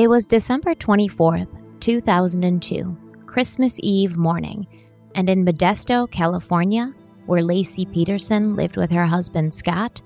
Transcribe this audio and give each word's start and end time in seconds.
It 0.00 0.08
was 0.08 0.24
December 0.24 0.74
24th, 0.74 1.80
2002, 1.80 2.96
Christmas 3.26 3.78
Eve 3.82 4.16
morning, 4.16 4.66
and 5.14 5.28
in 5.28 5.44
Modesto, 5.44 6.10
California, 6.10 6.94
where 7.26 7.42
Laci 7.42 7.84
Peterson 7.92 8.56
lived 8.56 8.78
with 8.78 8.90
her 8.92 9.04
husband 9.04 9.52
Scott, 9.52 10.00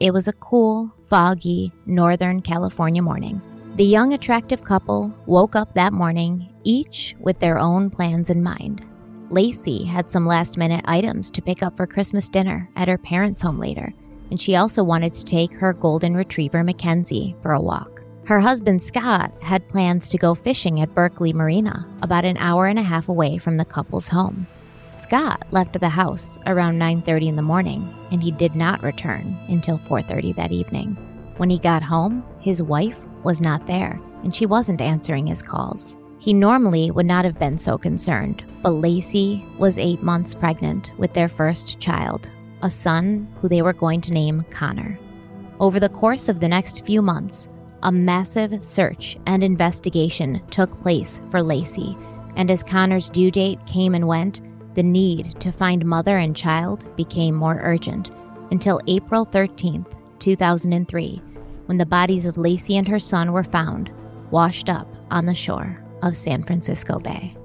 it 0.00 0.12
was 0.12 0.28
a 0.28 0.34
cool, 0.34 0.94
foggy 1.08 1.72
Northern 1.84 2.40
California 2.42 3.02
morning. 3.02 3.42
The 3.74 3.82
young, 3.82 4.12
attractive 4.12 4.62
couple 4.62 5.12
woke 5.26 5.56
up 5.56 5.74
that 5.74 5.92
morning, 5.92 6.48
each 6.62 7.16
with 7.18 7.40
their 7.40 7.58
own 7.58 7.90
plans 7.90 8.30
in 8.30 8.44
mind. 8.44 8.86
Laci 9.30 9.84
had 9.84 10.08
some 10.08 10.26
last 10.26 10.58
minute 10.58 10.84
items 10.84 11.28
to 11.32 11.42
pick 11.42 11.64
up 11.64 11.76
for 11.76 11.88
Christmas 11.88 12.28
dinner 12.28 12.70
at 12.76 12.86
her 12.86 12.98
parents' 12.98 13.42
home 13.42 13.58
later, 13.58 13.92
and 14.30 14.40
she 14.40 14.54
also 14.54 14.84
wanted 14.84 15.12
to 15.14 15.24
take 15.24 15.52
her 15.54 15.72
golden 15.72 16.14
retriever 16.14 16.62
Mackenzie 16.62 17.34
for 17.42 17.54
a 17.54 17.60
walk. 17.60 18.04
Her 18.30 18.38
husband 18.38 18.80
Scott 18.80 19.32
had 19.42 19.68
plans 19.70 20.08
to 20.08 20.16
go 20.16 20.36
fishing 20.36 20.80
at 20.80 20.94
Berkeley 20.94 21.32
Marina, 21.32 21.84
about 22.00 22.24
an 22.24 22.36
hour 22.36 22.68
and 22.68 22.78
a 22.78 22.82
half 22.82 23.08
away 23.08 23.38
from 23.38 23.56
the 23.56 23.64
couple's 23.64 24.08
home. 24.08 24.46
Scott 24.92 25.44
left 25.50 25.80
the 25.80 25.88
house 25.88 26.38
around 26.46 26.78
9:30 26.78 27.26
in 27.26 27.34
the 27.34 27.42
morning, 27.42 27.92
and 28.12 28.22
he 28.22 28.30
did 28.30 28.54
not 28.54 28.84
return 28.84 29.36
until 29.48 29.78
4:30 29.78 30.32
that 30.34 30.52
evening. 30.52 30.96
When 31.38 31.50
he 31.50 31.58
got 31.58 31.82
home, 31.82 32.22
his 32.38 32.62
wife 32.62 33.00
was 33.24 33.40
not 33.40 33.66
there, 33.66 33.98
and 34.22 34.32
she 34.32 34.46
wasn't 34.46 34.80
answering 34.80 35.26
his 35.26 35.42
calls. 35.42 35.96
He 36.20 36.32
normally 36.32 36.92
would 36.92 37.06
not 37.06 37.24
have 37.24 37.40
been 37.40 37.58
so 37.58 37.76
concerned, 37.76 38.44
but 38.62 38.74
Laci 38.74 39.42
was 39.58 39.76
eight 39.76 40.04
months 40.04 40.36
pregnant 40.36 40.92
with 40.98 41.12
their 41.14 41.28
first 41.28 41.80
child, 41.80 42.30
a 42.62 42.70
son 42.70 43.26
who 43.40 43.48
they 43.48 43.62
were 43.62 43.72
going 43.72 44.00
to 44.02 44.12
name 44.12 44.44
Connor. 44.50 45.00
Over 45.58 45.80
the 45.80 45.88
course 45.88 46.28
of 46.28 46.38
the 46.38 46.48
next 46.48 46.86
few 46.86 47.02
months, 47.02 47.48
a 47.82 47.92
massive 47.92 48.62
search 48.64 49.16
and 49.26 49.42
investigation 49.42 50.42
took 50.50 50.80
place 50.80 51.20
for 51.30 51.40
Laci, 51.40 51.98
and 52.36 52.50
as 52.50 52.62
Connor's 52.62 53.10
due 53.10 53.30
date 53.30 53.64
came 53.66 53.94
and 53.94 54.06
went, 54.06 54.42
the 54.74 54.82
need 54.82 55.40
to 55.40 55.50
find 55.50 55.84
mother 55.84 56.18
and 56.18 56.36
child 56.36 56.94
became 56.96 57.34
more 57.34 57.60
urgent 57.62 58.10
until 58.50 58.80
April 58.86 59.26
13th, 59.26 59.92
2003, 60.18 61.22
when 61.66 61.78
the 61.78 61.86
bodies 61.86 62.26
of 62.26 62.36
Laci 62.36 62.76
and 62.76 62.86
her 62.88 63.00
son 63.00 63.32
were 63.32 63.44
found, 63.44 63.90
washed 64.30 64.68
up 64.68 64.88
on 65.10 65.26
the 65.26 65.34
shore 65.34 65.82
of 66.02 66.16
San 66.16 66.44
Francisco 66.44 66.98
Bay. 66.98 67.36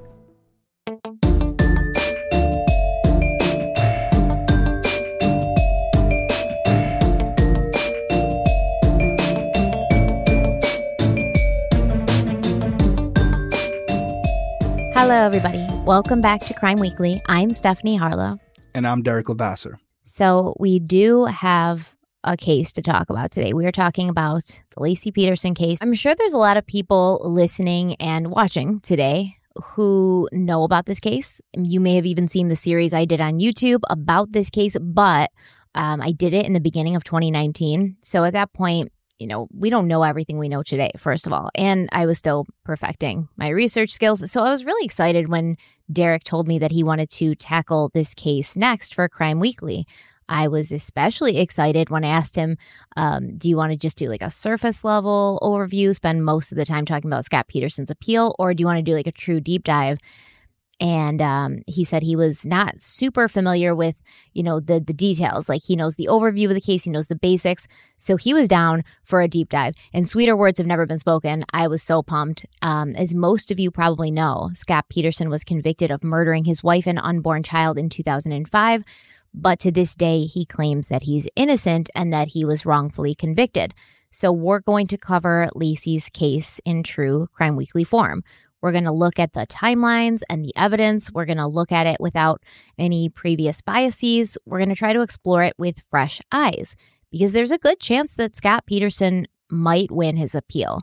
Hello, 14.98 15.26
everybody. 15.26 15.60
Welcome 15.84 16.22
back 16.22 16.40
to 16.46 16.54
Crime 16.54 16.78
Weekly. 16.78 17.22
I'm 17.26 17.52
Stephanie 17.52 17.98
Harlowe. 17.98 18.40
And 18.74 18.88
I'm 18.88 19.04
Derek 19.04 19.28
Levasseur. 19.28 19.78
So, 20.06 20.56
we 20.58 20.80
do 20.80 21.26
have 21.26 21.94
a 22.24 22.38
case 22.38 22.72
to 22.72 22.82
talk 22.82 23.10
about 23.10 23.30
today. 23.32 23.52
We 23.52 23.66
are 23.66 23.74
talking 23.74 24.08
about 24.08 24.46
the 24.46 24.78
Laci 24.78 25.14
Peterson 25.14 25.54
case. 25.54 25.80
I'm 25.82 25.94
sure 25.94 26.16
there's 26.16 26.32
a 26.32 26.38
lot 26.38 26.56
of 26.56 26.66
people 26.66 27.20
listening 27.26 27.96
and 27.96 28.32
watching 28.32 28.80
today 28.80 29.36
who 29.62 30.30
know 30.32 30.64
about 30.64 30.86
this 30.86 31.02
case. 31.02 31.42
You 31.58 31.82
may 31.82 31.96
have 31.96 32.06
even 32.06 32.30
seen 32.30 32.48
the 32.48 32.56
series 32.56 32.94
I 32.94 33.04
did 33.04 33.20
on 33.20 33.36
YouTube 33.36 33.82
about 33.90 34.32
this 34.32 34.50
case, 34.50 34.78
but 34.80 35.30
um, 35.76 36.02
I 36.02 36.14
did 36.14 36.34
it 36.34 36.46
in 36.46 36.54
the 36.54 36.62
beginning 36.62 36.96
of 36.96 37.04
2019. 37.04 37.98
So 38.02 38.24
at 38.24 38.32
that 38.32 38.54
point, 38.54 38.94
you 39.20 39.28
know, 39.28 39.48
we 39.54 39.70
don't 39.70 39.88
know 39.88 40.04
everything 40.04 40.38
we 40.38 40.50
know 40.50 40.64
today, 40.64 40.92
first 40.98 41.26
of 41.26 41.34
all. 41.34 41.50
And 41.56 41.88
I 41.92 42.06
was 42.06 42.18
still 42.18 42.46
perfecting 42.64 43.28
my 43.38 43.50
research 43.50 43.92
skills. 43.92 44.30
So 44.32 44.44
I 44.44 44.50
was 44.50 44.66
really 44.66 44.86
excited 44.86 45.30
when 45.30 45.58
Derek 45.92 46.24
told 46.24 46.48
me 46.48 46.60
that 46.60 46.72
he 46.72 46.84
wanted 46.84 47.10
to 47.12 47.36
tackle 47.36 47.92
this 47.94 48.14
case 48.14 48.56
next 48.56 48.94
for 48.94 49.08
Crime 49.08 49.40
Weekly. 49.40 49.86
I 50.28 50.48
was 50.48 50.72
especially 50.72 51.38
excited 51.38 51.90
when 51.90 52.04
I 52.04 52.10
asked 52.10 52.36
him, 52.36 52.58
um, 52.98 53.38
Do 53.38 53.48
you 53.48 53.56
want 53.56 53.72
to 53.72 53.78
just 53.78 53.98
do 53.98 54.10
like 54.10 54.24
a 54.24 54.32
surface 54.32 54.84
level 54.84 55.40
overview, 55.42 55.96
spend 55.96 56.26
most 56.26 56.52
of 56.52 56.58
the 56.58 56.66
time 56.66 56.86
talking 56.86 57.10
about 57.10 57.26
Scott 57.26 57.48
Peterson's 57.48 57.92
appeal, 57.92 58.36
or 58.40 58.54
do 58.54 58.62
you 58.62 58.66
want 58.66 58.78
to 58.78 58.84
do 58.84 58.96
like 58.96 59.08
a 59.08 59.12
true 59.12 59.40
deep 59.40 59.64
dive? 59.64 60.00
And 60.80 61.22
um, 61.22 61.60
he 61.68 61.84
said 61.84 62.04
he 62.04 62.16
was 62.16 62.46
not 62.46 62.82
super 62.82 63.28
familiar 63.28 63.76
with 63.76 64.02
you 64.34 64.44
know 64.44 64.60
the 64.60 64.80
the 64.80 64.94
details. 64.94 65.48
Like 65.48 65.64
he 65.64 65.76
knows 65.76 65.96
the 65.96 66.08
overview 66.10 66.48
of 66.48 66.54
the 66.54 66.62
case. 66.62 66.84
He 66.84 66.90
knows 66.90 67.08
the 67.08 67.16
basics. 67.16 67.68
So 67.98 68.18
he 68.18 68.34
was 68.34 68.48
down 68.48 68.84
for 69.04 69.22
a 69.22 69.28
deep 69.28 69.50
dive. 69.50 69.76
And 69.94 70.08
sweeter 70.08 70.36
words 70.36 70.58
have 70.58 70.68
never 70.68 70.86
been 70.86 71.00
spoken. 71.00 71.46
I 71.54 71.68
was 71.68 71.82
so 71.82 72.04
pumped. 72.04 72.46
Um, 72.62 72.96
as 72.96 73.16
most 73.16 73.52
of 73.52 73.60
you 73.60 73.72
probably 73.72 74.12
know 74.12 74.50
scott 74.54 74.86
peterson 74.90 75.30
was 75.30 75.44
convicted 75.44 75.92
of 75.92 76.04
murdering 76.04 76.46
his 76.46 76.64
wife 76.64 76.88
and 76.88 77.00
unborn 77.00 77.44
child 77.44 77.78
in 77.78 77.90
2005 77.90 78.84
but 79.38 79.60
to 79.60 79.72
this 79.72 79.96
day, 79.96 80.22
he 80.22 80.46
claims 80.46 80.88
that 80.88 81.04
he's 81.04 81.28
innocent 81.36 81.90
and 81.94 82.14
that 82.14 82.30
he 82.30 82.46
was 82.46 82.66
wrongfully 82.66 83.14
convicted. 83.14 83.74
So 84.10 84.32
we're 84.32 84.62
going 84.62 84.88
to 84.88 84.98
cover 84.98 85.50
laci's 85.54 86.08
case 86.08 86.62
in 86.64 86.84
true 86.84 87.28
Crime 87.34 87.58
Weekly 87.58 87.84
form. 87.84 88.24
We're 88.62 88.72
going 88.72 88.86
to 88.86 88.92
look 88.92 89.20
at 89.20 89.34
the 89.34 89.46
timelines 89.48 90.22
and 90.30 90.44
the 90.44 90.54
evidence. 90.56 91.12
We're 91.12 91.26
going 91.26 91.38
to 91.38 91.48
look 91.48 91.72
at 91.72 91.88
it 91.88 91.98
without 92.00 92.42
any 92.78 93.10
previous 93.10 93.62
biases. 93.62 94.38
We're 94.46 94.60
going 94.60 94.70
to 94.70 94.76
try 94.76 94.94
to 94.94 95.02
explore 95.02 95.44
it 95.44 95.54
with 95.58 95.84
fresh 95.90 96.22
eyes 96.32 96.76
because 97.12 97.34
there's 97.34 97.52
a 97.52 97.58
good 97.58 97.80
chance 97.80 98.16
that 98.16 98.36
Scott 98.36 98.66
Peterson 98.66 99.28
might 99.50 99.92
win 99.92 100.18
his 100.18 100.36
appeal. 100.36 100.82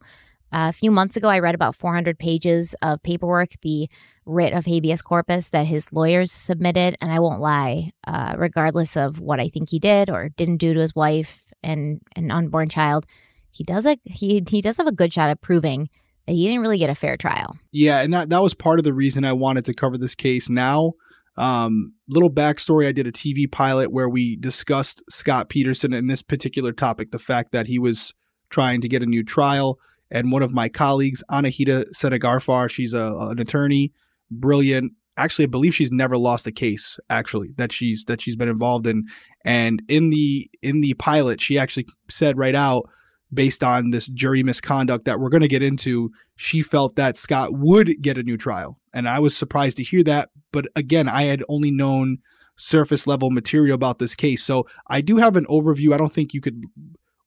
A 0.55 0.73
few 0.73 0.91
months 0.91 1.17
ago, 1.17 1.29
I 1.29 1.39
read 1.39 1.55
about 1.55 1.77
400 1.77 2.19
pages 2.19 2.75
of 2.83 3.03
paperwork, 3.03 3.49
the 3.63 3.89
writ 4.27 4.53
of 4.53 4.67
habeas 4.67 5.01
corpus 5.01 5.49
that 5.49 5.67
his 5.67 5.91
lawyers 5.93 6.31
submitted. 6.31 6.95
And 7.01 7.11
I 7.11 7.21
won't 7.21 7.41
lie, 7.41 7.93
uh, 8.07 8.35
regardless 8.37 8.97
of 8.97 9.19
what 9.19 9.41
I 9.41 9.49
think 9.49 9.71
he 9.71 9.79
did 9.79 10.11
or 10.11 10.29
didn't 10.29 10.59
do 10.59 10.75
to 10.75 10.81
his 10.81 10.95
wife 10.95 11.49
and 11.63 12.03
an 12.17 12.31
unborn 12.31 12.69
child, 12.69 13.07
he 13.51 13.65
does 13.65 13.87
a 13.87 13.99
he 14.05 14.43
he 14.49 14.61
does 14.61 14.77
have 14.77 14.87
a 14.87 14.93
good 14.93 15.13
shot 15.13 15.31
at 15.31 15.41
proving 15.41 15.89
he 16.27 16.47
didn't 16.47 16.61
really 16.61 16.79
get 16.79 16.91
a 16.91 16.95
fair 16.95 17.17
trial. 17.17 17.57
Yeah, 17.71 18.01
and 18.01 18.13
that 18.15 18.29
that 18.31 18.43
was 18.43 18.55
part 18.55 18.79
of 18.79 18.85
the 18.85 18.93
reason 18.93 19.25
I 19.25 19.33
wanted 19.33 19.65
to 19.67 19.75
cover 19.75 19.99
this 19.99 20.15
case 20.15 20.49
now. 20.49 20.93
Um, 21.37 21.95
little 22.09 22.31
backstory: 22.31 22.87
I 22.87 22.93
did 22.93 23.07
a 23.07 23.13
TV 23.13 23.51
pilot 23.51 23.93
where 23.93 24.09
we 24.09 24.37
discussed 24.37 25.03
Scott 25.11 25.49
Peterson 25.49 25.93
and 25.93 26.11
this 26.11 26.23
particular 26.23 26.73
topic, 26.73 27.11
the 27.11 27.19
fact 27.19 27.53
that 27.53 27.67
he 27.67 27.79
was 27.79 28.15
trying 28.51 28.81
to 28.83 28.89
get 28.89 29.03
a 29.03 29.07
new 29.07 29.23
trial 29.23 29.79
and 30.13 30.31
one 30.31 30.43
of 30.43 30.53
my 30.53 30.69
colleagues, 30.69 31.25
Anahita 31.31 31.87
Sedaghatfar, 31.95 32.71
she's 32.71 32.93
a, 32.93 33.17
an 33.31 33.39
attorney, 33.39 33.93
brilliant. 34.31 34.93
Actually, 35.17 35.45
I 35.45 35.49
believe 35.49 35.75
she's 35.75 35.91
never 35.91 36.19
lost 36.19 36.47
a 36.47 36.53
case. 36.53 37.01
Actually, 37.09 37.53
that 37.57 37.73
she's 37.73 38.05
that 38.05 38.21
she's 38.21 38.37
been 38.37 38.49
involved 38.49 38.87
in, 38.87 39.05
and 39.45 39.83
in 39.89 40.11
the 40.11 40.51
in 40.63 40.81
the 40.81 40.95
pilot, 40.95 41.41
she 41.41 41.59
actually 41.59 41.87
said 42.11 42.39
right 42.39 42.55
out, 42.55 42.89
based 43.33 43.63
on 43.63 43.91
this 43.91 44.07
jury 44.09 44.43
misconduct 44.43 45.05
that 45.05 45.19
we're 45.19 45.29
going 45.29 45.43
to 45.43 45.49
get 45.49 45.63
into, 45.63 46.11
she 46.37 46.63
felt 46.63 46.97
that 46.97 47.17
Scott 47.17 47.51
would 47.53 48.03
get 48.03 48.19
a 48.19 48.23
new 48.23 48.37
trial, 48.37 48.79
and 48.93 49.09
I 49.09 49.19
was 49.19 49.37
surprised 49.37 49.77
to 49.79 49.83
hear 49.83 50.03
that. 50.05 50.31
But 50.53 50.67
again, 50.77 51.09
I 51.09 51.23
had 51.23 51.43
only 51.49 51.71
known 51.71 52.19
surface 52.57 53.07
level 53.07 53.31
material 53.31 53.75
about 53.75 53.99
this 53.99 54.15
case, 54.15 54.43
so 54.43 54.67
I 54.89 55.01
do 55.01 55.17
have 55.17 55.37
an 55.37 55.47
overview. 55.47 55.93
I 55.93 55.99
don't 55.99 56.13
think 56.13 56.35
you 56.35 56.41
could 56.41 56.65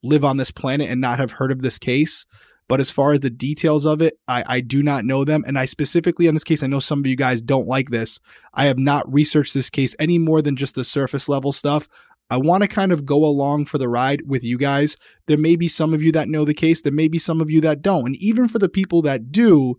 live 0.04 0.24
on 0.24 0.38
this 0.38 0.52
planet 0.52 0.90
and 0.90 1.02
not 1.02 1.18
have 1.18 1.32
heard 1.32 1.52
of 1.52 1.62
this 1.62 1.78
case. 1.78 2.26
But 2.68 2.82
as 2.82 2.90
far 2.90 3.14
as 3.14 3.20
the 3.20 3.30
details 3.30 3.86
of 3.86 4.02
it, 4.02 4.20
I, 4.28 4.44
I 4.48 4.62
do 4.62 4.82
not 4.82 5.06
know 5.06 5.24
them. 5.24 5.44
And 5.46 5.58
I 5.58 5.66
specifically, 5.66 6.28
on 6.28 6.34
this 6.34 6.44
case, 6.44 6.64
I 6.64 6.68
know 6.68 6.80
some 6.80 7.00
of 7.00 7.08
you 7.08 7.16
guys 7.16 7.42
don't 7.42 7.68
like 7.68 7.90
this. 7.90 8.20
I 8.56 8.66
have 8.66 8.80
not 8.80 9.12
researched 9.12 9.54
this 9.54 9.70
case 9.70 9.96
any 10.00 10.18
more 10.18 10.42
than 10.42 10.56
just 10.56 10.74
the 10.74 10.84
surface 10.84 11.30
level 11.30 11.52
stuff. 11.52 11.88
I 12.30 12.38
want 12.38 12.64
to 12.64 12.68
kind 12.68 12.92
of 12.92 13.06
go 13.06 13.24
along 13.24 13.66
for 13.66 13.78
the 13.78 13.88
ride 13.88 14.24
with 14.28 14.44
you 14.44 14.58
guys. 14.58 14.98
There 15.28 15.38
may 15.38 15.56
be 15.56 15.68
some 15.68 15.94
of 15.94 16.02
you 16.02 16.12
that 16.14 16.28
know 16.28 16.44
the 16.44 16.54
case, 16.54 16.82
there 16.82 16.92
may 16.92 17.08
be 17.08 17.20
some 17.20 17.42
of 17.42 17.50
you 17.50 17.62
that 17.62 17.82
don't. 17.82 18.08
And 18.08 18.16
even 18.18 18.48
for 18.48 18.60
the 18.60 18.70
people 18.70 19.02
that 19.04 19.32
do, 19.32 19.76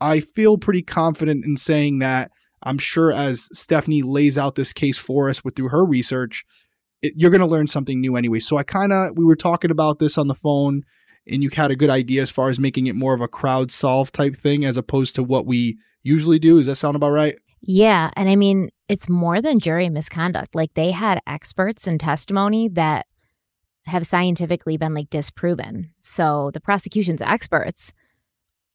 I 0.00 0.20
feel 0.20 0.58
pretty 0.58 0.82
confident 0.82 1.44
in 1.44 1.56
saying 1.56 1.98
that 1.98 2.30
I'm 2.62 2.78
sure 2.78 3.12
as 3.12 3.48
Stephanie 3.52 4.02
lays 4.02 4.38
out 4.38 4.54
this 4.54 4.72
case 4.72 4.98
for 4.98 5.28
us 5.28 5.44
with 5.44 5.56
through 5.56 5.68
her 5.68 5.84
research, 5.84 6.44
it, 7.02 7.14
you're 7.16 7.30
going 7.30 7.40
to 7.40 7.46
learn 7.46 7.66
something 7.66 8.00
new 8.00 8.16
anyway. 8.16 8.40
So 8.40 8.56
I 8.56 8.62
kind 8.62 8.92
of 8.92 9.16
we 9.16 9.24
were 9.24 9.36
talking 9.36 9.70
about 9.70 9.98
this 9.98 10.18
on 10.18 10.28
the 10.28 10.34
phone 10.34 10.82
and 11.26 11.42
you 11.42 11.50
had 11.52 11.70
a 11.70 11.76
good 11.76 11.90
idea 11.90 12.22
as 12.22 12.30
far 12.30 12.48
as 12.48 12.58
making 12.58 12.86
it 12.86 12.94
more 12.94 13.14
of 13.14 13.20
a 13.20 13.28
crowd 13.28 13.70
solve 13.70 14.10
type 14.12 14.36
thing 14.36 14.64
as 14.64 14.76
opposed 14.76 15.14
to 15.16 15.22
what 15.22 15.46
we 15.46 15.78
usually 16.02 16.38
do. 16.38 16.58
Does 16.58 16.66
that 16.66 16.76
sound 16.76 16.96
about 16.96 17.10
right? 17.10 17.36
Yeah. 17.60 18.10
And 18.16 18.28
I 18.28 18.36
mean, 18.36 18.70
it's 18.88 19.08
more 19.08 19.42
than 19.42 19.60
jury 19.60 19.88
misconduct. 19.88 20.54
Like 20.54 20.74
they 20.74 20.90
had 20.90 21.20
experts 21.26 21.86
and 21.86 21.98
testimony 21.98 22.68
that 22.70 23.06
have 23.86 24.06
scientifically 24.06 24.76
been 24.76 24.94
like 24.94 25.10
disproven. 25.10 25.90
So 26.00 26.50
the 26.52 26.60
prosecution's 26.60 27.22
experts 27.22 27.92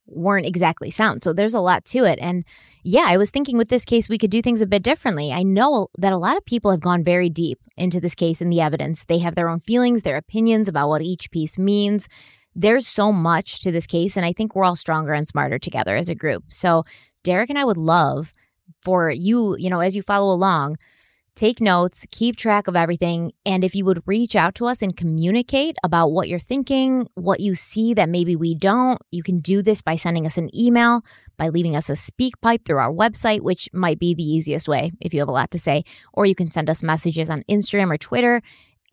weren't 0.05 0.45
exactly 0.45 0.89
sound. 0.89 1.23
So 1.23 1.31
there's 1.31 1.53
a 1.53 1.61
lot 1.61 1.85
to 1.85 2.03
it. 2.03 2.19
And 2.19 2.43
yeah, 2.83 3.05
I 3.07 3.17
was 3.17 3.29
thinking 3.29 3.57
with 3.57 3.69
this 3.69 3.85
case, 3.85 4.09
we 4.09 4.17
could 4.17 4.31
do 4.31 4.41
things 4.41 4.61
a 4.61 4.67
bit 4.67 4.83
differently. 4.83 5.31
I 5.31 5.43
know 5.43 5.87
that 5.97 6.11
a 6.11 6.17
lot 6.17 6.35
of 6.35 6.45
people 6.45 6.71
have 6.71 6.81
gone 6.81 7.03
very 7.03 7.29
deep 7.29 7.59
into 7.77 8.01
this 8.01 8.15
case 8.15 8.41
and 8.41 8.51
the 8.51 8.59
evidence. 8.59 9.05
They 9.05 9.19
have 9.19 9.35
their 9.35 9.47
own 9.47 9.61
feelings, 9.61 10.01
their 10.01 10.17
opinions 10.17 10.67
about 10.67 10.89
what 10.89 11.01
each 11.01 11.31
piece 11.31 11.57
means 11.57 12.09
there's 12.55 12.87
so 12.87 13.11
much 13.11 13.59
to 13.61 13.71
this 13.71 13.87
case, 13.87 14.15
and 14.15 14.25
I 14.25 14.33
think 14.33 14.55
we're 14.55 14.63
all 14.63 14.75
stronger 14.75 15.13
and 15.13 15.27
smarter 15.27 15.59
together 15.59 15.95
as 15.95 16.09
a 16.09 16.15
group. 16.15 16.45
So, 16.49 16.83
Derek 17.23 17.49
and 17.49 17.57
I 17.57 17.65
would 17.65 17.77
love 17.77 18.33
for 18.81 19.09
you, 19.09 19.55
you 19.57 19.69
know, 19.69 19.79
as 19.79 19.95
you 19.95 20.01
follow 20.03 20.33
along, 20.33 20.77
take 21.35 21.59
notes, 21.59 22.05
keep 22.11 22.35
track 22.35 22.67
of 22.67 22.75
everything. 22.75 23.31
And 23.45 23.63
if 23.63 23.73
you 23.73 23.85
would 23.85 24.03
reach 24.05 24.35
out 24.35 24.55
to 24.55 24.65
us 24.65 24.81
and 24.81 24.95
communicate 24.95 25.77
about 25.83 26.11
what 26.11 26.27
you're 26.27 26.39
thinking, 26.39 27.07
what 27.15 27.39
you 27.39 27.55
see 27.55 27.93
that 27.95 28.09
maybe 28.09 28.35
we 28.35 28.55
don't, 28.55 29.01
you 29.11 29.23
can 29.23 29.39
do 29.39 29.61
this 29.61 29.81
by 29.81 29.95
sending 29.95 30.25
us 30.25 30.37
an 30.37 30.55
email, 30.55 31.01
by 31.37 31.49
leaving 31.49 31.75
us 31.75 31.89
a 31.89 31.93
SpeakPipe 31.93 32.65
through 32.65 32.77
our 32.77 32.93
website, 32.93 33.41
which 33.41 33.69
might 33.73 33.99
be 33.99 34.13
the 34.13 34.23
easiest 34.23 34.67
way 34.67 34.91
if 35.01 35.13
you 35.13 35.19
have 35.19 35.29
a 35.29 35.33
lot 35.33 35.51
to 35.51 35.59
say, 35.59 35.83
or 36.13 36.25
you 36.25 36.35
can 36.35 36.51
send 36.51 36.69
us 36.69 36.83
messages 36.83 37.29
on 37.29 37.43
Instagram 37.49 37.91
or 37.91 37.97
Twitter. 37.97 38.41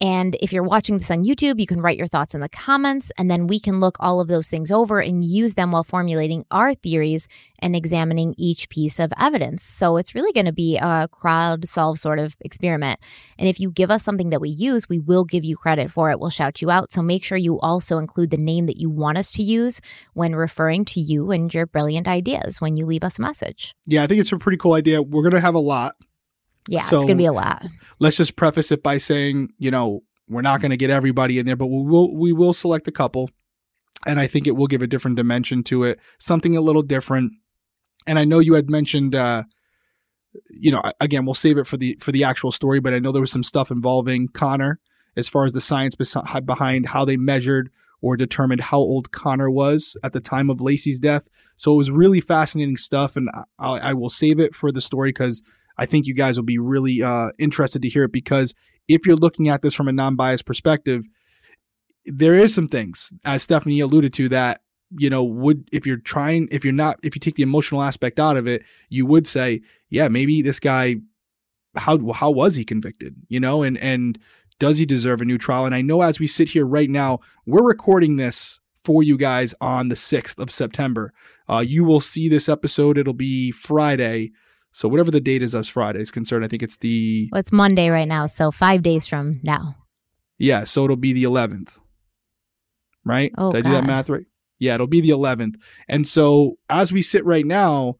And 0.00 0.35
if 0.41 0.50
you're 0.50 0.62
watching 0.62 0.97
this 0.97 1.11
on 1.11 1.25
YouTube, 1.25 1.61
you 1.61 1.67
can 1.67 1.82
write 1.82 1.99
your 1.99 2.08
thoughts 2.08 2.35
in 2.35 2.41
the 2.41 2.49
comments, 2.49 3.12
and 3.19 3.31
then 3.31 3.47
we 3.47 3.61
can 3.61 3.81
look 3.81 3.97
all 4.00 4.20
of 4.20 4.29
those 4.29 4.49
things 4.49 4.70
over 4.70 4.99
and 4.99 5.23
use 5.23 5.55
them 5.55 5.73
while 5.73 5.85
formulating 5.85 6.47
our 6.50 6.75
theories 6.75 7.29
and 7.58 7.76
examining 7.76 8.35
each 8.38 8.70
piece 8.70 8.99
of 8.99 9.12
evidence. 9.20 9.62
So 9.62 9.99
it's 9.99 10.14
really 10.14 10.32
going 10.32 10.47
to 10.47 10.52
be 10.52 10.79
a 10.79 11.06
crowd 11.12 11.69
solve 11.69 11.99
sort 11.99 12.19
of 12.19 12.35
experiment. 12.41 12.99
And 13.38 13.47
if 13.47 13.61
you 13.61 13.70
give 13.70 13.91
us 13.91 14.02
something 14.02 14.31
that 14.31 14.41
we 14.41 14.49
use, 14.49 14.88
we 14.88 15.00
will 15.00 15.25
give 15.25 15.44
you 15.44 15.56
credit 15.56 15.91
for 15.91 16.11
it. 16.11 16.19
We'll 16.19 16.31
shout 16.31 16.62
you 16.62 16.70
out. 16.70 16.93
So 16.93 17.02
make 17.02 17.23
sure 17.23 17.37
you 17.37 17.61
also 17.61 17.99
include 17.99 18.31
the 18.31 18.38
name 18.38 18.67
that 18.67 18.79
you 18.79 18.88
want 18.88 19.19
us 19.19 19.31
to 19.32 19.43
use 19.43 19.82
when 20.14 20.35
referring 20.35 20.87
to 20.87 21.00
you 21.00 21.31
and 21.31 21.52
your 21.52 21.67
brilliant 21.67 22.08
ideas 22.08 22.58
when 22.58 22.79
you 22.79 22.87
leave 22.87 23.05
us 23.05 23.19
a 23.19 23.23
message. 23.23 23.75
Yeah, 23.85 24.02
I 24.02 24.06
think 24.06 24.23
it's 24.23 24.32
a 24.32 24.38
pretty 24.38 24.56
cool 24.56 24.73
idea. 24.73 25.02
We're 25.02 25.23
going 25.23 25.35
to 25.35 25.41
have 25.41 25.55
a 25.55 25.58
lot. 25.58 25.97
Yeah, 26.68 26.82
so, 26.82 26.96
it's 26.96 27.04
going 27.04 27.16
to 27.16 27.22
be 27.22 27.26
a 27.26 27.32
lot. 27.32 27.64
Let's 27.98 28.16
just 28.16 28.36
preface 28.36 28.70
it 28.70 28.82
by 28.82 28.98
saying, 28.98 29.50
you 29.58 29.70
know, 29.70 30.02
we're 30.28 30.42
not 30.42 30.60
going 30.60 30.70
to 30.70 30.76
get 30.76 30.90
everybody 30.90 31.38
in 31.38 31.46
there, 31.46 31.56
but 31.56 31.66
we 31.66 31.82
will 31.82 32.16
we 32.16 32.32
will 32.32 32.52
select 32.52 32.86
a 32.86 32.92
couple, 32.92 33.30
and 34.06 34.20
I 34.20 34.26
think 34.26 34.46
it 34.46 34.56
will 34.56 34.68
give 34.68 34.82
a 34.82 34.86
different 34.86 35.16
dimension 35.16 35.62
to 35.64 35.84
it, 35.84 35.98
something 36.18 36.56
a 36.56 36.60
little 36.60 36.82
different. 36.82 37.32
And 38.06 38.18
I 38.18 38.24
know 38.24 38.38
you 38.38 38.54
had 38.54 38.70
mentioned, 38.70 39.14
uh, 39.14 39.44
you 40.48 40.70
know, 40.70 40.82
again, 41.00 41.24
we'll 41.24 41.34
save 41.34 41.58
it 41.58 41.66
for 41.66 41.76
the 41.76 41.98
for 42.00 42.12
the 42.12 42.24
actual 42.24 42.52
story, 42.52 42.80
but 42.80 42.94
I 42.94 43.00
know 43.00 43.12
there 43.12 43.20
was 43.20 43.32
some 43.32 43.42
stuff 43.42 43.70
involving 43.70 44.28
Connor 44.28 44.78
as 45.16 45.28
far 45.28 45.44
as 45.44 45.52
the 45.52 45.60
science 45.60 45.96
behind 45.96 46.86
how 46.86 47.04
they 47.04 47.16
measured 47.16 47.70
or 48.00 48.16
determined 48.16 48.62
how 48.62 48.78
old 48.78 49.10
Connor 49.10 49.50
was 49.50 49.96
at 50.02 50.12
the 50.12 50.20
time 50.20 50.48
of 50.48 50.60
Laci's 50.60 51.00
death. 51.00 51.28
So 51.56 51.72
it 51.72 51.76
was 51.76 51.90
really 51.90 52.20
fascinating 52.20 52.76
stuff, 52.76 53.16
and 53.16 53.28
I, 53.58 53.78
I 53.78 53.92
will 53.94 54.10
save 54.10 54.38
it 54.38 54.54
for 54.54 54.72
the 54.72 54.80
story 54.80 55.10
because 55.10 55.42
I 55.80 55.86
think 55.86 56.06
you 56.06 56.14
guys 56.14 56.36
will 56.36 56.44
be 56.44 56.58
really 56.58 57.02
uh, 57.02 57.30
interested 57.38 57.80
to 57.82 57.88
hear 57.88 58.04
it 58.04 58.12
because 58.12 58.54
if 58.86 59.06
you're 59.06 59.16
looking 59.16 59.48
at 59.48 59.62
this 59.62 59.74
from 59.74 59.88
a 59.88 59.92
non-biased 59.92 60.44
perspective, 60.44 61.06
there 62.04 62.34
is 62.34 62.54
some 62.54 62.68
things, 62.68 63.10
as 63.24 63.42
Stephanie 63.42 63.80
alluded 63.80 64.12
to, 64.14 64.28
that 64.28 64.60
you 64.90 65.08
know 65.08 65.24
would 65.24 65.68
if 65.72 65.86
you're 65.86 65.96
trying 65.96 66.48
if 66.50 66.64
you're 66.64 66.72
not 66.72 66.98
if 67.02 67.14
you 67.14 67.20
take 67.20 67.36
the 67.36 67.42
emotional 67.42 67.82
aspect 67.82 68.20
out 68.20 68.36
of 68.36 68.46
it, 68.46 68.62
you 68.90 69.06
would 69.06 69.26
say, 69.26 69.62
yeah, 69.88 70.08
maybe 70.08 70.42
this 70.42 70.60
guy, 70.60 70.96
how 71.76 72.12
how 72.12 72.30
was 72.30 72.56
he 72.56 72.64
convicted? 72.64 73.16
You 73.28 73.40
know, 73.40 73.62
and 73.62 73.78
and 73.78 74.18
does 74.58 74.76
he 74.76 74.84
deserve 74.84 75.22
a 75.22 75.24
new 75.24 75.38
trial? 75.38 75.64
And 75.64 75.74
I 75.74 75.80
know 75.80 76.02
as 76.02 76.20
we 76.20 76.26
sit 76.26 76.50
here 76.50 76.66
right 76.66 76.90
now, 76.90 77.20
we're 77.46 77.66
recording 77.66 78.16
this 78.16 78.60
for 78.84 79.02
you 79.02 79.16
guys 79.16 79.54
on 79.60 79.88
the 79.88 79.94
6th 79.94 80.38
of 80.38 80.50
September. 80.50 81.12
Uh, 81.48 81.64
you 81.66 81.84
will 81.84 82.00
see 82.00 82.28
this 82.28 82.48
episode. 82.48 82.98
It'll 82.98 83.12
be 83.14 83.50
Friday. 83.50 84.32
So 84.72 84.88
whatever 84.88 85.11
the 85.11 85.20
date 85.20 85.43
is 85.43 85.55
as 85.55 85.69
Friday 85.69 86.00
is 86.00 86.11
concerned, 86.11 86.44
I 86.44 86.49
think 86.49 86.62
it's 86.62 86.78
the. 86.78 87.28
Well, 87.32 87.40
it's 87.40 87.52
Monday 87.52 87.88
right 87.88 88.08
now, 88.08 88.26
so 88.26 88.50
five 88.50 88.82
days 88.82 89.06
from 89.06 89.40
now. 89.43 89.76
Yeah, 90.38 90.64
so 90.64 90.84
it'll 90.84 90.96
be 90.96 91.12
the 91.12 91.25
11th, 91.25 91.78
right? 93.05 93.32
Oh, 93.37 93.52
Did 93.52 93.67
I 93.67 93.69
do 93.69 93.75
that 93.75 93.84
math 93.84 94.08
right? 94.08 94.25
Yeah, 94.58 94.75
it'll 94.75 94.87
be 94.87 95.00
the 95.00 95.11
11th. 95.11 95.56
And 95.88 96.06
so 96.06 96.58
as 96.69 96.93
we 96.93 97.02
sit 97.02 97.25
right 97.25 97.44
now, 97.44 97.96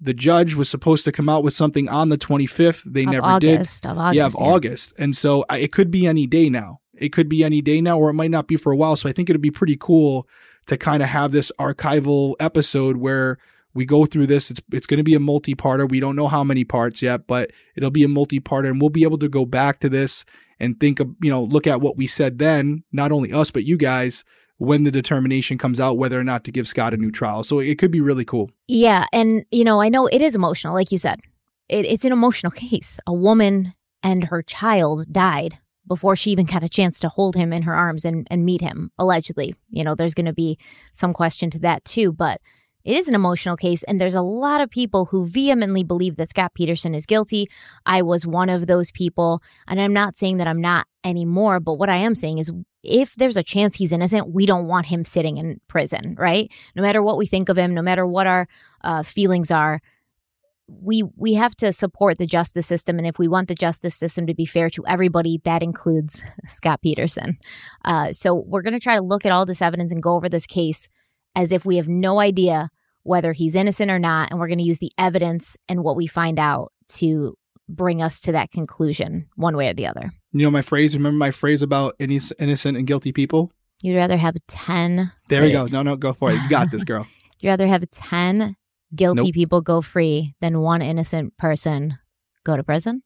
the 0.00 0.14
judge 0.14 0.54
was 0.54 0.68
supposed 0.68 1.04
to 1.04 1.12
come 1.12 1.28
out 1.28 1.44
with 1.44 1.54
something 1.54 1.88
on 1.88 2.08
the 2.08 2.18
25th. 2.18 2.82
They 2.84 3.04
of 3.04 3.10
never 3.10 3.26
August, 3.26 3.82
did. 3.82 3.88
Of 3.90 3.98
August, 3.98 4.16
yeah, 4.16 4.26
of 4.26 4.34
yeah. 4.38 4.44
August. 4.44 4.92
And 4.98 5.16
so 5.16 5.44
it 5.50 5.72
could 5.72 5.90
be 5.90 6.06
any 6.06 6.26
day 6.26 6.48
now. 6.50 6.80
It 6.94 7.10
could 7.10 7.28
be 7.28 7.42
any 7.42 7.62
day 7.62 7.80
now, 7.80 7.98
or 7.98 8.10
it 8.10 8.14
might 8.14 8.30
not 8.30 8.48
be 8.48 8.56
for 8.56 8.72
a 8.72 8.76
while. 8.76 8.96
So 8.96 9.08
I 9.08 9.12
think 9.12 9.30
it'd 9.30 9.40
be 9.40 9.50
pretty 9.50 9.76
cool 9.78 10.28
to 10.66 10.76
kind 10.76 11.02
of 11.02 11.08
have 11.08 11.32
this 11.32 11.50
archival 11.58 12.34
episode 12.38 12.96
where 12.96 13.38
we 13.74 13.84
go 13.84 14.04
through 14.06 14.26
this. 14.26 14.50
It's 14.50 14.60
it's 14.72 14.86
going 14.86 14.98
to 14.98 15.04
be 15.04 15.14
a 15.14 15.20
multi-parter. 15.20 15.88
We 15.88 16.00
don't 16.00 16.16
know 16.16 16.28
how 16.28 16.44
many 16.44 16.64
parts 16.64 17.02
yet, 17.02 17.26
but 17.26 17.50
it'll 17.76 17.90
be 17.90 18.04
a 18.04 18.08
multi-parter, 18.08 18.68
and 18.68 18.80
we'll 18.80 18.90
be 18.90 19.04
able 19.04 19.18
to 19.18 19.28
go 19.28 19.44
back 19.44 19.80
to 19.80 19.88
this 19.88 20.24
and 20.60 20.78
think 20.78 21.00
of 21.00 21.14
you 21.22 21.30
know 21.30 21.42
look 21.42 21.66
at 21.66 21.80
what 21.80 21.96
we 21.96 22.06
said 22.06 22.38
then, 22.38 22.84
not 22.92 23.12
only 23.12 23.32
us 23.32 23.50
but 23.50 23.64
you 23.64 23.76
guys 23.76 24.24
when 24.58 24.84
the 24.84 24.92
determination 24.92 25.58
comes 25.58 25.80
out 25.80 25.98
whether 25.98 26.20
or 26.20 26.24
not 26.24 26.44
to 26.44 26.52
give 26.52 26.68
Scott 26.68 26.94
a 26.94 26.96
new 26.96 27.10
trial. 27.10 27.42
So 27.42 27.58
it 27.58 27.78
could 27.78 27.90
be 27.90 28.00
really 28.00 28.24
cool. 28.24 28.50
Yeah, 28.68 29.06
and 29.12 29.44
you 29.50 29.64
know 29.64 29.80
I 29.80 29.88
know 29.88 30.06
it 30.06 30.22
is 30.22 30.36
emotional, 30.36 30.74
like 30.74 30.92
you 30.92 30.98
said. 30.98 31.20
It, 31.68 31.86
it's 31.86 32.04
an 32.04 32.12
emotional 32.12 32.52
case. 32.52 32.98
A 33.06 33.12
woman 33.12 33.72
and 34.02 34.24
her 34.24 34.42
child 34.42 35.12
died 35.12 35.58
before 35.88 36.14
she 36.16 36.30
even 36.30 36.46
got 36.46 36.62
a 36.62 36.68
chance 36.68 37.00
to 37.00 37.08
hold 37.08 37.34
him 37.34 37.52
in 37.52 37.62
her 37.62 37.74
arms 37.74 38.04
and, 38.04 38.26
and 38.30 38.44
meet 38.44 38.60
him, 38.60 38.90
allegedly. 38.98 39.54
You 39.70 39.84
know, 39.84 39.94
there's 39.94 40.14
going 40.14 40.26
to 40.26 40.32
be 40.32 40.58
some 40.92 41.12
question 41.12 41.50
to 41.50 41.58
that 41.60 41.84
too, 41.84 42.12
but 42.12 42.40
it 42.84 42.96
is 42.96 43.08
an 43.08 43.14
emotional 43.14 43.56
case, 43.56 43.82
and 43.84 44.00
there's 44.00 44.14
a 44.14 44.22
lot 44.22 44.60
of 44.60 44.70
people 44.70 45.06
who 45.06 45.26
vehemently 45.26 45.84
believe 45.84 46.16
that 46.16 46.30
Scott 46.30 46.54
Peterson 46.54 46.94
is 46.94 47.06
guilty. 47.06 47.48
I 47.86 48.02
was 48.02 48.26
one 48.26 48.48
of 48.48 48.66
those 48.66 48.90
people, 48.90 49.40
and 49.68 49.80
I'm 49.80 49.92
not 49.92 50.16
saying 50.16 50.38
that 50.38 50.46
I'm 50.46 50.60
not 50.60 50.86
anymore, 51.04 51.60
but 51.60 51.74
what 51.74 51.88
I 51.88 51.96
am 51.96 52.14
saying 52.14 52.38
is 52.38 52.50
if 52.82 53.14
there's 53.14 53.36
a 53.36 53.42
chance 53.42 53.76
he's 53.76 53.92
innocent, 53.92 54.32
we 54.32 54.46
don't 54.46 54.66
want 54.66 54.86
him 54.86 55.04
sitting 55.04 55.38
in 55.38 55.60
prison, 55.68 56.16
right? 56.18 56.50
No 56.74 56.82
matter 56.82 57.02
what 57.02 57.18
we 57.18 57.26
think 57.26 57.48
of 57.48 57.56
him, 57.56 57.74
no 57.74 57.82
matter 57.82 58.06
what 58.06 58.26
our 58.26 58.48
uh, 58.82 59.02
feelings 59.02 59.50
are, 59.50 59.80
we 60.68 61.02
we 61.16 61.34
have 61.34 61.54
to 61.56 61.72
support 61.72 62.18
the 62.18 62.26
justice 62.26 62.66
system, 62.66 62.98
and 62.98 63.06
if 63.06 63.18
we 63.18 63.28
want 63.28 63.48
the 63.48 63.54
justice 63.54 63.94
system 63.94 64.26
to 64.26 64.34
be 64.34 64.46
fair 64.46 64.70
to 64.70 64.86
everybody, 64.86 65.40
that 65.44 65.62
includes 65.62 66.22
Scott 66.48 66.80
Peterson. 66.82 67.38
Uh, 67.84 68.12
so 68.12 68.34
we're 68.34 68.62
going 68.62 68.72
to 68.72 68.80
try 68.80 68.96
to 68.96 69.02
look 69.02 69.26
at 69.26 69.32
all 69.32 69.44
this 69.44 69.62
evidence 69.62 69.92
and 69.92 70.02
go 70.02 70.14
over 70.14 70.28
this 70.28 70.46
case 70.46 70.88
as 71.34 71.52
if 71.52 71.64
we 71.64 71.76
have 71.76 71.88
no 71.88 72.20
idea 72.20 72.70
whether 73.02 73.32
he's 73.32 73.54
innocent 73.54 73.90
or 73.90 73.98
not. 73.98 74.30
And 74.30 74.38
we're 74.38 74.48
going 74.48 74.58
to 74.58 74.64
use 74.64 74.78
the 74.78 74.92
evidence 74.98 75.56
and 75.68 75.82
what 75.82 75.96
we 75.96 76.06
find 76.06 76.38
out 76.38 76.72
to 76.96 77.36
bring 77.68 78.02
us 78.02 78.20
to 78.20 78.32
that 78.32 78.50
conclusion 78.50 79.28
one 79.36 79.56
way 79.56 79.68
or 79.68 79.74
the 79.74 79.86
other. 79.86 80.12
You 80.32 80.44
know 80.44 80.50
my 80.50 80.62
phrase? 80.62 80.96
Remember 80.96 81.18
my 81.18 81.30
phrase 81.30 81.62
about 81.62 81.94
innocent 81.98 82.76
and 82.76 82.86
guilty 82.86 83.12
people? 83.12 83.50
You'd 83.82 83.96
rather 83.96 84.16
have 84.16 84.36
10. 84.46 85.12
There 85.28 85.42
we 85.42 85.50
go. 85.50 85.66
No, 85.66 85.82
no, 85.82 85.96
go 85.96 86.12
for 86.12 86.30
it. 86.30 86.34
You 86.34 86.48
got 86.48 86.70
this, 86.70 86.84
girl. 86.84 87.06
You'd 87.40 87.50
rather 87.50 87.66
have 87.66 87.88
10 87.90 88.56
guilty 88.94 89.24
nope. 89.24 89.34
people 89.34 89.60
go 89.60 89.80
free 89.80 90.34
than 90.40 90.60
one 90.60 90.82
innocent 90.82 91.36
person 91.36 91.98
go 92.44 92.56
to 92.56 92.62
prison? 92.62 93.02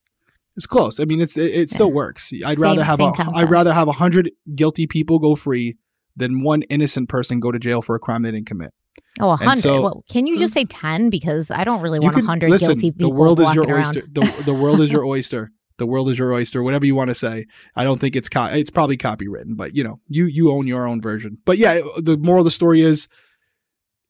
It's 0.56 0.66
close. 0.66 1.00
I 1.00 1.04
mean, 1.04 1.20
it's 1.20 1.36
it, 1.36 1.54
it 1.54 1.70
still 1.70 1.92
works. 1.92 2.32
I'd 2.32 2.54
same, 2.54 2.62
rather 2.62 2.84
have 2.84 2.98
a, 2.98 3.12
I'd 3.34 3.50
rather 3.50 3.74
have 3.74 3.88
a 3.88 3.92
hundred 3.92 4.30
guilty 4.54 4.86
people 4.86 5.18
go 5.18 5.34
free 5.34 5.76
than 6.16 6.42
one 6.42 6.62
innocent 6.62 7.08
person 7.08 7.40
go 7.40 7.52
to 7.52 7.58
jail 7.58 7.82
for 7.82 7.94
a 7.94 7.98
crime 7.98 8.22
they 8.22 8.30
didn't 8.30 8.46
commit. 8.46 8.72
Oh, 9.20 9.30
a 9.30 9.36
hundred. 9.36 9.60
So, 9.60 9.82
well, 9.82 10.04
can 10.10 10.26
you 10.26 10.38
just 10.38 10.52
say 10.52 10.64
ten? 10.64 11.10
Because 11.10 11.50
I 11.50 11.64
don't 11.64 11.80
really 11.80 11.98
want 12.00 12.16
a 12.16 12.22
hundred 12.22 12.48
guilty 12.58 12.92
people. 12.92 13.10
The 13.10 13.14
world 13.14 13.40
is 13.40 13.54
your 13.54 13.70
oyster. 13.70 14.02
The, 14.02 14.42
the 14.44 14.54
world 14.54 14.80
is 14.80 14.90
your 14.90 15.04
oyster. 15.06 15.50
The 15.78 15.86
world 15.86 16.10
is 16.10 16.18
your 16.18 16.32
oyster. 16.32 16.62
Whatever 16.62 16.86
you 16.86 16.94
want 16.94 17.08
to 17.08 17.14
say. 17.14 17.46
I 17.74 17.84
don't 17.84 18.00
think 18.00 18.16
it's 18.16 18.28
co- 18.28 18.46
it's 18.46 18.70
probably 18.70 18.96
copywritten, 18.96 19.56
but 19.56 19.76
you 19.76 19.84
know, 19.84 20.00
you 20.08 20.26
you 20.26 20.50
own 20.50 20.66
your 20.66 20.86
own 20.86 21.00
version. 21.00 21.38
But 21.44 21.58
yeah, 21.58 21.80
the 21.98 22.16
moral 22.16 22.40
of 22.40 22.46
the 22.46 22.50
story 22.50 22.80
is, 22.80 23.08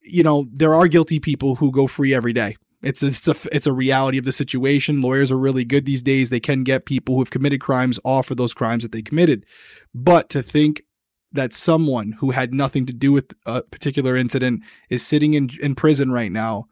you 0.02 0.22
know, 0.22 0.46
there 0.52 0.74
are 0.74 0.88
guilty 0.88 1.18
people 1.18 1.56
who 1.56 1.70
go 1.72 1.86
free 1.86 2.14
every 2.14 2.32
day. 2.32 2.56
It's 2.82 3.02
a, 3.02 3.06
it's 3.06 3.26
a 3.26 3.36
it's 3.52 3.66
a 3.66 3.72
reality 3.72 4.18
of 4.18 4.24
the 4.24 4.32
situation. 4.32 5.02
Lawyers 5.02 5.32
are 5.32 5.38
really 5.38 5.64
good 5.64 5.86
these 5.86 6.02
days. 6.02 6.30
They 6.30 6.40
can 6.40 6.62
get 6.62 6.84
people 6.84 7.14
who 7.14 7.20
have 7.20 7.30
committed 7.30 7.60
crimes 7.60 7.98
off 8.04 8.26
for 8.26 8.34
those 8.34 8.54
crimes 8.54 8.82
that 8.82 8.92
they 8.92 9.02
committed. 9.02 9.44
But 9.94 10.28
to 10.30 10.42
think 10.42 10.82
that 11.36 11.52
someone 11.52 12.12
who 12.18 12.32
had 12.32 12.52
nothing 12.52 12.86
to 12.86 12.92
do 12.92 13.12
with 13.12 13.32
a 13.46 13.62
particular 13.62 14.16
incident 14.16 14.62
is 14.90 15.06
sitting 15.06 15.34
in, 15.34 15.50
in 15.60 15.74
prison 15.74 16.10
right 16.10 16.32
now 16.32 16.66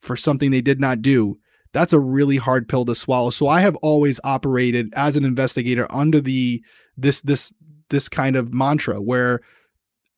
for 0.00 0.16
something 0.16 0.50
they 0.50 0.60
did 0.60 0.80
not 0.80 1.02
do, 1.02 1.38
that's 1.72 1.92
a 1.92 2.00
really 2.00 2.36
hard 2.36 2.68
pill 2.68 2.84
to 2.84 2.94
swallow. 2.94 3.30
So 3.30 3.48
I 3.48 3.60
have 3.60 3.76
always 3.76 4.20
operated 4.24 4.92
as 4.94 5.16
an 5.16 5.24
investigator 5.24 5.86
under 5.90 6.20
the 6.20 6.62
this 6.96 7.20
this 7.22 7.52
this 7.90 8.08
kind 8.08 8.36
of 8.36 8.54
mantra 8.54 9.00
where 9.00 9.40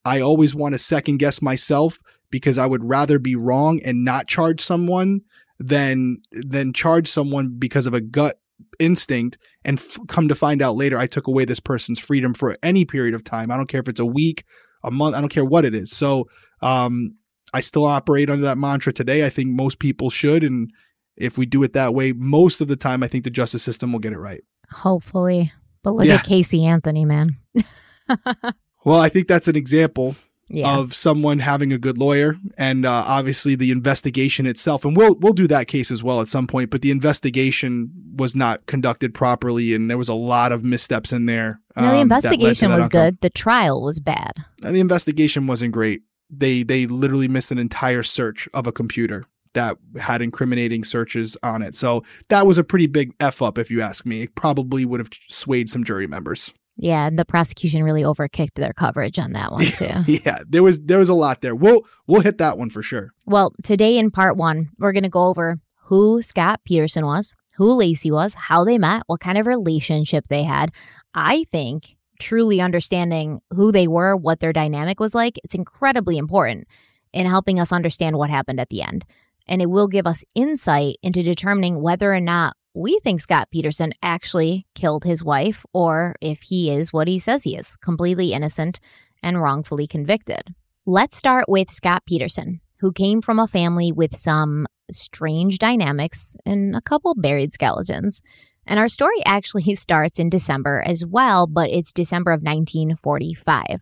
I 0.05 0.21
always 0.21 0.55
want 0.55 0.75
to 0.75 0.79
second 0.79 1.19
guess 1.19 1.43
myself 1.43 1.99
because 2.31 2.59
I 2.59 2.67
would 2.67 2.85
rather 2.85 3.19
be 3.19 3.37
wrong 3.37 3.81
and 3.85 4.05
not 4.05 4.27
charge 4.27 4.61
someone 4.61 5.21
than 5.59 6.19
than 6.33 6.73
charge 6.73 7.09
someone 7.09 7.57
because 7.59 7.87
of 7.87 7.95
a 7.95 8.01
gut 8.01 8.39
instinct 8.83 9.39
and 9.65 9.79
f- 9.79 9.99
come 10.09 10.29
to 10.29 10.35
find 10.35 10.61
out 10.61 10.77
later 10.77 10.99
I 10.99 11.07
took 11.07 11.27
away 11.27 11.45
this 11.45 11.61
person's 11.61 12.01
freedom 12.01 12.35
for 12.35 12.57
any 12.63 12.85
period 12.85 13.15
of 13.15 13.25
time. 13.25 13.51
I 13.51 13.57
don't 13.57 13.69
care 13.69 13.81
if 13.81 13.89
it's 13.89 14.01
a 14.01 14.07
week, 14.07 14.45
a 14.83 14.91
month, 14.91 15.15
I 15.15 15.21
don't 15.21 15.31
care 15.31 15.45
what 15.45 15.65
it 15.65 15.75
is. 15.75 15.91
So, 15.97 16.29
um, 16.61 17.17
I 17.55 17.61
still 17.61 17.85
operate 17.85 18.31
under 18.31 18.45
that 18.45 18.59
mantra 18.59 18.93
today. 18.93 19.27
I 19.27 19.31
think 19.31 19.51
most 19.51 19.79
people 19.79 20.11
should. 20.11 20.43
And 20.43 20.71
if 21.17 21.37
we 21.37 21.47
do 21.47 21.63
it 21.63 21.75
that 21.75 21.95
way, 21.95 22.13
most 22.13 22.61
of 22.61 22.69
the 22.69 22.77
time, 22.77 23.03
I 23.03 23.09
think 23.09 23.25
the 23.25 23.31
justice 23.31 23.63
system 23.63 23.93
will 23.93 24.01
get 24.01 24.13
it 24.13 24.19
right. 24.19 24.43
Hopefully. 24.71 25.53
But 25.83 25.93
look 25.93 26.07
yeah. 26.07 26.15
at 26.15 26.25
Casey 26.25 26.65
Anthony, 26.65 27.05
man. 27.05 27.37
well, 28.85 29.01
I 29.01 29.09
think 29.09 29.29
that's 29.29 29.49
an 29.49 29.57
example. 29.57 30.17
Yeah. 30.55 30.79
of 30.79 30.95
someone 30.95 31.39
having 31.39 31.73
a 31.73 31.79
good 31.79 31.97
lawyer 31.97 32.37
and 32.59 32.85
uh, 32.85 33.05
obviously 33.07 33.55
the 33.55 33.71
investigation 33.71 34.45
itself 34.45 34.85
and 34.85 34.95
we'll 34.95 35.17
we'll 35.17 35.33
do 35.33 35.47
that 35.49 35.67
case 35.67 35.91
as 35.91 36.03
well 36.03 36.21
at 36.21 36.29
some 36.29 36.47
point 36.47 36.71
but 36.71 36.83
the 36.83 36.91
investigation 36.91 37.91
was 38.17 38.37
not 38.37 38.67
conducted 38.67 39.15
properly 39.15 39.73
and 39.75 39.89
there 39.89 39.97
was 39.97 40.11
a 40.11 40.15
lot 40.15 40.53
of 40.53 40.63
missteps 40.63 41.13
in 41.13 41.25
there 41.25 41.61
no, 41.75 41.83
the 41.83 41.89
um, 41.89 41.91
that 41.91 41.97
led 41.97 42.03
investigation 42.03 42.69
was 42.71 42.85
outcome. 42.85 43.01
good. 43.01 43.21
The 43.23 43.31
trial 43.31 43.81
was 43.83 43.99
bad. 43.99 44.33
And 44.63 44.77
the 44.77 44.81
investigation 44.81 45.47
wasn't 45.47 45.73
great 45.73 46.03
they 46.33 46.63
they 46.63 46.87
literally 46.87 47.29
missed 47.29 47.53
an 47.53 47.59
entire 47.59 48.03
search 48.03 48.49
of 48.55 48.67
a 48.67 48.73
computer 48.73 49.25
that 49.55 49.77
had 50.01 50.23
incriminating 50.23 50.83
searches 50.83 51.37
on 51.43 51.63
it 51.63 51.75
so 51.75 52.03
that 52.29 52.47
was 52.47 52.57
a 52.59 52.65
pretty 52.65 52.87
big 52.87 53.13
f 53.21 53.43
up 53.43 53.59
if 53.59 53.71
you 53.71 53.83
ask 53.83 54.07
me 54.07 54.23
it 54.23 54.35
probably 54.35 54.85
would 54.85 54.99
have 54.99 55.11
swayed 55.29 55.69
some 55.69 55.85
jury 55.85 56.07
members 56.07 56.53
Yeah, 56.83 57.07
and 57.07 57.19
the 57.19 57.25
prosecution 57.25 57.83
really 57.83 58.03
overkicked 58.03 58.55
their 58.55 58.73
coverage 58.73 59.19
on 59.19 59.33
that 59.33 59.53
one 59.53 59.65
too. 59.65 59.87
yeah 60.07 60.41
there 60.49 60.63
was 60.63 60.81
there 60.81 60.99
was 60.99 61.09
a 61.09 61.15
lot 61.15 61.41
there 61.41 61.55
we'll 61.55 61.83
we'll 62.07 62.21
hit 62.21 62.39
that 62.39 62.59
one 62.59 62.71
for 62.71 62.83
sure 62.83 63.13
well, 63.27 63.55
today 63.63 63.99
in 63.99 64.11
part 64.11 64.37
one, 64.37 64.71
we're 64.79 64.93
going 64.93 65.05
to 65.05 65.09
go 65.09 65.27
over 65.27 65.59
who 65.85 66.23
Scott 66.23 66.61
Peterson 66.65 67.07
was, 67.07 67.37
who 67.57 67.77
Laci 67.77 68.11
was, 68.11 68.35
how 68.35 68.65
they 68.65 68.79
met, 68.79 69.05
what 69.07 69.21
kind 69.21 69.39
of 69.39 69.47
relationship 69.47 70.29
they 70.29 70.43
had. 70.43 70.73
I 71.15 71.45
think 71.45 71.97
truly 72.19 72.61
understanding 72.61 73.41
who 73.51 73.73
they 73.73 73.89
were, 73.89 74.17
what 74.17 74.41
their 74.41 74.53
dynamic 74.53 75.01
was 75.01 75.15
like, 75.15 75.39
it's 75.45 75.55
incredibly 75.55 76.19
important 76.19 76.67
in 77.13 77.27
helping 77.27 77.61
us 77.61 77.73
understand 77.73 78.17
what 78.17 78.31
happened 78.31 78.61
at 78.61 78.71
the 78.71 78.83
end. 78.83 79.05
And 79.49 79.61
it 79.61 79.71
will 79.71 79.89
give 79.89 80.07
us 80.07 80.25
insight 80.35 80.97
into 81.03 81.23
determining 81.23 81.81
whether 81.81 82.13
or 82.13 82.21
not 82.21 82.57
we 82.75 82.99
think 83.01 83.21
Scott 83.21 83.49
Peterson 83.51 83.93
actually 84.03 84.67
killed 84.75 85.05
his 85.05 85.23
wife 85.23 85.65
or 85.73 86.15
if 86.21 86.41
he 86.43 86.71
is 86.71 86.93
what 86.93 87.09
he 87.09 87.19
says 87.19 87.45
he 87.45 87.57
is, 87.57 87.77
completely 87.77 88.33
innocent 88.33 88.81
and 89.23 89.41
wrongfully 89.41 89.87
convicted. 89.87 90.55
Let's 90.87 91.17
start 91.17 91.49
with 91.49 91.71
Scott 91.71 92.03
Peterson, 92.07 92.61
who 92.81 92.93
came 92.93 93.23
from 93.23 93.39
a 93.39 93.47
family 93.47 93.93
with 93.93 94.17
some 94.17 94.67
strange 94.91 95.59
dynamics 95.59 96.35
and 96.45 96.75
a 96.75 96.81
couple 96.81 97.15
buried 97.15 97.53
skeletons. 97.53 98.23
And 98.67 98.79
our 98.79 98.89
story 98.89 99.23
actually 99.25 99.75
starts 99.75 100.19
in 100.19 100.31
December 100.31 100.83
as 100.85 101.05
well, 101.05 101.47
but 101.47 101.71
it's 101.71 101.93
December 101.93 102.33
of 102.33 102.43
1945. 102.43 103.81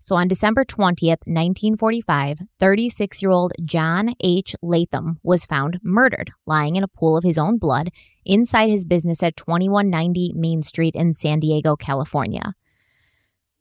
So 0.00 0.14
on 0.14 0.28
December 0.28 0.64
20th, 0.64 1.26
1945, 1.26 2.38
36 2.58 3.20
year 3.20 3.30
old 3.30 3.52
John 3.64 4.14
H. 4.20 4.56
Latham 4.62 5.18
was 5.22 5.44
found 5.44 5.80
murdered, 5.82 6.30
lying 6.46 6.76
in 6.76 6.82
a 6.82 6.88
pool 6.88 7.16
of 7.16 7.24
his 7.24 7.36
own 7.36 7.58
blood 7.58 7.90
inside 8.28 8.70
his 8.70 8.84
business 8.84 9.22
at 9.22 9.36
2190 9.36 10.34
Main 10.36 10.62
Street 10.62 10.94
in 10.94 11.14
San 11.14 11.40
Diego, 11.40 11.74
California. 11.74 12.54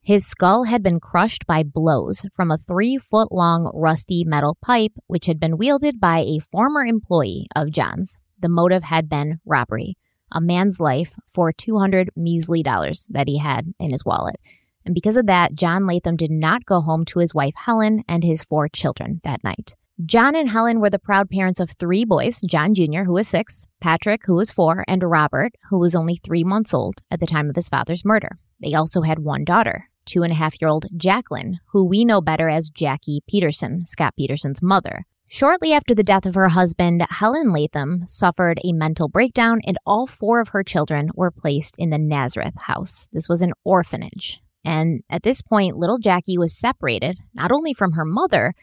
His 0.02 0.26
skull 0.26 0.66
had 0.66 0.84
been 0.84 1.00
crushed 1.00 1.46
by 1.48 1.64
blows 1.64 2.26
from 2.34 2.52
a 2.52 2.58
three 2.58 2.98
foot 2.98 3.32
long 3.32 3.72
rusty 3.74 4.24
metal 4.26 4.58
pipe, 4.62 4.94
which 5.08 5.26
had 5.26 5.40
been 5.40 5.58
wielded 5.58 6.00
by 6.00 6.20
a 6.20 6.40
former 6.40 6.86
employee 6.86 7.48
of 7.56 7.72
John's. 7.72 8.18
The 8.40 8.50
motive 8.50 8.84
had 8.84 9.10
been 9.10 9.40
robbery, 9.46 9.96
a 10.32 10.40
man's 10.40 10.80
life 10.80 11.16
for 11.34 11.52
200 11.52 12.12
measly 12.16 12.64
dollars 12.64 13.08
that 13.10 13.28
he 13.28 13.40
had 13.40 13.74
in 13.80 13.92
his 13.92 14.06
wallet. 14.06 14.40
And 14.86 14.94
because 14.94 15.18
of 15.18 15.26
that, 15.26 15.56
John 15.56 15.86
Latham 15.86 16.16
did 16.16 16.32
not 16.32 16.64
go 16.66 16.80
home 16.80 17.04
to 17.06 17.20
his 17.20 17.36
wife 17.36 17.56
Helen 17.58 18.04
and 18.08 18.24
his 18.24 18.46
four 18.46 18.70
children 18.70 19.20
that 19.26 19.44
night. 19.44 19.76
John 20.06 20.36
and 20.36 20.48
Helen 20.48 20.80
were 20.80 20.92
the 20.92 21.00
proud 21.00 21.28
parents 21.28 21.60
of 21.60 21.72
three 21.72 22.06
boys 22.06 22.40
John 22.42 22.76
Jr., 22.76 23.02
who 23.02 23.14
was 23.14 23.28
six, 23.28 23.68
Patrick, 23.82 24.22
who 24.28 24.36
was 24.36 24.52
four, 24.52 24.86
and 24.88 25.02
Robert, 25.02 25.54
who 25.72 25.80
was 25.80 25.96
only 25.96 26.18
three 26.24 26.44
months 26.44 26.72
old 26.72 27.02
at 27.10 27.20
the 27.20 27.26
time 27.26 27.50
of 27.50 27.56
his 27.56 27.68
father's 27.68 28.06
murder. 28.06 28.38
They 28.62 28.76
also 28.76 29.02
had 29.02 29.18
one 29.18 29.44
daughter, 29.44 29.90
two 30.06 30.22
and 30.22 30.32
a 30.32 30.36
half 30.36 30.62
year 30.62 30.70
old 30.70 30.86
Jacqueline, 30.96 31.62
who 31.72 31.84
we 31.84 32.06
know 32.06 32.22
better 32.22 32.48
as 32.48 32.70
Jackie 32.70 33.24
Peterson, 33.28 33.88
Scott 33.88 34.14
Peterson's 34.16 34.62
mother. 34.62 35.04
Shortly 35.30 35.74
after 35.74 35.96
the 35.96 36.04
death 36.04 36.28
of 36.28 36.36
her 36.36 36.50
husband, 36.50 37.04
Helen 37.10 37.52
Latham 37.52 38.06
suffered 38.06 38.60
a 38.64 38.74
mental 38.74 39.10
breakdown, 39.10 39.62
and 39.66 39.80
all 39.84 40.06
four 40.06 40.42
of 40.42 40.50
her 40.50 40.64
children 40.64 41.10
were 41.16 41.32
placed 41.32 41.74
in 41.80 41.90
the 41.90 41.98
Nazareth 41.98 42.54
house. 42.68 43.08
This 43.14 43.28
was 43.28 43.42
an 43.42 43.54
orphanage. 43.64 44.42
And 44.64 45.02
at 45.10 45.24
this 45.24 45.42
point, 45.42 45.78
little 45.78 45.98
Jackie 45.98 46.38
was 46.38 46.56
separated 46.56 47.18
not 47.34 47.52
only 47.52 47.74
from 47.74 47.94
her 47.94 48.06
mother, 48.06 48.54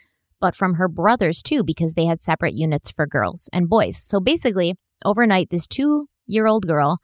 but 0.45 0.55
from 0.55 0.75
her 0.75 0.89
brothers 0.89 1.43
too, 1.43 1.65
because 1.65 1.95
they 1.95 2.05
had 2.05 2.21
separate 2.21 2.53
units 2.53 2.91
for 2.91 3.07
girls 3.07 3.49
and 3.51 3.67
boys. 3.67 3.97
So 3.97 4.21
basically, 4.21 4.75
overnight, 5.03 5.49
this 5.49 5.67
two 5.67 6.07
year 6.27 6.47
old 6.47 6.67
girl, 6.67 6.99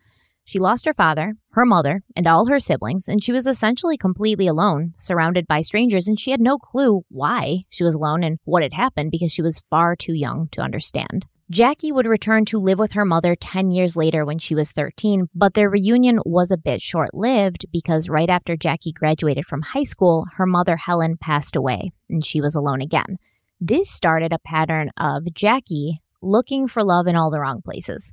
she 0.44 0.58
lost 0.58 0.84
her 0.84 0.92
father, 0.92 1.32
her 1.52 1.64
mother, 1.64 2.02
and 2.14 2.26
all 2.26 2.48
her 2.48 2.60
siblings, 2.60 3.08
and 3.08 3.24
she 3.24 3.32
was 3.32 3.46
essentially 3.46 3.96
completely 3.96 4.46
alone, 4.46 4.92
surrounded 4.98 5.46
by 5.46 5.62
strangers, 5.62 6.06
and 6.06 6.20
she 6.20 6.32
had 6.32 6.40
no 6.42 6.58
clue 6.58 7.00
why 7.08 7.60
she 7.70 7.82
was 7.82 7.94
alone 7.94 8.22
and 8.22 8.38
what 8.44 8.62
had 8.62 8.74
happened 8.74 9.10
because 9.10 9.32
she 9.32 9.40
was 9.40 9.62
far 9.70 9.96
too 9.96 10.12
young 10.12 10.48
to 10.52 10.60
understand. 10.60 11.24
Jackie 11.50 11.90
would 11.90 12.06
return 12.06 12.44
to 12.44 12.60
live 12.60 12.78
with 12.78 12.92
her 12.92 13.04
mother 13.04 13.34
10 13.34 13.72
years 13.72 13.96
later 13.96 14.24
when 14.24 14.38
she 14.38 14.54
was 14.54 14.70
13, 14.70 15.28
but 15.34 15.54
their 15.54 15.68
reunion 15.68 16.20
was 16.24 16.52
a 16.52 16.56
bit 16.56 16.80
short 16.80 17.12
lived 17.12 17.64
because 17.72 18.08
right 18.08 18.30
after 18.30 18.54
Jackie 18.54 18.92
graduated 18.92 19.46
from 19.46 19.62
high 19.62 19.82
school, 19.82 20.26
her 20.36 20.46
mother 20.46 20.76
Helen 20.76 21.16
passed 21.16 21.56
away 21.56 21.90
and 22.08 22.24
she 22.24 22.40
was 22.40 22.54
alone 22.54 22.80
again. 22.80 23.18
This 23.62 23.90
started 23.90 24.32
a 24.32 24.38
pattern 24.38 24.90
of 24.96 25.34
Jackie 25.34 26.00
looking 26.22 26.66
for 26.66 26.82
love 26.82 27.06
in 27.06 27.14
all 27.14 27.30
the 27.30 27.40
wrong 27.40 27.60
places. 27.60 28.10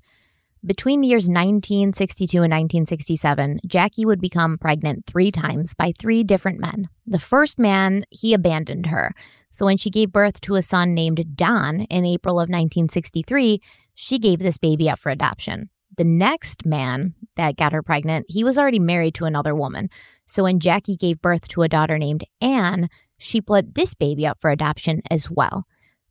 Between 0.66 1.00
the 1.00 1.08
years 1.08 1.30
1962 1.30 2.38
and 2.38 2.52
1967, 2.52 3.62
Jackie 3.66 4.06
would 4.06 4.20
become 4.20 4.58
pregnant 4.58 5.06
three 5.06 5.32
times 5.32 5.74
by 5.74 5.94
three 5.98 6.26
different 6.26 6.60
men. 6.60 6.90
The 7.06 7.20
first 7.20 7.60
man, 7.60 8.04
he 8.10 8.34
abandoned 8.34 8.88
her. 8.88 9.14
So 9.50 9.66
when 9.66 9.78
she 9.78 9.90
gave 9.90 10.12
birth 10.12 10.42
to 10.42 10.56
a 10.56 10.62
son 10.62 10.94
named 10.94 11.38
Don 11.38 11.82
in 11.82 12.04
April 12.04 12.36
of 12.36 12.50
1963, 12.50 13.62
she 13.94 14.20
gave 14.20 14.40
this 14.40 14.58
baby 14.58 14.90
up 14.90 15.00
for 15.00 15.12
adoption. 15.12 15.70
The 15.96 16.04
next 16.04 16.66
man 16.66 17.14
that 17.38 17.56
got 17.56 17.72
her 17.72 17.82
pregnant, 17.82 18.26
he 18.28 18.44
was 18.44 18.58
already 18.58 18.80
married 18.80 19.16
to 19.16 19.26
another 19.26 19.56
woman. 19.56 19.90
So 20.28 20.44
when 20.44 20.60
Jackie 20.60 20.98
gave 20.98 21.22
birth 21.22 21.48
to 21.50 21.64
a 21.64 21.70
daughter 21.70 21.98
named 21.98 22.26
Anne, 22.42 22.90
she 23.18 23.42
put 23.42 23.76
this 23.76 23.94
baby 23.94 24.26
up 24.26 24.38
for 24.42 24.50
adoption 24.50 25.02
as 25.10 25.30
well. 25.30 25.64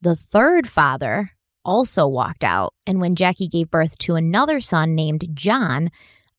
The 0.02 0.16
third 0.16 0.68
father 0.68 1.30
also 1.64 2.06
walked 2.06 2.44
out. 2.44 2.74
And 2.86 3.00
when 3.00 3.16
Jackie 3.16 3.48
gave 3.48 3.70
birth 3.70 3.98
to 3.98 4.14
another 4.14 4.60
son 4.60 4.94
named 4.94 5.28
John, 5.34 5.90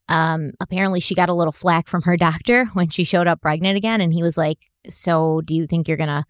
um, 0.10 0.52
apparently 0.62 1.02
she 1.02 1.16
got 1.16 1.30
a 1.30 1.34
little 1.36 1.52
flack 1.52 1.88
from 1.88 2.04
her 2.04 2.18
doctor 2.18 2.66
when 2.74 2.90
she 2.90 3.04
showed 3.04 3.28
up 3.28 3.42
pregnant 3.42 3.78
again. 3.78 4.02
And 4.02 4.14
he 4.14 4.24
was 4.24 4.38
like, 4.38 4.60
So 4.90 5.42
do 5.42 5.54
you 5.54 5.68
think 5.68 5.88
you're 5.88 5.98
going 5.98 6.08
to 6.08 6.26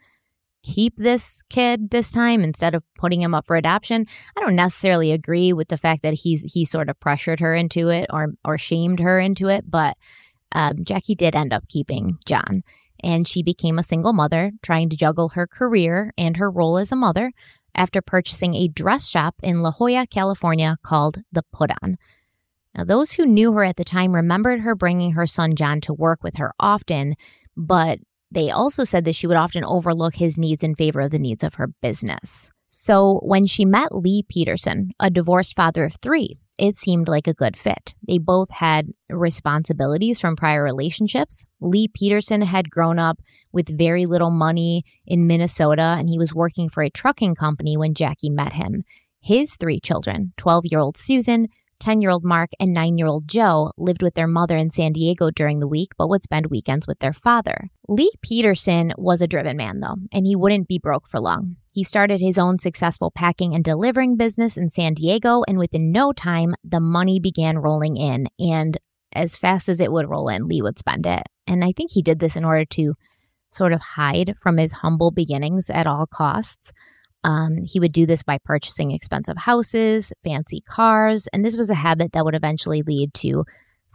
keep 0.64 0.98
this 0.98 1.44
kid 1.50 1.92
this 1.92 2.12
time 2.12 2.44
instead 2.44 2.76
of 2.76 2.84
putting 2.98 3.22
him 3.22 3.34
up 3.34 3.46
for 3.46 3.56
adoption? 3.56 4.06
I 4.36 4.42
don't 4.42 4.56
necessarily 4.56 5.12
agree 5.12 5.54
with 5.54 5.70
the 5.70 5.78
fact 5.78 6.04
that 6.04 6.16
he's 6.16 6.42
he 6.42 6.66
sort 6.66 6.90
of 6.90 7.00
pressured 7.00 7.40
her 7.40 7.54
into 7.54 7.90
it 7.90 8.08
or 8.12 8.34
or 8.44 8.58
shamed 8.58 9.00
her 9.00 9.20
into 9.20 9.48
it, 9.48 9.70
but 9.70 9.96
um, 10.54 10.84
Jackie 10.84 11.16
did 11.16 11.36
end 11.36 11.54
up 11.54 11.68
keeping 11.68 12.18
John. 12.26 12.64
And 13.04 13.28
she 13.28 13.44
became 13.44 13.78
a 13.78 13.84
single 13.84 14.14
mother, 14.14 14.52
trying 14.64 14.90
to 14.90 14.98
juggle 14.98 15.30
her 15.30 15.48
career 15.48 16.14
and 16.18 16.38
her 16.38 16.50
role 16.50 16.78
as 16.78 16.92
a 16.92 16.96
mother 16.96 17.32
after 17.76 18.02
purchasing 18.02 18.56
a 18.56 18.68
dress 18.68 19.08
shop 19.08 19.36
in 19.44 19.62
La 19.62 19.72
Jolla, 19.72 20.08
California 20.08 20.78
called 20.82 21.22
The 21.32 21.44
Put 21.54 21.72
On. 21.84 21.98
Now, 22.76 22.84
those 22.84 23.12
who 23.12 23.26
knew 23.26 23.54
her 23.54 23.64
at 23.64 23.76
the 23.76 23.84
time 23.84 24.14
remembered 24.14 24.62
her 24.62 24.76
bringing 24.76 25.12
her 25.14 25.28
son 25.28 25.56
John 25.56 25.82
to 25.82 25.94
work 25.94 26.24
with 26.24 26.38
her 26.38 26.54
often, 26.60 27.16
but 27.56 28.00
they 28.32 28.50
also 28.50 28.84
said 28.84 29.06
that 29.06 29.16
she 29.16 29.28
would 29.28 29.38
often 29.38 29.64
overlook 29.64 30.16
his 30.16 30.38
needs 30.38 30.64
in 30.64 30.76
favor 30.76 31.02
of 31.02 31.12
the 31.12 31.20
needs 31.20 31.44
of 31.44 31.56
her 31.56 31.68
business. 31.82 32.50
So, 32.80 33.20
when 33.24 33.48
she 33.48 33.66
met 33.66 33.92
Lee 33.92 34.24
Peterson, 34.30 34.92
a 35.00 35.10
divorced 35.10 35.56
father 35.56 35.84
of 35.84 35.96
three, 35.96 36.38
it 36.60 36.78
seemed 36.78 37.08
like 37.08 37.28
a 37.28 37.34
good 37.34 37.58
fit. 37.58 37.96
They 38.08 38.20
both 38.20 38.52
had 38.52 38.94
responsibilities 39.10 40.20
from 40.20 40.36
prior 40.36 40.64
relationships. 40.64 41.48
Lee 41.60 41.88
Peterson 41.88 42.44
had 42.44 42.70
grown 42.70 43.00
up 43.00 43.20
with 43.52 43.76
very 43.76 44.06
little 44.06 44.30
money 44.30 44.84
in 45.08 45.26
Minnesota, 45.26 45.96
and 45.98 46.08
he 46.08 46.20
was 46.20 46.36
working 46.36 46.70
for 46.70 46.84
a 46.84 46.92
trucking 46.92 47.34
company 47.34 47.78
when 47.78 47.96
Jackie 47.96 48.30
met 48.30 48.54
him. 48.54 48.84
His 49.22 49.56
three 49.56 49.80
children 49.80 50.34
12 50.38 50.66
year 50.68 50.80
old 50.80 50.98
Susan, 50.98 51.48
10 51.80 52.00
year 52.00 52.12
old 52.12 52.24
Mark, 52.24 52.52
and 52.60 52.74
9 52.74 52.96
year 52.96 53.08
old 53.08 53.28
Joe 53.28 53.72
lived 53.78 54.04
with 54.04 54.14
their 54.14 54.28
mother 54.28 54.56
in 54.56 54.70
San 54.70 54.94
Diego 54.94 55.32
during 55.32 55.60
the 55.60 55.68
week, 55.68 55.94
but 55.98 56.10
would 56.10 56.24
spend 56.24 56.46
weekends 56.46 56.86
with 56.86 57.00
their 57.00 57.12
father. 57.12 57.72
Lee 57.88 58.12
Peterson 58.22 58.94
was 58.98 59.20
a 59.22 59.28
driven 59.28 59.58
man, 59.58 59.80
though, 59.80 59.96
and 60.12 60.28
he 60.28 60.36
wouldn't 60.36 60.68
be 60.68 60.78
broke 60.78 61.08
for 61.08 61.20
long. 61.20 61.56
He 61.78 61.84
started 61.84 62.20
his 62.20 62.40
own 62.40 62.58
successful 62.58 63.12
packing 63.12 63.54
and 63.54 63.64
delivering 63.64 64.18
business 64.18 64.58
in 64.58 64.68
San 64.68 64.96
Diego, 64.96 65.44
and 65.48 65.60
within 65.60 65.92
no 65.92 66.12
time, 66.12 66.56
the 66.64 66.80
money 66.80 67.20
began 67.20 67.60
rolling 67.60 67.98
in. 67.98 68.26
And 68.40 68.80
as 69.14 69.38
fast 69.38 69.70
as 69.70 69.80
it 69.80 69.92
would 69.92 70.10
roll 70.10 70.28
in, 70.28 70.48
Lee 70.48 70.64
would 70.64 70.80
spend 70.80 71.06
it. 71.06 71.22
And 71.46 71.64
I 71.64 71.74
think 71.74 71.92
he 71.92 72.02
did 72.02 72.18
this 72.18 72.36
in 72.36 72.44
order 72.44 72.66
to 72.66 72.96
sort 73.52 73.74
of 73.74 73.80
hide 73.80 74.34
from 74.42 74.58
his 74.58 74.72
humble 74.72 75.12
beginnings 75.12 75.70
at 75.70 75.86
all 75.86 76.08
costs. 76.08 76.72
Um, 77.24 77.58
he 77.64 77.80
would 77.80 77.92
do 77.92 78.08
this 78.08 78.24
by 78.24 78.40
purchasing 78.44 78.90
expensive 78.90 79.38
houses, 79.38 80.12
fancy 80.24 80.62
cars, 80.62 81.28
and 81.32 81.46
this 81.46 81.58
was 81.58 81.70
a 81.70 81.76
habit 81.76 82.14
that 82.14 82.26
would 82.26 82.34
eventually 82.34 82.82
lead 82.82 83.14
to 83.14 83.46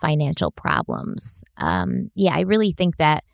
financial 0.01 0.53
problems. 0.53 1.43
Um, 1.57 2.12
yeah, 2.15 2.37
I 2.37 2.43
really 2.43 2.75
think 2.79 2.99
that 2.99 3.25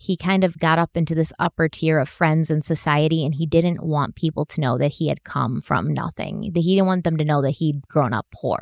he 0.00 0.16
kind 0.16 0.44
of 0.44 0.58
got 0.58 0.78
up 0.78 0.96
into 0.96 1.14
this 1.14 1.32
upper 1.38 1.68
tier 1.68 1.98
of 1.98 2.08
friends 2.08 2.48
and 2.50 2.64
society 2.64 3.24
and 3.24 3.34
he 3.34 3.44
didn't 3.44 3.82
want 3.82 4.14
people 4.14 4.46
to 4.46 4.60
know 4.60 4.78
that 4.78 4.92
he 4.92 5.08
had 5.08 5.24
come 5.24 5.60
from 5.60 5.92
nothing 5.92 6.50
that 6.54 6.60
he 6.60 6.74
didn't 6.74 6.86
want 6.86 7.04
them 7.04 7.16
to 7.16 7.24
know 7.24 7.42
that 7.42 7.50
he'd 7.50 7.86
grown 7.88 8.12
up 8.12 8.26
poor 8.32 8.58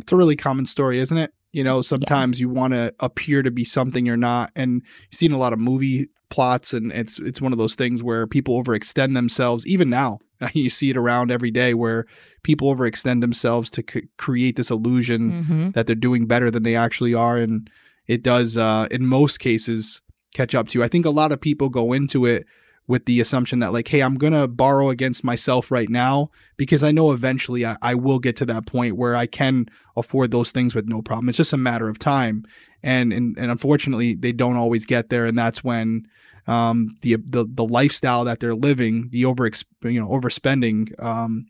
it's 0.00 0.12
a 0.12 0.16
really 0.16 0.36
common 0.36 0.66
story 0.66 1.00
isn't 1.00 1.18
it 1.18 1.32
you 1.52 1.64
know 1.64 1.82
sometimes 1.82 2.38
yeah. 2.38 2.44
you 2.44 2.48
want 2.50 2.72
to 2.74 2.94
appear 3.00 3.42
to 3.42 3.50
be 3.50 3.64
something 3.64 4.04
you're 4.04 4.16
not 4.16 4.52
and 4.54 4.82
you've 5.10 5.18
seen 5.18 5.32
a 5.32 5.38
lot 5.38 5.52
of 5.52 5.58
movie 5.58 6.08
plots 6.28 6.72
and 6.72 6.92
it's 6.92 7.18
it's 7.18 7.40
one 7.40 7.52
of 7.52 7.58
those 7.58 7.74
things 7.74 8.02
where 8.02 8.26
people 8.26 8.62
overextend 8.62 9.14
themselves 9.14 9.66
even 9.66 9.90
now 9.90 10.18
you 10.52 10.70
see 10.70 10.90
it 10.90 10.96
around 10.96 11.30
every 11.30 11.50
day 11.50 11.74
where 11.74 12.06
people 12.42 12.74
overextend 12.74 13.20
themselves 13.20 13.68
to 13.68 13.84
c- 13.90 14.08
create 14.16 14.56
this 14.56 14.70
illusion 14.70 15.32
mm-hmm. 15.32 15.70
that 15.70 15.86
they're 15.86 15.94
doing 15.94 16.26
better 16.26 16.50
than 16.50 16.62
they 16.62 16.74
actually 16.74 17.12
are 17.12 17.36
and 17.36 17.70
it 18.06 18.22
does 18.22 18.56
uh, 18.56 18.88
in 18.90 19.06
most 19.06 19.38
cases 19.38 20.00
catch 20.34 20.54
up 20.54 20.68
to 20.68 20.78
you. 20.78 20.84
I 20.84 20.88
think 20.88 21.06
a 21.06 21.10
lot 21.10 21.32
of 21.32 21.40
people 21.40 21.68
go 21.68 21.92
into 21.92 22.26
it 22.26 22.46
with 22.86 23.04
the 23.04 23.20
assumption 23.20 23.60
that 23.60 23.72
like, 23.72 23.88
hey, 23.88 24.00
I'm 24.00 24.16
gonna 24.16 24.48
borrow 24.48 24.90
against 24.90 25.24
myself 25.24 25.70
right 25.70 25.88
now 25.88 26.30
because 26.56 26.82
I 26.82 26.90
know 26.90 27.12
eventually 27.12 27.64
I, 27.64 27.76
I, 27.80 27.94
will 27.94 28.18
get 28.18 28.36
to 28.36 28.46
that 28.46 28.66
point 28.66 28.96
where 28.96 29.14
I 29.14 29.26
can 29.26 29.66
afford 29.96 30.30
those 30.30 30.50
things 30.50 30.74
with 30.74 30.88
no 30.88 31.00
problem. 31.00 31.28
It's 31.28 31.38
just 31.38 31.52
a 31.52 31.56
matter 31.58 31.88
of 31.88 31.98
time, 31.98 32.44
and 32.82 33.12
and, 33.12 33.38
and 33.38 33.50
unfortunately 33.50 34.14
they 34.14 34.32
don't 34.32 34.56
always 34.56 34.84
get 34.84 35.10
there, 35.10 35.26
and 35.26 35.38
that's 35.38 35.62
when 35.62 36.08
um, 36.46 36.96
the 37.02 37.16
the 37.16 37.46
the 37.48 37.64
lifestyle 37.64 38.24
that 38.24 38.40
they're 38.40 38.54
living, 38.54 39.08
the 39.10 39.24
over 39.24 39.48
you 39.84 40.00
know 40.00 40.08
overspending, 40.08 40.92
um, 41.02 41.46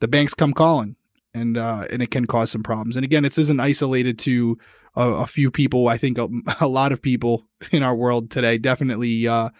the 0.00 0.08
banks 0.08 0.34
come 0.34 0.52
calling, 0.52 0.96
and 1.32 1.56
uh, 1.56 1.86
and 1.90 2.02
it 2.02 2.10
can 2.10 2.26
cause 2.26 2.50
some 2.50 2.62
problems. 2.62 2.96
And 2.96 3.04
again, 3.04 3.22
this 3.22 3.38
isn't 3.38 3.60
isolated 3.60 4.18
to 4.20 4.58
a, 4.94 5.08
a 5.10 5.26
few 5.26 5.50
people. 5.50 5.88
I 5.88 5.96
think 5.96 6.18
a, 6.18 6.28
a, 6.60 6.68
lot 6.68 6.92
of 6.92 7.02
people 7.02 7.44
in 7.70 7.82
our 7.82 7.94
world 7.94 8.30
today 8.30 8.58
definitely 8.58 9.26
uh, 9.26 9.50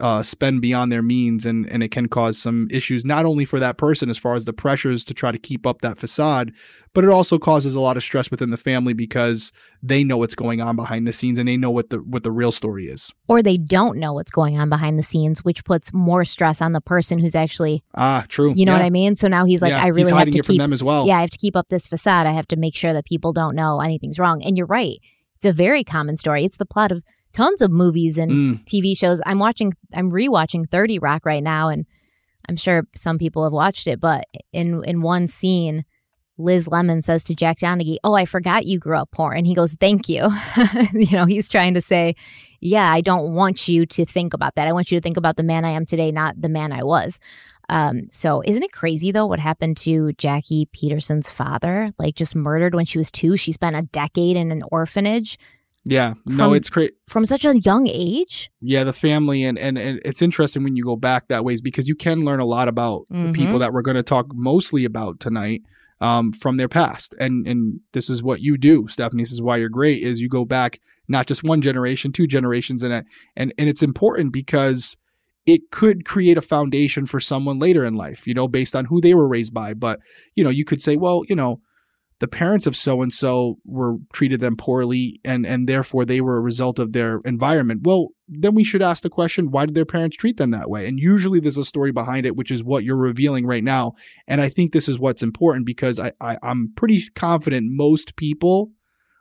uh, 0.00 0.22
spend 0.22 0.60
beyond 0.60 0.92
their 0.92 1.02
means, 1.02 1.46
and 1.46 1.68
and 1.70 1.82
it 1.82 1.90
can 1.90 2.08
cause 2.08 2.38
some 2.38 2.68
issues 2.70 3.04
not 3.04 3.24
only 3.24 3.44
for 3.44 3.58
that 3.58 3.78
person 3.78 4.10
as 4.10 4.18
far 4.18 4.34
as 4.34 4.44
the 4.44 4.52
pressures 4.52 5.04
to 5.04 5.14
try 5.14 5.32
to 5.32 5.38
keep 5.38 5.66
up 5.66 5.80
that 5.80 5.98
facade, 5.98 6.52
but 6.94 7.04
it 7.04 7.10
also 7.10 7.38
causes 7.38 7.74
a 7.74 7.80
lot 7.80 7.96
of 7.96 8.02
stress 8.02 8.30
within 8.30 8.50
the 8.50 8.56
family 8.56 8.92
because 8.92 9.52
they 9.82 10.04
know 10.04 10.16
what's 10.16 10.34
going 10.34 10.60
on 10.60 10.76
behind 10.76 11.06
the 11.06 11.12
scenes 11.12 11.38
and 11.38 11.48
they 11.48 11.56
know 11.56 11.70
what 11.70 11.90
the 11.90 11.98
what 11.98 12.22
the 12.22 12.32
real 12.32 12.52
story 12.52 12.88
is. 12.88 13.12
Or 13.28 13.42
they 13.42 13.56
don't 13.56 13.98
know 13.98 14.12
what's 14.12 14.30
going 14.30 14.58
on 14.58 14.68
behind 14.68 14.98
the 14.98 15.02
scenes, 15.02 15.44
which 15.44 15.64
puts 15.64 15.92
more 15.92 16.24
stress 16.24 16.60
on 16.60 16.72
the 16.72 16.80
person 16.80 17.18
who's 17.18 17.34
actually 17.34 17.82
ah 17.94 18.24
true. 18.28 18.52
You 18.54 18.66
know 18.66 18.72
yeah. 18.72 18.78
what 18.78 18.86
I 18.86 18.90
mean? 18.90 19.14
So 19.14 19.28
now 19.28 19.44
he's 19.44 19.62
like, 19.62 19.70
yeah, 19.70 19.82
I 19.82 19.88
really 19.88 20.12
have 20.12 20.26
to 20.26 20.30
keep 20.30 20.46
from 20.46 20.56
them 20.56 20.72
as 20.72 20.82
well. 20.82 21.06
Yeah, 21.06 21.18
I 21.18 21.20
have 21.22 21.30
to 21.30 21.38
keep 21.38 21.56
up 21.56 21.68
this 21.68 21.86
facade. 21.86 22.26
I 22.26 22.32
have 22.32 22.48
to 22.48 22.56
make 22.56 22.74
sure 22.74 22.92
that 22.92 23.06
people 23.06 23.32
don't 23.32 23.54
know 23.54 23.80
anything's 23.80 24.18
wrong. 24.18 24.42
And 24.42 24.56
you're 24.56 24.66
right. 24.66 24.98
It's 25.36 25.46
a 25.46 25.52
very 25.52 25.84
common 25.84 26.16
story. 26.16 26.44
It's 26.44 26.56
the 26.56 26.66
plot 26.66 26.90
of 26.90 27.04
tons 27.38 27.62
of 27.62 27.70
movies 27.70 28.18
and 28.18 28.32
mm. 28.32 28.64
TV 28.64 28.98
shows. 28.98 29.20
I'm 29.24 29.38
watching, 29.38 29.72
I'm 29.94 30.10
rewatching 30.10 30.68
30 30.68 30.98
Rock 30.98 31.24
right 31.24 31.42
now, 31.42 31.68
and 31.68 31.86
I'm 32.48 32.56
sure 32.56 32.82
some 32.96 33.16
people 33.16 33.44
have 33.44 33.52
watched 33.52 33.86
it, 33.86 34.00
but 34.00 34.24
in 34.52 34.82
in 34.84 35.02
one 35.02 35.28
scene, 35.28 35.84
Liz 36.36 36.66
Lemon 36.66 37.02
says 37.02 37.22
to 37.24 37.34
Jack 37.34 37.60
Donaghy, 37.60 37.98
"Oh, 38.02 38.14
I 38.14 38.24
forgot 38.24 38.66
you 38.66 38.78
grew 38.78 38.96
up 38.96 39.10
poor," 39.12 39.32
and 39.32 39.46
he 39.46 39.54
goes, 39.54 39.74
"Thank 39.74 40.08
you." 40.08 40.28
you 40.92 41.16
know, 41.16 41.26
he's 41.26 41.48
trying 41.48 41.74
to 41.74 41.82
say, 41.82 42.16
"Yeah, 42.60 42.90
I 42.92 43.02
don't 43.02 43.34
want 43.34 43.68
you 43.68 43.86
to 43.86 44.04
think 44.04 44.34
about 44.34 44.54
that. 44.56 44.66
I 44.66 44.72
want 44.72 44.90
you 44.90 44.98
to 44.98 45.02
think 45.02 45.16
about 45.16 45.36
the 45.36 45.42
man 45.42 45.64
I 45.64 45.70
am 45.70 45.84
today, 45.84 46.10
not 46.10 46.40
the 46.40 46.48
man 46.48 46.72
I 46.72 46.82
was." 46.82 47.20
Um, 47.68 48.08
so 48.10 48.42
isn't 48.46 48.62
it 48.62 48.72
crazy 48.72 49.12
though 49.12 49.26
what 49.26 49.40
happened 49.40 49.76
to 49.78 50.12
Jackie 50.14 50.68
Peterson's 50.72 51.30
father? 51.30 51.92
Like 51.98 52.14
just 52.14 52.34
murdered 52.34 52.74
when 52.74 52.86
she 52.86 52.98
was 52.98 53.10
two. 53.10 53.36
She 53.36 53.52
spent 53.52 53.76
a 53.76 53.82
decade 53.82 54.38
in 54.38 54.50
an 54.50 54.62
orphanage. 54.72 55.38
Yeah, 55.90 56.14
no, 56.26 56.52
it's 56.52 56.68
crazy 56.68 56.92
from 57.06 57.24
such 57.24 57.44
a 57.44 57.58
young 57.58 57.88
age. 57.88 58.50
Yeah, 58.60 58.84
the 58.84 58.92
family 58.92 59.42
and, 59.44 59.58
and 59.58 59.78
and 59.78 60.00
it's 60.04 60.20
interesting 60.20 60.62
when 60.62 60.76
you 60.76 60.84
go 60.84 60.96
back 60.96 61.28
that 61.28 61.44
ways 61.44 61.60
because 61.60 61.88
you 61.88 61.94
can 61.94 62.24
learn 62.24 62.40
a 62.40 62.44
lot 62.44 62.68
about 62.68 63.06
mm-hmm. 63.12 63.26
the 63.26 63.32
people 63.32 63.58
that 63.58 63.72
we're 63.72 63.82
going 63.82 63.96
to 63.96 64.02
talk 64.02 64.26
mostly 64.34 64.84
about 64.84 65.18
tonight 65.18 65.62
um, 66.00 66.32
from 66.32 66.56
their 66.56 66.68
past. 66.68 67.14
And 67.18 67.46
and 67.46 67.80
this 67.92 68.10
is 68.10 68.22
what 68.22 68.40
you 68.40 68.58
do, 68.58 68.86
Stephanie. 68.88 69.22
This 69.22 69.32
is 69.32 69.42
why 69.42 69.56
you're 69.56 69.68
great. 69.68 70.02
Is 70.02 70.20
you 70.20 70.28
go 70.28 70.44
back 70.44 70.80
not 71.08 71.26
just 71.26 71.42
one 71.42 71.62
generation, 71.62 72.12
two 72.12 72.26
generations, 72.26 72.82
and 72.82 73.04
and 73.36 73.54
and 73.56 73.68
it's 73.68 73.82
important 73.82 74.32
because 74.32 74.96
it 75.46 75.70
could 75.70 76.04
create 76.04 76.36
a 76.36 76.42
foundation 76.42 77.06
for 77.06 77.20
someone 77.20 77.58
later 77.58 77.82
in 77.82 77.94
life, 77.94 78.26
you 78.26 78.34
know, 78.34 78.46
based 78.46 78.76
on 78.76 78.84
who 78.84 79.00
they 79.00 79.14
were 79.14 79.26
raised 79.26 79.54
by. 79.54 79.72
But 79.72 80.00
you 80.34 80.44
know, 80.44 80.50
you 80.50 80.64
could 80.64 80.82
say, 80.82 80.96
well, 80.96 81.22
you 81.28 81.34
know, 81.34 81.60
the 82.20 82.28
parents 82.28 82.66
of 82.66 82.76
so 82.76 83.00
and 83.00 83.12
so 83.12 83.58
were 83.64 83.96
treated 84.12 84.40
them 84.40 84.56
poorly 84.56 85.20
and 85.24 85.46
and 85.46 85.68
therefore 85.68 86.04
they 86.04 86.20
were 86.20 86.36
a 86.36 86.40
result 86.40 86.78
of 86.78 86.92
their 86.92 87.20
environment. 87.24 87.82
Well 87.84 88.08
then 88.28 88.54
we 88.54 88.64
should 88.64 88.82
ask 88.82 89.02
the 89.02 89.10
question 89.10 89.50
why 89.50 89.66
did 89.66 89.74
their 89.74 89.86
parents 89.86 90.16
treat 90.16 90.36
them 90.36 90.50
that 90.50 90.68
way? 90.68 90.86
And 90.86 90.98
usually 90.98 91.40
there's 91.40 91.56
a 91.56 91.64
story 91.64 91.92
behind 91.92 92.26
it 92.26 92.36
which 92.36 92.50
is 92.50 92.64
what 92.64 92.84
you're 92.84 92.96
revealing 92.96 93.46
right 93.46 93.64
now. 93.64 93.92
And 94.26 94.40
i 94.40 94.48
think 94.48 94.72
this 94.72 94.88
is 94.88 94.98
what's 94.98 95.22
important 95.22 95.66
because 95.66 95.98
i, 95.98 96.12
I 96.20 96.38
i'm 96.42 96.72
pretty 96.76 97.08
confident 97.14 97.66
most 97.70 98.16
people 98.16 98.72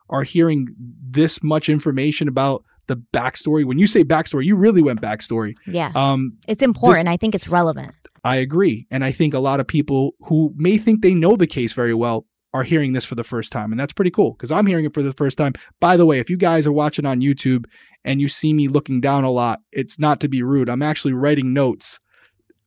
are 0.10 0.24
hearing 0.24 0.68
this 0.78 1.44
much 1.44 1.68
information 1.68 2.30
about 2.30 2.64
the 2.88 2.96
backstory. 2.96 3.66
When 3.66 3.78
you 3.78 3.86
say 3.86 4.04
backstory 4.04 4.46
you 4.46 4.56
really 4.56 4.82
went 4.82 5.02
backstory. 5.02 5.56
Yeah. 5.68 5.92
Um 5.94 6.38
it's 6.48 6.64
important. 6.64 7.06
this, 7.06 7.14
i 7.14 7.18
think 7.18 7.36
it's 7.36 7.48
relevant. 7.48 7.92
I 8.24 8.38
agree. 8.38 8.88
And 8.92 9.06
I 9.06 9.12
think 9.12 9.34
a 9.34 9.40
lot 9.40 9.60
of 9.60 9.68
people 9.68 10.16
who 10.22 10.54
may 10.56 10.78
think 10.78 11.02
they 11.02 11.14
know 11.14 11.36
the 11.36 11.48
case 11.48 11.74
very 11.74 11.94
well 11.94 12.26
are 12.54 12.64
hearing 12.64 12.94
this 12.94 13.06
for 13.06 13.16
the 13.16 13.24
first 13.24 13.52
time. 13.52 13.72
And 13.72 13.80
that's 13.80 13.94
pretty 13.94 14.12
cool 14.12 14.32
because 14.32 14.52
I'm 14.52 14.66
hearing 14.66 14.86
it 14.86 14.94
for 14.94 15.02
the 15.02 15.14
first 15.14 15.38
time. 15.38 15.54
By 15.80 15.98
the 15.98 16.06
way, 16.06 16.20
if 16.20 16.30
you 16.30 16.38
guys 16.38 16.66
are 16.66 16.72
watching 16.72 17.06
on 17.06 17.22
YouTube 17.22 17.66
and 18.04 18.22
you 18.22 18.30
see 18.30 18.54
me 18.54 18.68
looking 18.68 19.02
down 19.02 19.24
a 19.24 19.32
lot, 19.32 19.62
it's 19.72 20.00
not 20.00 20.20
to 20.22 20.28
be 20.28 20.42
rude. 20.42 20.70
I'm 20.70 20.82
actually 20.82 21.14
writing 21.14 21.54
notes 21.54 22.00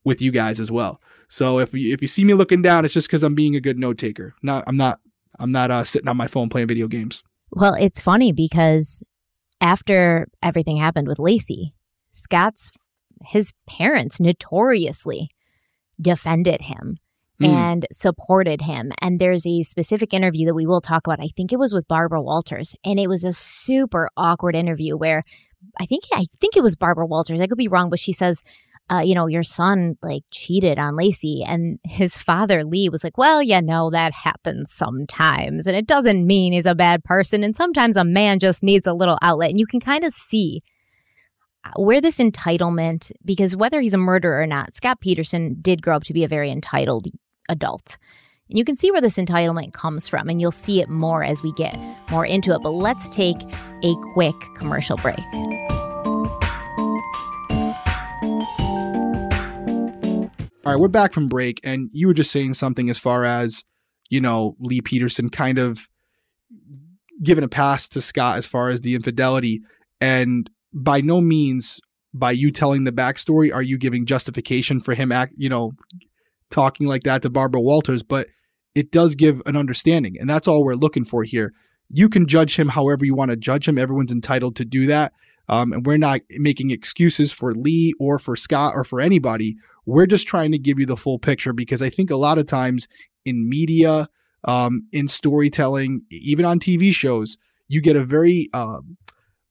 with 0.05 0.21
you 0.21 0.31
guys 0.31 0.61
as 0.61 0.71
well. 0.71 1.01
So 1.29 1.59
if 1.59 1.73
you, 1.73 1.93
if 1.95 2.03
you 2.03 2.09
see 2.09 2.25
me 2.25 2.35
looking 2.35 2.62
down, 2.62 2.85
it's 2.85 2.95
just 2.95 3.09
because 3.09 3.23
I'm 3.23 3.35
being 3.35 3.57
a 3.57 3.61
good 3.61 3.79
note 3.79 3.99
taker. 3.99 4.35
Not 4.43 4.64
I'm 4.66 4.77
not 4.77 5.01
I'm 5.38 5.53
not 5.53 5.71
uh, 5.71 5.85
sitting 5.85 6.09
on 6.09 6.16
my 6.16 6.27
phone 6.27 6.49
playing 6.49 6.69
video 6.69 6.88
games. 6.88 7.23
Well, 7.53 7.75
it's 7.75 8.01
funny 8.01 8.33
because 8.33 9.03
after 9.61 10.29
everything 10.43 10.77
happened 10.77 11.09
with 11.09 11.19
Laci, 11.19 11.73
Scott's 12.12 12.73
his 13.23 13.53
parents 13.69 14.19
notoriously 14.19 15.31
defended 16.01 16.62
him 16.62 16.99
mm. 17.40 17.48
and 17.48 17.87
supported 17.92 18.62
him. 18.62 18.92
And 19.00 19.18
there's 19.18 19.46
a 19.46 19.62
specific 19.62 20.12
interview 20.12 20.46
that 20.46 20.55
we 20.55 20.66
will 20.66 20.81
talk 20.81 21.07
about. 21.07 21.20
I 21.20 21.29
think 21.37 21.53
it 21.53 21.59
was 21.59 21.72
with 21.72 21.88
Barbara 21.88 22.22
Walters, 22.22 22.74
and 22.85 22.98
it 22.98 23.09
was 23.09 23.24
a 23.24 23.33
super 23.33 24.09
awkward 24.16 24.55
interview 24.55 24.96
where 24.96 25.24
I 25.79 25.87
think 25.87 26.05
I 26.12 26.24
think 26.40 26.57
it 26.57 26.62
was 26.62 26.76
Barbara 26.76 27.07
Walters. 27.07 27.40
I 27.40 27.46
could 27.46 27.59
be 27.59 27.68
wrong, 27.68 27.90
but 27.90 28.00
she 28.00 28.12
says, 28.12 28.42
uh, 28.90 29.00
you 29.00 29.14
know, 29.14 29.26
your 29.26 29.42
son 29.42 29.96
like 30.03 30.22
cheated 30.31 30.79
on 30.79 30.94
Laci. 30.94 31.42
and 31.46 31.79
his 31.85 32.16
father 32.16 32.64
Lee 32.64 32.88
was 32.88 33.05
like, 33.05 33.16
well, 33.16 33.42
you 33.42 33.61
know, 33.62 33.90
that 33.90 34.12
happens 34.12 34.72
sometimes, 34.72 35.66
and 35.66 35.76
it 35.76 35.87
doesn't 35.87 36.26
mean 36.26 36.53
he's 36.53 36.66
a 36.66 36.74
bad 36.74 37.05
person. 37.05 37.42
And 37.42 37.57
sometimes 37.57 37.96
a 37.96 38.05
man 38.05 38.38
just 38.38 38.62
needs 38.62 38.87
a 38.87 38.94
little 38.94 39.18
outlet, 39.22 39.50
and 39.50 39.59
you 39.59 39.66
can 39.66 39.81
kind 39.81 40.05
of 40.05 40.12
see 40.12 40.62
where 41.76 42.00
this 42.00 42.18
entitlement, 42.18 43.12
because 43.24 43.55
whether 43.55 43.81
he's 43.81 43.94
a 43.94 43.98
murderer 43.98 44.40
or 44.40 44.46
not, 44.46 44.74
Scott 44.74 45.00
Peterson 45.00 45.57
did 45.61 45.83
grow 45.83 45.96
up 45.96 46.05
to 46.05 46.14
be 46.14 46.24
a 46.24 46.29
very 46.29 46.50
entitled 46.50 47.07
adult. 47.50 47.98
And 48.48 48.58
you 48.58 48.64
can 48.64 48.76
see 48.76 48.90
where 48.90 49.00
this 49.00 49.16
entitlement 49.16 49.72
comes 49.72 50.08
from, 50.08 50.28
and 50.28 50.40
you'll 50.40 50.50
see 50.50 50.80
it 50.80 50.88
more 50.88 51.22
as 51.22 51.42
we 51.42 51.52
get 51.52 51.78
more 52.10 52.24
into 52.24 52.54
it. 52.54 52.62
But 52.62 52.70
let's 52.70 53.10
take 53.10 53.36
a 53.82 53.94
quick 54.14 54.34
commercial 54.56 54.96
break. 54.96 55.18
All 60.62 60.72
right, 60.72 60.80
we're 60.80 60.88
back 60.88 61.12
from 61.12 61.28
break, 61.28 61.60
and 61.64 61.90
you 61.92 62.06
were 62.06 62.14
just 62.14 62.30
saying 62.30 62.54
something 62.54 62.90
as 62.90 62.98
far 62.98 63.24
as, 63.24 63.64
you 64.08 64.20
know, 64.20 64.56
Lee 64.60 64.80
Peterson 64.80 65.30
kind 65.30 65.58
of 65.58 65.88
giving 67.22 67.44
a 67.44 67.48
pass 67.48 67.88
to 67.88 68.02
Scott 68.02 68.38
as 68.38 68.46
far 68.46 68.70
as 68.70 68.80
the 68.80 68.94
infidelity. 68.94 69.60
And 70.00 70.50
by 70.72 71.00
no 71.00 71.20
means, 71.20 71.80
by 72.12 72.32
you 72.32 72.50
telling 72.50 72.84
the 72.84 72.92
backstory, 72.92 73.52
are 73.54 73.62
you 73.62 73.78
giving 73.78 74.06
justification 74.06 74.80
for 74.80 74.94
him 74.94 75.12
act, 75.12 75.34
you 75.36 75.48
know, 75.48 75.72
talking 76.50 76.86
like 76.86 77.02
that 77.04 77.22
to 77.22 77.30
Barbara 77.30 77.60
Walters, 77.60 78.02
but 78.02 78.28
it 78.74 78.90
does 78.90 79.14
give 79.14 79.42
an 79.46 79.56
understanding. 79.56 80.16
And 80.18 80.28
that's 80.28 80.48
all 80.48 80.64
we're 80.64 80.74
looking 80.74 81.04
for 81.04 81.24
here. 81.24 81.52
You 81.88 82.08
can 82.08 82.26
judge 82.26 82.56
him 82.56 82.68
however 82.68 83.04
you 83.04 83.14
want 83.14 83.30
to 83.30 83.36
judge 83.36 83.66
him. 83.66 83.78
Everyone's 83.78 84.12
entitled 84.12 84.56
to 84.56 84.64
do 84.64 84.86
that. 84.86 85.12
Um, 85.48 85.72
and 85.72 85.84
we're 85.84 85.98
not 85.98 86.20
making 86.30 86.70
excuses 86.70 87.32
for 87.32 87.54
Lee 87.54 87.92
or 87.98 88.20
for 88.20 88.36
Scott 88.36 88.72
or 88.76 88.84
for 88.84 89.00
anybody. 89.00 89.56
We're 89.84 90.06
just 90.06 90.28
trying 90.28 90.52
to 90.52 90.58
give 90.58 90.78
you 90.78 90.86
the 90.86 90.96
full 90.96 91.18
picture 91.18 91.52
because 91.52 91.82
I 91.82 91.90
think 91.90 92.10
a 92.10 92.16
lot 92.16 92.38
of 92.38 92.46
times 92.46 92.86
in 93.24 93.48
media, 93.48 94.08
um, 94.44 94.86
in 94.92 95.08
storytelling, 95.08 96.02
even 96.10 96.44
on 96.44 96.60
TV 96.60 96.92
shows, 96.92 97.36
you 97.66 97.80
get 97.80 97.96
a 97.96 98.04
very 98.04 98.48
uh, 98.52 98.80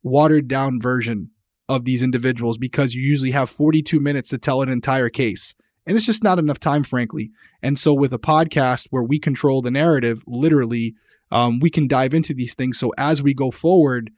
watered 0.02 0.48
down 0.48 0.80
version 0.80 1.32
of 1.68 1.86
these 1.86 2.02
individuals 2.02 2.58
because 2.58 2.96
you 2.96 3.02
usually 3.02 3.32
have 3.32 3.50
42 3.50 4.00
minutes 4.00 4.30
to 4.30 4.38
tell 4.38 4.62
an 4.62 4.70
entire 4.70 5.10
case. 5.10 5.54
And 5.90 5.98
it's 5.98 6.06
just 6.06 6.24
not 6.24 6.38
enough 6.38 6.60
time, 6.60 6.84
frankly. 6.84 7.32
And 7.64 7.80
so, 7.80 7.96
with 7.96 8.14
a 8.14 8.20
podcast 8.20 8.90
where 8.92 9.02
we 9.02 9.18
control 9.18 9.64
the 9.64 9.72
narrative, 9.72 10.24
literally, 10.28 10.94
um, 11.32 11.60
we 11.60 11.72
can 11.72 11.88
dive 11.88 12.14
into 12.14 12.32
these 12.32 12.54
things. 12.54 12.78
So, 12.78 12.94
as 12.96 13.24
we 13.24 13.34
go 13.34 13.50
forward, 13.50 14.12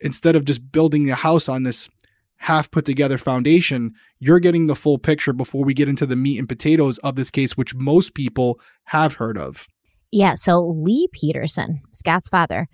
instead 0.00 0.36
of 0.36 0.44
just 0.44 0.70
building 0.70 1.10
a 1.10 1.16
house 1.16 1.48
on 1.48 1.64
this 1.64 1.88
half 2.36 2.70
put 2.70 2.84
together 2.84 3.18
foundation, 3.18 3.92
you're 4.20 4.38
getting 4.38 4.68
the 4.68 4.76
full 4.76 4.98
picture 4.98 5.32
before 5.32 5.64
we 5.64 5.74
get 5.74 5.88
into 5.88 6.06
the 6.06 6.14
meat 6.14 6.38
and 6.38 6.48
potatoes 6.48 6.98
of 6.98 7.16
this 7.16 7.32
case, 7.32 7.56
which 7.56 7.74
most 7.74 8.14
people 8.14 8.60
have 8.84 9.14
heard 9.14 9.36
of. 9.36 9.66
Yeah. 10.12 10.36
So 10.36 10.60
Lee 10.60 11.08
Peterson, 11.12 11.80
Scott's 11.92 12.28
father, 12.28 12.68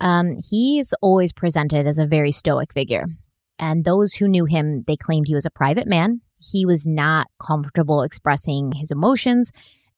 um, 0.00 0.36
he's 0.50 0.92
always 1.00 1.32
presented 1.32 1.86
as 1.86 1.98
a 1.98 2.06
very 2.06 2.32
stoic 2.32 2.74
figure. 2.74 3.06
And 3.58 3.82
those 3.82 4.12
who 4.12 4.28
knew 4.28 4.44
him, 4.44 4.84
they 4.86 4.96
claimed 4.96 5.26
he 5.26 5.34
was 5.34 5.46
a 5.46 5.50
private 5.50 5.86
man. 5.86 6.20
He 6.52 6.66
was 6.66 6.86
not 6.86 7.28
comfortable 7.40 8.02
expressing 8.02 8.72
his 8.72 8.90
emotions. 8.90 9.50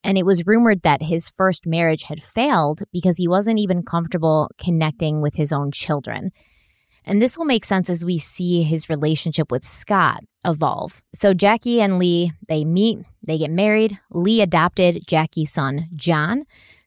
And 0.03 0.17
it 0.17 0.25
was 0.25 0.45
rumored 0.45 0.83
that 0.83 1.01
his 1.01 1.29
first 1.37 1.65
marriage 1.65 2.03
had 2.03 2.21
failed 2.21 2.83
because 2.93 3.17
he 3.17 3.27
wasn't 3.27 3.59
even 3.59 3.83
comfortable 3.83 4.49
connecting 4.57 5.21
with 5.21 5.35
his 5.35 5.51
own 5.51 5.71
children. 5.71 6.31
And 7.03 7.21
this 7.21 7.37
will 7.37 7.45
make 7.45 7.65
sense 7.65 7.89
as 7.89 8.05
we 8.05 8.17
see 8.17 8.63
his 8.63 8.89
relationship 8.89 9.49
with 9.49 9.65
Scott 9.65 10.23
evolve. 10.45 11.01
So 11.15 11.33
Jackie 11.33 11.81
and 11.81 11.97
Lee, 11.97 12.33
they 12.47 12.65
meet, 12.65 12.99
they 13.23 13.37
get 13.37 13.49
married. 13.49 13.97
Lee 14.11 14.41
adopted 14.41 15.07
Jackie's 15.07 15.51
son, 15.51 15.87
John. 15.95 16.43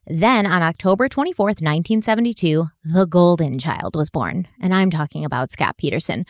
Then 0.07 0.45
on 0.45 0.63
October 0.63 1.09
24th, 1.09 1.63
1972, 1.63 2.67
the 2.85 3.07
golden 3.07 3.59
child 3.59 3.97
was 3.97 4.11
born. 4.11 4.47
And 4.61 4.75
I'm 4.75 4.91
talking 4.91 5.25
about 5.25 5.53
Scott 5.53 5.77
Peterson, 5.79 6.27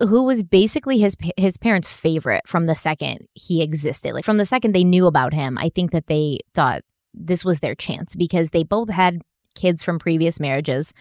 who 0.00 0.22
was 0.22 0.42
basically 0.42 0.98
his 0.98 1.16
his 1.36 1.56
parents' 1.56 1.88
favorite 1.88 2.46
from 2.46 2.66
the 2.66 2.76
second 2.76 3.26
he 3.34 3.62
existed. 3.62 4.12
Like 4.12 4.24
from 4.24 4.36
the 4.38 4.46
second 4.46 4.74
they 4.74 4.84
knew 4.84 5.06
about 5.06 5.32
him, 5.32 5.56
I 5.58 5.68
think 5.68 5.92
that 5.92 6.06
they 6.06 6.40
thought 6.54 6.82
this 7.14 7.44
was 7.44 7.60
their 7.60 7.74
chance 7.74 8.14
because 8.14 8.50
they 8.50 8.62
both 8.62 8.90
had 8.90 9.22
kids 9.54 9.82
from 9.82 9.98
previous 9.98 10.38
marriages. 10.38 10.92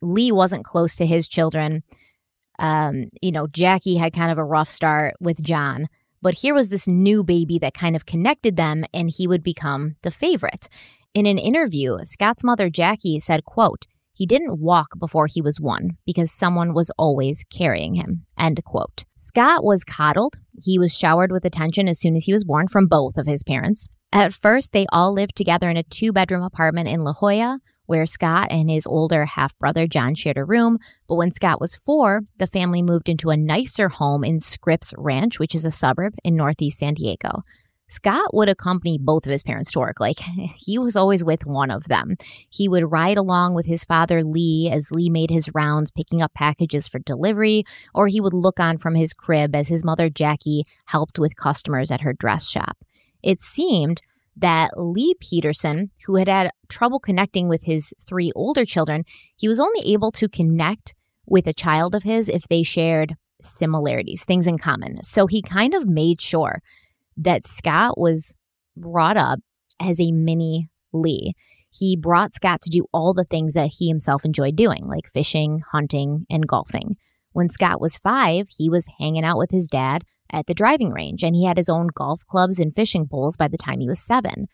Lee 0.00 0.32
wasn't 0.32 0.64
close 0.64 0.96
to 0.96 1.06
his 1.06 1.28
children. 1.28 1.82
Um, 2.58 3.08
you 3.20 3.32
know, 3.32 3.46
Jackie 3.48 3.96
had 3.96 4.12
kind 4.12 4.30
of 4.30 4.38
a 4.38 4.44
rough 4.44 4.70
start 4.70 5.14
with 5.20 5.42
John, 5.42 5.86
but 6.22 6.34
here 6.34 6.54
was 6.54 6.68
this 6.68 6.86
new 6.86 7.24
baby 7.24 7.58
that 7.58 7.74
kind 7.74 7.96
of 7.96 8.06
connected 8.06 8.56
them 8.56 8.84
and 8.94 9.10
he 9.10 9.26
would 9.26 9.42
become 9.42 9.96
the 10.02 10.10
favorite. 10.10 10.68
In 11.14 11.26
an 11.26 11.38
interview, 11.38 11.96
Scott's 12.04 12.44
mother 12.44 12.70
Jackie 12.70 13.18
said, 13.18 13.44
quote, 13.44 13.86
he 14.20 14.26
didn't 14.26 14.60
walk 14.60 14.98
before 14.98 15.26
he 15.26 15.40
was 15.40 15.58
one 15.58 15.92
because 16.04 16.30
someone 16.30 16.74
was 16.74 16.90
always 16.98 17.42
carrying 17.50 17.94
him. 17.94 18.26
End 18.38 18.62
quote. 18.66 19.06
Scott 19.16 19.64
was 19.64 19.82
coddled. 19.82 20.34
He 20.62 20.78
was 20.78 20.94
showered 20.94 21.32
with 21.32 21.46
attention 21.46 21.88
as 21.88 21.98
soon 21.98 22.14
as 22.16 22.24
he 22.24 22.32
was 22.34 22.44
born 22.44 22.68
from 22.68 22.86
both 22.86 23.16
of 23.16 23.26
his 23.26 23.42
parents. 23.42 23.88
At 24.12 24.34
first, 24.34 24.74
they 24.74 24.84
all 24.92 25.14
lived 25.14 25.36
together 25.36 25.70
in 25.70 25.78
a 25.78 25.84
two 25.84 26.12
bedroom 26.12 26.42
apartment 26.42 26.86
in 26.86 27.00
La 27.00 27.14
Jolla, 27.14 27.60
where 27.86 28.04
Scott 28.04 28.48
and 28.50 28.68
his 28.68 28.86
older 28.86 29.24
half 29.24 29.56
brother 29.58 29.86
John 29.86 30.14
shared 30.14 30.36
a 30.36 30.44
room. 30.44 30.76
But 31.08 31.14
when 31.14 31.32
Scott 31.32 31.58
was 31.58 31.80
four, 31.86 32.20
the 32.36 32.46
family 32.46 32.82
moved 32.82 33.08
into 33.08 33.30
a 33.30 33.38
nicer 33.38 33.88
home 33.88 34.22
in 34.22 34.38
Scripps 34.38 34.92
Ranch, 34.98 35.38
which 35.38 35.54
is 35.54 35.64
a 35.64 35.70
suburb 35.70 36.12
in 36.22 36.36
northeast 36.36 36.78
San 36.80 36.92
Diego. 36.92 37.40
Scott 37.90 38.32
would 38.32 38.48
accompany 38.48 38.98
both 38.98 39.26
of 39.26 39.32
his 39.32 39.42
parents 39.42 39.72
to 39.72 39.80
work. 39.80 40.00
Like 40.00 40.18
he 40.56 40.78
was 40.78 40.96
always 40.96 41.22
with 41.24 41.44
one 41.44 41.70
of 41.70 41.84
them. 41.84 42.16
He 42.48 42.68
would 42.68 42.90
ride 42.90 43.18
along 43.18 43.54
with 43.54 43.66
his 43.66 43.84
father 43.84 44.22
Lee 44.22 44.70
as 44.72 44.90
Lee 44.92 45.10
made 45.10 45.30
his 45.30 45.50
rounds 45.54 45.90
picking 45.90 46.22
up 46.22 46.32
packages 46.32 46.88
for 46.88 47.00
delivery, 47.00 47.64
or 47.94 48.06
he 48.06 48.20
would 48.20 48.32
look 48.32 48.60
on 48.60 48.78
from 48.78 48.94
his 48.94 49.12
crib 49.12 49.54
as 49.54 49.68
his 49.68 49.84
mother 49.84 50.08
Jackie 50.08 50.64
helped 50.86 51.18
with 51.18 51.36
customers 51.36 51.90
at 51.90 52.00
her 52.00 52.12
dress 52.12 52.48
shop. 52.48 52.78
It 53.22 53.42
seemed 53.42 54.00
that 54.36 54.78
Lee 54.78 55.14
Peterson, 55.20 55.90
who 56.06 56.16
had 56.16 56.28
had 56.28 56.52
trouble 56.68 57.00
connecting 57.00 57.48
with 57.48 57.64
his 57.64 57.92
three 58.06 58.32
older 58.34 58.64
children, 58.64 59.02
he 59.36 59.48
was 59.48 59.60
only 59.60 59.80
able 59.92 60.12
to 60.12 60.28
connect 60.28 60.94
with 61.26 61.46
a 61.46 61.52
child 61.52 61.94
of 61.94 62.04
his 62.04 62.28
if 62.28 62.48
they 62.48 62.62
shared 62.62 63.16
similarities, 63.42 64.24
things 64.24 64.46
in 64.46 64.58
common. 64.58 65.02
So 65.02 65.26
he 65.26 65.42
kind 65.42 65.74
of 65.74 65.86
made 65.86 66.20
sure 66.20 66.62
that 67.20 67.46
Scott 67.46 67.98
was 67.98 68.34
brought 68.76 69.16
up 69.16 69.40
as 69.80 70.00
a 70.00 70.12
mini 70.12 70.68
Lee. 70.92 71.34
He 71.70 71.96
brought 71.96 72.34
Scott 72.34 72.60
to 72.62 72.70
do 72.70 72.86
all 72.92 73.14
the 73.14 73.24
things 73.24 73.54
that 73.54 73.70
he 73.78 73.88
himself 73.88 74.24
enjoyed 74.24 74.56
doing, 74.56 74.86
like 74.86 75.12
fishing, 75.12 75.62
hunting, 75.72 76.26
and 76.28 76.46
golfing. 76.46 76.96
When 77.32 77.48
Scott 77.48 77.80
was 77.80 77.98
five, 77.98 78.48
he 78.56 78.68
was 78.68 78.88
hanging 78.98 79.24
out 79.24 79.38
with 79.38 79.52
his 79.52 79.68
dad 79.68 80.02
at 80.32 80.46
the 80.46 80.54
driving 80.54 80.90
range, 80.90 81.22
and 81.22 81.36
he 81.36 81.44
had 81.44 81.56
his 81.56 81.68
own 81.68 81.88
golf 81.94 82.26
clubs 82.26 82.58
and 82.58 82.74
fishing 82.74 83.06
poles 83.06 83.36
by 83.36 83.46
the 83.46 83.58
time 83.58 83.80
he 83.80 83.88
was 83.88 84.00
seven. 84.00 84.48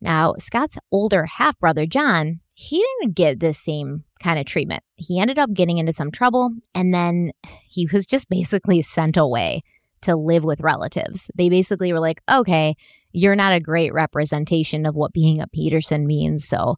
Now, 0.00 0.34
Scott's 0.38 0.78
older 0.90 1.26
half 1.26 1.56
brother, 1.60 1.86
John, 1.86 2.40
he 2.56 2.84
didn't 3.00 3.14
get 3.14 3.38
the 3.38 3.54
same 3.54 4.02
kind 4.20 4.38
of 4.38 4.46
treatment. 4.46 4.82
He 4.96 5.20
ended 5.20 5.38
up 5.38 5.52
getting 5.52 5.78
into 5.78 5.92
some 5.92 6.10
trouble, 6.10 6.50
and 6.74 6.92
then 6.92 7.30
he 7.64 7.88
was 7.92 8.04
just 8.04 8.28
basically 8.28 8.82
sent 8.82 9.16
away 9.16 9.62
to 10.02 10.16
live 10.16 10.44
with 10.44 10.60
relatives. 10.60 11.30
They 11.34 11.48
basically 11.48 11.92
were 11.92 12.00
like, 12.00 12.20
okay, 12.30 12.74
you're 13.12 13.36
not 13.36 13.52
a 13.52 13.60
great 13.60 13.92
representation 13.92 14.86
of 14.86 14.94
what 14.94 15.12
being 15.12 15.40
a 15.40 15.46
Peterson 15.48 16.06
means. 16.06 16.46
So 16.46 16.76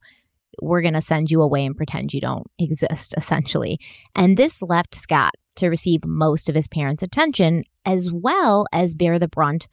we're 0.61 0.83
going 0.83 0.95
to 0.95 1.03
send 1.03 1.31
you 1.31 1.43
away 1.43 1.65
and 1.65 1.77
pretend 1.77 2.15
you 2.15 2.21
don't 2.21 2.47
exist, 2.59 3.15
essentially. 3.17 3.79
And 4.15 4.37
this 4.37 4.63
left 4.63 4.95
Scott 4.95 5.33
to 5.57 5.69
receive 5.69 6.05
most 6.05 6.49
of 6.49 6.55
his 6.55 6.69
parents' 6.69 7.03
attention 7.03 7.63
as 7.85 8.11
well 8.13 8.67
as 8.73 8.95
bear 8.95 9.19
the 9.19 9.29
brunt 9.29 9.69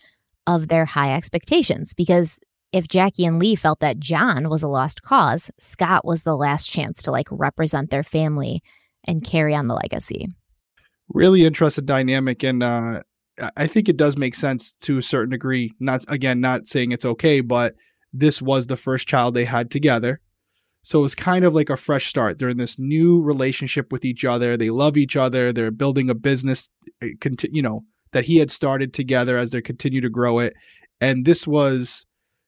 of 0.48 0.68
their 0.68 0.86
high 0.86 1.16
expectations. 1.16 1.94
Because 1.94 2.40
if 2.72 2.88
Jackie 2.88 3.26
and 3.26 3.40
Lee 3.40 3.56
felt 3.56 3.80
that 3.80 4.00
John 4.00 4.50
was 4.50 4.64
a 4.64 4.68
lost 4.68 5.02
cause, 5.02 5.52
Scott 5.60 6.06
was 6.06 6.24
the 6.24 6.36
last 6.36 6.68
chance 6.68 7.04
to 7.04 7.12
like 7.12 7.28
represent 7.32 7.90
their 7.90 8.04
family 8.04 8.62
and 9.06 9.24
carry 9.24 9.56
on 9.56 9.68
the 9.68 9.76
legacy. 9.76 10.28
Really 11.10 11.46
interesting 11.46 11.86
dynamic. 11.86 12.44
And 12.44 12.64
uh, 12.64 13.02
I 13.58 13.68
think 13.68 13.90
it 13.90 13.98
does 13.98 14.18
make 14.18 14.36
sense 14.36 14.72
to 14.82 14.98
a 14.98 15.04
certain 15.04 15.32
degree. 15.32 15.74
Not 15.80 16.04
again, 16.08 16.40
not 16.40 16.68
saying 16.68 16.92
it's 16.92 17.06
okay, 17.06 17.42
but 17.42 17.76
this 18.14 18.42
was 18.42 18.68
the 18.68 18.78
first 18.78 19.08
child 19.08 19.34
they 19.34 19.46
had 19.46 19.72
together. 19.72 20.20
So 20.84 21.00
it 21.00 21.04
was 21.04 21.16
kind 21.16 21.46
of 21.46 21.54
like 21.54 21.70
a 21.70 21.78
fresh 21.78 22.08
start. 22.08 22.40
They're 22.40 22.50
in 22.50 22.58
this 22.58 22.80
new 22.80 23.22
relationship 23.22 23.92
with 23.92 24.04
each 24.04 24.26
other. 24.26 24.58
They 24.58 24.72
love 24.72 24.98
each 24.98 25.16
other. 25.16 25.54
They're 25.54 25.72
building 25.72 26.10
a 26.10 26.16
business, 26.16 26.70
eh, 27.02 27.14
you 27.52 27.62
know, 27.62 27.86
that 28.14 28.26
he 28.26 28.38
had 28.38 28.50
started 28.50 28.94
together 28.94 29.38
as 29.38 29.52
they 29.52 29.62
continue 29.62 30.02
to 30.02 30.10
grow 30.10 30.40
it. 30.40 30.54
And 31.00 31.26
this 31.26 31.46
was 31.46 32.06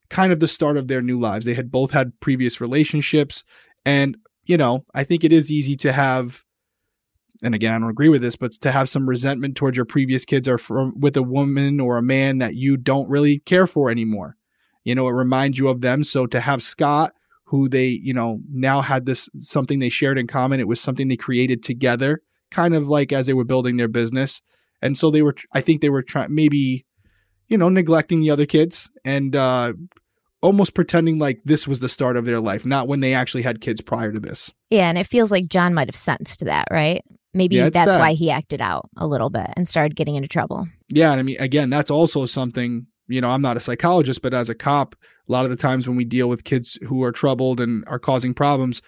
kind 0.10 0.34
of 0.34 0.40
the 0.40 0.48
start 0.48 0.78
of 0.78 0.88
their 0.88 1.02
new 1.02 1.20
lives. 1.20 1.46
They 1.46 1.54
had 1.54 1.72
both 1.72 1.92
had 1.92 2.20
previous 2.20 2.60
relationships. 2.60 3.44
And, 3.86 4.18
you 4.46 4.58
know, 4.58 4.86
I 4.94 5.04
think 5.04 5.24
it 5.24 5.32
is 5.32 5.52
easy 5.52 5.76
to 5.78 5.92
have 5.92 6.44
and 7.44 7.54
again, 7.54 7.74
I 7.74 7.80
don't 7.80 7.90
agree 7.90 8.10
with 8.10 8.22
this, 8.22 8.38
but 8.38 8.54
to 8.54 8.72
have 8.72 8.88
some 8.88 9.08
resentment 9.08 9.58
towards 9.58 9.76
your 9.76 9.86
previous 9.86 10.24
kids 10.24 10.48
or 10.48 10.58
from 10.58 10.98
with 11.00 11.18
a 11.18 11.22
woman 11.22 11.82
or 11.82 11.98
a 11.98 12.02
man 12.02 12.38
that 12.38 12.56
you 12.56 12.78
don't 12.78 13.10
really 13.10 13.40
care 13.40 13.68
for 13.68 13.92
anymore. 13.92 14.38
You 14.86 14.96
know, 14.96 15.08
it 15.08 15.14
reminds 15.14 15.60
you 15.60 15.68
of 15.68 15.82
them. 15.82 16.04
So 16.04 16.26
to 16.28 16.40
have 16.40 16.64
Scott, 16.64 17.12
who 17.46 17.68
they, 17.68 17.88
you 17.88 18.14
know, 18.14 18.40
now 18.50 18.82
had 18.82 19.06
this 19.06 19.30
something 19.36 19.80
they 19.80 19.90
shared 19.90 20.18
in 20.18 20.26
common, 20.26 20.62
it 20.62 20.68
was 20.68 20.80
something 20.80 21.10
they 21.10 21.18
created 21.18 21.62
together, 21.62 22.22
kind 22.50 22.74
of 22.74 22.88
like 22.88 23.12
as 23.12 23.28
they 23.28 23.34
were 23.34 23.44
building 23.44 23.78
their 23.78 23.90
business. 23.90 24.42
And 24.82 24.98
so 24.98 25.12
they 25.12 25.22
were, 25.22 25.36
I 25.54 25.62
think 25.62 25.82
they 25.82 25.90
were 25.90 26.02
trying, 26.02 26.34
maybe, 26.34 26.86
you 27.48 27.58
know, 27.58 27.70
neglecting 27.70 28.22
the 28.22 28.32
other 28.32 28.46
kids 28.46 28.90
and 29.04 29.36
uh, 29.36 29.74
almost 30.42 30.74
pretending 30.74 31.20
like 31.20 31.42
this 31.44 31.68
was 31.68 31.82
the 31.82 31.90
start 31.90 32.16
of 32.18 32.26
their 32.26 32.40
life, 32.40 32.66
not 32.66 32.88
when 32.88 33.02
they 33.02 33.14
actually 33.14 33.44
had 33.44 33.62
kids 33.62 33.82
prior 33.82 34.12
to 34.12 34.20
this. 34.20 34.52
Yeah. 34.70 34.90
And 34.90 34.98
it 34.98 35.08
feels 35.08 35.30
like 35.30 35.48
John 35.48 35.74
might 35.74 35.88
have 35.88 35.96
sensed 35.96 36.44
that, 36.46 36.68
right? 36.72 37.04
Maybe 37.34 37.56
yeah, 37.56 37.70
that's 37.70 37.92
sad. 37.92 38.00
why 38.00 38.14
he 38.14 38.30
acted 38.30 38.62
out 38.62 38.90
a 38.98 39.08
little 39.08 39.30
bit 39.30 39.48
and 39.56 39.68
started 39.68 39.96
getting 39.96 40.16
into 40.16 40.28
trouble. 40.28 40.68
Yeah, 40.90 41.12
and 41.12 41.20
I 41.20 41.24
mean, 41.24 41.38
again, 41.40 41.70
that's 41.70 41.92
also 41.92 42.26
something. 42.26 42.88
You 43.08 43.22
know, 43.22 43.30
I'm 43.30 43.42
not 43.42 43.58
a 43.58 43.60
psychologist, 43.60 44.22
but 44.22 44.34
as 44.34 44.50
a 44.50 44.56
cop, 44.56 44.96
a 45.28 45.32
lot 45.32 45.44
of 45.44 45.52
the 45.52 45.58
times 45.58 45.88
when 45.88 45.98
we 45.98 46.06
deal 46.06 46.30
with 46.30 46.44
kids 46.44 46.78
who 46.88 47.04
are 47.04 47.12
troubled 47.12 47.60
and 47.60 47.84
are 47.88 48.00
causing 48.00 48.34
problems, 48.34 48.82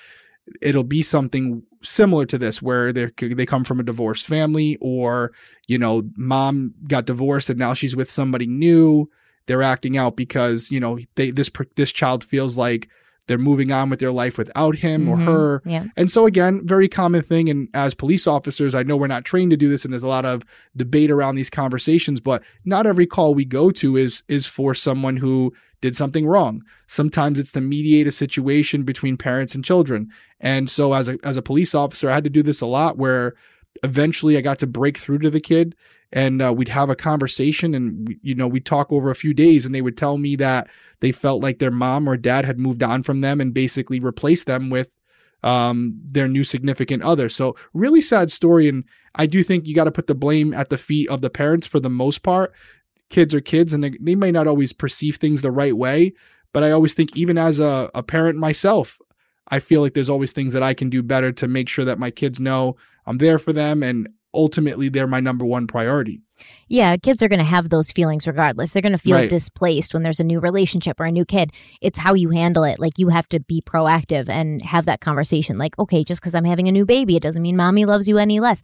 it'll 0.62 0.84
be 0.84 1.04
something 1.04 1.64
similar 1.82 2.26
to 2.26 2.38
this 2.38 2.62
where 2.62 2.92
they 2.92 3.10
they 3.20 3.46
come 3.46 3.64
from 3.64 3.80
a 3.80 3.84
divorced 3.84 4.26
family 4.26 4.78
or 4.82 5.32
you 5.68 5.78
know 5.78 6.04
mom 6.18 6.74
got 6.88 7.06
divorced 7.06 7.50
and 7.50 7.60
now 7.60 7.74
she's 7.74 7.96
with 7.96 8.10
somebody 8.10 8.48
new 8.48 9.10
they're 9.46 9.62
acting 9.62 9.96
out 9.96 10.16
because 10.16 10.72
you 10.72 10.80
know 10.80 10.98
they 11.16 11.30
this 11.30 11.52
this 11.76 11.92
child 11.92 12.24
feels 12.24 12.58
like 12.58 12.90
they're 13.28 13.38
moving 13.38 13.72
on 13.72 13.90
with 13.90 14.00
their 14.00 14.12
life 14.12 14.38
without 14.38 14.78
him 14.78 15.06
mm-hmm. 15.06 15.28
or 15.28 15.32
her. 15.32 15.62
Yeah. 15.66 15.86
And 15.96 16.12
so 16.12 16.26
again, 16.26 16.62
very 16.66 16.88
common 16.88 17.24
thing. 17.24 17.50
And 17.50 17.70
as 17.74 17.94
police 17.94 18.28
officers, 18.28 18.76
I 18.76 18.84
know 18.84 18.96
we're 18.98 19.08
not 19.08 19.26
trained 19.26 19.52
to 19.52 19.58
do 19.58 19.70
this, 19.70 19.84
and 19.84 19.94
there's 19.94 20.04
a 20.04 20.08
lot 20.08 20.26
of 20.26 20.44
debate 20.76 21.12
around 21.12 21.36
these 21.36 21.50
conversations. 21.50 22.20
But 22.20 22.44
not 22.64 22.86
every 22.86 23.08
call 23.08 23.34
we 23.34 23.46
go 23.46 23.72
to 23.72 23.98
is 23.98 24.24
is 24.28 24.48
for 24.48 24.76
someone 24.76 25.18
who 25.18 25.54
did 25.82 25.96
something 25.96 26.26
wrong. 26.26 26.62
Sometimes 26.88 27.40
it's 27.40 27.52
to 27.54 27.62
mediate 27.62 28.08
a 28.08 28.12
situation 28.12 28.84
between 28.84 29.18
parents 29.18 29.56
and 29.56 29.64
children. 29.64 30.10
And 30.40 30.70
so 30.70 30.94
as 30.94 31.10
a 31.10 31.18
as 31.24 31.38
a 31.38 31.42
police 31.42 31.74
officer, 31.74 32.10
I 32.10 32.14
had 32.14 32.24
to 32.24 32.30
do 32.30 32.44
this 32.44 32.62
a 32.62 32.68
lot 32.68 32.98
where 32.98 33.34
eventually 33.84 34.38
I 34.38 34.42
got 34.42 34.60
to 34.60 34.68
break 34.68 34.98
through 34.98 35.20
to 35.20 35.30
the 35.30 35.42
kid 35.42 35.76
and 36.16 36.42
uh, 36.42 36.52
we'd 36.56 36.70
have 36.70 36.90
a 36.90 36.96
conversation 36.96 37.76
and 37.76 38.18
you 38.24 38.34
know 38.34 38.48
we'd 38.48 38.66
talk 38.66 38.92
over 38.92 39.12
a 39.12 39.16
few 39.16 39.34
days 39.34 39.66
and 39.66 39.76
they 39.76 39.82
would 39.82 39.98
tell 39.98 40.18
me 40.18 40.36
that 40.38 40.68
they 41.02 41.12
felt 41.12 41.44
like 41.44 41.60
their 41.60 41.70
mom 41.70 42.08
or 42.08 42.18
dad 42.18 42.46
had 42.46 42.58
moved 42.58 42.82
on 42.82 43.04
from 43.04 43.22
them 43.22 43.42
and 43.42 43.54
basically 43.54 44.00
replaced 44.00 44.48
them 44.48 44.70
with 44.70 44.96
um, 45.44 45.94
their 46.04 46.28
new 46.28 46.44
significant 46.44 47.04
other. 47.04 47.30
So 47.30 47.56
really 47.74 48.02
sad 48.02 48.32
story, 48.32 48.68
and 48.68 48.84
I 49.14 49.28
do 49.28 49.44
think 49.44 49.68
you 49.68 49.76
got 49.76 49.84
to 49.84 49.92
put 49.92 50.08
the 50.08 50.16
blame 50.16 50.54
at 50.54 50.70
the 50.70 50.78
feet 50.78 51.08
of 51.10 51.22
the 51.22 51.30
parents 51.30 51.68
for 51.68 51.80
the 51.80 51.90
most 51.90 52.24
part. 52.24 52.52
Kids 53.10 53.36
are 53.36 53.42
kids, 53.42 53.72
and 53.72 53.84
they, 53.84 53.92
they 54.00 54.16
may 54.16 54.32
not 54.32 54.48
always 54.48 54.74
perceive 54.74 55.18
things 55.18 55.44
the 55.44 55.52
right 55.52 55.78
way. 55.78 56.14
But 56.52 56.64
I 56.64 56.72
always 56.72 56.96
think, 56.96 57.16
even 57.16 57.38
as 57.38 57.60
a, 57.60 57.92
a 57.94 58.02
parent 58.02 58.40
myself, 58.40 58.98
I 59.50 59.60
feel 59.60 59.82
like 59.82 59.94
there's 59.94 60.10
always 60.10 60.32
things 60.32 60.54
that 60.54 60.64
I 60.64 60.74
can 60.74 60.90
do 60.90 61.04
better 61.04 61.32
to 61.34 61.48
make 61.48 61.70
sure 61.70 61.86
that 61.86 62.00
my 62.00 62.10
kids 62.10 62.40
know 62.40 62.78
I'm 63.06 63.20
there 63.20 63.38
for 63.38 63.54
them 63.54 63.84
and 63.84 64.10
ultimately 64.36 64.90
they're 64.90 65.08
my 65.08 65.20
number 65.20 65.46
one 65.46 65.66
priority. 65.68 66.22
Yeah, 66.68 66.98
kids 66.98 67.24
are 67.24 67.30
going 67.30 67.40
to 67.40 67.46
have 67.46 67.70
those 67.70 67.92
feelings 67.92 68.28
regardless. 68.28 68.74
They're 68.74 68.82
going 68.82 68.92
to 68.92 68.98
feel 68.98 69.16
Right. 69.16 69.30
displaced 69.30 69.94
when 69.94 70.04
there's 70.04 70.20
a 70.20 70.24
new 70.26 70.40
relationship 70.42 71.00
or 71.00 71.06
a 71.06 71.12
new 71.12 71.24
kid. 71.26 71.52
It's 71.82 71.98
how 71.98 72.14
you 72.14 72.30
handle 72.30 72.66
it. 72.66 72.78
Like 72.78 73.00
you 73.00 73.08
have 73.10 73.28
to 73.30 73.40
be 73.40 73.62
proactive 73.62 74.28
and 74.28 74.62
have 74.62 74.86
that 74.86 75.00
conversation. 75.00 75.58
Like, 75.58 75.80
okay, 75.80 76.04
just 76.04 76.22
because 76.22 76.36
I'm 76.36 76.44
having 76.46 76.68
a 76.68 76.74
new 76.74 76.86
baby, 76.86 77.16
it 77.16 77.24
doesn't 77.24 77.42
mean 77.42 77.56
mommy 77.56 77.86
loves 77.86 78.08
you 78.10 78.18
any 78.18 78.40
less. 78.42 78.62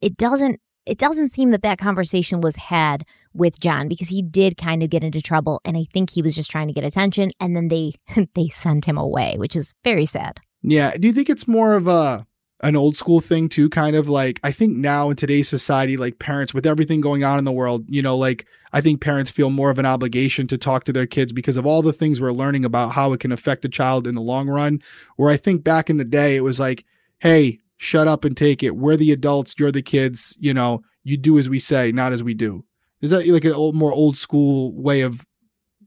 It 0.00 0.16
doesn't. 0.16 0.60
It 0.86 0.96
doesn't 0.96 1.32
seem 1.32 1.50
that 1.50 1.60
that 1.62 1.78
conversation 1.78 2.40
was 2.40 2.56
had 2.56 3.04
with 3.34 3.60
John 3.60 3.88
because 3.88 4.08
he 4.08 4.22
did 4.22 4.56
kind 4.56 4.82
of 4.82 4.88
get 4.88 5.04
into 5.04 5.20
trouble, 5.20 5.60
and 5.66 5.76
I 5.76 5.84
think 5.92 6.08
he 6.08 6.22
was 6.22 6.34
just 6.34 6.50
trying 6.50 6.66
to 6.68 6.72
get 6.72 6.82
attention. 6.84 7.30
And 7.40 7.54
then 7.54 7.68
they 7.68 7.92
they 8.34 8.48
sent 8.48 8.84
him 8.86 8.96
away, 8.96 9.34
which 9.38 9.54
is 9.56 9.74
very 9.84 10.06
sad. 10.06 10.40
Yeah. 10.62 10.96
Do 10.96 11.06
you 11.08 11.12
think 11.12 11.28
it's 11.28 11.46
more 11.48 11.74
of 11.74 11.88
a 11.88 12.26
an 12.60 12.76
old 12.76 12.96
school 12.96 13.20
thing 13.20 13.48
too? 13.48 13.68
Kind 13.68 13.96
of 13.96 14.08
like 14.08 14.40
I 14.42 14.52
think 14.52 14.76
now 14.76 15.10
in 15.10 15.16
today's 15.16 15.48
society, 15.48 15.96
like 15.96 16.18
parents 16.18 16.52
with 16.52 16.66
everything 16.66 17.00
going 17.00 17.24
on 17.24 17.38
in 17.38 17.44
the 17.44 17.52
world, 17.52 17.84
you 17.88 18.02
know, 18.02 18.16
like 18.16 18.46
I 18.72 18.80
think 18.80 19.00
parents 19.00 19.30
feel 19.30 19.50
more 19.50 19.70
of 19.70 19.78
an 19.78 19.86
obligation 19.86 20.46
to 20.48 20.58
talk 20.58 20.84
to 20.84 20.92
their 20.92 21.06
kids 21.06 21.32
because 21.32 21.56
of 21.56 21.66
all 21.66 21.82
the 21.82 21.92
things 21.92 22.20
we're 22.20 22.32
learning 22.32 22.64
about 22.64 22.92
how 22.92 23.12
it 23.12 23.20
can 23.20 23.32
affect 23.32 23.64
a 23.64 23.68
child 23.68 24.06
in 24.06 24.14
the 24.14 24.20
long 24.20 24.48
run. 24.48 24.80
Where 25.16 25.30
I 25.30 25.36
think 25.36 25.64
back 25.64 25.88
in 25.88 25.96
the 25.96 26.04
day, 26.04 26.36
it 26.36 26.44
was 26.44 26.60
like, 26.60 26.84
hey, 27.18 27.60
shut 27.76 28.08
up 28.08 28.24
and 28.24 28.36
take 28.36 28.62
it. 28.62 28.76
We're 28.76 28.96
the 28.96 29.12
adults, 29.12 29.54
you're 29.58 29.72
the 29.72 29.82
kids. 29.82 30.36
You 30.38 30.54
know, 30.54 30.82
you 31.04 31.16
do 31.16 31.38
as 31.38 31.48
we 31.48 31.60
say, 31.60 31.92
not 31.92 32.12
as 32.12 32.22
we 32.22 32.34
do. 32.34 32.64
Is 33.00 33.10
that 33.10 33.26
like 33.28 33.44
a 33.44 33.54
old, 33.54 33.74
more 33.74 33.92
old 33.92 34.16
school 34.16 34.72
way 34.74 35.02
of 35.02 35.24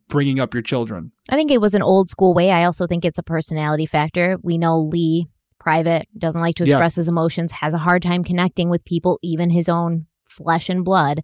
bringing 0.08 0.40
up 0.40 0.54
your 0.54 0.64
children? 0.64 1.12
I 1.30 1.36
think 1.36 1.52
it 1.52 1.62
was 1.62 1.74
an 1.74 1.82
old 1.82 2.10
school 2.10 2.34
way. 2.34 2.52
I 2.52 2.64
also 2.64 2.88
think 2.88 3.04
it's 3.04 3.18
a 3.18 3.24
personality 3.24 3.86
factor. 3.86 4.38
We 4.42 4.58
know 4.58 4.80
Lee, 4.80 5.28
private, 5.62 6.08
doesn't 6.18 6.42
like 6.42 6.56
to 6.56 6.66
Yeah. 6.66 6.76
express 6.76 6.96
his 6.96 7.08
emotions, 7.08 7.52
has 7.52 7.74
a 7.74 7.78
hard 7.78 8.02
time 8.02 8.24
connecting 8.24 8.70
with 8.70 8.84
people, 8.84 9.20
even 9.22 9.50
his 9.52 9.70
own 9.70 10.08
flesh 10.28 10.70
and 10.70 10.84
blood. 10.84 11.22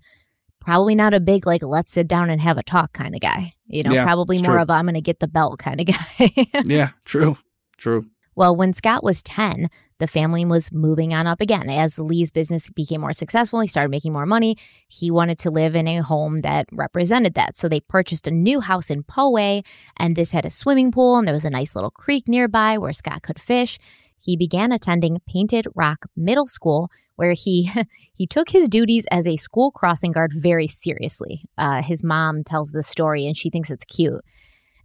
Probably 0.60 0.96
not 0.96 1.14
a 1.14 1.20
big, 1.20 1.48
like, 1.48 1.64
let's 1.64 1.92
sit 1.92 2.08
down 2.08 2.30
and 2.30 2.40
have 2.42 2.58
a 2.58 2.64
talk 2.64 2.94
kind 2.94 3.16
of 3.16 3.22
guy. 3.22 3.52
You 3.68 3.84
know, 3.84 3.94
Yeah, 3.94 4.04
probably 4.06 4.38
more 4.38 4.54
true. 4.54 4.62
of, 4.62 4.70
I'm 4.70 4.86
going 4.86 4.96
to 4.96 5.02
get 5.02 5.20
the 5.20 5.28
belt 5.28 5.60
kind 5.60 5.80
of 5.82 5.88
guy. 5.88 6.32
yeah, 6.66 6.90
true, 7.06 7.38
true. 7.78 8.06
Well, 8.36 8.56
when 8.56 8.74
Scott 8.74 9.04
was 9.04 9.24
10, 9.24 9.68
the 10.00 10.08
family 10.08 10.46
was 10.46 10.72
moving 10.72 11.12
on 11.14 11.26
up 11.26 11.42
again. 11.42 11.70
As 11.72 11.98
Lee's 11.98 12.30
business 12.30 12.70
became 12.70 13.02
more 13.02 13.14
successful, 13.14 13.62
he 13.62 13.68
started 13.68 13.90
making 13.90 14.14
more 14.14 14.28
money. 14.28 14.58
He 14.90 15.10
wanted 15.10 15.40
to 15.40 15.50
live 15.50 15.76
in 15.76 15.88
a 15.88 16.04
home 16.04 16.38
that 16.40 16.68
represented 16.72 17.34
that. 17.34 17.58
So 17.58 17.68
they 17.68 17.80
purchased 17.80 18.28
a 18.28 18.32
new 18.32 18.60
house 18.60 18.92
in 18.92 19.02
Poway, 19.04 19.66
and 19.98 20.16
this 20.16 20.32
had 20.34 20.46
a 20.46 20.52
swimming 20.52 20.92
pool, 20.92 21.18
and 21.18 21.26
there 21.28 21.34
was 21.34 21.46
a 21.46 21.50
nice 21.50 21.74
little 21.76 21.90
creek 21.90 22.28
nearby 22.28 22.78
where 22.78 22.94
Scott 22.94 23.24
could 23.24 23.40
fish. 23.40 23.80
He 24.20 24.38
began 24.38 24.72
attending 24.72 25.22
Painted 25.28 25.68
Rock 25.76 26.06
Middle 26.16 26.48
School, 26.48 26.90
where 27.16 27.34
he 27.34 27.72
he 28.14 28.28
took 28.28 28.50
his 28.50 28.70
duties 28.70 29.06
as 29.12 29.28
a 29.28 29.38
school 29.38 29.72
crossing 29.72 30.12
guard 30.12 30.32
very 30.34 30.68
seriously. 30.68 31.44
Uh, 31.58 31.82
his 31.82 32.04
mom 32.04 32.44
tells 32.44 32.72
the 32.72 32.84
story, 32.84 33.26
and 33.26 33.38
she 33.38 33.50
thinks 33.50 33.70
it's 33.70 33.86
cute. 33.86 34.22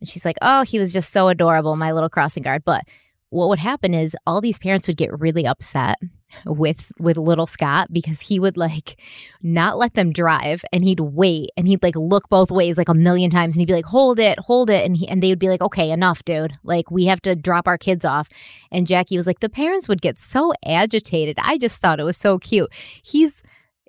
And 0.01 0.09
she's 0.09 0.25
like, 0.25 0.39
"Oh, 0.43 0.63
he 0.63 0.79
was 0.79 0.93
just 0.93 1.13
so 1.13 1.29
adorable, 1.29 1.77
my 1.77 1.93
little 1.93 2.11
crossing 2.11 2.43
guard." 2.43 2.63
But 2.65 2.85
what 3.33 3.49
would 3.49 3.59
happen 3.59 3.95
is 3.95 4.15
all 4.27 4.43
these 4.43 4.59
parents 4.59 4.87
would 4.87 4.99
get 4.99 5.19
really 5.19 5.47
upset 5.47 5.99
with 6.45 6.93
with 6.99 7.17
little 7.17 7.47
Scott 7.47 7.89
because 7.91 8.21
he 8.21 8.39
would 8.39 8.59
like 8.59 9.01
not 9.43 9.79
let 9.79 9.95
them 9.95 10.13
drive 10.13 10.63
and 10.71 10.85
he'd 10.85 11.01
wait 11.01 11.49
and 11.57 11.67
he'd 11.67 11.83
like 11.83 11.97
look 11.97 12.29
both 12.29 12.51
ways 12.51 12.77
like 12.77 12.91
a 12.91 12.95
million 12.95 13.31
times 13.31 13.55
and 13.55 13.61
he'd 13.61 13.67
be 13.67 13.73
like 13.73 13.87
hold 13.87 14.19
it 14.19 14.39
hold 14.39 14.69
it 14.69 14.85
and 14.85 14.97
he 14.97 15.09
and 15.09 15.23
they 15.23 15.31
would 15.31 15.39
be 15.39 15.49
like 15.49 15.63
okay 15.63 15.91
enough 15.91 16.23
dude. 16.25 16.53
Like 16.63 16.91
we 16.91 17.07
have 17.07 17.23
to 17.23 17.35
drop 17.35 17.67
our 17.67 17.79
kids 17.79 18.05
off. 18.05 18.29
And 18.71 18.87
Jackie 18.87 19.17
was 19.17 19.27
like 19.27 19.41
the 19.41 19.49
parents 19.49 19.89
would 19.89 20.03
get 20.03 20.19
so 20.19 20.53
agitated. 20.65 21.39
I 21.41 21.57
just 21.57 21.81
thought 21.81 22.01
it 22.01 22.05
was 22.05 22.19
so 22.19 22.39
cute. 22.39 22.71
He's 23.03 23.43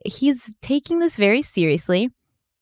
he's 0.05 0.53
taking 0.61 0.99
this 0.99 1.17
very 1.17 1.41
seriously. 1.41 2.09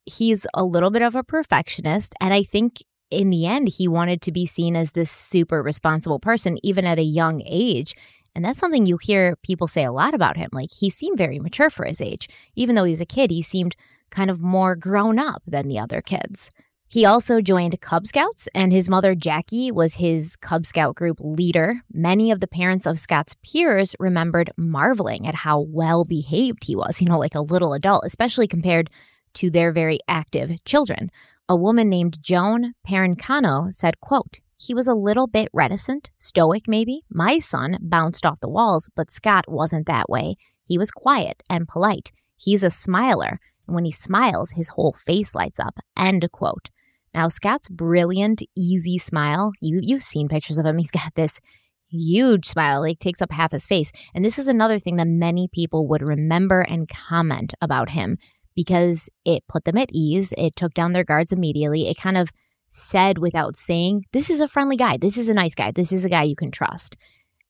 He's 0.06 0.48
a 0.56 0.63
little 0.63 0.89
bit 0.89 1.04
of 1.04 1.13
a 1.13 1.24
perfectionist 1.24 2.15
and 2.20 2.34
I 2.34 2.41
think 2.41 2.82
in 3.12 3.30
the 3.30 3.45
end, 3.45 3.67
he 3.69 3.88
wanted 3.88 4.21
to 4.24 4.32
be 4.32 4.45
seen 4.45 4.76
as 4.76 4.93
this 4.93 5.12
super 5.12 5.62
responsible 5.62 6.19
person, 6.19 6.58
even 6.63 6.86
at 6.86 6.97
a 6.97 7.04
young 7.04 7.43
age. 7.45 7.95
And 8.34 8.43
that's 8.43 8.60
something 8.60 8.86
you 8.86 8.97
hear 8.97 9.36
people 9.43 9.67
say 9.67 9.84
a 9.84 9.91
lot 9.91 10.13
about 10.13 10.38
him. 10.38 10.50
Like, 10.54 10.71
he 10.71 10.89
seemed 10.89 11.17
very 11.17 11.39
mature 11.39 11.69
for 11.69 11.86
his 11.86 12.02
age. 12.02 12.30
Even 12.56 12.76
though 12.76 12.86
he 12.86 12.91
was 12.91 13.02
a 13.02 13.06
kid, 13.06 13.30
he 13.30 13.41
seemed 13.41 13.76
kind 14.10 14.32
of 14.32 14.39
more 14.39 14.76
grown 14.76 15.19
up 15.19 15.43
than 15.45 15.67
the 15.67 15.80
other 15.80 16.02
kids. 16.02 16.50
He 16.88 17.06
also 17.06 17.39
joined 17.39 17.80
Cub 17.80 18.06
Scouts, 18.06 18.50
and 18.54 18.74
his 18.74 18.89
mother, 18.89 19.15
Jackie, 19.15 19.71
was 19.71 19.93
his 19.95 20.36
Cub 20.36 20.65
Scout 20.65 20.95
group 20.95 21.19
leader. 21.21 21.76
Many 21.93 22.32
of 22.32 22.41
the 22.41 22.47
parents 22.47 22.86
of 22.86 23.00
Scott's 23.00 23.34
peers 23.45 23.95
remembered 23.97 24.52
marveling 24.58 25.26
at 25.26 25.36
how 25.36 25.62
well 25.62 26.04
behaved 26.04 26.65
he 26.65 26.76
was, 26.76 27.02
you 27.02 27.08
know, 27.08 27.19
like 27.19 27.36
a 27.36 27.41
little 27.41 27.74
adult, 27.74 28.04
especially 28.06 28.47
compared 28.47 28.89
to 29.36 29.50
their 29.50 29.71
very 29.71 30.00
active 30.10 30.62
children 30.65 31.10
a 31.51 31.55
woman 31.57 31.89
named 31.89 32.17
Joan 32.21 32.75
Parancano 32.87 33.73
said, 33.73 33.99
quote, 33.99 34.39
he 34.55 34.73
was 34.73 34.87
a 34.87 34.93
little 34.93 35.27
bit 35.27 35.49
reticent, 35.51 36.09
stoic 36.17 36.61
maybe. 36.65 37.01
My 37.09 37.39
son 37.39 37.77
bounced 37.81 38.25
off 38.25 38.39
the 38.39 38.47
walls, 38.47 38.89
but 38.95 39.11
Scott 39.11 39.43
wasn't 39.49 39.85
that 39.87 40.09
way. 40.09 40.37
He 40.63 40.77
was 40.77 40.91
quiet 40.91 41.43
and 41.49 41.67
polite. 41.67 42.13
He's 42.37 42.63
a 42.63 42.69
smiler, 42.69 43.41
and 43.67 43.75
when 43.75 43.83
he 43.83 43.91
smiles, 43.91 44.51
his 44.51 44.69
whole 44.69 44.93
face 44.93 45.35
lights 45.35 45.59
up. 45.59 45.77
End 45.97 46.25
quote. 46.31 46.69
Now, 47.13 47.27
Scott's 47.27 47.67
brilliant, 47.67 48.41
easy 48.55 48.97
smile, 48.97 49.51
you, 49.59 49.79
you've 49.81 50.01
seen 50.01 50.29
pictures 50.29 50.57
of 50.57 50.65
him. 50.65 50.77
He's 50.77 50.89
got 50.89 51.15
this 51.15 51.41
huge 51.89 52.45
smile, 52.45 52.79
like 52.79 52.99
takes 52.99 53.21
up 53.21 53.33
half 53.33 53.51
his 53.51 53.67
face. 53.67 53.91
And 54.15 54.23
this 54.23 54.39
is 54.39 54.47
another 54.47 54.79
thing 54.79 54.95
that 54.95 55.07
many 55.07 55.49
people 55.51 55.85
would 55.89 56.01
remember 56.01 56.61
and 56.61 56.87
comment 56.87 57.53
about 57.59 57.89
him 57.89 58.17
because 58.55 59.09
it 59.25 59.43
put 59.47 59.65
them 59.65 59.77
at 59.77 59.89
ease. 59.91 60.33
It 60.37 60.55
took 60.55 60.73
down 60.73 60.93
their 60.93 61.03
guards 61.03 61.31
immediately. 61.31 61.89
It 61.89 61.97
kind 61.97 62.17
of 62.17 62.29
said 62.69 63.17
without 63.17 63.57
saying, 63.57 64.05
this 64.13 64.29
is 64.29 64.39
a 64.39 64.47
friendly 64.47 64.77
guy. 64.77 64.97
This 64.97 65.17
is 65.17 65.29
a 65.29 65.33
nice 65.33 65.55
guy. 65.55 65.71
This 65.71 65.91
is 65.91 66.05
a 66.05 66.09
guy 66.09 66.23
you 66.23 66.35
can 66.35 66.51
trust. 66.51 66.95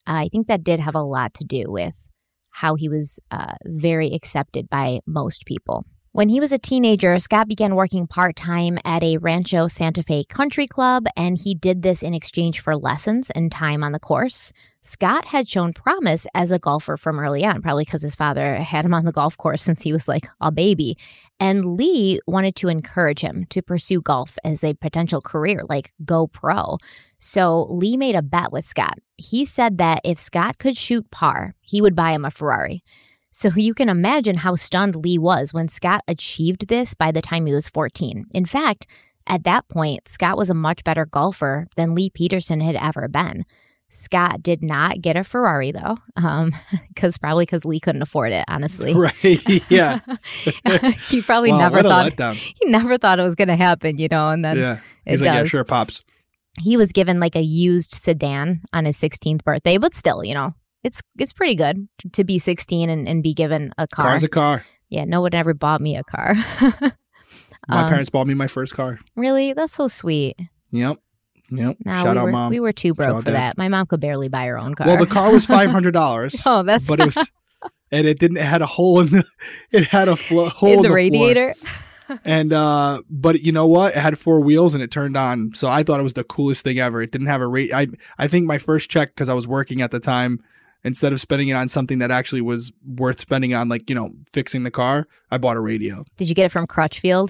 I 0.07 0.29
think 0.29 0.47
that 0.47 0.63
did 0.63 0.79
have 0.79 0.95
a 0.95 1.03
lot 1.03 1.33
to 1.35 1.43
do 1.43 1.65
with 1.67 1.93
how 2.49 2.75
he 2.75 2.89
was 2.89 3.19
uh, 3.29 3.53
very 3.65 4.13
accepted 4.13 4.69
by 4.69 4.99
most 5.05 5.45
people. 5.45 5.85
When 6.13 6.27
he 6.27 6.41
was 6.41 6.51
a 6.51 6.57
teenager, 6.57 7.17
Scott 7.19 7.47
began 7.47 7.73
working 7.73 8.05
part 8.05 8.35
time 8.35 8.77
at 8.83 9.01
a 9.01 9.15
Rancho 9.15 9.69
Santa 9.69 10.03
Fe 10.03 10.25
country 10.25 10.67
club, 10.67 11.05
and 11.15 11.37
he 11.37 11.55
did 11.55 11.83
this 11.83 12.03
in 12.03 12.13
exchange 12.13 12.59
for 12.59 12.75
lessons 12.75 13.29
and 13.29 13.49
time 13.49 13.81
on 13.81 13.93
the 13.93 13.99
course. 13.99 14.51
Scott 14.81 15.23
had 15.23 15.47
shown 15.47 15.71
promise 15.71 16.27
as 16.33 16.51
a 16.51 16.59
golfer 16.59 16.97
from 16.97 17.17
early 17.17 17.45
on, 17.45 17.61
probably 17.61 17.85
because 17.85 18.01
his 18.01 18.13
father 18.13 18.55
had 18.55 18.83
him 18.83 18.93
on 18.93 19.05
the 19.05 19.13
golf 19.13 19.37
course 19.37 19.63
since 19.63 19.83
he 19.83 19.93
was 19.93 20.09
like 20.09 20.27
a 20.41 20.51
baby. 20.51 20.97
And 21.39 21.77
Lee 21.77 22.19
wanted 22.27 22.57
to 22.57 22.67
encourage 22.67 23.21
him 23.21 23.45
to 23.49 23.61
pursue 23.61 24.01
golf 24.01 24.37
as 24.43 24.65
a 24.65 24.73
potential 24.73 25.21
career, 25.21 25.61
like 25.69 25.93
go 26.03 26.27
pro. 26.27 26.77
So 27.21 27.67
Lee 27.69 27.95
made 27.95 28.15
a 28.15 28.21
bet 28.21 28.51
with 28.51 28.65
Scott. 28.65 28.99
He 29.15 29.45
said 29.45 29.77
that 29.77 30.01
if 30.03 30.19
Scott 30.19 30.57
could 30.57 30.75
shoot 30.75 31.09
par, 31.09 31.55
he 31.61 31.81
would 31.81 31.95
buy 31.95 32.11
him 32.11 32.25
a 32.25 32.31
Ferrari. 32.31 32.81
So 33.41 33.49
you 33.55 33.73
can 33.73 33.89
imagine 33.89 34.35
how 34.37 34.55
stunned 34.55 34.95
Lee 34.95 35.17
was 35.17 35.51
when 35.51 35.67
Scott 35.67 36.03
achieved 36.07 36.67
this 36.67 36.93
by 36.93 37.11
the 37.11 37.23
time 37.23 37.47
he 37.47 37.53
was 37.55 37.67
14. 37.67 38.27
In 38.35 38.45
fact, 38.45 38.85
at 39.25 39.45
that 39.45 39.67
point, 39.67 40.07
Scott 40.07 40.37
was 40.37 40.51
a 40.51 40.53
much 40.53 40.83
better 40.83 41.07
golfer 41.07 41.65
than 41.75 41.95
Lee 41.95 42.11
Peterson 42.11 42.61
had 42.61 42.75
ever 42.75 43.07
been. 43.07 43.43
Scott 43.89 44.43
did 44.43 44.61
not 44.61 45.01
get 45.01 45.17
a 45.17 45.23
Ferrari 45.23 45.71
though, 45.71 45.97
um, 46.17 46.51
because 46.89 47.17
probably 47.17 47.45
because 47.47 47.65
Lee 47.65 47.79
couldn't 47.79 48.03
afford 48.03 48.31
it. 48.31 48.45
Honestly, 48.47 48.93
Right. 48.93 49.23
Yeah. 49.71 50.01
he 51.09 51.23
probably 51.23 51.49
Wow, 51.49 51.57
never 51.69 51.81
thought 51.81 52.35
he 52.35 52.65
never 52.67 52.99
thought 52.99 53.17
it 53.17 53.23
was 53.23 53.33
going 53.33 53.47
to 53.47 53.55
happen, 53.55 53.97
you 53.97 54.07
know. 54.07 54.29
And 54.29 54.45
then 54.45 54.59
Yeah. 54.59 54.77
it 55.07 55.11
He's 55.13 55.19
does. 55.21 55.27
like, 55.27 55.35
yeah, 55.35 55.43
sure, 55.45 55.63
pops. 55.63 56.03
He 56.59 56.77
was 56.77 56.91
given 56.91 57.19
like 57.19 57.35
a 57.35 57.41
used 57.41 57.93
sedan 57.93 58.61
on 58.71 58.85
his 58.85 58.97
16th 58.97 59.43
birthday, 59.43 59.79
but 59.79 59.95
still, 59.95 60.23
you 60.23 60.35
know, 60.35 60.53
it's 60.83 61.01
it's 61.17 61.33
pretty 61.33 61.55
good 61.55 61.87
to 62.13 62.23
be 62.23 62.39
16 62.39 62.89
and, 62.89 63.07
and 63.07 63.21
be 63.23 63.33
given 63.33 63.71
a 63.77 63.87
car. 63.87 64.05
Car's 64.05 64.23
a 64.23 64.29
car. 64.29 64.63
yeah, 64.89 65.05
no 65.05 65.21
one 65.21 65.33
ever 65.33 65.53
bought 65.53 65.81
me 65.81 65.95
a 65.95 66.03
car. 66.03 66.35
My 67.67 67.83
Um, 67.83 67.89
parents 67.89 68.09
bought 68.09 68.25
me 68.27 68.33
my 68.33 68.47
first 68.47 68.73
car. 68.73 68.99
Really, 69.15 69.53
that's 69.53 69.73
so 69.75 69.87
sweet. 69.87 70.35
Yep. 70.71 70.97
Yep. 71.51 71.77
No, 71.85 71.91
Shout 71.91 72.15
we 72.15 72.19
out, 72.19 72.23
were, 72.25 72.31
mom. 72.31 72.49
We 72.49 72.59
were 72.59 72.73
too 72.73 72.93
broke 72.95 73.07
Shout 73.09 73.15
out, 73.17 73.23
for 73.23 73.31
Dad. 73.31 73.33
that. 73.35 73.57
My 73.57 73.67
mom 73.69 73.85
could 73.85 73.99
barely 73.99 74.29
buy 74.29 74.47
her 74.47 74.57
own 74.57 74.73
car. 74.73 74.87
Well, 74.87 74.97
the 74.97 75.05
car 75.05 75.31
was 75.31 75.45
five 75.57 75.69
hundred 75.69 75.91
dollars, 75.93 76.41
oh, 76.45 76.63
that's 76.63 76.87
but 76.87 76.99
it 76.99 77.05
was, 77.05 77.17
and 77.91 78.07
it 78.07 78.17
didn't. 78.19 78.37
It 78.37 78.43
had 78.45 78.61
a 78.63 78.65
hole 78.65 78.99
in 79.01 79.07
the. 79.09 79.23
It 79.71 79.85
had 79.85 80.07
a 80.07 80.15
flo- 80.15 80.49
hole 80.49 80.69
in 80.69 80.75
in 80.77 80.81
the 80.81 80.87
floor. 80.87 80.95
radiator. 80.95 81.53
and 82.25 82.51
uh, 82.51 83.01
but 83.09 83.41
you 83.41 83.51
know 83.51 83.67
what? 83.67 83.95
It 83.95 83.99
had 83.99 84.17
four 84.17 84.39
wheels 84.41 84.73
and 84.73 84.81
it 84.83 84.89
turned 84.91 85.15
on. 85.15 85.51
So 85.53 85.67
I 85.67 85.83
thought 85.83 85.99
it 85.99 86.03
was 86.03 86.13
the 86.13 86.23
coolest 86.23 86.63
thing 86.63 86.79
ever. 86.79 87.01
It 87.01 87.11
didn't 87.11 87.27
have 87.27 87.41
a 87.41 87.47
rate. 87.47 87.71
I 87.73 87.87
I 88.17 88.27
think 88.27 88.47
my 88.47 88.57
first 88.57 88.89
check 88.89 89.09
because 89.09 89.29
I 89.29 89.33
was 89.35 89.45
working 89.47 89.81
at 89.81 89.91
the 89.91 89.99
time. 89.99 90.41
Instead 90.83 91.13
of 91.13 91.21
spending 91.21 91.47
it 91.49 91.53
on 91.53 91.67
something 91.67 91.99
that 91.99 92.09
actually 92.11 92.41
was 92.41 92.71
worth 92.97 93.19
spending 93.19 93.53
on, 93.53 93.69
like 93.69 93.87
you 93.89 93.95
know, 93.95 94.11
fixing 94.33 94.63
the 94.63 94.71
car, 94.71 95.07
I 95.29 95.37
bought 95.37 95.57
a 95.57 95.59
radio. 95.59 96.03
Did 96.17 96.27
you 96.29 96.35
get 96.35 96.45
it 96.47 96.51
from 96.51 96.65
Crutchfield? 96.67 97.29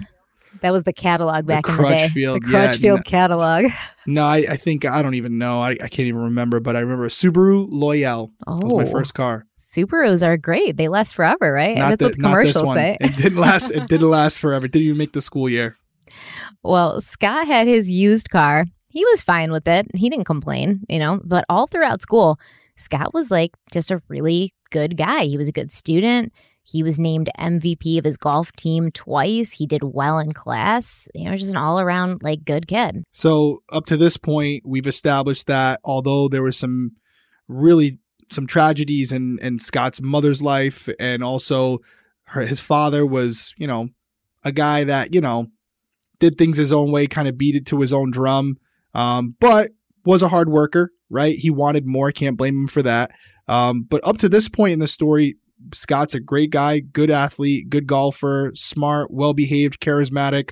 That 0.61 0.71
was 0.71 0.83
the 0.83 0.91
catalog 0.93 1.45
back 1.47 1.65
The 1.65 1.71
in 1.71 1.77
the 1.77 1.83
day. 1.83 1.97
Crutchfield, 1.99 2.43
the 2.43 2.49
yeah, 2.51 2.67
Crutchfield 2.67 2.99
no. 2.99 3.03
catalog. 3.03 3.65
No, 4.07 4.23
I, 4.25 4.37
I 4.49 4.57
think 4.57 4.83
I 4.83 5.03
don't 5.03 5.13
even 5.13 5.37
know. 5.37 5.61
I, 5.61 5.71
I 5.73 5.87
can't 5.87 6.07
even 6.07 6.23
remember, 6.23 6.59
but 6.59 6.75
I 6.75 6.79
remember 6.79 7.05
a 7.05 7.09
Subaru 7.09 7.69
Loyale 7.71 8.31
Oh, 8.47 8.55
was 8.55 8.85
my 8.87 8.89
oh. 8.89 8.91
first 8.91 9.13
car. 9.13 9.45
Subarus 9.59 10.25
are 10.25 10.37
great. 10.37 10.75
They 10.75 10.87
last 10.87 11.13
forever, 11.13 11.53
right? 11.53 11.77
Not 11.77 11.89
That's 11.89 11.99
the- 11.99 12.05
what 12.07 12.15
the 12.15 12.21
commercials 12.23 12.73
say. 12.73 12.97
It 12.99 13.15
didn't 13.15 13.37
last. 13.39 13.69
It 13.69 13.87
didn't 13.87 14.09
last 14.09 14.39
forever. 14.39 14.65
It 14.65 14.71
didn't 14.71 14.87
even 14.87 14.97
make 14.97 15.13
the 15.13 15.21
school 15.21 15.47
year. 15.47 15.75
Well, 16.63 16.99
Scott 17.01 17.45
had 17.47 17.67
his 17.67 17.89
used 17.91 18.29
car. 18.31 18.65
He 18.89 19.05
was 19.05 19.21
fine 19.21 19.51
with 19.51 19.67
it. 19.67 19.87
He 19.95 20.09
didn't 20.09 20.25
complain, 20.25 20.81
you 20.89 20.97
know, 20.99 21.21
but 21.23 21.45
all 21.47 21.67
throughout 21.67 22.01
school, 22.01 22.39
Scott 22.81 23.13
was 23.13 23.31
like 23.31 23.51
just 23.71 23.91
a 23.91 24.01
really 24.07 24.53
good 24.71 24.97
guy. 24.97 25.25
He 25.25 25.37
was 25.37 25.47
a 25.47 25.53
good 25.53 25.71
student. 25.71 26.33
He 26.63 26.83
was 26.83 26.99
named 26.99 27.29
MVP 27.39 27.97
of 27.97 28.05
his 28.05 28.17
golf 28.17 28.51
team 28.53 28.91
twice. 28.91 29.53
He 29.53 29.65
did 29.65 29.83
well 29.83 30.19
in 30.19 30.31
class. 30.31 31.07
You 31.13 31.29
know, 31.29 31.35
just 31.35 31.49
an 31.49 31.57
all 31.57 31.79
around 31.79 32.21
like 32.21 32.45
good 32.45 32.67
kid. 32.67 33.03
So 33.13 33.63
up 33.71 33.85
to 33.87 33.97
this 33.97 34.17
point, 34.17 34.63
we've 34.65 34.87
established 34.87 35.47
that 35.47 35.79
although 35.83 36.27
there 36.27 36.43
was 36.43 36.57
some 36.57 36.91
really 37.47 37.99
some 38.31 38.47
tragedies 38.47 39.11
in 39.11 39.39
in 39.41 39.59
Scott's 39.59 40.01
mother's 40.01 40.41
life, 40.41 40.87
and 40.99 41.23
also 41.23 41.79
her, 42.25 42.41
his 42.41 42.59
father 42.59 43.05
was, 43.05 43.53
you 43.57 43.67
know, 43.67 43.89
a 44.43 44.51
guy 44.51 44.83
that 44.83 45.13
you 45.13 45.21
know 45.21 45.47
did 46.19 46.37
things 46.37 46.57
his 46.57 46.71
own 46.71 46.91
way, 46.91 47.07
kind 47.07 47.27
of 47.27 47.37
beat 47.37 47.55
it 47.55 47.65
to 47.67 47.81
his 47.81 47.91
own 47.91 48.11
drum, 48.11 48.57
um, 48.93 49.35
but 49.39 49.71
was 50.05 50.21
a 50.21 50.29
hard 50.29 50.49
worker. 50.49 50.91
Right? 51.11 51.37
He 51.37 51.49
wanted 51.49 51.85
more. 51.85 52.11
Can't 52.11 52.37
blame 52.37 52.55
him 52.55 52.67
for 52.67 52.81
that. 52.81 53.11
Um, 53.47 53.83
but 53.83 54.01
up 54.03 54.17
to 54.19 54.29
this 54.29 54.47
point 54.47 54.73
in 54.73 54.79
the 54.79 54.87
story, 54.87 55.35
Scott's 55.73 56.15
a 56.15 56.19
great 56.19 56.49
guy, 56.49 56.79
good 56.79 57.11
athlete, 57.11 57.69
good 57.69 57.85
golfer, 57.85 58.51
smart, 58.55 59.11
well 59.11 59.33
behaved, 59.33 59.79
charismatic. 59.79 60.51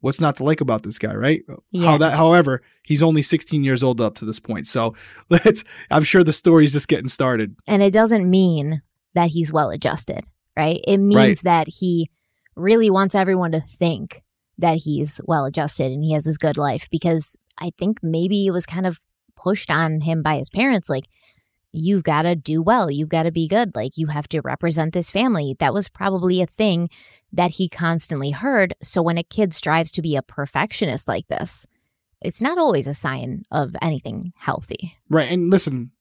What's 0.00 0.20
not 0.20 0.36
to 0.36 0.44
like 0.44 0.60
about 0.60 0.82
this 0.82 0.98
guy, 0.98 1.14
right? 1.14 1.42
Yeah. 1.70 1.86
How 1.90 1.98
that, 1.98 2.14
however, 2.14 2.62
he's 2.82 3.02
only 3.02 3.22
16 3.22 3.62
years 3.64 3.82
old 3.82 4.00
up 4.00 4.14
to 4.16 4.24
this 4.24 4.40
point. 4.40 4.66
So 4.66 4.94
let's, 5.30 5.62
I'm 5.90 6.02
sure 6.04 6.24
the 6.24 6.32
story's 6.32 6.72
just 6.72 6.88
getting 6.88 7.08
started. 7.08 7.54
And 7.68 7.82
it 7.82 7.92
doesn't 7.92 8.28
mean 8.28 8.82
that 9.14 9.28
he's 9.30 9.52
well 9.52 9.70
adjusted, 9.70 10.24
right? 10.56 10.80
It 10.88 10.98
means 10.98 11.16
Right. 11.16 11.38
that 11.44 11.68
he 11.68 12.10
really 12.56 12.90
wants 12.90 13.14
everyone 13.14 13.52
to 13.52 13.60
think 13.60 14.22
that 14.58 14.78
he's 14.78 15.20
well 15.24 15.44
adjusted 15.44 15.92
and 15.92 16.02
he 16.02 16.12
has 16.12 16.24
his 16.24 16.36
good 16.38 16.56
life 16.56 16.88
because 16.90 17.36
I 17.58 17.70
think 17.78 17.98
maybe 18.02 18.46
it 18.46 18.50
was 18.50 18.66
kind 18.66 18.86
of 18.86 19.00
pushed 19.42 19.70
on 19.70 20.00
him 20.00 20.22
by 20.22 20.36
his 20.36 20.50
parents 20.50 20.88
like 20.88 21.04
you've 21.72 22.02
got 22.02 22.22
to 22.22 22.34
do 22.34 22.62
well, 22.62 22.90
you've 22.90 23.08
got 23.08 23.24
to 23.24 23.32
be 23.32 23.46
good, 23.46 23.74
like 23.74 23.96
you 23.96 24.08
have 24.08 24.28
to 24.28 24.40
represent 24.40 24.92
this 24.92 25.10
family. 25.10 25.56
That 25.58 25.74
was 25.74 25.88
probably 25.88 26.42
a 26.42 26.46
thing 26.46 26.90
that 27.32 27.52
he 27.52 27.68
constantly 27.68 28.30
heard. 28.30 28.74
So 28.82 29.02
when 29.02 29.18
a 29.18 29.22
kid 29.22 29.54
strives 29.54 29.92
to 29.92 30.02
be 30.02 30.16
a 30.16 30.22
perfectionist 30.22 31.06
like 31.06 31.28
this, 31.28 31.66
it's 32.20 32.40
not 32.40 32.58
always 32.58 32.86
a 32.86 32.94
sign 32.94 33.44
of 33.50 33.74
anything 33.80 34.32
healthy. 34.36 34.96
Right. 35.08 35.30
And 35.30 35.48
listen, 35.48 35.92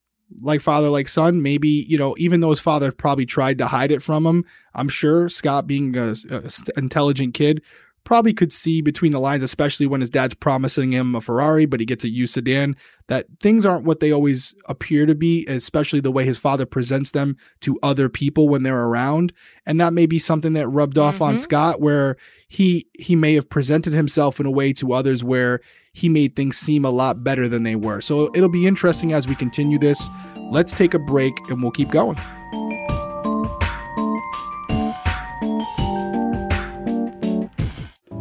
like 0.42 0.62
father, 0.62 0.90
like 0.90 1.08
son, 1.08 1.42
maybe, 1.42 1.86
you 1.88 1.98
know, 1.98 2.16
even 2.18 2.42
though 2.42 2.50
his 2.50 2.60
father 2.60 2.92
probably 2.92 3.26
tried 3.26 3.58
to 3.60 3.68
hide 3.68 3.92
it 3.92 4.04
from 4.04 4.26
him, 4.26 4.46
I'm 4.74 4.90
sure 4.90 5.30
Scott, 5.30 5.68
being 5.68 5.96
a, 5.96 6.16
a 6.30 6.52
intelligent 6.78 7.34
kid, 7.34 7.62
probably 8.04 8.34
could 8.34 8.52
see 8.52 8.82
between 8.82 9.12
the 9.12 9.20
lines, 9.20 9.44
especially 9.44 9.86
when 9.86 10.02
his 10.02 10.10
dad's 10.10 10.34
promising 10.34 10.92
him 10.92 11.16
a 11.16 11.22
Ferrari, 11.22 11.66
but 11.66 11.80
he 11.80 11.86
gets 11.86 12.04
a 12.04 12.10
used 12.10 12.34
sedan, 12.34 12.76
that 13.08 13.28
things 13.40 13.66
aren't 13.66 13.86
what 13.86 14.00
they 14.00 14.12
always 14.12 14.54
appear 14.68 15.06
to 15.06 15.16
be, 15.16 15.46
especially 15.48 16.00
the 16.00 16.12
way 16.12 16.26
his 16.26 16.38
father 16.38 16.66
presents 16.66 17.12
them 17.12 17.38
to 17.62 17.78
other 17.84 18.10
people 18.10 18.50
when 18.50 18.64
they're 18.64 18.86
around. 18.86 19.34
And 19.66 19.80
that 19.80 19.94
may 19.94 20.06
be 20.06 20.20
something 20.20 20.54
that 20.54 20.68
rubbed 20.68 20.98
off 20.98 21.22
on 21.22 21.36
Mhm. 21.36 21.40
Scott, 21.40 21.82
where 21.82 22.16
he 22.48 22.88
he 22.98 23.16
may 23.16 23.36
have 23.36 23.50
presented 23.50 23.94
himself 23.94 24.40
in 24.40 24.46
a 24.46 24.52
way 24.52 24.74
to 24.74 24.94
others 24.94 25.24
where 25.24 25.60
he 25.94 26.10
made 26.10 26.36
things 26.36 26.58
seem 26.58 26.86
a 26.86 26.90
lot 26.90 27.24
better 27.24 27.48
than 27.48 27.64
they 27.64 27.76
were. 27.76 28.02
So 28.02 28.32
it'll 28.34 28.50
be 28.50 28.66
interesting 28.66 29.12
as 29.14 29.28
we 29.28 29.36
continue 29.36 29.78
this. 29.78 30.10
Let's 30.52 30.72
take 30.72 30.94
a 30.94 31.00
break 31.00 31.34
and 31.50 31.62
we'll 31.62 31.72
keep 31.72 31.90
going. 31.92 32.18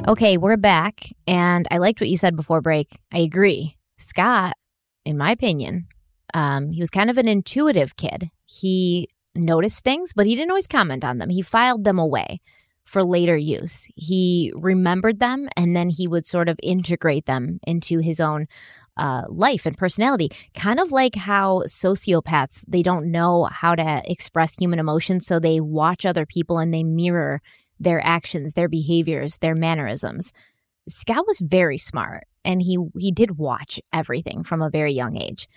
Okay, 0.08 0.38
we're 0.38 0.56
back. 0.56 1.12
And 1.26 1.68
I 1.70 1.76
liked 1.76 2.00
what 2.00 2.08
you 2.08 2.16
said 2.16 2.34
before 2.34 2.62
break. 2.62 2.98
I 3.12 3.18
agree. 3.18 3.76
Scott, 3.98 4.56
in 5.04 5.18
my 5.18 5.32
opinion, 5.32 5.86
um, 6.32 6.72
he 6.72 6.80
was 6.80 6.88
kind 6.88 7.10
of 7.10 7.18
an 7.18 7.28
intuitive 7.28 7.94
kid. 7.96 8.30
He 8.46 9.08
noticed 9.34 9.84
things, 9.84 10.14
but 10.14 10.26
he 10.26 10.34
didn't 10.34 10.50
always 10.50 10.66
comment 10.66 11.04
on 11.04 11.18
them. 11.18 11.28
He 11.28 11.42
filed 11.42 11.84
them 11.84 11.98
away 11.98 12.40
for 12.86 13.04
later 13.04 13.36
use. 13.36 13.86
He 13.96 14.50
remembered 14.56 15.20
them 15.20 15.46
and 15.58 15.76
then 15.76 15.90
he 15.90 16.08
would 16.08 16.24
sort 16.24 16.48
of 16.48 16.58
integrate 16.62 17.26
them 17.26 17.60
into 17.66 17.98
his 17.98 18.18
own 18.18 18.46
uh, 18.96 19.24
life 19.28 19.66
and 19.66 19.76
personality. 19.76 20.30
Kind 20.54 20.80
of 20.80 20.90
like 20.90 21.16
how 21.16 21.64
sociopaths, 21.66 22.64
they 22.66 22.82
don't 22.82 23.10
know 23.10 23.44
how 23.44 23.74
to 23.74 24.02
express 24.10 24.54
human 24.54 24.78
emotions, 24.78 25.26
so 25.26 25.38
they 25.38 25.60
watch 25.60 26.06
other 26.06 26.24
people 26.24 26.58
and 26.58 26.72
they 26.72 26.82
mirror 26.82 27.42
their 27.80 28.04
actions, 28.04 28.52
their 28.54 28.68
behaviors, 28.68 29.38
their 29.38 29.54
mannerisms. 29.54 30.32
Scott 30.88 31.26
was 31.26 31.38
very 31.40 31.78
smart 31.78 32.24
and 32.44 32.62
he 32.62 32.78
he 32.98 33.12
did 33.12 33.38
watch 33.38 33.80
everything 33.92 34.42
from 34.42 34.62
a 34.62 34.70
very 34.70 34.92
young 34.92 35.16
age. 35.16 35.48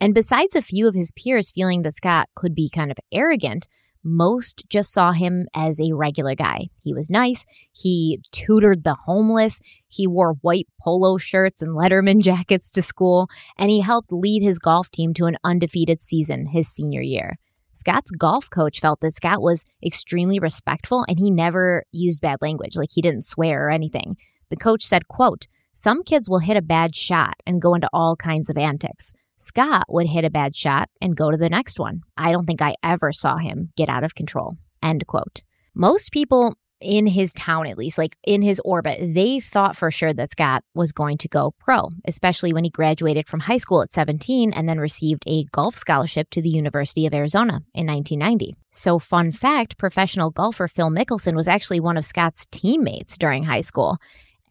And 0.00 0.14
besides 0.14 0.56
a 0.56 0.62
few 0.62 0.88
of 0.88 0.94
his 0.94 1.12
peers 1.12 1.52
feeling 1.52 1.82
that 1.82 1.94
Scott 1.94 2.28
could 2.34 2.54
be 2.54 2.68
kind 2.68 2.90
of 2.90 2.98
arrogant, 3.12 3.68
most 4.04 4.64
just 4.68 4.92
saw 4.92 5.12
him 5.12 5.46
as 5.54 5.80
a 5.80 5.92
regular 5.92 6.34
guy. 6.34 6.66
He 6.82 6.92
was 6.92 7.08
nice, 7.08 7.44
he 7.70 8.20
tutored 8.32 8.82
the 8.82 8.96
homeless, 9.06 9.60
he 9.86 10.08
wore 10.08 10.34
white 10.40 10.66
polo 10.80 11.18
shirts 11.18 11.62
and 11.62 11.76
Letterman 11.76 12.20
jackets 12.22 12.70
to 12.72 12.82
school, 12.82 13.28
and 13.56 13.70
he 13.70 13.80
helped 13.80 14.12
lead 14.12 14.42
his 14.42 14.58
golf 14.58 14.90
team 14.90 15.14
to 15.14 15.26
an 15.26 15.36
undefeated 15.44 16.02
season 16.02 16.46
his 16.46 16.68
senior 16.68 17.02
year. 17.02 17.38
Scott's 17.74 18.10
golf 18.10 18.50
coach 18.50 18.80
felt 18.80 19.00
that 19.00 19.14
Scott 19.14 19.40
was 19.40 19.64
extremely 19.84 20.38
respectful 20.38 21.04
and 21.08 21.18
he 21.18 21.30
never 21.30 21.84
used 21.90 22.20
bad 22.20 22.38
language, 22.40 22.76
like 22.76 22.90
he 22.92 23.02
didn't 23.02 23.24
swear 23.24 23.66
or 23.66 23.70
anything. 23.70 24.16
The 24.50 24.56
coach 24.56 24.84
said, 24.84 25.08
quote, 25.08 25.46
some 25.72 26.02
kids 26.02 26.28
will 26.28 26.40
hit 26.40 26.56
a 26.56 26.62
bad 26.62 26.94
shot 26.94 27.34
and 27.46 27.62
go 27.62 27.74
into 27.74 27.88
all 27.92 28.14
kinds 28.14 28.50
of 28.50 28.58
antics. 28.58 29.14
Scott 29.38 29.86
would 29.88 30.06
hit 30.06 30.24
a 30.24 30.30
bad 30.30 30.54
shot 30.54 30.88
and 31.00 31.16
go 31.16 31.30
to 31.30 31.36
the 31.36 31.48
next 31.48 31.78
one. 31.78 32.02
I 32.16 32.30
don't 32.30 32.46
think 32.46 32.62
I 32.62 32.74
ever 32.82 33.10
saw 33.12 33.38
him 33.38 33.72
get 33.76 33.88
out 33.88 34.04
of 34.04 34.14
control. 34.14 34.56
End 34.82 35.06
quote. 35.06 35.42
Most 35.74 36.12
people 36.12 36.54
in 36.82 37.06
his 37.06 37.32
town, 37.32 37.66
at 37.66 37.78
least, 37.78 37.98
like 37.98 38.16
in 38.24 38.42
his 38.42 38.60
orbit, 38.64 39.14
they 39.14 39.40
thought 39.40 39.76
for 39.76 39.90
sure 39.90 40.12
that 40.12 40.30
Scott 40.30 40.64
was 40.74 40.92
going 40.92 41.18
to 41.18 41.28
go 41.28 41.54
pro, 41.58 41.88
especially 42.04 42.52
when 42.52 42.64
he 42.64 42.70
graduated 42.70 43.28
from 43.28 43.40
high 43.40 43.58
school 43.58 43.82
at 43.82 43.92
17 43.92 44.52
and 44.52 44.68
then 44.68 44.78
received 44.78 45.22
a 45.26 45.44
golf 45.44 45.76
scholarship 45.76 46.30
to 46.30 46.42
the 46.42 46.48
University 46.48 47.06
of 47.06 47.14
Arizona 47.14 47.62
in 47.74 47.86
1990. 47.86 48.56
So, 48.72 48.98
fun 48.98 49.32
fact 49.32 49.78
professional 49.78 50.30
golfer 50.30 50.68
Phil 50.68 50.90
Mickelson 50.90 51.34
was 51.34 51.48
actually 51.48 51.80
one 51.80 51.96
of 51.96 52.04
Scott's 52.04 52.46
teammates 52.50 53.16
during 53.18 53.44
high 53.44 53.62
school. 53.62 53.98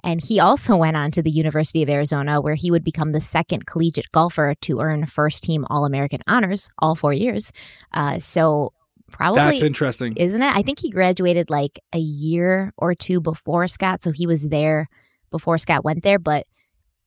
And 0.03 0.23
he 0.23 0.39
also 0.39 0.75
went 0.75 0.97
on 0.97 1.11
to 1.11 1.21
the 1.21 1.29
University 1.29 1.83
of 1.83 1.89
Arizona, 1.89 2.41
where 2.41 2.55
he 2.55 2.71
would 2.71 2.83
become 2.83 3.11
the 3.11 3.21
second 3.21 3.67
collegiate 3.67 4.11
golfer 4.11 4.55
to 4.61 4.79
earn 4.79 5.05
first 5.05 5.43
team 5.43 5.65
All 5.69 5.85
American 5.85 6.21
honors 6.27 6.69
all 6.79 6.95
four 6.95 7.13
years. 7.13 7.51
Uh, 7.93 8.19
so, 8.19 8.73
probably 9.11 9.39
That's 9.39 9.61
interesting. 9.61 10.15
isn't 10.17 10.41
it? 10.41 10.55
I 10.55 10.61
think 10.61 10.79
he 10.79 10.89
graduated 10.89 11.49
like 11.49 11.79
a 11.93 11.99
year 11.99 12.73
or 12.77 12.95
two 12.95 13.21
before 13.21 13.67
Scott, 13.67 14.03
so 14.03 14.11
he 14.11 14.27
was 14.27 14.47
there 14.49 14.87
before 15.29 15.57
Scott 15.57 15.83
went 15.83 16.03
there. 16.03 16.19
But 16.19 16.45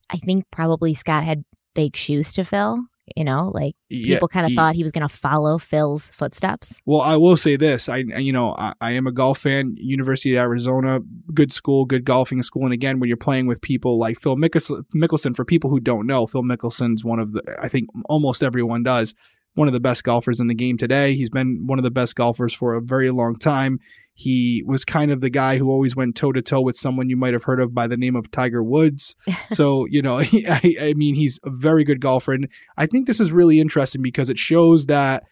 I 0.09 0.17
think 0.17 0.45
probably 0.51 0.93
Scott 0.93 1.23
had 1.23 1.43
big 1.73 1.95
shoes 1.95 2.33
to 2.33 2.45
fill. 2.45 2.83
You 3.15 3.23
know, 3.23 3.51
like 3.53 3.75
Yeah, 3.87 4.15
people 4.15 4.27
kind 4.27 4.47
of 4.47 4.53
thought 4.53 4.73
he 4.73 4.81
was 4.81 4.91
going 4.91 5.07
to 5.07 5.15
follow 5.15 5.59
Phil's 5.59 6.07
footsteps. 6.07 6.81
Well, 6.87 7.01
I 7.01 7.17
will 7.17 7.37
say 7.37 7.55
this. 7.55 7.87
I, 7.87 7.97
you 7.97 8.33
know, 8.33 8.55
I, 8.57 8.73
I 8.81 8.93
am 8.93 9.05
a 9.05 9.11
golf 9.11 9.37
fan. 9.37 9.75
University 9.77 10.33
of 10.33 10.39
Arizona, 10.39 11.01
good 11.31 11.51
school, 11.51 11.85
good 11.85 12.03
golfing 12.03 12.41
school. 12.41 12.63
And 12.63 12.73
again, 12.73 12.99
when 12.99 13.07
you're 13.07 13.15
playing 13.15 13.45
with 13.45 13.61
people 13.61 13.99
like 13.99 14.19
Phil 14.19 14.35
Mickelson, 14.37 14.85
Mickelson, 14.95 15.35
for 15.35 15.45
people 15.45 15.69
who 15.69 15.79
don't 15.79 16.07
know, 16.07 16.25
Phil 16.25 16.41
Mickelson's 16.41 17.05
one 17.05 17.19
of 17.19 17.33
the, 17.33 17.43
I 17.59 17.67
think 17.67 17.89
almost 18.09 18.41
everyone 18.41 18.81
does, 18.81 19.13
one 19.55 19.67
of 19.67 19.73
the 19.73 19.79
best 19.79 20.03
golfers 20.03 20.39
in 20.39 20.47
the 20.47 20.53
game 20.53 20.77
today. 20.77 21.15
He's 21.15 21.29
been 21.29 21.65
one 21.65 21.79
of 21.79 21.83
the 21.83 21.91
best 21.91 22.15
golfers 22.15 22.53
for 22.53 22.75
a 22.75 22.81
very 22.81 23.09
long 23.09 23.35
time. 23.35 23.79
He 24.13 24.63
was 24.65 24.85
kind 24.85 25.11
of 25.11 25.19
the 25.19 25.29
guy 25.29 25.57
who 25.57 25.69
always 25.69 25.95
went 25.95 26.15
toe 26.15 26.31
to 26.31 26.41
toe 26.41 26.61
with 26.61 26.77
someone 26.77 27.09
you 27.09 27.17
might 27.17 27.33
have 27.33 27.43
heard 27.43 27.59
of 27.59 27.73
by 27.73 27.87
the 27.87 27.97
name 27.97 28.15
of 28.15 28.31
Tiger 28.31 28.63
Woods. 28.63 29.15
so, 29.51 29.85
you 29.87 30.01
know, 30.01 30.19
I, 30.33 30.75
I 30.79 30.93
mean, 30.95 31.15
he's 31.15 31.39
a 31.43 31.49
very 31.49 31.83
good 31.83 31.99
golfer. 31.99 32.33
And 32.33 32.47
I 32.77 32.85
think 32.85 33.07
this 33.07 33.19
is 33.19 33.31
really 33.31 33.59
interesting 33.59 34.01
because 34.01 34.29
it 34.29 34.39
shows 34.39 34.85
that, 34.85 35.23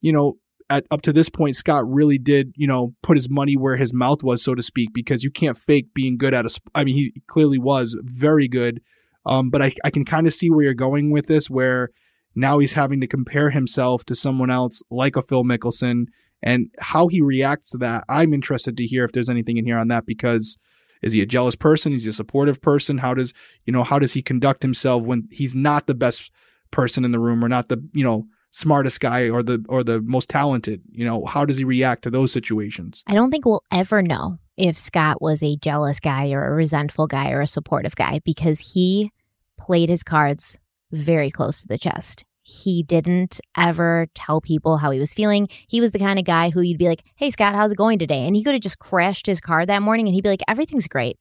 you 0.00 0.12
know, 0.12 0.38
at 0.70 0.86
up 0.90 1.02
to 1.02 1.12
this 1.12 1.28
point, 1.28 1.56
Scott 1.56 1.84
really 1.86 2.16
did, 2.18 2.52
you 2.56 2.66
know, 2.66 2.94
put 3.02 3.16
his 3.16 3.28
money 3.28 3.56
where 3.56 3.76
his 3.76 3.92
mouth 3.92 4.22
was, 4.22 4.42
so 4.42 4.54
to 4.54 4.62
speak, 4.62 4.94
because 4.94 5.22
you 5.22 5.30
can't 5.30 5.56
fake 5.56 5.92
being 5.92 6.16
good 6.16 6.32
at 6.32 6.46
a. 6.46 6.50
Sp- 6.52 6.72
I 6.74 6.84
mean, 6.84 6.96
he 6.96 7.22
clearly 7.26 7.58
was 7.58 7.96
very 8.02 8.48
good. 8.48 8.80
Um, 9.26 9.50
but 9.50 9.60
I, 9.60 9.72
I 9.84 9.90
can 9.90 10.04
kind 10.04 10.26
of 10.26 10.32
see 10.32 10.50
where 10.50 10.64
you're 10.64 10.74
going 10.74 11.12
with 11.12 11.26
this, 11.26 11.50
where 11.50 11.90
now 12.34 12.58
he's 12.58 12.72
having 12.72 13.00
to 13.00 13.06
compare 13.06 13.50
himself 13.50 14.04
to 14.06 14.14
someone 14.14 14.50
else 14.50 14.82
like 14.90 15.16
a 15.16 15.22
Phil 15.22 15.44
Mickelson 15.44 16.06
and 16.42 16.68
how 16.78 17.08
he 17.08 17.20
reacts 17.20 17.70
to 17.70 17.78
that. 17.78 18.04
I'm 18.08 18.32
interested 18.32 18.76
to 18.76 18.86
hear 18.86 19.04
if 19.04 19.12
there's 19.12 19.28
anything 19.28 19.56
in 19.56 19.64
here 19.64 19.78
on 19.78 19.88
that 19.88 20.06
because 20.06 20.58
is 21.02 21.12
he 21.12 21.20
a 21.20 21.26
jealous 21.26 21.56
person? 21.56 21.92
Is 21.92 22.04
he 22.04 22.10
a 22.10 22.12
supportive 22.12 22.60
person? 22.60 22.98
How 22.98 23.14
does, 23.14 23.32
you 23.64 23.72
know, 23.72 23.84
how 23.84 23.98
does 23.98 24.14
he 24.14 24.22
conduct 24.22 24.62
himself 24.62 25.02
when 25.02 25.28
he's 25.30 25.54
not 25.54 25.86
the 25.86 25.94
best 25.94 26.30
person 26.70 27.04
in 27.04 27.10
the 27.10 27.18
room 27.18 27.44
or 27.44 27.48
not 27.48 27.68
the, 27.68 27.84
you 27.92 28.04
know, 28.04 28.26
smartest 28.52 29.00
guy 29.00 29.30
or 29.30 29.42
the 29.42 29.64
or 29.68 29.82
the 29.82 30.00
most 30.02 30.28
talented 30.28 30.82
you 30.90 31.06
know 31.06 31.24
how 31.24 31.44
does 31.44 31.56
he 31.56 31.64
react 31.64 32.02
to 32.02 32.10
those 32.10 32.30
situations 32.30 33.02
I 33.06 33.14
don't 33.14 33.30
think 33.30 33.46
we'll 33.46 33.64
ever 33.72 34.02
know 34.02 34.36
if 34.58 34.78
Scott 34.78 35.22
was 35.22 35.42
a 35.42 35.56
jealous 35.56 35.98
guy 36.00 36.30
or 36.32 36.46
a 36.46 36.54
resentful 36.54 37.06
guy 37.06 37.30
or 37.30 37.40
a 37.40 37.46
supportive 37.46 37.96
guy 37.96 38.20
because 38.26 38.60
he 38.60 39.10
played 39.56 39.88
his 39.88 40.02
cards 40.02 40.58
very 40.92 41.30
close 41.30 41.60
to 41.62 41.68
the 41.68 41.78
chest. 41.78 42.24
He 42.44 42.82
didn't 42.82 43.40
ever 43.56 44.08
tell 44.14 44.40
people 44.40 44.76
how 44.76 44.90
he 44.90 44.98
was 44.98 45.14
feeling. 45.14 45.48
He 45.68 45.80
was 45.80 45.92
the 45.92 46.00
kind 46.00 46.18
of 46.18 46.24
guy 46.24 46.50
who 46.50 46.60
you'd 46.60 46.78
be 46.78 46.88
like, 46.88 47.04
Hey, 47.14 47.30
Scott, 47.30 47.54
how's 47.54 47.72
it 47.72 47.78
going 47.78 48.00
today? 48.00 48.26
And 48.26 48.34
he 48.34 48.42
could 48.42 48.54
have 48.54 48.62
just 48.62 48.80
crashed 48.80 49.26
his 49.26 49.40
car 49.40 49.64
that 49.64 49.82
morning 49.82 50.06
and 50.06 50.14
he'd 50.14 50.24
be 50.24 50.28
like, 50.28 50.42
Everything's 50.48 50.88
great. 50.88 51.18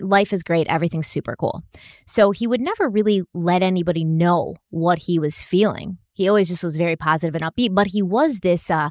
Life 0.00 0.34
is 0.34 0.42
great. 0.42 0.66
Everything's 0.68 1.06
super 1.06 1.34
cool. 1.34 1.62
So 2.06 2.30
he 2.30 2.46
would 2.46 2.60
never 2.60 2.88
really 2.88 3.22
let 3.32 3.62
anybody 3.62 4.04
know 4.04 4.54
what 4.68 4.98
he 4.98 5.18
was 5.18 5.40
feeling. 5.40 5.96
He 6.12 6.28
always 6.28 6.48
just 6.48 6.62
was 6.62 6.76
very 6.76 6.96
positive 6.96 7.34
and 7.34 7.44
upbeat, 7.44 7.74
but 7.74 7.86
he 7.86 8.02
was 8.02 8.40
this, 8.40 8.70
uh, 8.70 8.90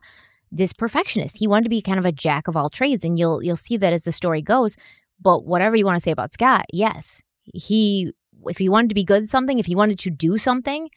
this 0.52 0.74
perfectionist. 0.74 1.38
He 1.38 1.48
wanted 1.48 1.66
to 1.66 1.70
be 1.70 1.82
kind 1.82 2.00
of 2.00 2.06
a 2.06 2.12
jack 2.12 2.48
of 2.48 2.56
all 2.56 2.70
trades, 2.70 3.04
and 3.04 3.20
you'll 3.20 3.44
you'll 3.44 3.56
see 3.56 3.78
that 3.78 3.94
as 3.94 4.04
the 4.04 4.12
story 4.12 4.42
goes. 4.42 4.76
But 5.22 5.46
whatever 5.46 5.76
you 5.76 5.86
want 5.86 5.98
to 5.98 6.02
say 6.02 6.12
about 6.12 6.34
Scott, 6.34 6.66
yes, 6.74 7.22
he 7.54 8.14
if 8.48 8.58
he 8.58 8.70
wanted 8.70 8.90
to 8.90 8.96
be 8.96 9.04
good 9.04 9.24
at 9.24 9.30
something, 9.30 9.60
if 9.60 9.66
he 9.66 9.76
wanted 9.76 10.00
to 10.00 10.10
do 10.10 10.38
something, 10.38 10.90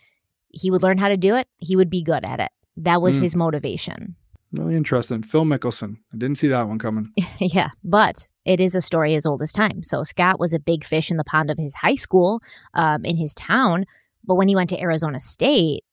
he 0.49 0.71
would 0.71 0.83
learn 0.83 0.99
how 0.99 1.09
to 1.09 1.17
do 1.17 1.35
it. 1.35 1.49
He 1.59 1.77
would 1.77 1.91
be 1.91 2.03
good 2.03 2.25
at 2.29 2.41
it. 2.41 2.51
That 2.77 3.01
was 3.03 3.19
Mm. 3.19 3.23
his 3.23 3.37
motivation. 3.37 4.17
really 4.55 4.77
interesting 4.77 5.23
phil 5.23 5.47
mickelson 5.47 5.95
i 6.13 6.17
didn't 6.19 6.37
see 6.37 6.49
that 6.49 6.69
one 6.69 6.79
coming 6.79 7.11
yeah, 7.39 7.71
but 7.83 8.29
it 8.45 8.61
is 8.61 8.75
a 8.75 8.83
story 8.83 9.15
as 9.15 9.25
old 9.25 9.41
as 9.41 9.51
time. 9.53 9.83
So 9.83 10.03
Scott 10.05 10.39
was 10.39 10.53
a 10.53 10.59
big 10.59 10.85
fish 10.85 11.11
in 11.11 11.17
the 11.17 11.25
pond 11.25 11.51
of 11.51 11.57
his 11.59 11.75
high 11.75 11.95
school, 11.95 12.43
um, 12.75 13.05
in 13.05 13.17
his 13.17 13.35
town. 13.35 13.87
But 14.27 14.35
when 14.35 14.49
he 14.49 14.57
went 14.57 14.69
to 14.71 14.81
Arizona 14.81 15.19
State, 15.21 15.85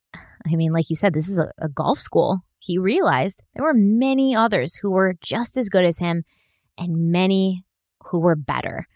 I 0.52 0.56
mean, 0.56 0.74
like 0.74 0.90
you 0.90 0.96
said, 0.98 1.14
this 1.14 1.30
is 1.30 1.40
a, 1.40 1.52
a 1.60 1.70
golf 1.70 2.00
school. 2.02 2.42
He 2.58 2.78
realized 2.78 3.42
there 3.54 3.64
were 3.64 3.74
many 3.76 4.36
others 4.36 4.76
who 4.76 4.92
were 4.92 5.16
just 5.22 5.56
as 5.58 5.70
good 5.70 5.86
as 5.86 6.00
him 6.00 6.24
and 6.78 7.12
many 7.12 7.64
who 8.08 8.20
were 8.20 8.36
better. 8.36 8.88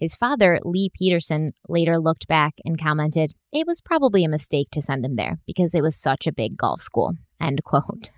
His 0.00 0.14
father, 0.14 0.58
Lee 0.64 0.90
Peterson, 0.94 1.52
later 1.68 1.98
looked 1.98 2.26
back 2.26 2.54
and 2.64 2.80
commented, 2.80 3.34
It 3.52 3.66
was 3.66 3.82
probably 3.82 4.24
a 4.24 4.30
mistake 4.30 4.70
to 4.72 4.80
send 4.80 5.04
him 5.04 5.14
there 5.14 5.38
because 5.46 5.74
it 5.74 5.82
was 5.82 5.94
such 5.94 6.26
a 6.26 6.32
big 6.32 6.56
golf 6.56 6.80
school. 6.80 7.12
End 7.38 7.62
quote. 7.64 8.10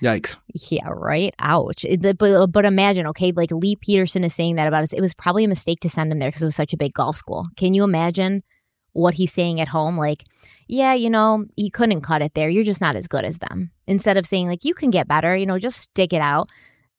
yikes 0.00 0.36
Yeah, 0.70 0.88
right. 0.88 1.34
Ouch. 1.40 1.84
But, 2.00 2.52
but 2.52 2.64
imagine, 2.64 3.08
okay, 3.08 3.32
like 3.32 3.50
Lee 3.50 3.76
Peterson 3.76 4.22
is 4.22 4.32
saying 4.32 4.56
that 4.56 4.68
about 4.68 4.84
us. 4.84 4.92
It 4.92 5.00
was 5.00 5.12
probably 5.12 5.44
a 5.44 5.48
mistake 5.48 5.80
to 5.80 5.88
send 5.88 6.12
him 6.12 6.20
there 6.20 6.28
because 6.28 6.42
it 6.42 6.46
was 6.46 6.56
such 6.56 6.72
a 6.72 6.78
big 6.78 6.94
golf 6.94 7.16
school. 7.16 7.48
Can 7.56 7.74
you 7.74 7.82
imagine 7.82 8.44
what 8.92 9.14
he's 9.14 9.32
saying 9.32 9.60
at 9.60 9.68
home? 9.68 9.98
Like, 9.98 10.22
yeah, 10.68 10.94
you 10.94 11.10
know, 11.10 11.46
you 11.56 11.72
couldn't 11.72 12.02
cut 12.02 12.22
it 12.22 12.34
there. 12.34 12.48
You're 12.48 12.62
just 12.62 12.80
not 12.80 12.94
as 12.94 13.08
good 13.08 13.24
as 13.24 13.38
them. 13.38 13.72
Instead 13.88 14.16
of 14.16 14.24
saying, 14.24 14.46
like, 14.46 14.64
you 14.64 14.74
can 14.74 14.90
get 14.90 15.08
better, 15.08 15.36
you 15.36 15.46
know, 15.46 15.58
just 15.58 15.78
stick 15.78 16.12
it 16.12 16.20
out. 16.20 16.48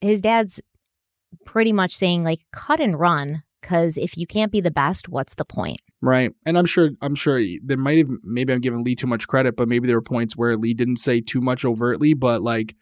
His 0.01 0.19
dad's 0.19 0.59
pretty 1.45 1.71
much 1.71 1.95
saying, 1.95 2.25
like, 2.25 2.39
cut 2.51 2.81
and 2.81 2.99
run 2.99 3.43
because 3.61 3.97
if 3.97 4.17
you 4.17 4.25
can't 4.27 4.51
be 4.51 4.61
the 4.61 4.71
best, 4.71 5.07
what's 5.07 5.35
the 5.35 5.45
point? 5.45 5.79
Right. 6.01 6.33
And 6.45 6.57
I'm 6.57 6.65
sure 6.65 6.89
I'm 7.01 7.15
sure 7.15 7.41
there 7.63 7.77
might 7.77 7.99
have 7.99 8.09
maybe 8.23 8.51
I'm 8.51 8.61
giving 8.61 8.83
Lee 8.83 8.95
too 8.95 9.07
much 9.07 9.27
credit, 9.27 9.55
but 9.55 9.67
maybe 9.67 9.87
there 9.87 9.97
were 9.97 10.01
points 10.01 10.35
where 10.35 10.57
Lee 10.57 10.73
didn't 10.73 10.97
say 10.97 11.21
too 11.21 11.41
much 11.41 11.63
overtly, 11.63 12.13
but 12.13 12.41
like 12.41 12.75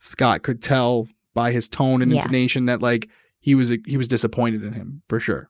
Scott 0.00 0.42
could 0.42 0.60
tell 0.62 1.08
by 1.34 1.52
his 1.52 1.68
tone 1.68 2.02
and 2.02 2.10
Yeah. 2.10 2.18
intonation 2.22 2.66
that 2.66 2.82
like 2.82 3.08
he 3.40 3.54
was 3.54 3.72
he 3.86 3.96
was 3.96 4.08
disappointed 4.08 4.62
in 4.64 4.72
him 4.72 5.02
for 5.08 5.20
sure. 5.20 5.48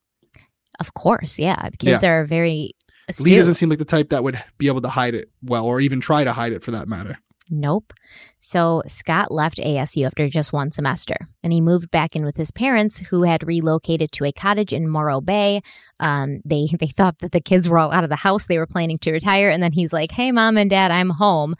Of 0.80 0.94
course, 0.94 1.38
yeah. 1.38 1.68
Kids 1.78 2.04
are 2.04 2.26
very 2.26 2.72
astute. 3.08 3.26
Lee 3.26 3.36
doesn't 3.36 3.54
seem 3.54 3.68
like 3.70 3.78
the 3.78 3.84
type 3.84 4.10
that 4.10 4.24
would 4.24 4.42
be 4.58 4.66
able 4.66 4.80
to 4.82 4.88
hide 4.88 5.14
it 5.14 5.30
well 5.42 5.64
or 5.66 5.80
even 5.80 6.00
try 6.00 6.24
to 6.24 6.32
hide 6.32 6.52
it 6.52 6.62
for 6.62 6.72
that 6.72 6.88
matter. 6.88 7.18
Nope. 7.50 7.92
So 8.40 8.82
Scott 8.86 9.30
left 9.30 9.58
ASU 9.58 10.06
after 10.06 10.28
just 10.28 10.52
one 10.52 10.70
semester 10.70 11.16
and 11.42 11.52
he 11.52 11.60
moved 11.60 11.90
back 11.90 12.16
in 12.16 12.24
with 12.24 12.36
his 12.36 12.50
parents 12.50 12.98
who 12.98 13.22
had 13.24 13.46
relocated 13.46 14.12
to 14.12 14.24
a 14.24 14.32
cottage 14.32 14.72
in 14.72 14.88
Morro 14.88 15.20
Bay. 15.20 15.60
Um, 16.00 16.40
they 16.44 16.68
they 16.78 16.86
thought 16.86 17.18
that 17.18 17.32
the 17.32 17.40
kids 17.40 17.68
were 17.68 17.78
all 17.78 17.92
out 17.92 18.04
of 18.04 18.10
the 18.10 18.16
house. 18.16 18.46
They 18.46 18.58
were 18.58 18.66
planning 18.66 18.98
to 19.00 19.12
retire. 19.12 19.50
And 19.50 19.62
then 19.62 19.72
he's 19.72 19.92
like, 19.92 20.12
Hey 20.12 20.32
mom 20.32 20.56
and 20.56 20.70
dad, 20.70 20.90
I'm 20.90 21.10
home. 21.10 21.54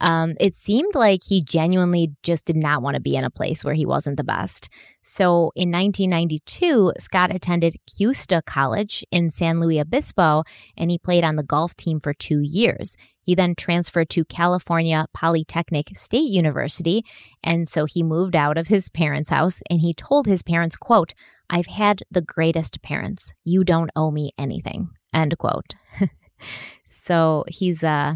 Um, 0.00 0.34
it 0.40 0.56
seemed 0.56 0.94
like 0.94 1.22
he 1.24 1.42
genuinely 1.42 2.12
just 2.22 2.44
did 2.46 2.56
not 2.56 2.82
want 2.82 2.94
to 2.94 3.00
be 3.00 3.16
in 3.16 3.24
a 3.24 3.30
place 3.30 3.64
where 3.64 3.74
he 3.74 3.86
wasn't 3.86 4.16
the 4.16 4.24
best. 4.24 4.68
So 5.02 5.52
in 5.54 5.70
1992, 5.70 6.94
Scott 6.98 7.34
attended 7.34 7.76
Cuesta 7.86 8.42
College 8.44 9.04
in 9.10 9.30
San 9.30 9.60
Luis 9.60 9.80
Obispo 9.80 10.42
and 10.76 10.90
he 10.90 10.98
played 10.98 11.24
on 11.24 11.36
the 11.36 11.44
golf 11.44 11.74
team 11.76 12.00
for 12.00 12.12
two 12.12 12.40
years. 12.40 12.96
He 13.24 13.34
then 13.34 13.54
transferred 13.54 14.10
to 14.10 14.24
California 14.24 15.06
Polytechnic 15.14 15.96
State 15.96 16.30
University. 16.30 17.02
And 17.42 17.68
so 17.68 17.84
he 17.86 18.02
moved 18.02 18.36
out 18.36 18.58
of 18.58 18.66
his 18.68 18.88
parents' 18.90 19.30
house 19.30 19.62
and 19.70 19.80
he 19.80 19.94
told 19.94 20.26
his 20.26 20.42
parents, 20.42 20.76
quote, 20.76 21.14
I've 21.50 21.66
had 21.66 22.02
the 22.10 22.22
greatest 22.22 22.82
parents. 22.82 23.32
You 23.44 23.64
don't 23.64 23.90
owe 23.96 24.10
me 24.10 24.30
anything. 24.38 24.90
End 25.12 25.36
quote. 25.38 25.74
so 26.86 27.44
he's 27.48 27.82
uh 27.82 28.14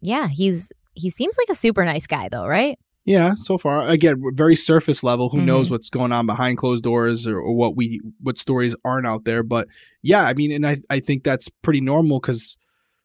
yeah, 0.00 0.28
he's 0.28 0.70
he 0.94 1.10
seems 1.10 1.36
like 1.38 1.48
a 1.48 1.54
super 1.58 1.84
nice 1.84 2.06
guy 2.06 2.28
though, 2.30 2.46
right? 2.46 2.78
Yeah, 3.04 3.34
so 3.34 3.58
far 3.58 3.88
again, 3.88 4.22
very 4.34 4.54
surface 4.54 5.02
level. 5.02 5.30
Who 5.30 5.40
knows 5.42 5.68
Mhm. 5.68 5.70
what's 5.72 5.90
going 5.90 6.12
on 6.12 6.26
behind 6.26 6.58
closed 6.58 6.84
doors 6.84 7.26
or, 7.26 7.38
or 7.38 7.52
what 7.54 7.76
we 7.76 8.00
what 8.20 8.38
stories 8.38 8.76
aren't 8.84 9.06
out 9.06 9.24
there? 9.24 9.42
But 9.42 9.68
yeah, 10.02 10.22
I 10.24 10.34
mean, 10.34 10.52
and 10.52 10.66
I 10.66 10.76
I 10.90 11.00
think 11.00 11.24
that's 11.24 11.48
pretty 11.62 11.80
normal 11.80 12.20
because 12.20 12.56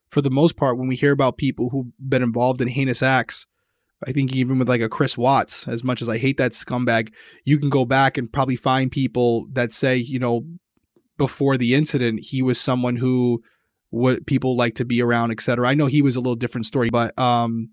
for 0.10 0.22
the 0.22 0.30
most 0.30 0.55
part, 0.55 0.78
when 0.78 0.88
we 0.88 0.95
hear 0.95 1.12
about 1.12 1.38
people 1.38 1.70
who've 1.70 1.91
been 1.99 2.24
involved 2.24 2.62
in 2.62 2.68
heinous 2.70 3.03
acts, 3.03 3.45
I 4.05 4.12
think 4.12 4.36
even 4.36 4.60
with 4.60 4.70
like 4.70 4.82
a 4.82 4.89
Chris 4.89 5.18
Watts, 5.18 5.68
as 5.68 5.84
much 5.84 6.01
as 6.01 6.10
I 6.10 6.18
hate 6.18 6.38
that 6.38 6.51
scumbag, 6.51 7.12
you 7.45 7.58
can 7.58 7.70
go 7.70 7.84
back 7.84 8.18
and 8.18 8.32
probably 8.32 8.55
find 8.55 8.91
people 8.91 9.47
that 9.53 9.72
say, 9.72 9.95
you 9.95 10.20
know, 10.20 10.45
before 11.18 11.58
the 11.58 11.74
incident, 11.74 12.20
he 12.26 12.41
was 12.41 12.60
someone 12.60 12.97
who 12.97 13.41
what 13.89 14.26
people 14.26 14.55
like 14.55 14.76
to 14.76 14.86
be 14.86 15.01
around, 15.01 15.32
et 15.32 15.41
cetera. 15.41 15.68
I 15.68 15.74
know 15.74 15.88
he 15.88 16.01
was 16.01 16.16
a 16.16 16.20
little 16.20 16.36
different 16.36 16.68
story, 16.68 16.89
but 16.91 17.18
um, 17.18 17.72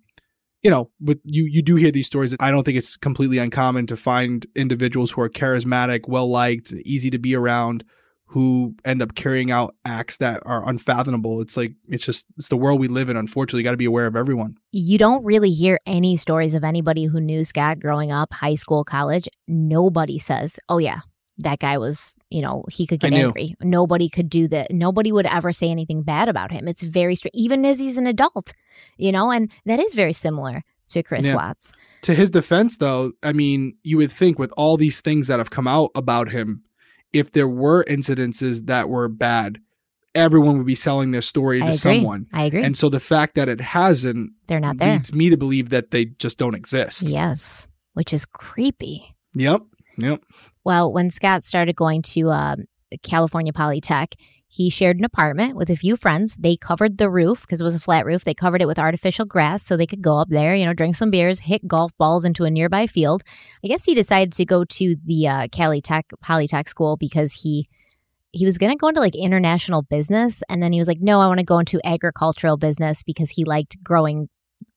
you 0.63 0.71
know, 0.71 0.91
but 0.99 1.19
you 1.25 1.45
you 1.45 1.61
do 1.63 1.75
hear 1.75 1.91
these 1.91 2.07
stories. 2.07 2.35
I 2.41 2.51
don't 2.51 2.65
think 2.65 2.79
it's 2.79 2.97
completely 2.97 3.39
uncommon 3.39 3.87
to 3.89 3.97
find 3.97 4.47
individuals 4.57 5.11
who 5.13 5.21
are 5.21 5.29
charismatic, 5.29 6.09
well 6.09 6.31
liked, 6.31 6.73
easy 6.85 7.11
to 7.11 7.19
be 7.19 7.35
around, 7.35 7.85
who 8.27 8.75
end 8.85 9.01
up 9.03 9.15
carrying 9.15 9.51
out 9.51 9.75
acts 9.85 10.17
that 10.19 10.43
are 10.45 10.69
unfathomable. 10.69 11.41
It's 11.41 11.57
like 11.57 11.75
it's 11.89 12.05
just 12.05 12.27
it's 12.37 12.49
the 12.49 12.57
world 12.57 12.81
we 12.81 12.89
live 12.89 13.09
in. 13.09 13.17
Unfortunately, 13.17 13.61
you 13.61 13.65
got 13.65 13.73
to 13.73 13.77
be 13.77 13.85
aware 13.85 14.07
of 14.07 14.17
everyone. 14.17 14.57
You 14.73 14.99
don't 14.99 15.25
really 15.25 15.51
hear 15.51 15.79
any 15.87 16.17
stories 16.17 16.55
of 16.55 16.65
anybody 16.65 17.05
who 17.05 17.21
knew 17.21 17.45
Scott 17.45 17.79
growing 17.79 18.11
up, 18.11 18.33
high 18.33 18.57
school, 18.57 18.85
college. 18.85 19.29
Nobody 19.47 20.19
says, 20.19 20.59
"Oh 20.69 20.79
yeah, 20.79 21.01
that 21.39 21.61
guy 21.61 21.79
was, 21.79 22.17
you 22.31 22.43
know, 22.43 22.65
he 22.71 22.87
could 22.87 23.01
get 23.01 23.13
angry." 23.13 23.55
Nobody 23.63 24.09
could 24.09 24.29
do 24.31 24.49
that. 24.49 24.73
Nobody 24.73 25.13
would 25.13 25.27
ever 25.27 25.53
say 25.53 25.71
anything 25.71 26.03
bad 26.03 26.29
about 26.29 26.51
him. 26.51 26.67
It's 26.67 26.83
very 26.83 27.15
strange, 27.15 27.35
even 27.35 27.65
as 27.65 27.79
he's 27.79 27.99
an 27.99 28.07
adult, 28.07 28.53
you 28.97 29.13
know, 29.13 29.31
and 29.31 29.51
that 29.67 29.79
is 29.79 29.95
very 29.95 30.13
similar 30.13 30.63
to 30.89 31.03
Chris 31.03 31.29
Yeah. 31.29 31.37
Watts. 31.37 31.73
To 32.03 32.15
his 32.15 32.31
defense, 32.31 32.79
though, 32.79 33.13
I 33.23 33.33
mean, 33.33 33.77
you 33.83 33.97
would 33.99 34.13
think 34.13 34.39
with 34.39 34.53
all 34.57 34.77
these 34.77 35.01
things 35.01 35.29
that 35.29 35.39
have 35.39 35.51
come 35.51 35.67
out 35.69 35.91
about 35.95 36.31
him, 36.31 36.63
if 37.15 37.33
there 37.33 37.49
were 37.49 37.85
incidences 37.85 38.67
that 38.67 38.89
were 38.91 39.09
bad, 39.09 39.59
everyone 40.15 40.59
would 40.59 40.67
be 40.67 40.75
selling 40.75 41.11
their 41.13 41.23
story 41.23 41.59
I 41.63 41.67
to 41.67 41.67
agree. 41.69 41.77
someone. 41.79 42.27
I 42.33 42.45
agree. 42.45 42.63
And 42.63 42.77
so 42.77 42.89
the 42.89 43.01
fact 43.01 43.35
that 43.37 43.49
it 43.49 43.61
hasn't 43.61 44.33
They're 44.49 44.61
not 44.61 44.77
there. 44.79 44.93
leads 44.93 45.15
me 45.15 45.31
to 45.31 45.37
believe 45.37 45.71
that 45.71 45.91
they 45.91 46.05
just 46.05 46.39
don't 46.39 46.55
exist. 46.55 47.03
Yes, 47.03 47.67
which 47.95 48.13
is 48.13 48.27
creepy. 48.27 49.17
Yep. 49.35 49.63
Yep. 49.97 50.23
Well, 50.65 50.93
when 50.93 51.11
Scott 51.11 51.45
started 51.45 51.77
going 51.77 52.03
to 52.03 52.31
um, 52.31 52.65
California 53.03 53.53
Polytech, 53.53 54.15
he 54.47 54.71
shared 54.71 54.99
an 54.99 55.05
apartment 55.05 55.57
with 55.57 55.69
a 55.69 55.77
few 55.77 55.97
friends. 55.97 56.37
They 56.37 56.57
covered 56.57 56.99
the 56.99 57.11
roof 57.11 57.41
because 57.41 57.61
it 57.61 57.65
was 57.65 57.75
a 57.75 57.81
flat 57.81 58.07
roof. 58.07 58.23
They 58.23 58.35
covered 58.35 58.63
it 58.63 58.67
with 58.67 58.79
artificial 58.79 59.27
grass 59.27 59.65
so 59.65 59.77
they 59.77 59.87
could 59.87 60.01
go 60.01 60.17
up 60.17 60.29
there, 60.29 60.55
you 60.55 60.65
know, 60.65 60.73
drink 60.73 60.95
some 60.95 61.11
beers, 61.11 61.41
hit 61.41 61.67
golf 61.67 61.93
balls 61.99 62.25
into 62.25 62.45
a 62.45 62.51
nearby 62.51 62.87
field. 62.87 63.25
I 63.65 63.69
guess 63.69 63.85
he 63.85 63.95
decided 63.95 64.33
to 64.35 64.45
go 64.45 64.65
to 64.65 64.97
the 65.05 65.27
uh, 65.27 65.49
Cali 65.51 65.81
Tech 65.81 66.07
Polytech 66.25 66.69
school 66.69 66.97
because 66.97 67.33
he 67.33 67.69
he 68.31 68.45
was 68.45 68.59
going 68.59 68.73
to 68.73 68.77
go 68.77 68.89
into 68.89 69.01
like 69.01 69.15
international 69.15 69.83
business, 69.83 70.43
and 70.49 70.63
then 70.63 70.73
he 70.73 70.79
was 70.79 70.89
like, 70.89 71.01
"No, 71.01 71.21
I 71.21 71.29
want 71.29 71.41
to 71.41 71.47
go 71.47 71.59
into 71.59 71.81
agricultural 71.85 72.57
business 72.57 73.03
because 73.03 73.31
he 73.31 73.45
liked 73.45 73.83
growing 73.83 74.29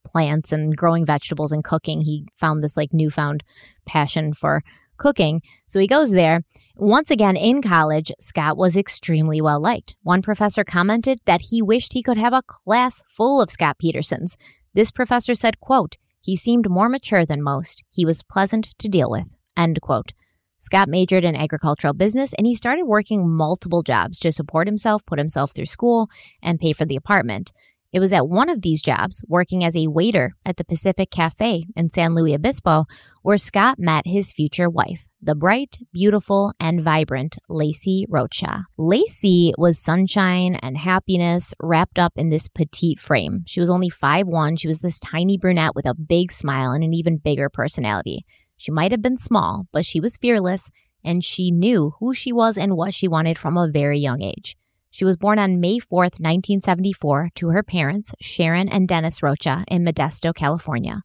plants 0.07 0.51
and 0.51 0.75
growing 0.75 1.05
vegetables 1.05 1.51
and 1.51 1.63
cooking. 1.63 2.01
He 2.01 2.25
found 2.35 2.63
this 2.63 2.77
like 2.77 2.93
newfound 2.93 3.43
passion 3.85 4.33
for 4.33 4.63
cooking. 4.97 5.41
So 5.67 5.79
he 5.79 5.87
goes 5.87 6.11
there. 6.11 6.41
Once 6.75 7.09
again, 7.09 7.35
in 7.35 7.61
college, 7.61 8.11
Scott 8.19 8.57
was 8.57 8.77
extremely 8.77 9.41
well 9.41 9.59
liked. 9.59 9.95
One 10.03 10.21
professor 10.21 10.63
commented 10.63 11.19
that 11.25 11.41
he 11.49 11.61
wished 11.61 11.93
he 11.93 12.03
could 12.03 12.17
have 12.17 12.33
a 12.33 12.43
class 12.43 13.01
full 13.09 13.41
of 13.41 13.51
Scott 13.51 13.77
Petersons. 13.79 14.37
This 14.73 14.91
professor 14.91 15.33
said, 15.33 15.59
quote, 15.59 15.97
he 16.21 16.35
seemed 16.35 16.69
more 16.69 16.89
mature 16.89 17.25
than 17.25 17.41
most. 17.41 17.83
He 17.89 18.05
was 18.05 18.21
pleasant 18.23 18.75
to 18.79 18.89
deal 18.89 19.09
with, 19.09 19.25
end 19.55 19.81
quote. 19.81 20.11
Scott 20.59 20.89
majored 20.89 21.23
in 21.23 21.35
agricultural 21.35 21.93
business 21.93 22.33
and 22.33 22.45
he 22.45 22.53
started 22.53 22.85
working 22.85 23.29
multiple 23.29 23.83
jobs 23.83 24.19
to 24.19 24.31
support 24.31 24.67
himself, 24.67 25.05
put 25.05 25.19
himself 25.19 25.53
through 25.53 25.67
school, 25.67 26.09
and 26.41 26.59
pay 26.59 26.73
for 26.73 26.85
the 26.85 26.95
apartment. 26.95 27.53
It 27.93 27.99
was 27.99 28.11
at 28.11 28.27
one 28.27 28.49
of 28.49 28.61
these 28.61 28.81
jobs, 28.81 29.23
working 29.27 29.63
as 29.63 29.75
a 29.75 29.87
waiter 29.87 30.33
at 30.45 30.57
the 30.57 30.65
Pacific 30.65 31.09
Cafe 31.09 31.63
in 31.75 31.89
San 31.89 32.13
Luis 32.13 32.35
Obispo, 32.35 32.85
where 33.21 33.37
Scott 33.37 33.79
met 33.79 34.05
his 34.05 34.33
future 34.33 34.69
wife, 34.69 35.05
the 35.21 35.35
bright, 35.35 35.77
beautiful, 35.93 36.51
and 36.59 36.81
vibrant 36.81 37.37
Laci 37.49 38.03
Rocha. 38.09 38.65
Laci 38.77 39.53
was 39.57 39.79
sunshine 39.79 40.55
and 40.55 40.77
happiness 40.77 41.53
wrapped 41.61 41.97
up 41.97 42.11
in 42.17 42.29
this 42.29 42.49
petite 42.49 42.99
frame. 42.99 43.43
She 43.47 43.61
was 43.61 43.69
only 43.69 43.89
5'1. 43.89 44.59
She 44.59 44.67
was 44.67 44.79
this 44.79 44.99
tiny 44.99 45.37
brunette 45.37 45.75
with 45.75 45.85
a 45.85 45.95
big 45.95 46.31
smile 46.33 46.71
and 46.71 46.83
an 46.83 46.93
even 46.93 47.17
bigger 47.17 47.49
personality. 47.49 48.25
She 48.57 48.71
might 48.71 48.91
have 48.91 49.01
been 49.01 49.17
small, 49.17 49.67
but 49.71 49.85
she 49.85 50.01
was 50.01 50.17
fearless 50.17 50.69
and 51.05 51.23
she 51.23 51.51
knew 51.51 51.93
who 51.99 52.13
she 52.13 52.33
was 52.33 52.57
and 52.57 52.75
what 52.75 52.93
she 52.93 53.07
wanted 53.07 53.37
from 53.37 53.57
a 53.57 53.69
very 53.71 53.97
young 53.97 54.21
age. 54.21 54.57
She 54.89 55.05
was 55.05 55.17
born 55.17 55.37
on 55.39 55.59
May 55.59 55.79
4th, 55.79 56.19
1974, 56.19 57.29
to 57.35 57.49
her 57.49 57.63
parents, 57.63 58.13
Sharon 58.19 58.69
and 58.69 58.87
Dennis 58.87 59.21
Rocha, 59.21 59.63
in 59.67 59.83
Modesto, 59.83 60.33
California. 60.33 61.01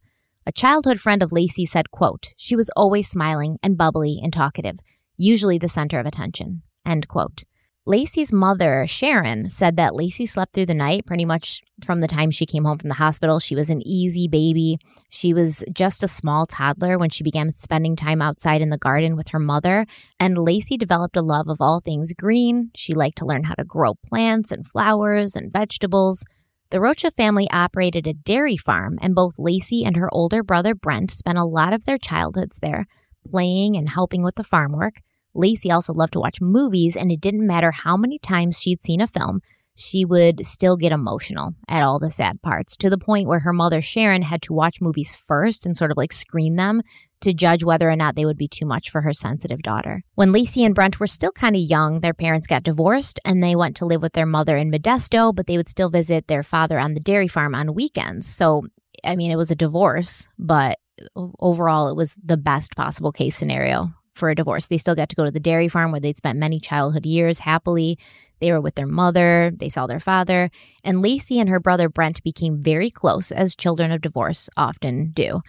A 0.46 0.52
childhood 0.52 1.00
friend 1.00 1.22
of 1.22 1.30
Laci 1.30 1.66
said, 1.66 1.90
quote, 1.90 2.34
she 2.36 2.56
was 2.56 2.70
always 2.74 3.08
smiling 3.08 3.58
and 3.62 3.76
bubbly 3.76 4.18
and 4.22 4.32
talkative, 4.32 4.78
usually 5.16 5.58
the 5.58 5.68
center 5.68 6.00
of 6.00 6.06
attention, 6.06 6.62
end 6.84 7.06
quote. 7.08 7.44
Laci's 7.86 8.32
mother, 8.32 8.86
Sharon, 8.86 9.50
said 9.50 9.76
that 9.76 9.92
Laci 9.92 10.28
slept 10.28 10.54
through 10.54 10.66
the 10.66 10.74
night 10.74 11.04
pretty 11.04 11.24
much 11.24 11.62
from 11.84 12.00
the 12.00 12.06
time 12.06 12.30
she 12.30 12.46
came 12.46 12.64
home 12.64 12.78
from 12.78 12.88
the 12.88 12.94
hospital. 12.94 13.40
She 13.40 13.56
was 13.56 13.70
an 13.70 13.82
easy 13.84 14.28
baby. 14.28 14.78
She 15.10 15.34
was 15.34 15.64
just 15.72 16.04
a 16.04 16.08
small 16.08 16.46
toddler 16.46 16.96
when 16.96 17.10
she 17.10 17.24
began 17.24 17.52
spending 17.52 17.96
time 17.96 18.22
outside 18.22 18.62
in 18.62 18.70
the 18.70 18.78
garden 18.78 19.16
with 19.16 19.28
her 19.28 19.40
mother. 19.40 19.84
And 20.20 20.36
Laci 20.36 20.78
developed 20.78 21.16
a 21.16 21.22
love 21.22 21.48
of 21.48 21.56
all 21.60 21.80
things 21.80 22.12
green. 22.12 22.70
She 22.76 22.94
liked 22.94 23.18
to 23.18 23.26
learn 23.26 23.42
how 23.42 23.54
to 23.54 23.64
grow 23.64 23.94
plants 24.06 24.52
and 24.52 24.64
flowers 24.68 25.34
and 25.34 25.52
vegetables. 25.52 26.24
The 26.70 26.80
Rocha 26.80 27.10
family 27.10 27.50
operated 27.50 28.06
a 28.06 28.14
dairy 28.14 28.56
farm, 28.56 28.96
and 29.02 29.14
both 29.14 29.36
Laci 29.38 29.84
and 29.84 29.96
her 29.96 30.08
older 30.14 30.44
brother 30.44 30.76
Brent 30.76 31.10
spent 31.10 31.36
a 31.36 31.44
lot 31.44 31.72
of 31.72 31.84
their 31.84 31.98
childhoods 31.98 32.60
there, 32.62 32.86
playing 33.26 33.76
and 33.76 33.88
helping 33.88 34.22
with 34.22 34.36
the 34.36 34.44
farm 34.44 34.70
work. 34.70 35.00
Laci 35.36 35.72
also 35.72 35.92
loved 35.92 36.12
to 36.14 36.20
watch 36.20 36.40
movies, 36.40 36.96
and 36.96 37.10
it 37.10 37.20
didn't 37.20 37.46
matter 37.46 37.70
how 37.70 37.96
many 37.96 38.18
times 38.18 38.60
she'd 38.60 38.82
seen 38.82 39.00
a 39.00 39.06
film, 39.06 39.40
she 39.74 40.04
would 40.04 40.44
still 40.44 40.76
get 40.76 40.92
emotional 40.92 41.54
at 41.68 41.82
all 41.82 41.98
the 41.98 42.10
sad 42.10 42.40
parts 42.42 42.76
to 42.76 42.90
the 42.90 42.98
point 42.98 43.26
where 43.26 43.38
her 43.40 43.52
mother, 43.52 43.80
Sharon, 43.80 44.22
had 44.22 44.42
to 44.42 44.52
watch 44.52 44.80
movies 44.80 45.14
first 45.14 45.64
and 45.64 45.76
sort 45.76 45.90
of 45.90 45.96
like 45.96 46.12
screen 46.12 46.56
them 46.56 46.82
to 47.20 47.32
judge 47.32 47.64
whether 47.64 47.88
or 47.88 47.96
not 47.96 48.14
they 48.14 48.24
would 48.24 48.36
be 48.36 48.48
too 48.48 48.66
much 48.66 48.90
for 48.90 49.00
her 49.00 49.12
sensitive 49.12 49.62
daughter. 49.62 50.02
When 50.14 50.32
Laci 50.32 50.66
and 50.66 50.74
Brent 50.74 51.00
were 51.00 51.06
still 51.06 51.32
kind 51.32 51.56
of 51.56 51.62
young, 51.62 52.00
their 52.00 52.14
parents 52.14 52.46
got 52.46 52.64
divorced 52.64 53.18
and 53.24 53.42
they 53.42 53.56
went 53.56 53.76
to 53.76 53.86
live 53.86 54.02
with 54.02 54.12
their 54.12 54.26
mother 54.26 54.56
in 54.56 54.70
Modesto, 54.70 55.34
but 55.34 55.46
they 55.46 55.56
would 55.56 55.68
still 55.68 55.88
visit 55.88 56.26
their 56.26 56.42
father 56.42 56.78
on 56.78 56.94
the 56.94 57.00
dairy 57.00 57.28
farm 57.28 57.54
on 57.54 57.74
weekends. 57.74 58.26
So, 58.26 58.64
I 59.04 59.16
mean, 59.16 59.30
it 59.30 59.36
was 59.36 59.50
a 59.50 59.56
divorce, 59.56 60.28
but 60.38 60.78
overall, 61.16 61.88
it 61.88 61.96
was 61.96 62.16
the 62.22 62.36
best 62.36 62.76
possible 62.76 63.12
case 63.12 63.36
scenario 63.36 63.90
for 64.14 64.30
a 64.30 64.34
divorce. 64.34 64.66
They 64.66 64.78
still 64.78 64.94
got 64.94 65.08
to 65.10 65.16
go 65.16 65.24
to 65.24 65.30
the 65.30 65.40
dairy 65.40 65.68
farm 65.68 65.92
where 65.92 66.00
they'd 66.00 66.16
spent 66.16 66.38
many 66.38 66.60
childhood 66.60 67.06
years 67.06 67.38
happily. 67.40 67.98
They 68.40 68.52
were 68.52 68.60
with 68.60 68.74
their 68.74 68.86
mother, 68.86 69.52
they 69.54 69.68
saw 69.68 69.86
their 69.86 70.00
father, 70.00 70.50
and 70.82 70.98
Laci 70.98 71.40
and 71.40 71.48
her 71.48 71.60
brother 71.60 71.88
Brent 71.88 72.22
became 72.24 72.62
very 72.62 72.90
close, 72.90 73.30
as 73.30 73.54
children 73.54 73.92
of 73.92 74.00
divorce 74.00 74.50
often 74.56 75.12
do. 75.12 75.42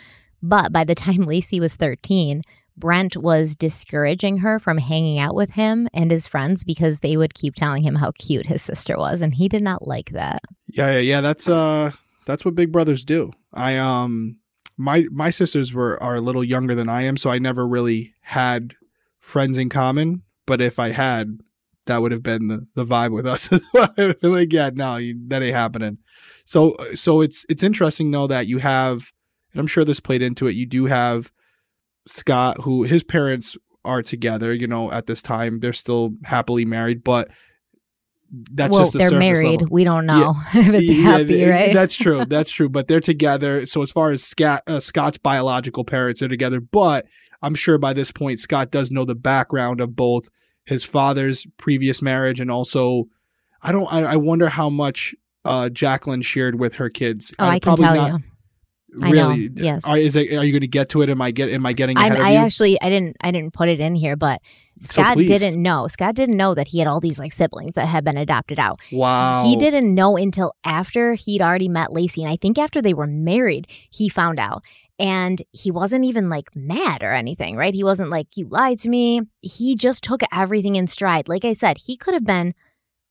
But 0.43 0.71
by 0.71 0.83
the 0.83 0.95
time 1.05 1.25
Laci 1.25 1.59
was 1.59 1.75
13, 1.75 2.43
Brent 2.77 3.17
was 3.17 3.55
discouraging 3.55 4.37
her 4.37 4.59
from 4.59 4.77
hanging 4.77 5.19
out 5.19 5.35
with 5.35 5.51
him 5.51 5.87
and 5.93 6.09
his 6.11 6.27
friends 6.27 6.63
because 6.63 6.99
they 6.99 7.17
would 7.17 7.33
keep 7.33 7.55
telling 7.55 7.83
him 7.83 7.95
how 7.95 8.11
cute 8.17 8.45
his 8.45 8.61
sister 8.61 8.97
was, 8.97 9.21
and 9.21 9.33
he 9.33 9.47
did 9.47 9.63
not 9.63 9.87
like 9.87 10.11
that. 10.11 10.41
Yeah, 10.67 10.93
yeah, 10.93 10.99
yeah. 10.99 11.21
That's 11.21 11.47
uh, 11.47 11.91
that's 12.25 12.43
what 12.45 12.55
big 12.55 12.71
brothers 12.71 13.05
do. 13.05 13.31
I 13.53 13.77
um, 13.77 14.37
my 14.77 15.05
my 15.11 15.29
sisters 15.29 15.73
were 15.73 16.01
are 16.01 16.15
a 16.15 16.21
little 16.21 16.43
younger 16.43 16.75
than 16.75 16.89
I 16.89 17.03
am, 17.03 17.17
so 17.17 17.29
I 17.29 17.39
never 17.39 17.67
really 17.67 18.13
had 18.21 18.75
friends 19.19 19.57
in 19.57 19.69
common. 19.69 20.23
But 20.45 20.61
if 20.61 20.79
I 20.79 20.89
had, 20.89 21.39
that 21.85 22.01
would 22.01 22.11
have 22.11 22.23
been 22.23 22.47
the, 22.47 22.67
the 22.75 22.85
vibe 22.85 23.11
with 23.11 23.25
us. 23.25 23.49
like, 24.21 24.51
yeah, 24.51 24.71
no, 24.73 24.97
you, 24.97 25.17
that 25.27 25.41
ain't 25.41 25.55
happening. 25.55 25.99
So 26.45 26.75
so 26.95 27.21
it's 27.21 27.45
it's 27.49 27.63
interesting 27.63 28.11
though 28.11 28.27
that 28.27 28.47
you 28.47 28.59
have, 28.59 29.11
and 29.53 29.59
I'm 29.59 29.67
sure 29.67 29.85
this 29.85 29.99
played 29.99 30.21
into 30.21 30.47
it. 30.47 30.55
You 30.55 30.65
do 30.65 30.85
have 30.85 31.31
Scott, 32.07 32.61
who 32.61 32.83
his 32.83 33.03
parents 33.03 33.57
are 33.85 34.01
together. 34.01 34.53
You 34.53 34.67
know, 34.67 34.91
at 34.91 35.07
this 35.07 35.21
time 35.21 35.59
they're 35.59 35.73
still 35.73 36.13
happily 36.23 36.65
married, 36.65 37.03
but 37.03 37.29
that's 38.33 38.71
well, 38.71 38.81
just 38.81 38.93
the 38.93 38.99
they're 38.99 39.19
married. 39.19 39.61
level. 39.61 39.67
We 39.69 39.83
don't 39.83 40.05
know 40.05 40.35
if 40.53 40.67
it's 40.69 40.87
Yeah, 40.87 41.03
happy, 41.03 41.45
right? 41.45 41.73
That's 41.73 41.95
true. 41.95 42.25
That's 42.27 42.51
true. 42.51 42.67
But 42.67 42.87
they're 42.87 42.99
together. 42.99 43.65
So 43.67 43.83
as 43.83 43.91
far 43.91 44.11
as 44.11 44.23
Scott, 44.23 44.63
uh, 44.65 44.79
Scott's 44.79 45.19
biological 45.19 45.83
parents 45.83 46.21
are 46.23 46.27
together, 46.27 46.59
but 46.59 47.05
I'm 47.43 47.53
sure 47.55 47.77
by 47.77 47.93
this 47.93 48.11
point 48.11 48.39
Scott 48.39 48.71
does 48.71 48.89
know 48.91 49.05
the 49.05 49.15
background 49.15 49.81
of 49.81 49.95
both 49.95 50.29
his 50.65 50.83
father's 50.83 51.45
previous 51.57 52.01
marriage 52.01 52.39
and 52.39 52.49
also, 52.49 53.05
I 53.61 53.71
don't. 53.71 53.91
I, 53.93 54.13
I 54.13 54.15
wonder 54.15 54.49
how 54.49 54.69
much 54.69 55.13
uh, 55.45 55.69
Jacqueline 55.69 56.21
shared 56.21 56.59
with 56.59 56.75
her 56.75 56.89
kids. 56.89 57.33
oh, 57.37 57.45
Uh, 57.45 57.49
I 57.49 57.59
can 57.59 57.77
tell 57.77 58.09
you. 58.09 58.19
I 59.01 59.11
know, 59.11 59.29
Really? 59.29 59.49
yes. 59.55 59.85
Are, 59.85 59.97
is 59.97 60.15
it, 60.15 60.33
are 60.33 60.43
you 60.43 60.51
going 60.51 60.61
to 60.61 60.67
get 60.67 60.89
to 60.89 61.01
it? 61.01 61.09
Am 61.09 61.21
I 61.21 61.31
get? 61.31 61.49
Am 61.49 61.65
I 61.65 61.73
getting 61.73 61.97
I, 61.97 62.07
ahead 62.07 62.19
I 62.19 62.29
of 62.29 62.33
you? 62.33 62.39
actually 62.45 62.81
I 62.81 62.89
didn't 62.89 63.17
I 63.21 63.31
didn't 63.31 63.53
put 63.53 63.69
it 63.69 63.79
in 63.79 63.95
here, 63.95 64.15
but 64.15 64.41
Scott 64.81 65.13
pleased. 65.13 65.29
didn't 65.29 65.61
know. 65.61 65.87
Scott 65.87 66.15
didn't 66.15 66.35
know 66.37 66.53
that 66.53 66.67
he 66.67 66.79
had 66.79 66.87
all 66.87 66.99
these 66.99 67.17
like 67.19 67.31
siblings 67.33 67.75
that 67.75 67.85
had 67.85 68.03
been 68.03 68.17
adopted 68.17 68.59
out. 68.59 68.79
wow. 68.91 69.45
He 69.45 69.55
didn't 69.55 69.93
know 69.95 70.17
until 70.17 70.53
after 70.63 71.13
he'd 71.13 71.41
already 71.41 71.69
met 71.69 71.89
Laci, 71.89 72.21
and 72.21 72.29
I 72.31 72.35
think 72.35 72.57
after 72.57 72.81
they 72.81 72.93
were 72.93 73.07
married, 73.07 73.67
he 73.89 74.09
found 74.09 74.39
out. 74.39 74.63
And 74.99 75.41
he 75.51 75.71
wasn't 75.71 76.05
even 76.05 76.29
like 76.29 76.55
mad 76.55 77.01
or 77.01 77.13
anything, 77.13 77.55
right? 77.57 77.73
He 77.73 77.83
wasn't 77.83 78.11
like, 78.11 78.37
You 78.37 78.47
lied 78.49 78.77
to 78.79 78.89
me. 78.89 79.21
He 79.41 79.75
just 79.75 80.03
took 80.03 80.21
everything 80.31 80.75
in 80.75 80.85
stride. 80.87 81.27
Like 81.27 81.43
I 81.45 81.53
said, 81.53 81.79
he 81.79 81.97
could 81.97 82.13
have 82.13 82.25
been 82.25 82.53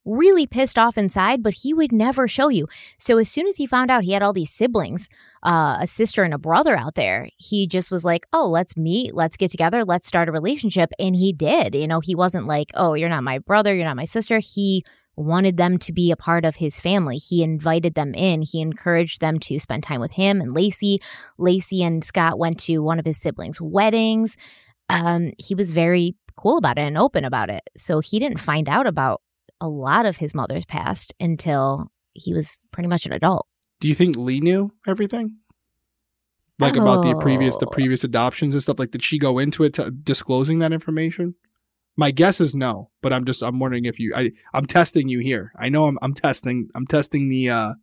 really 0.04 0.46
pissed 0.46 0.78
off 0.78 0.98
inside, 0.98 1.42
but 1.42 1.54
he 1.54 1.72
would 1.72 1.92
never 1.92 2.26
show 2.26 2.48
you. 2.48 2.66
So 2.98 3.18
as 3.18 3.30
soon 3.30 3.46
as 3.46 3.56
he 3.56 3.66
found 3.66 3.90
out 3.90 4.04
he 4.04 4.12
had 4.12 4.22
all 4.22 4.32
these 4.32 4.50
siblings, 4.50 5.08
uh, 5.42 5.78
a 5.80 5.86
sister 5.86 6.24
and 6.24 6.34
a 6.34 6.38
brother 6.38 6.76
out 6.76 6.94
there, 6.94 7.28
he 7.36 7.66
just 7.66 7.90
was 7.90 8.04
like, 8.04 8.26
"Oh, 8.32 8.48
let's 8.48 8.76
meet, 8.76 9.14
let's 9.14 9.36
get 9.36 9.50
together, 9.50 9.84
let's 9.84 10.08
start 10.08 10.28
a 10.28 10.32
relationship." 10.32 10.90
And 10.98 11.14
he 11.16 11.32
did. 11.32 11.74
You 11.74 11.86
know, 11.86 12.00
he 12.00 12.14
wasn't 12.14 12.46
like, 12.46 12.70
"Oh, 12.74 12.94
you're 12.94 13.08
not 13.08 13.24
my 13.24 13.38
brother, 13.38 13.74
you're 13.74 13.86
not 13.86 13.96
my 13.96 14.04
sister." 14.04 14.38
He 14.38 14.84
wanted 15.16 15.56
them 15.56 15.78
to 15.78 15.92
be 15.92 16.10
a 16.10 16.16
part 16.16 16.44
of 16.44 16.56
his 16.56 16.80
family. 16.80 17.18
He 17.18 17.42
invited 17.42 17.94
them 17.94 18.14
in. 18.14 18.42
He 18.42 18.60
encouraged 18.60 19.20
them 19.20 19.38
to 19.40 19.58
spend 19.58 19.82
time 19.82 20.00
with 20.00 20.12
him 20.12 20.40
and 20.40 20.54
Laci. 20.56 20.98
Laci 21.38 21.82
and 21.82 22.04
Scott 22.04 22.38
went 22.38 22.58
to 22.60 22.78
one 22.78 22.98
of 22.98 23.04
his 23.04 23.18
siblings' 23.18 23.60
weddings. 23.60 24.36
Um, 24.88 25.32
he 25.38 25.54
was 25.54 25.72
very 25.72 26.16
cool 26.36 26.56
about 26.56 26.78
it 26.78 26.82
and 26.82 26.96
open 26.96 27.24
about 27.24 27.50
it. 27.50 27.62
So 27.76 28.00
he 28.00 28.18
didn't 28.18 28.40
find 28.40 28.68
out 28.68 28.86
about 28.86 29.20
a 29.62 29.68
lot 29.68 30.04
of 30.04 30.16
his 30.18 30.34
mother's 30.34 30.66
past 30.66 31.14
until 31.20 31.90
he 32.12 32.34
was 32.34 32.64
pretty 32.72 32.88
much 32.88 33.06
an 33.06 33.12
adult. 33.12 33.46
Do 33.80 33.88
you 33.88 33.94
think 33.94 34.16
Lee 34.16 34.40
knew 34.40 34.72
everything? 34.86 35.36
Like 36.58 36.76
about 36.76 37.02
the 37.02 37.18
previous 37.20 37.56
the 37.56 37.66
Oh. 37.66 37.70
previous 37.70 38.04
adoptions 38.04 38.54
and 38.54 38.62
stuff. 38.62 38.78
Like, 38.78 38.90
did 38.90 39.02
she 39.02 39.18
go 39.18 39.38
into 39.38 39.64
it 39.64 39.74
to, 39.74 39.90
disclosing 39.90 40.58
that 40.60 40.72
information? 40.72 41.34
My 41.96 42.10
guess 42.10 42.40
is 42.40 42.54
no, 42.54 42.90
but 43.02 43.12
I'm 43.12 43.24
just 43.24 43.42
I'm 43.42 43.58
wondering 43.58 43.84
if 43.86 43.98
you 43.98 44.12
I 44.14 44.30
I'm 44.54 44.66
testing 44.66 45.08
you 45.08 45.18
here. 45.20 45.52
I 45.58 45.68
know 45.68 45.86
I'm 45.86 45.98
I'm 46.02 46.14
testing 46.14 46.68
I'm 46.74 46.86
testing 46.86 47.28
the 47.30 47.50
uh 47.50 47.74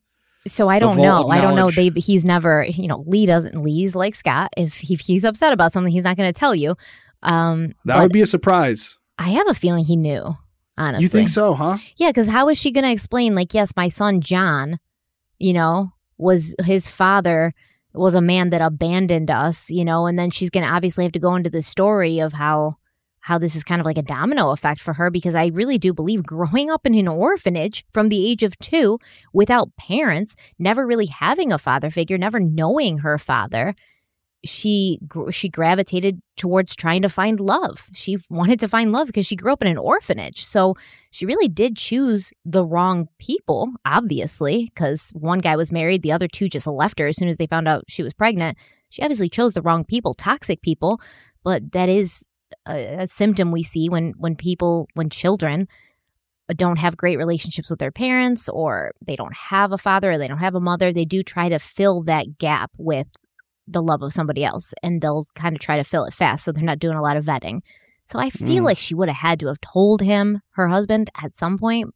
So 0.48 0.70
I 0.70 0.80
don't 0.80 0.98
know. 0.98 1.28
I 1.30 1.42
don't 1.42 1.56
know. 1.56 1.72
They 1.72 1.90
he's 1.90 2.26
never 2.26 2.64
you 2.64 2.88
know 2.88 3.04
Lee 3.06 3.26
doesn't 3.26 3.56
Lee's 3.62 3.96
like 3.96 4.16
Scott. 4.16 4.52
If 4.56 4.76
he, 4.76 4.94
if 4.94 5.02
he's 5.02 5.24
upset 5.26 5.52
about 5.54 5.74
something, 5.74 5.92
he's 5.92 6.06
not 6.06 6.16
going 6.18 6.32
to 6.32 6.40
tell 6.40 6.56
you. 6.56 6.76
Um, 7.22 7.74
that 7.86 8.02
would 8.02 8.14
be 8.14 8.22
a 8.22 8.26
surprise. 8.26 8.98
I 9.18 9.30
have 9.32 9.50
a 9.50 9.54
feeling 9.54 9.84
he 9.84 9.98
knew. 9.98 10.36
Honestly, 10.80 11.04
You 11.04 11.10
think 11.10 11.30
so, 11.30 11.54
huh? 11.54 11.78
Yeah, 11.98 12.10
because 12.10 12.28
how 12.28 12.48
is 12.50 12.58
she 12.58 12.72
going 12.72 12.86
to 12.86 12.92
explain? 12.92 13.36
Like, 13.36 13.54
yes, 13.54 13.74
my 13.76 13.90
son 13.90 14.22
John, 14.22 14.80
you 15.38 15.54
know, 15.54 15.92
was 16.18 16.56
his 16.64 16.88
father 16.88 17.54
was 17.94 18.16
a 18.16 18.22
man 18.22 18.50
that 18.52 18.62
abandoned 18.62 19.30
us, 19.30 19.70
you 19.70 19.84
know, 19.84 20.06
and 20.06 20.18
then 20.18 20.32
she's 20.32 20.50
going 20.50 20.66
to 20.66 20.72
obviously 20.72 21.04
have 21.04 21.14
to 21.14 21.20
go 21.20 21.36
into 21.36 21.50
the 21.50 21.62
story 21.62 22.20
of 22.20 22.34
how 22.34 22.78
how 23.22 23.38
this 23.38 23.56
is 23.56 23.66
kind 23.66 23.82
of 23.82 23.86
like 23.86 23.98
a 23.98 24.02
domino 24.02 24.52
effect 24.52 24.80
for 24.80 24.94
her 24.94 25.12
because 25.12 25.36
I 25.36 25.48
really 25.48 25.78
do 25.78 25.94
believe 25.94 26.24
growing 26.26 26.70
up 26.70 26.86
in 26.86 26.96
an 26.96 27.08
orphanage 27.08 27.86
from 27.94 28.08
the 28.08 28.26
age 28.26 28.44
of 28.44 28.58
two 28.60 28.98
without 29.34 29.76
parents, 29.76 30.36
never 30.58 30.88
really 30.88 31.08
having 31.08 31.52
a 31.52 31.60
father 31.60 31.92
figure, 31.92 32.18
never 32.18 32.40
knowing 32.40 33.00
her 33.00 33.18
father, 33.18 33.76
she 34.46 35.00
she 35.32 35.50
gravitated 35.50 36.22
towards 36.38 36.76
trying 36.76 37.02
to 37.02 37.10
find 37.10 37.40
love. 37.40 37.90
She 37.94 38.18
wanted 38.30 38.60
to 38.62 38.70
find 38.70 38.92
love 38.92 39.08
because 39.08 39.26
she 39.26 39.36
grew 39.36 39.52
up 39.52 39.62
in 39.62 39.68
an 39.68 39.78
orphanage. 39.78 40.46
So 40.46 40.76
she 41.12 41.26
really 41.26 41.48
did 41.48 41.76
choose 41.76 42.32
the 42.46 42.66
wrong 42.66 43.10
people, 43.20 43.72
obviously, 43.86 44.72
because 44.74 45.12
one 45.12 45.40
guy 45.40 45.56
was 45.56 45.72
married, 45.72 46.02
the 46.02 46.12
other 46.12 46.28
two 46.28 46.48
just 46.48 46.68
left 46.68 47.00
her 47.00 47.08
as 47.08 47.18
soon 47.18 47.28
as 47.28 47.38
they 47.38 47.48
found 47.48 47.68
out 47.68 47.84
she 47.88 48.04
was 48.04 48.14
pregnant. 48.14 48.58
She 48.90 49.02
obviously 49.02 49.30
chose 49.30 49.54
the 49.54 49.62
wrong 49.62 49.84
people, 49.84 50.14
toxic 50.14 50.62
people, 50.62 51.02
but 51.44 51.74
that 51.74 51.90
is 51.90 52.24
a, 52.68 53.02
a 53.02 53.08
symptom 53.08 53.52
we 53.52 53.64
see 53.64 53.90
when 53.90 54.14
when 54.18 54.36
people 54.36 54.88
when 54.94 55.10
children 55.10 55.68
uh, 56.50 56.54
don't 56.54 56.78
have 56.78 56.98
great 56.98 57.18
relationships 57.18 57.70
with 57.70 57.80
their 57.80 57.92
parents 57.92 58.50
or 58.50 58.94
they 59.06 59.16
don't 59.16 59.36
have 59.36 59.72
a 59.72 59.78
father 59.78 60.12
or 60.12 60.18
they 60.18 60.28
don't 60.28 60.40
have 60.40 60.56
a 60.56 60.60
mother 60.60 60.92
they 60.92 61.06
do 61.06 61.22
try 61.22 61.50
to 61.50 61.60
fill 61.60 62.02
that 62.04 62.38
gap 62.38 62.72
with 62.78 63.08
the 63.72 63.82
love 63.82 64.02
of 64.02 64.14
somebody 64.14 64.44
else 64.44 64.74
and 64.84 65.02
they'll 65.02 65.28
kind 65.36 65.56
of 65.56 65.62
try 65.62 65.78
to 65.78 65.84
fill 65.84 66.06
it 66.06 66.14
fast 66.14 66.46
so 66.46 66.52
they're 66.52 66.64
not 66.64 66.80
doing 66.80 66.98
a 66.98 67.02
lot 67.02 67.18
of 67.18 67.26
vetting 67.26 67.62
so 68.06 68.20
i 68.20 68.30
feel 68.30 68.64
mm. 68.64 68.66
like 68.66 68.78
she 68.78 68.96
would 68.96 69.10
have 69.10 69.18
had 69.18 69.40
to 69.40 69.48
have 69.48 69.62
told 69.62 70.02
him 70.02 70.42
her 70.52 70.68
husband 70.68 71.10
at 71.22 71.36
some 71.36 71.58
point 71.58 71.94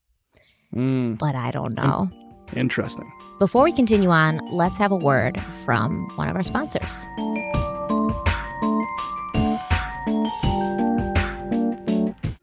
mm. 0.74 1.18
but 1.18 1.36
i 1.36 1.52
don't 1.52 1.76
know 1.76 2.10
interesting 2.56 3.12
before 3.40 3.64
we 3.64 3.72
continue 3.72 4.10
on 4.10 4.40
let's 4.52 4.78
have 4.78 4.92
a 4.92 4.96
word 4.96 5.42
from 5.64 6.08
one 6.16 6.30
of 6.30 6.36
our 6.36 6.44
sponsors 6.44 7.06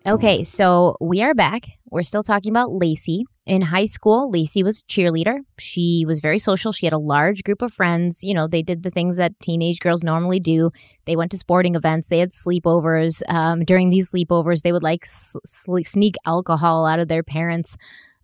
Okay, 0.07 0.43
so 0.43 0.97
we 1.01 1.23
are 1.23 1.35
back. 1.35 1.67
We're 1.91 2.03
still 2.03 2.25
talking 2.25 2.51
about 2.51 2.71
Laci. 2.71 3.23
In 3.51 3.63
high 3.63 3.87
school, 3.87 4.31
Laci 4.31 4.63
was 4.63 4.79
a 4.79 4.83
cheerleader. 4.85 5.41
She 5.59 6.05
was 6.07 6.21
very 6.21 6.39
social. 6.39 6.71
She 6.71 6.87
had 6.87 6.93
a 6.93 6.99
large 6.99 7.43
group 7.43 7.63
of 7.63 7.75
friends. 7.75 8.23
You 8.23 8.33
know, 8.33 8.47
they 8.47 8.63
did 8.63 8.85
the 8.85 8.93
things 8.93 9.17
that 9.17 9.41
teenage 9.41 9.81
girls 9.81 10.05
normally 10.05 10.39
do. 10.39 10.71
They 11.05 11.17
went 11.17 11.33
to 11.33 11.37
sporting 11.37 11.75
events. 11.75 12.07
They 12.07 12.21
had 12.21 12.31
sleepovers. 12.31 13.23
Um, 13.29 13.65
during 13.65 13.91
these 13.91 14.13
sleepovers, 14.13 14.63
they 14.63 14.71
would 14.71 14.85
like 14.85 15.05
sneak 15.05 16.15
alcohol 16.25 16.87
out 16.87 17.01
of 17.01 17.09
their 17.09 17.25
parents' 17.25 17.77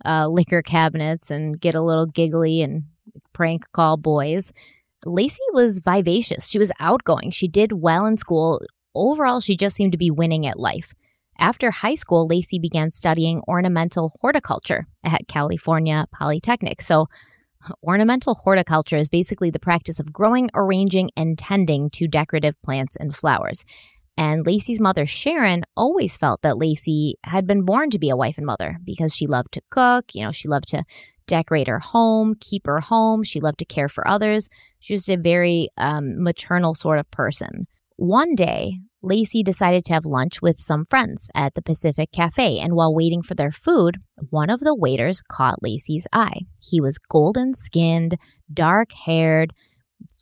uh, 0.05 0.29
liquor 0.29 0.63
cabinets 0.63 1.29
and 1.29 1.61
get 1.61 1.75
a 1.75 1.83
little 1.83 2.07
giggly 2.07 2.63
and 2.63 2.85
prank 3.33 3.65
call 3.73 3.97
boys. 3.97 4.53
Laci 5.05 5.39
was 5.53 5.81
vivacious. 5.81 6.47
She 6.47 6.61
was 6.61 6.71
outgoing. 6.79 7.33
She 7.33 7.49
did 7.49 7.73
well 7.73 8.07
in 8.07 8.17
school. 8.17 8.61
Overall, 8.95 9.41
she 9.41 9.57
just 9.57 9.75
seemed 9.75 9.91
to 9.91 9.99
be 9.99 10.13
winning 10.13 10.47
at 10.47 10.61
life. 10.61 10.95
After 11.39 11.71
high 11.71 11.95
school, 11.95 12.29
Laci 12.29 12.61
began 12.61 12.91
studying 12.91 13.43
ornamental 13.47 14.13
horticulture 14.21 14.87
at 15.05 15.29
California 15.29 16.07
Polytechnic. 16.13 16.81
So, 16.81 17.07
ornamental 17.83 18.35
horticulture 18.35 18.97
is 18.97 19.09
basically 19.09 19.51
the 19.51 19.59
practice 19.59 19.99
of 19.99 20.13
growing, 20.13 20.51
arranging, 20.55 21.11
and 21.17 21.39
tending 21.39 21.91
to 21.91 22.09
decorative 22.09 22.55
plants 22.63 22.97
and 22.97 23.15
flowers. 23.15 23.65
And 24.17 24.47
Laci's 24.47 24.81
mother, 24.81 25.05
Sharon, 25.05 25.65
always 25.77 26.17
felt 26.17 26.43
that 26.43 26.55
Laci 26.55 27.15
had 27.25 27.47
been 27.47 27.65
born 27.65 27.91
to 27.91 27.99
be 27.99 28.09
a 28.09 28.17
wife 28.17 28.39
and 28.39 28.47
mother 28.47 28.79
because 28.85 29.15
she 29.15 29.27
loved 29.27 29.53
to 29.53 29.61
cook. 29.71 30.15
You 30.15 30.25
know, 30.25 30.33
she 30.33 30.49
loved 30.49 30.69
to 30.69 30.83
decorate 31.27 31.69
her 31.69 31.81
home, 31.81 32.35
keep 32.41 32.67
her 32.67 32.81
home. 32.81 33.23
She 33.23 33.41
loved 33.41 33.59
to 33.59 33.65
care 33.65 33.89
for 33.89 34.07
others. 34.09 34.49
She 34.81 34.95
was 34.95 35.09
a 35.09 35.17
very 35.17 35.69
um, 35.77 36.23
maternal 36.23 36.75
sort 36.75 36.99
of 36.99 37.11
person. 37.11 37.67
One 37.97 38.35
day, 38.35 38.79
Laci 39.07 39.45
decided 39.45 39.85
to 39.85 39.93
have 39.93 40.05
lunch 40.05 40.43
with 40.43 40.61
some 40.61 40.85
friends 40.91 41.31
at 41.35 41.55
the 41.55 41.63
Pacific 41.63 42.11
Cafe, 42.13 42.59
and 42.59 42.75
while 42.75 42.95
waiting 42.95 43.23
for 43.23 43.35
their 43.35 43.53
food, 43.53 43.99
one 44.31 44.51
of 44.51 44.61
the 44.61 44.75
waiters 44.75 45.23
caught 45.23 45.63
Laci's 45.63 46.07
eye. 46.13 46.41
He 46.61 46.81
was 46.81 46.99
golden 46.99 47.55
skinned, 47.55 48.19
dark 48.53 48.91
haired, 49.07 49.53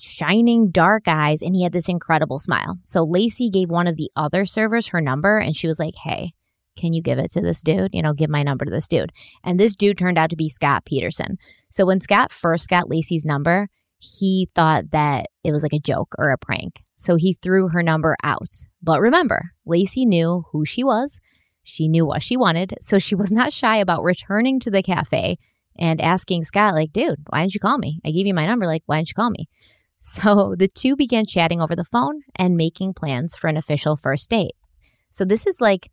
shining 0.00 0.70
dark 0.70 1.04
eyes, 1.06 1.40
and 1.40 1.54
he 1.54 1.62
had 1.62 1.72
this 1.72 1.88
incredible 1.88 2.38
smile. 2.38 2.78
So 2.82 3.06
Laci 3.06 3.50
gave 3.50 3.70
one 3.70 3.86
of 3.86 3.96
the 3.96 4.10
other 4.14 4.44
servers 4.44 4.88
her 4.88 5.00
number, 5.00 5.38
and 5.38 5.56
she 5.56 5.66
was 5.66 5.78
like, 5.78 5.94
Hey, 6.04 6.34
can 6.76 6.92
you 6.92 7.02
give 7.02 7.18
it 7.18 7.30
to 7.32 7.40
this 7.40 7.62
dude? 7.62 7.94
You 7.94 8.02
know, 8.02 8.12
give 8.12 8.30
my 8.30 8.42
number 8.42 8.64
to 8.64 8.70
this 8.70 8.88
dude. 8.88 9.12
And 9.42 9.58
this 9.58 9.76
dude 9.76 9.98
turned 9.98 10.18
out 10.18 10.30
to 10.30 10.36
be 10.36 10.48
Scott 10.50 10.84
Peterson. 10.84 11.38
So 11.70 11.86
when 11.86 12.00
Scott 12.00 12.32
first 12.32 12.68
got 12.68 12.88
Laci's 12.88 13.24
number, 13.24 13.68
he 13.98 14.48
thought 14.54 14.90
that 14.90 15.26
it 15.42 15.52
was 15.52 15.62
like 15.62 15.72
a 15.72 15.78
joke 15.78 16.14
or 16.18 16.30
a 16.30 16.38
prank. 16.38 16.80
So 16.96 17.16
he 17.16 17.34
threw 17.34 17.68
her 17.68 17.82
number 17.82 18.16
out. 18.22 18.50
But 18.82 19.00
remember, 19.00 19.52
Laci 19.66 20.06
knew 20.06 20.44
who 20.52 20.64
she 20.64 20.84
was. 20.84 21.20
She 21.62 21.88
knew 21.88 22.06
what 22.06 22.22
she 22.22 22.36
wanted. 22.36 22.74
So 22.80 22.98
she 22.98 23.14
was 23.14 23.32
not 23.32 23.52
shy 23.52 23.78
about 23.78 24.04
returning 24.04 24.60
to 24.60 24.70
the 24.70 24.82
cafe 24.82 25.38
and 25.78 26.00
asking 26.00 26.44
Scott, 26.44 26.74
like, 26.74 26.92
dude, 26.92 27.24
why 27.28 27.40
didn't 27.40 27.54
you 27.54 27.60
call 27.60 27.78
me? 27.78 28.00
I 28.04 28.10
gave 28.10 28.26
you 28.26 28.34
my 28.34 28.46
number. 28.46 28.66
Like, 28.66 28.82
why 28.86 28.98
didn't 28.98 29.10
you 29.10 29.14
call 29.14 29.30
me? 29.30 29.48
So 30.06 30.54
the 30.54 30.68
two 30.68 30.96
began 30.96 31.24
chatting 31.24 31.62
over 31.62 31.74
the 31.74 31.86
phone 31.86 32.24
and 32.36 32.58
making 32.58 32.92
plans 32.92 33.34
for 33.34 33.48
an 33.48 33.56
official 33.56 33.96
first 33.96 34.28
date. 34.28 34.52
So 35.10 35.24
this 35.24 35.46
is 35.46 35.62
like 35.62 35.90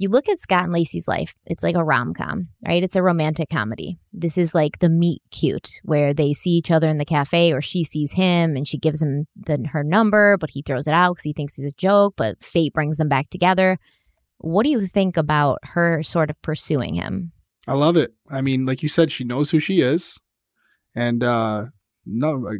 you 0.00 0.08
look 0.08 0.28
at 0.28 0.40
Scott 0.40 0.64
and 0.64 0.72
Laci's 0.72 1.08
life, 1.08 1.34
it's 1.46 1.62
like 1.62 1.76
a 1.76 1.84
rom 1.84 2.14
com, 2.14 2.48
right? 2.66 2.82
It's 2.82 2.96
a 2.96 3.02
romantic 3.02 3.48
comedy. 3.48 3.98
This 4.12 4.36
is 4.36 4.54
like 4.54 4.78
the 4.78 4.88
meet 4.88 5.22
cute 5.30 5.80
where 5.82 6.12
they 6.12 6.34
see 6.34 6.50
each 6.50 6.70
other 6.70 6.88
in 6.88 6.98
the 6.98 7.04
cafe 7.04 7.52
or 7.52 7.60
she 7.60 7.84
sees 7.84 8.12
him 8.12 8.56
and 8.56 8.66
she 8.66 8.78
gives 8.78 9.02
him 9.02 9.26
the, 9.36 9.66
her 9.72 9.82
number, 9.84 10.36
but 10.38 10.50
he 10.50 10.62
throws 10.62 10.86
it 10.86 10.94
out 10.94 11.14
because 11.14 11.24
he 11.24 11.32
thinks 11.32 11.58
it's 11.58 11.72
a 11.72 11.76
joke, 11.76 12.14
but 12.16 12.42
fate 12.42 12.72
brings 12.72 12.96
them 12.96 13.08
back 13.08 13.30
together. 13.30 13.78
What 14.38 14.64
do 14.64 14.70
you 14.70 14.86
think 14.86 15.16
about 15.16 15.58
her 15.64 16.02
sort 16.02 16.30
of 16.30 16.40
pursuing 16.42 16.94
him? 16.94 17.32
I 17.66 17.74
love 17.74 17.96
it. 17.96 18.14
I 18.30 18.40
mean, 18.40 18.66
like 18.66 18.82
you 18.82 18.88
said, 18.88 19.12
she 19.12 19.24
knows 19.24 19.50
who 19.50 19.58
she 19.58 19.80
is. 19.80 20.18
And 20.94 21.22
uh 21.22 21.66
no 22.06 22.50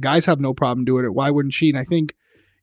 guys 0.00 0.26
have 0.26 0.40
no 0.40 0.54
problem 0.54 0.84
doing 0.84 1.04
it. 1.04 1.14
Why 1.14 1.30
wouldn't 1.30 1.54
she? 1.54 1.70
And 1.70 1.78
I 1.78 1.84
think 1.84 2.14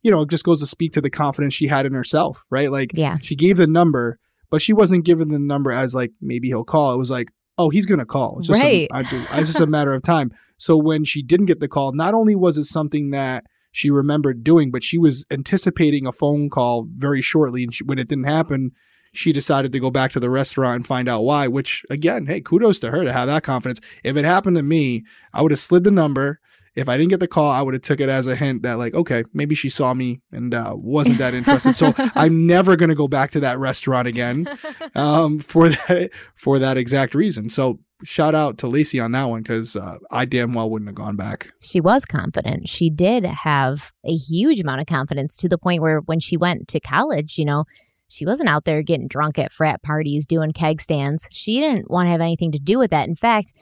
you 0.02 0.12
know, 0.12 0.22
it 0.22 0.30
just 0.30 0.44
goes 0.44 0.60
to 0.60 0.66
speak 0.66 0.94
to 0.94 1.02
the 1.02 1.10
confidence 1.10 1.54
she 1.54 1.68
had 1.68 1.86
in 1.86 1.94
herself, 1.94 2.44
right? 2.50 2.72
Like, 2.72 2.92
yeah. 2.94 3.18
she 3.22 3.36
gave 3.36 3.58
the 3.58 3.68
number, 3.68 4.20
but 4.50 4.62
she 4.62 4.74
wasn't 4.74 5.06
given 5.06 5.30
the 5.30 5.40
number 5.40 5.72
as 5.72 5.94
like 5.96 6.12
maybe 6.22 6.48
he'll 6.48 6.64
call. 6.64 6.94
It 6.94 6.98
was 6.98 7.12
like, 7.12 7.30
oh, 7.58 7.70
he's 7.70 7.86
gonna 7.86 8.06
call. 8.06 8.40
It's 8.40 8.48
just 8.48 8.62
right. 8.62 8.88
A, 8.92 8.96
I 8.96 9.00
it's 9.02 9.50
just 9.50 9.60
a 9.60 9.68
matter 9.68 9.94
of 9.94 10.02
time. 10.02 10.32
So 10.58 10.78
when 10.78 11.06
she 11.06 11.22
didn't 11.22 11.48
get 11.48 11.60
the 11.60 11.68
call, 11.68 11.92
not 11.94 12.14
only 12.14 12.36
was 12.36 12.58
it 12.58 12.66
something 12.66 13.12
that 13.12 13.46
she 13.72 13.90
remembered 13.90 14.44
doing, 14.44 14.70
but 14.72 14.84
she 14.84 14.98
was 14.98 15.26
anticipating 15.32 16.06
a 16.06 16.12
phone 16.12 16.50
call 16.50 16.88
very 16.96 17.22
shortly, 17.22 17.64
and 17.64 17.74
she, 17.74 17.84
when 17.84 18.00
it 18.00 18.10
didn't 18.10 18.26
happen, 18.26 18.72
she 19.14 19.34
decided 19.34 19.72
to 19.74 19.80
go 19.80 19.90
back 19.90 20.12
to 20.12 20.20
the 20.20 20.30
restaurant 20.30 20.76
and 20.76 20.88
find 20.88 21.08
out 21.08 21.24
why. 21.24 21.48
Which 21.48 21.84
again, 21.90 22.26
hey, 22.26 22.42
kudos 22.42 22.80
to 22.82 22.92
her 22.92 23.04
to 23.04 23.14
have 23.14 23.28
that 23.28 23.44
confidence. 23.44 23.80
If 24.04 24.18
it 24.18 24.26
happened 24.26 24.58
to 24.58 24.64
me, 24.64 25.04
I 25.34 25.42
would 25.42 25.52
have 25.52 25.60
slid 25.60 25.84
the 25.84 25.92
number 25.92 26.40
if 26.76 26.88
I 26.88 26.98
didn't 26.98 27.10
get 27.10 27.20
the 27.20 27.28
call, 27.28 27.52
I 27.52 27.62
would 27.62 27.74
have 27.74 27.84
took 27.84 28.00
it 28.00 28.10
as 28.10 28.28
a 28.28 28.36
hint 28.36 28.64
that 28.64 28.78
like, 28.78 28.94
okay, 28.94 29.24
maybe 29.34 29.56
she 29.56 29.70
saw 29.70 29.94
me 29.94 30.22
and 30.32 30.54
uh, 30.54 30.74
wasn't 30.76 31.18
that 31.18 31.34
interested. 31.34 31.76
so 31.76 31.94
I'm 32.16 32.48
never 32.48 32.76
going 32.76 32.90
to 32.90 32.96
go 32.96 33.08
back 33.08 33.32
to 33.32 33.40
that 33.42 33.60
restaurant 33.60 34.08
again 34.08 34.48
um, 34.96 35.40
for 35.40 35.70
that 35.70 36.12
for 36.36 36.60
that 36.60 36.78
exact 36.78 37.14
reason. 37.14 37.50
So 37.50 37.80
shout 38.04 38.34
out 38.34 38.58
to 38.60 38.68
Laci 38.68 39.04
on 39.04 39.12
that 39.12 39.26
one 39.26 39.42
because 39.42 39.76
uh, 39.76 39.98
I 40.12 40.26
damn 40.26 40.54
well 40.54 40.70
wouldn't 40.70 40.88
have 40.88 40.96
gone 40.96 41.18
back. 41.18 41.52
She 41.60 41.82
was 41.82 42.06
confident. 42.06 42.70
She 42.70 42.90
did 42.90 43.26
have 43.26 43.92
a 44.06 44.16
huge 44.16 44.60
amount 44.60 44.82
of 44.82 44.88
confidence 44.88 45.36
to 45.38 45.50
the 45.50 45.58
point 45.58 45.82
where 45.82 46.00
when 46.00 46.20
she 46.20 46.38
went 46.38 46.68
to 46.70 46.80
college, 46.80 47.38
you 47.38 47.46
know, 47.46 47.66
she 48.08 48.26
wasn't 48.26 48.50
out 48.50 48.66
there 48.66 48.82
getting 48.82 49.08
drunk 49.08 49.40
at 49.40 49.54
frat 49.54 49.82
parties 49.84 50.26
doing 50.26 50.52
keg 50.52 50.82
stands. 50.82 51.28
She 51.32 51.60
didn't 51.60 51.90
want 51.90 52.08
to 52.08 52.12
have 52.12 52.22
anything 52.22 52.52
to 52.52 52.60
do 52.60 52.78
with 52.78 52.92
that. 52.92 53.08
In 53.08 53.16
fact, 53.16 53.54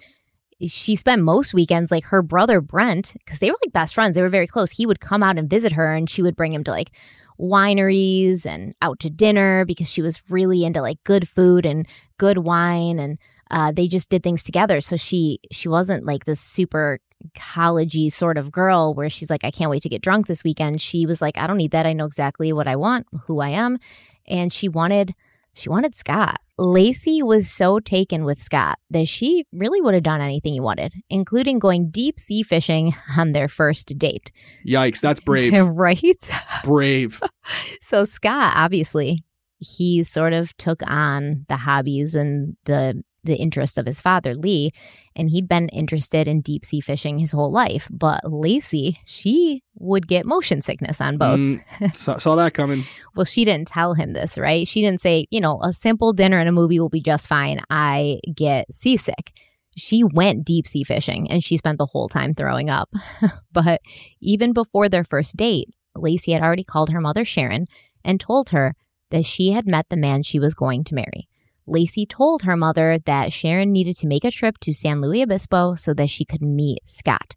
she 0.67 0.95
spent 0.95 1.21
most 1.21 1.53
weekends 1.53 1.91
like 1.91 2.05
her 2.05 2.21
brother 2.21 2.61
Brent, 2.61 3.13
because 3.19 3.39
they 3.39 3.49
were 3.49 3.57
like 3.63 3.73
best 3.73 3.93
friends, 3.93 4.15
they 4.15 4.21
were 4.21 4.29
very 4.29 4.47
close. 4.47 4.71
He 4.71 4.85
would 4.85 4.99
come 4.99 5.23
out 5.23 5.37
and 5.37 5.49
visit 5.49 5.71
her, 5.73 5.93
and 5.95 6.09
she 6.09 6.21
would 6.21 6.35
bring 6.35 6.53
him 6.53 6.63
to 6.65 6.71
like 6.71 6.91
wineries 7.39 8.45
and 8.45 8.75
out 8.81 8.99
to 8.99 9.09
dinner 9.09 9.63
because 9.65 9.89
she 9.89 10.01
was 10.01 10.21
really 10.29 10.65
into 10.65 10.81
like 10.81 11.01
good 11.05 11.27
food 11.27 11.65
and 11.65 11.87
good 12.17 12.39
wine 12.39 12.99
and 12.99 13.17
uh, 13.51 13.71
they 13.71 13.87
just 13.87 14.09
did 14.09 14.21
things 14.21 14.43
together. 14.43 14.81
So 14.81 14.95
she 14.95 15.39
she 15.51 15.67
wasn't 15.67 16.05
like 16.05 16.25
this 16.25 16.39
super 16.39 16.99
collegey 17.35 18.11
sort 18.11 18.37
of 18.37 18.51
girl 18.51 18.93
where 18.93 19.09
she's 19.09 19.29
like 19.29 19.43
i 19.43 19.51
can't 19.51 19.69
wait 19.69 19.83
to 19.83 19.89
get 19.89 20.01
drunk 20.01 20.27
this 20.27 20.43
weekend. 20.43 20.81
She 20.81 21.05
was 21.05 21.21
like 21.21 21.37
i 21.37 21.47
don't 21.47 21.57
need 21.57 21.71
that. 21.71 21.85
I 21.85 21.93
know 21.93 22.05
exactly 22.05 22.53
what 22.53 22.67
i 22.67 22.75
want 22.75 23.07
who 23.25 23.39
i 23.39 23.49
am. 23.49 23.79
And 24.27 24.53
she 24.53 24.69
wanted 24.69 25.15
she 25.59 25.69
wanted 25.69 25.95
scott 25.95 26.39
Laci 26.59 27.23
was 27.23 27.49
so 27.49 27.79
taken 27.79 28.25
with 28.25 28.41
Scott 28.41 28.77
that 28.89 29.07
she 29.07 29.45
really 29.53 29.79
would 29.79 29.93
have 29.93 30.03
done 30.03 30.19
anything 30.19 30.51
he 30.51 30.59
wanted, 30.59 30.93
including 31.09 31.57
going 31.57 31.89
deep 31.89 32.19
sea 32.19 32.43
fishing 32.43 32.93
on 33.17 33.31
their 33.31 33.47
first 33.47 33.97
date. 33.97 34.33
Yikes, 34.67 34.99
that's 34.99 35.19
brave. 35.25 35.53
right? 35.57 36.29
Brave. 36.65 37.21
so, 37.81 38.03
Scott, 38.03 38.53
obviously, 38.57 39.23
he 39.57 40.03
sort 40.03 40.33
of 40.33 40.55
took 40.57 40.81
on 40.89 41.45
the 41.47 41.55
hobbies 41.55 42.13
and 42.13 42.57
the 42.65 43.01
the 43.23 43.35
interest 43.35 43.77
of 43.77 43.85
his 43.85 44.01
father, 44.01 44.33
Lee, 44.33 44.71
and 45.15 45.29
he'd 45.29 45.47
been 45.47 45.69
interested 45.69 46.27
in 46.27 46.41
deep 46.41 46.65
sea 46.65 46.79
fishing 46.79 47.19
his 47.19 47.31
whole 47.31 47.51
life. 47.51 47.87
But 47.91 48.23
Laci, 48.23 48.97
she 49.05 49.63
would 49.75 50.07
get 50.07 50.25
motion 50.25 50.61
sickness 50.61 51.01
on 51.01 51.17
boats. 51.17 51.61
Mm, 51.79 51.95
saw, 51.95 52.17
saw 52.17 52.35
that 52.35 52.53
coming. 52.53 52.83
well, 53.15 53.25
she 53.25 53.45
didn't 53.45 53.67
tell 53.67 53.93
him 53.93 54.13
this, 54.13 54.37
right? 54.37 54.67
She 54.67 54.81
didn't 54.81 55.01
say, 55.01 55.25
you 55.29 55.41
know, 55.41 55.61
a 55.61 55.73
simple 55.73 56.13
dinner 56.13 56.39
and 56.39 56.49
a 56.49 56.53
movie 56.53 56.79
will 56.79 56.89
be 56.89 57.01
just 57.01 57.27
fine. 57.27 57.61
I 57.69 58.19
get 58.35 58.73
seasick. 58.73 59.31
She 59.75 60.03
went 60.03 60.45
deep 60.45 60.67
sea 60.67 60.83
fishing 60.83 61.29
and 61.31 61.43
she 61.43 61.57
spent 61.57 61.77
the 61.77 61.85
whole 61.85 62.09
time 62.09 62.33
throwing 62.33 62.69
up. 62.69 62.89
but 63.51 63.81
even 64.21 64.53
before 64.53 64.89
their 64.89 65.03
first 65.03 65.37
date, 65.37 65.69
Laci 65.95 66.33
had 66.33 66.41
already 66.41 66.63
called 66.63 66.89
her 66.91 67.01
mother 67.01 67.25
Sharon 67.25 67.65
and 68.03 68.19
told 68.19 68.49
her 68.49 68.75
that 69.11 69.25
she 69.25 69.51
had 69.51 69.67
met 69.67 69.87
the 69.89 69.97
man 69.97 70.23
she 70.23 70.39
was 70.39 70.53
going 70.53 70.83
to 70.85 70.95
marry. 70.95 71.28
Laci 71.69 72.07
told 72.07 72.41
her 72.43 72.57
mother 72.57 72.99
that 73.05 73.31
Sharon 73.31 73.71
needed 73.71 73.95
to 73.97 74.07
make 74.07 74.25
a 74.25 74.31
trip 74.31 74.57
to 74.59 74.73
San 74.73 75.01
Luis 75.01 75.23
Obispo 75.23 75.75
so 75.75 75.93
that 75.93 76.09
she 76.09 76.25
could 76.25 76.41
meet 76.41 76.79
Scott. 76.83 77.35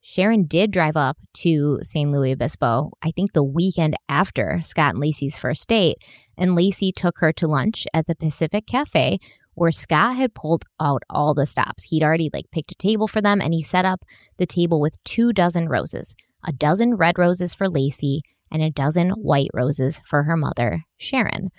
Sharon 0.00 0.44
did 0.44 0.70
drive 0.70 0.96
up 0.96 1.16
to 1.34 1.78
San 1.82 2.12
Luis 2.12 2.34
Obispo, 2.34 2.90
I 3.02 3.10
think 3.10 3.32
the 3.32 3.44
weekend 3.44 3.96
after 4.08 4.60
Scott 4.62 4.94
and 4.94 5.02
Laci's 5.02 5.38
first 5.38 5.66
date, 5.68 5.96
and 6.36 6.52
Laci 6.52 6.92
took 6.94 7.18
her 7.20 7.32
to 7.34 7.46
lunch 7.46 7.86
at 7.94 8.06
the 8.06 8.14
Pacific 8.14 8.66
Cafe 8.66 9.18
where 9.54 9.72
Scott 9.72 10.16
had 10.16 10.34
pulled 10.34 10.64
out 10.80 11.02
all 11.08 11.32
the 11.34 11.46
stops. 11.46 11.84
He'd 11.84 12.02
already 12.02 12.30
like 12.32 12.50
picked 12.50 12.72
a 12.72 12.76
table 12.76 13.08
for 13.08 13.20
them 13.20 13.40
and 13.40 13.54
he 13.54 13.62
set 13.62 13.84
up 13.84 14.04
the 14.36 14.46
table 14.46 14.80
with 14.80 15.02
two 15.04 15.32
dozen 15.32 15.68
roses, 15.68 16.14
a 16.44 16.52
dozen 16.52 16.96
red 16.96 17.18
roses 17.18 17.54
for 17.54 17.68
Laci 17.68 18.20
and 18.50 18.62
a 18.62 18.70
dozen 18.70 19.10
white 19.10 19.50
roses 19.54 20.00
for 20.06 20.24
her 20.24 20.36
mother, 20.36 20.82
Sharon. 20.96 21.50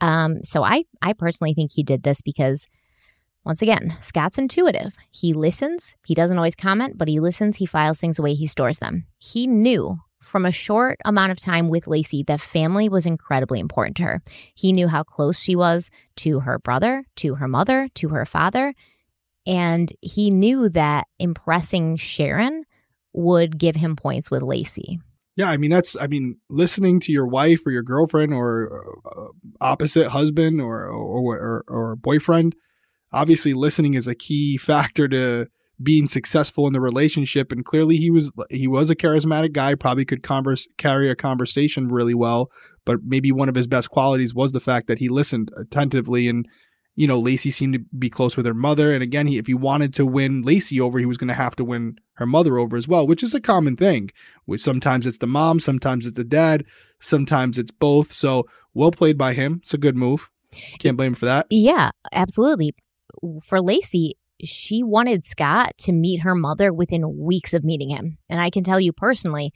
Um, 0.00 0.42
so 0.44 0.62
I, 0.62 0.84
I 1.02 1.12
personally 1.12 1.54
think 1.54 1.72
he 1.72 1.82
did 1.82 2.02
this 2.02 2.22
because, 2.22 2.66
once 3.44 3.62
again, 3.62 3.96
Scott's 4.00 4.38
intuitive. 4.38 4.94
He 5.10 5.32
listens. 5.32 5.94
He 6.06 6.14
doesn't 6.14 6.36
always 6.36 6.54
comment, 6.54 6.96
but 6.96 7.08
he 7.08 7.20
listens. 7.20 7.56
He 7.56 7.66
files 7.66 7.98
things 7.98 8.18
away. 8.18 8.34
He 8.34 8.46
stores 8.46 8.78
them. 8.78 9.06
He 9.18 9.46
knew 9.46 9.98
from 10.20 10.44
a 10.44 10.52
short 10.52 10.98
amount 11.04 11.32
of 11.32 11.40
time 11.40 11.68
with 11.68 11.86
Laci 11.86 12.26
that 12.26 12.40
family 12.40 12.88
was 12.88 13.06
incredibly 13.06 13.58
important 13.58 13.96
to 13.96 14.02
her. 14.02 14.22
He 14.54 14.72
knew 14.72 14.86
how 14.86 15.02
close 15.02 15.40
she 15.40 15.56
was 15.56 15.90
to 16.16 16.40
her 16.40 16.58
brother, 16.58 17.02
to 17.16 17.36
her 17.36 17.48
mother, 17.48 17.88
to 17.94 18.08
her 18.10 18.26
father. 18.26 18.74
And 19.46 19.90
he 20.02 20.30
knew 20.30 20.68
that 20.68 21.06
impressing 21.18 21.96
Sharon 21.96 22.64
would 23.14 23.58
give 23.58 23.74
him 23.74 23.96
points 23.96 24.30
with 24.30 24.42
Laci. 24.42 24.98
Yeah, 25.38 25.50
I 25.50 25.56
mean 25.56 25.70
that's 25.70 25.96
I 26.00 26.08
mean 26.08 26.38
listening 26.50 26.98
to 26.98 27.12
your 27.12 27.26
wife 27.28 27.64
or 27.64 27.70
your 27.70 27.84
girlfriend 27.84 28.34
or 28.34 28.84
uh, 29.06 29.28
opposite 29.60 30.08
husband 30.08 30.60
or 30.60 30.86
or, 30.86 31.38
or 31.38 31.64
or 31.68 31.94
boyfriend. 31.94 32.56
Obviously, 33.12 33.54
listening 33.54 33.94
is 33.94 34.08
a 34.08 34.16
key 34.16 34.56
factor 34.56 35.06
to 35.06 35.46
being 35.80 36.08
successful 36.08 36.66
in 36.66 36.72
the 36.72 36.80
relationship. 36.80 37.52
And 37.52 37.64
clearly, 37.64 37.98
he 37.98 38.10
was 38.10 38.32
he 38.50 38.66
was 38.66 38.90
a 38.90 38.96
charismatic 38.96 39.52
guy. 39.52 39.76
Probably 39.76 40.04
could 40.04 40.24
converse 40.24 40.66
carry 40.76 41.08
a 41.08 41.14
conversation 41.14 41.86
really 41.86 42.14
well. 42.14 42.50
But 42.84 43.04
maybe 43.04 43.30
one 43.30 43.48
of 43.48 43.54
his 43.54 43.68
best 43.68 43.90
qualities 43.90 44.34
was 44.34 44.50
the 44.50 44.58
fact 44.58 44.88
that 44.88 44.98
he 44.98 45.08
listened 45.08 45.52
attentively 45.56 46.26
and 46.26 46.46
you 46.98 47.06
know, 47.06 47.22
Laci 47.22 47.52
seemed 47.52 47.74
to 47.74 47.78
be 47.96 48.10
close 48.10 48.36
with 48.36 48.44
her 48.44 48.52
mother. 48.52 48.92
And 48.92 49.04
again, 49.04 49.28
he, 49.28 49.38
if 49.38 49.46
he 49.46 49.54
wanted 49.54 49.94
to 49.94 50.04
win 50.04 50.42
Laci 50.42 50.80
over, 50.80 50.98
he 50.98 51.06
was 51.06 51.16
going 51.16 51.28
to 51.28 51.34
have 51.34 51.54
to 51.54 51.64
win 51.64 51.96
her 52.14 52.26
mother 52.26 52.58
over 52.58 52.76
as 52.76 52.88
well, 52.88 53.06
which 53.06 53.22
is 53.22 53.32
a 53.34 53.40
common 53.40 53.76
thing. 53.76 54.10
Which 54.46 54.60
sometimes 54.60 55.06
it's 55.06 55.18
the 55.18 55.28
mom, 55.28 55.60
sometimes 55.60 56.06
it's 56.06 56.16
the 56.16 56.24
dad, 56.24 56.64
sometimes 56.98 57.56
it's 57.56 57.70
both. 57.70 58.10
So 58.10 58.48
well 58.74 58.90
played 58.90 59.16
by 59.16 59.34
him. 59.34 59.60
It's 59.62 59.72
a 59.72 59.78
good 59.78 59.96
move. 59.96 60.28
Can't 60.80 60.96
blame 60.96 61.12
him 61.12 61.14
for 61.14 61.26
that. 61.26 61.46
Yeah, 61.50 61.90
absolutely. 62.12 62.74
For 63.44 63.60
Laci, 63.60 64.14
she 64.42 64.82
wanted 64.82 65.24
Scott 65.24 65.78
to 65.78 65.92
meet 65.92 66.22
her 66.22 66.34
mother 66.34 66.72
within 66.72 67.16
weeks 67.16 67.54
of 67.54 67.62
meeting 67.62 67.90
him. 67.90 68.18
And 68.28 68.40
I 68.40 68.50
can 68.50 68.64
tell 68.64 68.80
you 68.80 68.92
personally, 68.92 69.52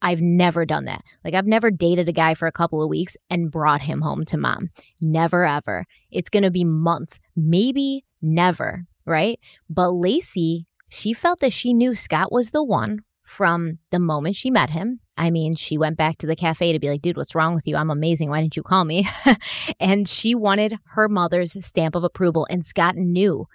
I've 0.00 0.20
never 0.20 0.64
done 0.64 0.84
that. 0.84 1.02
Like, 1.24 1.34
I've 1.34 1.46
never 1.46 1.70
dated 1.70 2.08
a 2.08 2.12
guy 2.12 2.34
for 2.34 2.46
a 2.46 2.52
couple 2.52 2.82
of 2.82 2.88
weeks 2.88 3.16
and 3.30 3.50
brought 3.50 3.82
him 3.82 4.00
home 4.00 4.24
to 4.26 4.36
mom. 4.36 4.70
Never, 5.00 5.44
ever. 5.44 5.84
It's 6.10 6.30
going 6.30 6.44
to 6.44 6.50
be 6.50 6.64
months, 6.64 7.18
maybe 7.36 8.04
never, 8.22 8.84
right? 9.04 9.40
But 9.68 9.90
Laci, 9.90 10.66
she 10.88 11.12
felt 11.12 11.40
that 11.40 11.52
she 11.52 11.74
knew 11.74 11.94
Scott 11.94 12.30
was 12.32 12.50
the 12.52 12.62
one 12.62 13.00
from 13.24 13.78
the 13.90 13.98
moment 13.98 14.36
she 14.36 14.50
met 14.50 14.70
him. 14.70 15.00
I 15.18 15.30
mean, 15.30 15.54
she 15.54 15.76
went 15.76 15.98
back 15.98 16.16
to 16.18 16.26
the 16.26 16.36
cafe 16.36 16.72
to 16.72 16.78
be 16.78 16.88
like, 16.88 17.02
dude, 17.02 17.16
what's 17.16 17.34
wrong 17.34 17.54
with 17.54 17.66
you? 17.66 17.76
I'm 17.76 17.90
amazing. 17.90 18.30
Why 18.30 18.40
didn't 18.40 18.56
you 18.56 18.62
call 18.62 18.84
me? 18.84 19.06
and 19.80 20.08
she 20.08 20.34
wanted 20.34 20.78
her 20.92 21.08
mother's 21.08 21.56
stamp 21.64 21.94
of 21.94 22.04
approval. 22.04 22.46
And 22.48 22.64
Scott 22.64 22.96
knew 22.96 23.46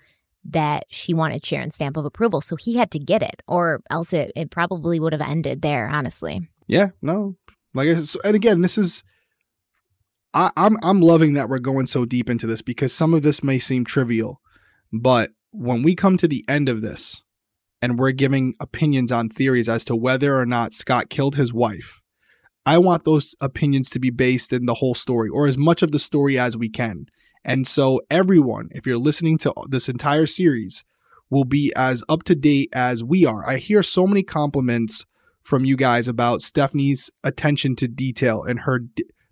that 0.46 0.86
she 0.90 1.14
wanted 1.14 1.46
Sharon's 1.46 1.76
stamp 1.76 1.98
of 1.98 2.06
approval. 2.06 2.42
So 2.42 2.56
he 2.56 2.76
had 2.76 2.92
to 2.92 3.00
get 3.00 3.22
it, 3.22 3.42
or 3.48 3.82
else 3.90 4.14
it, 4.14 4.32
it 4.36 4.52
probably 4.52 5.00
would 5.00 5.14
have 5.14 5.22
ended 5.22 5.62
there, 5.62 5.88
honestly. 5.88 6.48
Yeah, 6.68 6.90
no. 7.02 7.36
Like 7.74 7.88
and 7.88 8.36
again, 8.36 8.62
this 8.62 8.78
is 8.78 9.04
I, 10.34 10.52
I'm 10.56 10.78
I'm 10.84 11.02
loving 11.02 11.34
that 11.34 11.50
we're 11.50 11.60
going 11.60 11.88
so 11.88 12.06
deep 12.06 12.30
into 12.30 12.48
this 12.48 12.62
because 12.62 12.94
some 12.94 13.14
of 13.14 13.24
this 13.24 13.44
may 13.44 13.60
seem 13.60 13.86
trivial, 13.86 14.42
but 14.92 15.32
when 15.52 15.84
we 15.84 15.96
come 15.96 16.18
to 16.18 16.28
the 16.28 16.44
end 16.48 16.70
of 16.70 16.82
this 16.82 17.22
and 17.82 18.00
we're 18.00 18.12
giving 18.12 18.56
opinions 18.60 19.12
on 19.12 19.30
theories 19.30 19.70
as 19.70 19.86
to 19.86 19.96
whether 19.96 20.40
or 20.40 20.46
not 20.46 20.74
Scott 20.74 21.10
killed 21.10 21.36
his 21.36 21.54
wife, 21.54 22.02
I 22.66 22.78
want 22.78 23.04
those 23.04 23.36
opinions 23.42 23.90
to 23.92 24.00
be 24.00 24.10
based 24.10 24.54
in 24.54 24.66
the 24.66 24.76
whole 24.76 24.96
story 24.96 25.30
or 25.30 25.48
as 25.48 25.58
much 25.58 25.82
of 25.82 25.92
the 25.92 26.00
story 26.00 26.40
as 26.40 26.58
we 26.58 26.70
can. 26.70 27.06
And 27.46 27.68
so, 27.68 28.02
everyone, 28.10 28.70
if 28.72 28.86
you're 28.86 28.98
listening 28.98 29.38
to 29.40 29.54
this 29.70 29.90
entire 29.90 30.28
series, 30.28 30.84
will 31.30 31.44
be 31.44 31.74
as 31.76 32.04
up 32.08 32.24
to 32.24 32.36
date 32.36 32.70
as 32.74 33.04
we 33.04 33.26
are. 33.26 33.48
I 33.48 33.58
hear 33.58 33.84
so 33.84 34.08
many 34.08 34.24
compliments 34.24 35.06
from 35.42 35.66
you 35.66 35.76
guys 35.76 36.08
about 36.08 36.42
Stephanie's 36.42 37.12
attention 37.24 37.76
to 37.78 37.88
detail 37.88 38.44
and 38.44 38.62
her 38.62 38.86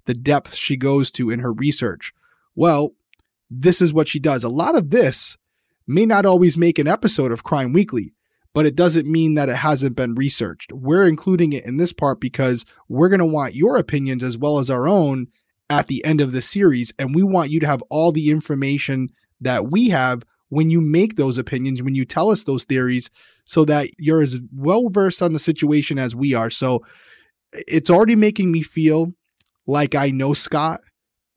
the 0.05 0.13
depth 0.13 0.55
she 0.55 0.75
goes 0.75 1.11
to 1.11 1.29
in 1.29 1.39
her 1.39 1.53
research. 1.53 2.13
Well, 2.55 2.93
this 3.49 3.81
is 3.81 3.93
what 3.93 4.07
she 4.07 4.19
does. 4.19 4.43
A 4.43 4.49
lot 4.49 4.75
of 4.75 4.89
this 4.89 5.37
may 5.87 6.05
not 6.05 6.25
always 6.25 6.57
make 6.57 6.79
an 6.79 6.87
episode 6.87 7.31
of 7.31 7.43
Crime 7.43 7.71
Weekly, 7.71 8.13
but 8.53 8.65
it 8.65 8.75
doesn't 8.75 9.09
mean 9.09 9.35
that 9.35 9.49
it 9.49 9.57
hasn't 9.57 9.95
been 9.95 10.15
researched. 10.15 10.71
We're 10.73 11.07
including 11.07 11.53
it 11.53 11.65
in 11.65 11.77
this 11.77 11.93
part 11.93 12.19
because 12.19 12.65
we're 12.89 13.09
going 13.09 13.19
to 13.19 13.25
want 13.25 13.55
your 13.55 13.77
opinions 13.77 14.23
as 14.23 14.37
well 14.37 14.59
as 14.59 14.69
our 14.69 14.87
own 14.87 15.27
at 15.71 15.87
the 15.87 16.03
end 16.03 16.19
of 16.19 16.33
the 16.33 16.41
series. 16.41 16.91
And 16.99 17.15
we 17.15 17.23
want 17.23 17.49
you 17.49 17.61
to 17.61 17.65
have 17.65 17.81
all 17.83 18.11
the 18.11 18.29
information 18.29 19.09
that 19.39 19.71
we 19.71 19.87
have 19.89 20.23
when 20.49 20.69
you 20.69 20.81
make 20.81 21.15
those 21.15 21.37
opinions, 21.37 21.81
when 21.81 21.95
you 21.95 22.03
tell 22.03 22.29
us 22.29 22.43
those 22.43 22.65
theories, 22.65 23.09
so 23.45 23.63
that 23.63 23.89
you're 23.97 24.21
as 24.21 24.37
well 24.53 24.89
versed 24.89 25.21
on 25.21 25.31
the 25.31 25.39
situation 25.39 25.97
as 25.97 26.13
we 26.13 26.33
are. 26.33 26.49
So 26.49 26.83
it's 27.53 27.89
already 27.89 28.17
making 28.17 28.51
me 28.51 28.63
feel 28.63 29.11
like 29.65 29.95
I 29.95 30.09
know 30.09 30.33
Scott 30.33 30.81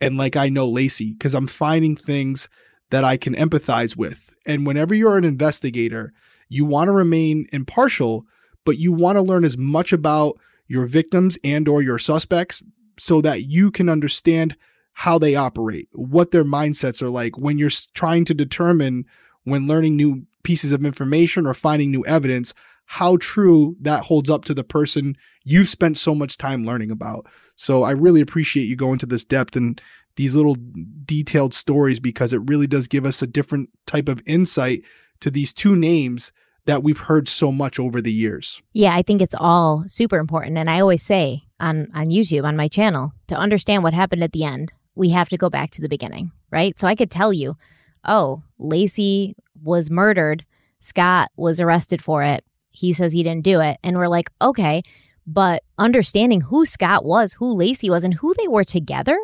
and 0.01 0.16
like 0.16 0.35
I 0.35 0.49
know 0.49 0.68
Laci 0.68 1.12
because 1.16 1.32
I'm 1.32 1.47
finding 1.47 1.97
things 1.97 2.49
that 2.91 3.05
I 3.05 3.16
can 3.16 3.37
empathize 3.37 3.97
with. 3.97 4.30
And 4.45 4.66
whenever 4.66 4.97
you're 4.97 5.16
an 5.16 5.24
investigator, 5.24 6.12
you 6.49 6.64
want 6.64 6.89
to 6.89 6.93
remain 6.93 7.47
impartial, 7.53 8.24
but 8.64 8.78
you 8.78 8.93
want 8.93 9.14
to 9.14 9.22
learn 9.22 9.45
as 9.45 9.57
much 9.57 9.93
about 9.93 10.39
your 10.66 10.87
victims 10.87 11.39
and 11.45 11.68
or 11.68 11.82
your 11.82 12.01
suspects 12.01 12.64
so 12.99 13.20
that 13.20 13.45
you 13.45 13.70
can 13.70 13.88
understand 13.88 14.57
how 14.92 15.18
they 15.18 15.34
operate, 15.34 15.88
what 15.92 16.30
their 16.30 16.45
mindsets 16.45 17.03
are 17.03 17.11
like 17.11 17.36
when 17.36 17.59
you're 17.59 17.70
trying 17.95 18.24
to 18.24 18.34
determine 18.34 19.05
when 19.42 19.66
learning 19.66 19.97
new 19.97 20.26
pieces 20.42 20.72
of 20.72 20.84
information 20.84 21.47
or 21.47 21.55
finding 21.55 21.90
new 21.90 22.05
evidence 22.07 22.55
how 22.86 23.16
true 23.16 23.76
that 23.80 24.05
holds 24.05 24.30
up 24.30 24.45
to 24.45 24.55
the 24.55 24.64
person 24.64 25.16
you've 25.42 25.68
spent 25.68 25.97
so 25.97 26.14
much 26.14 26.36
time 26.36 26.64
learning 26.64 26.90
about. 26.90 27.26
So 27.57 27.82
I 27.82 27.92
really 27.92 28.20
appreciate 28.20 28.64
you 28.64 28.76
going 28.76 28.99
to 28.99 29.07
this 29.07 29.24
depth 29.24 29.57
and 29.57 29.80
these 30.16 30.34
little 30.34 30.57
detailed 31.05 31.55
stories 31.55 31.99
because 31.99 32.32
it 32.32 32.42
really 32.45 32.66
does 32.66 32.86
give 32.86 33.05
us 33.05 33.22
a 33.22 33.26
different 33.26 33.70
type 33.86 34.09
of 34.09 34.22
insight 34.26 34.82
to 35.20 35.30
these 35.30 35.53
two 35.53 35.74
names 35.74 36.32
that 36.66 36.82
we've 36.82 36.98
heard 36.98 37.28
so 37.28 37.52
much 37.52 37.78
over 37.78 38.00
the 38.00 38.12
years. 38.12 38.62
Yeah, 38.72 38.94
I 38.94 39.02
think 39.02 39.20
it's 39.20 39.34
all 39.38 39.84
super 39.86 40.18
important 40.18 40.58
and 40.58 40.70
I 40.70 40.80
always 40.80 41.02
say 41.02 41.42
on 41.60 41.88
on 41.94 42.06
YouTube 42.06 42.44
on 42.44 42.56
my 42.56 42.68
channel 42.68 43.12
to 43.28 43.36
understand 43.36 43.82
what 43.82 43.94
happened 43.94 44.24
at 44.24 44.32
the 44.32 44.44
end, 44.44 44.72
we 44.94 45.10
have 45.10 45.28
to 45.28 45.36
go 45.36 45.50
back 45.50 45.70
to 45.72 45.82
the 45.82 45.88
beginning, 45.88 46.32
right? 46.50 46.78
So 46.78 46.88
I 46.88 46.94
could 46.94 47.10
tell 47.10 47.32
you, 47.32 47.56
oh, 48.04 48.42
Laci 48.60 49.34
was 49.62 49.90
murdered, 49.90 50.44
Scott 50.80 51.30
was 51.36 51.60
arrested 51.60 52.02
for 52.02 52.22
it. 52.22 52.44
He 52.70 52.92
says 52.92 53.12
he 53.12 53.22
didn't 53.22 53.44
do 53.44 53.60
it. 53.60 53.78
And 53.82 53.96
we're 53.96 54.08
like, 54.08 54.30
okay, 54.42 54.82
but 55.26 55.62
understanding 55.78 56.42
who 56.42 56.66
Scott 56.66 57.04
was, 57.04 57.32
who 57.34 57.54
Laci 57.56 57.88
was, 57.88 58.04
and 58.04 58.14
who 58.14 58.34
they 58.36 58.48
were 58.48 58.64
together 58.64 59.18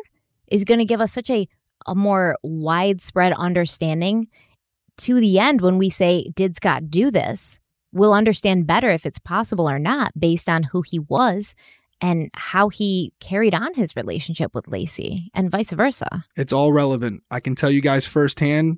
is 0.47 0.65
going 0.65 0.79
to 0.79 0.85
give 0.85 1.01
us 1.01 1.11
such 1.11 1.29
a, 1.29 1.47
a 1.85 1.95
more 1.95 2.37
widespread 2.43 3.33
understanding 3.33 4.27
to 5.03 5.19
the 5.19 5.39
end 5.39 5.61
when 5.61 5.77
we 5.77 5.89
say, 5.89 6.31
Did 6.35 6.55
Scott 6.55 6.89
do 6.89 7.11
this? 7.11 7.59
We'll 7.93 8.13
understand 8.13 8.67
better 8.67 8.89
if 8.89 9.05
it's 9.05 9.19
possible 9.19 9.69
or 9.69 9.79
not 9.79 10.11
based 10.19 10.47
on 10.47 10.63
who 10.63 10.81
he 10.81 10.99
was 10.99 11.55
and 11.99 12.29
how 12.33 12.69
he 12.69 13.13
carried 13.19 13.53
on 13.53 13.73
his 13.73 13.95
relationship 13.95 14.55
with 14.55 14.65
Laci 14.65 15.27
and 15.33 15.51
vice 15.51 15.71
versa. 15.71 16.25
It's 16.35 16.53
all 16.53 16.71
relevant. 16.73 17.21
I 17.29 17.39
can 17.39 17.53
tell 17.55 17.69
you 17.69 17.81
guys 17.81 18.05
firsthand 18.05 18.77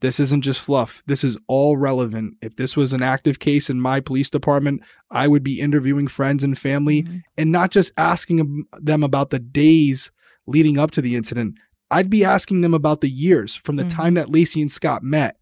This 0.00 0.20
isn't 0.20 0.42
just 0.42 0.60
fluff. 0.60 1.02
This 1.06 1.24
is 1.24 1.36
all 1.48 1.76
relevant. 1.76 2.34
If 2.40 2.54
this 2.54 2.76
was 2.76 2.92
an 2.92 3.02
active 3.02 3.40
case 3.40 3.68
in 3.68 3.80
my 3.80 3.98
police 3.98 4.30
department, 4.30 4.82
I 5.10 5.26
would 5.26 5.42
be 5.42 5.60
interviewing 5.60 6.06
friends 6.06 6.44
and 6.44 6.56
family 6.56 7.02
Mhm. 7.02 7.22
and 7.36 7.50
not 7.50 7.72
just 7.72 7.90
asking 7.98 8.64
them 8.80 9.02
about 9.02 9.30
the 9.30 9.40
days 9.40 10.12
leading 10.46 10.78
up 10.78 10.92
to 10.92 11.02
the 11.02 11.16
incident. 11.16 11.56
I'd 11.90 12.10
be 12.10 12.24
asking 12.24 12.60
them 12.60 12.74
about 12.74 13.00
the 13.00 13.10
years 13.10 13.56
from 13.56 13.74
the 13.74 13.82
Mhm. 13.86 13.90
time 13.90 14.14
that 14.14 14.28
Laci 14.28 14.62
and 14.62 14.70
Scott 14.70 15.02
met, 15.02 15.36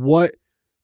what 0.00 0.34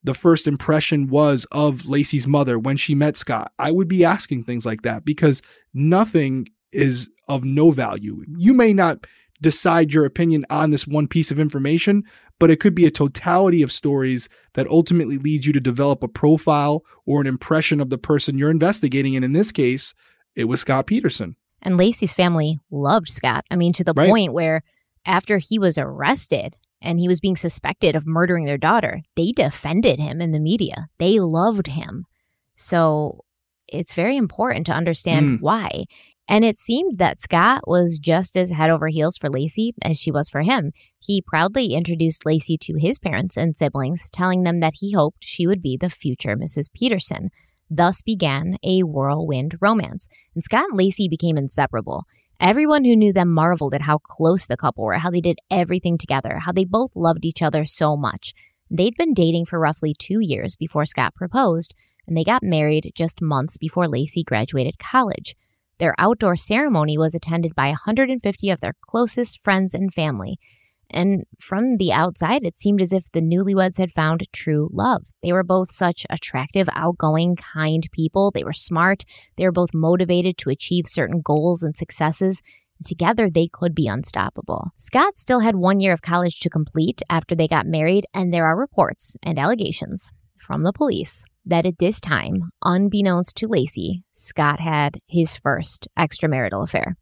the 0.02 0.14
first 0.14 0.46
impression 0.46 1.08
was 1.08 1.46
of 1.52 1.82
Laci's 1.82 2.26
mother 2.26 2.58
when 2.58 2.76
she 2.76 2.94
met 2.94 3.16
Scott. 3.16 3.52
I 3.58 3.70
would 3.70 3.88
be 3.88 4.04
asking 4.04 4.44
things 4.44 4.64
like 4.64 4.82
that 4.82 5.04
because 5.04 5.42
nothing 5.74 6.48
is 6.72 7.10
of 7.28 7.44
no 7.44 7.70
value. 7.70 8.24
You 8.38 8.54
may 8.54 8.72
not 8.72 9.06
decide 9.42 9.92
your 9.92 10.04
opinion 10.04 10.44
on 10.50 10.70
this 10.70 10.86
one 10.86 11.06
piece 11.06 11.30
of 11.30 11.38
information, 11.38 12.02
but 12.38 12.50
it 12.50 12.60
could 12.60 12.74
be 12.74 12.86
a 12.86 12.90
totality 12.90 13.62
of 13.62 13.72
stories 13.72 14.28
that 14.54 14.66
ultimately 14.68 15.18
leads 15.18 15.46
you 15.46 15.52
to 15.52 15.60
develop 15.60 16.02
a 16.02 16.08
profile 16.08 16.82
or 17.06 17.20
an 17.20 17.26
impression 17.26 17.80
of 17.80 17.90
the 17.90 17.98
person 17.98 18.38
you're 18.38 18.50
investigating. 18.50 19.16
And 19.16 19.24
in 19.24 19.32
this 19.32 19.52
case, 19.52 19.94
it 20.34 20.44
was 20.44 20.60
Scott 20.60 20.86
Peterson. 20.86 21.36
And 21.62 21.76
Laci's 21.76 22.14
family 22.14 22.58
loved 22.70 23.08
Scott. 23.08 23.44
I 23.50 23.56
mean, 23.56 23.72
to 23.74 23.84
the 23.84 23.92
Right. 23.94 24.08
point 24.08 24.32
where 24.32 24.62
after 25.04 25.38
he 25.38 25.58
was 25.58 25.76
arrested 25.76 26.56
and 26.82 26.98
he 26.98 27.08
was 27.08 27.20
being 27.20 27.36
suspected 27.36 27.94
of 27.96 28.06
murdering 28.06 28.44
their 28.44 28.58
daughter, 28.58 29.00
they 29.16 29.32
defended 29.32 29.98
him 29.98 30.20
in 30.20 30.30
the 30.32 30.40
media. 30.40 30.86
They 30.98 31.18
loved 31.20 31.66
him. 31.68 32.04
So 32.56 33.24
it's 33.68 33.94
very 33.94 34.16
important 34.16 34.66
to 34.66 34.72
understand 34.72 35.38
Mm. 35.38 35.42
why. 35.42 35.84
And 36.28 36.44
it 36.44 36.58
seemed 36.58 36.98
that 36.98 37.20
Scott 37.20 37.62
was 37.66 37.98
just 37.98 38.36
as 38.36 38.50
head 38.50 38.70
over 38.70 38.86
heels 38.86 39.16
for 39.16 39.28
Laci 39.28 39.72
as 39.82 39.98
she 39.98 40.12
was 40.12 40.28
for 40.28 40.42
him. 40.42 40.70
He 41.00 41.22
proudly 41.26 41.74
introduced 41.74 42.22
Laci 42.24 42.56
to 42.60 42.74
his 42.78 43.00
parents 43.00 43.36
and 43.36 43.56
siblings, 43.56 44.08
telling 44.12 44.44
them 44.44 44.60
that 44.60 44.74
he 44.76 44.92
hoped 44.92 45.18
she 45.24 45.46
would 45.46 45.60
be 45.60 45.76
the 45.76 45.90
future 45.90 46.36
Mrs. 46.36 46.72
Peterson. 46.72 47.30
Thus 47.68 48.00
began 48.02 48.58
a 48.62 48.82
whirlwind 48.82 49.56
romance. 49.60 50.06
And 50.34 50.44
Scott 50.44 50.66
and 50.70 50.78
Laci 50.78 51.08
became 51.10 51.36
inseparable. 51.36 52.04
Everyone 52.40 52.86
who 52.86 52.96
knew 52.96 53.12
them 53.12 53.28
marveled 53.28 53.74
at 53.74 53.82
how 53.82 53.98
close 53.98 54.46
the 54.46 54.56
couple 54.56 54.84
were, 54.84 54.94
how 54.94 55.10
they 55.10 55.20
did 55.20 55.40
everything 55.50 55.98
together, 55.98 56.38
how 56.38 56.52
they 56.52 56.64
both 56.64 56.96
loved 56.96 57.26
each 57.26 57.42
other 57.42 57.66
so 57.66 57.98
much. 57.98 58.32
They'd 58.70 58.96
been 58.96 59.12
dating 59.12 59.44
for 59.44 59.60
roughly 59.60 59.92
two 59.92 60.20
years 60.20 60.56
before 60.56 60.86
Scott 60.86 61.14
proposed, 61.14 61.74
and 62.08 62.16
they 62.16 62.24
got 62.24 62.42
married 62.42 62.92
just 62.94 63.20
months 63.20 63.58
before 63.58 63.84
Laci 63.84 64.24
graduated 64.24 64.78
college. 64.78 65.34
Their 65.76 65.94
outdoor 65.98 66.34
ceremony 66.34 66.96
was 66.96 67.14
attended 67.14 67.54
by 67.54 67.66
150 67.66 68.48
of 68.48 68.60
their 68.60 68.72
closest 68.88 69.40
friends 69.44 69.74
and 69.74 69.92
family. 69.92 70.38
And 70.92 71.24
from 71.38 71.76
the 71.76 71.92
outside, 71.92 72.42
it 72.44 72.58
seemed 72.58 72.80
as 72.80 72.92
if 72.92 73.10
the 73.12 73.22
newlyweds 73.22 73.78
had 73.78 73.92
found 73.92 74.26
true 74.32 74.68
love. 74.72 75.04
They 75.22 75.32
were 75.32 75.44
both 75.44 75.72
such 75.72 76.04
attractive, 76.10 76.68
outgoing, 76.72 77.36
kind 77.36 77.86
people. 77.92 78.30
They 78.30 78.44
were 78.44 78.52
smart. 78.52 79.04
They 79.36 79.44
were 79.44 79.52
both 79.52 79.72
motivated 79.72 80.36
to 80.38 80.50
achieve 80.50 80.86
certain 80.86 81.20
goals 81.20 81.62
and 81.62 81.76
successes. 81.76 82.42
Together, 82.84 83.28
they 83.28 83.46
could 83.46 83.74
be 83.74 83.86
unstoppable. 83.86 84.70
Scott 84.78 85.18
still 85.18 85.40
had 85.40 85.56
one 85.56 85.80
year 85.80 85.92
of 85.92 86.02
college 86.02 86.40
to 86.40 86.50
complete 86.50 87.02
after 87.10 87.34
they 87.34 87.46
got 87.46 87.66
married, 87.66 88.06
and 88.14 88.32
there 88.32 88.46
are 88.46 88.58
reports 88.58 89.16
and 89.22 89.38
allegations 89.38 90.10
from 90.38 90.62
the 90.62 90.72
police 90.72 91.24
that 91.44 91.66
at 91.66 91.78
this 91.78 92.00
time, 92.00 92.50
unbeknownst 92.64 93.36
to 93.36 93.48
Laci, 93.48 94.02
Scott 94.12 94.60
had 94.60 95.00
his 95.06 95.36
first 95.36 95.88
extramarital 95.98 96.64
affair. 96.64 96.96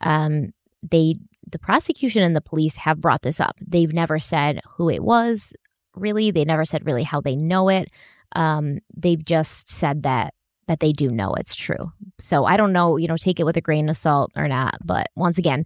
Um, 0.00 0.52
they, 0.90 1.16
the 1.50 1.58
prosecution 1.58 2.22
and 2.22 2.34
the 2.34 2.40
police 2.40 2.76
have 2.76 3.00
brought 3.00 3.22
this 3.22 3.40
up. 3.40 3.58
They've 3.66 3.92
never 3.92 4.18
said 4.18 4.60
who 4.76 4.88
it 4.88 5.02
was, 5.02 5.52
really. 5.94 6.30
They 6.30 6.44
never 6.44 6.64
said 6.64 6.86
really 6.86 7.02
how 7.02 7.20
they 7.20 7.36
know 7.36 7.68
it. 7.68 7.90
Um, 8.34 8.78
they've 8.96 9.24
just 9.24 9.68
said 9.68 10.04
that 10.04 10.34
that 10.68 10.80
they 10.80 10.92
do 10.92 11.10
know 11.10 11.34
it's 11.34 11.56
true. 11.56 11.92
So 12.20 12.44
I 12.44 12.56
don't 12.56 12.72
know, 12.72 12.96
you 12.96 13.08
know, 13.08 13.16
take 13.16 13.40
it 13.40 13.44
with 13.44 13.56
a 13.56 13.60
grain 13.60 13.88
of 13.88 13.98
salt 13.98 14.30
or 14.36 14.46
not. 14.46 14.78
But 14.84 15.08
once 15.16 15.36
again, 15.36 15.64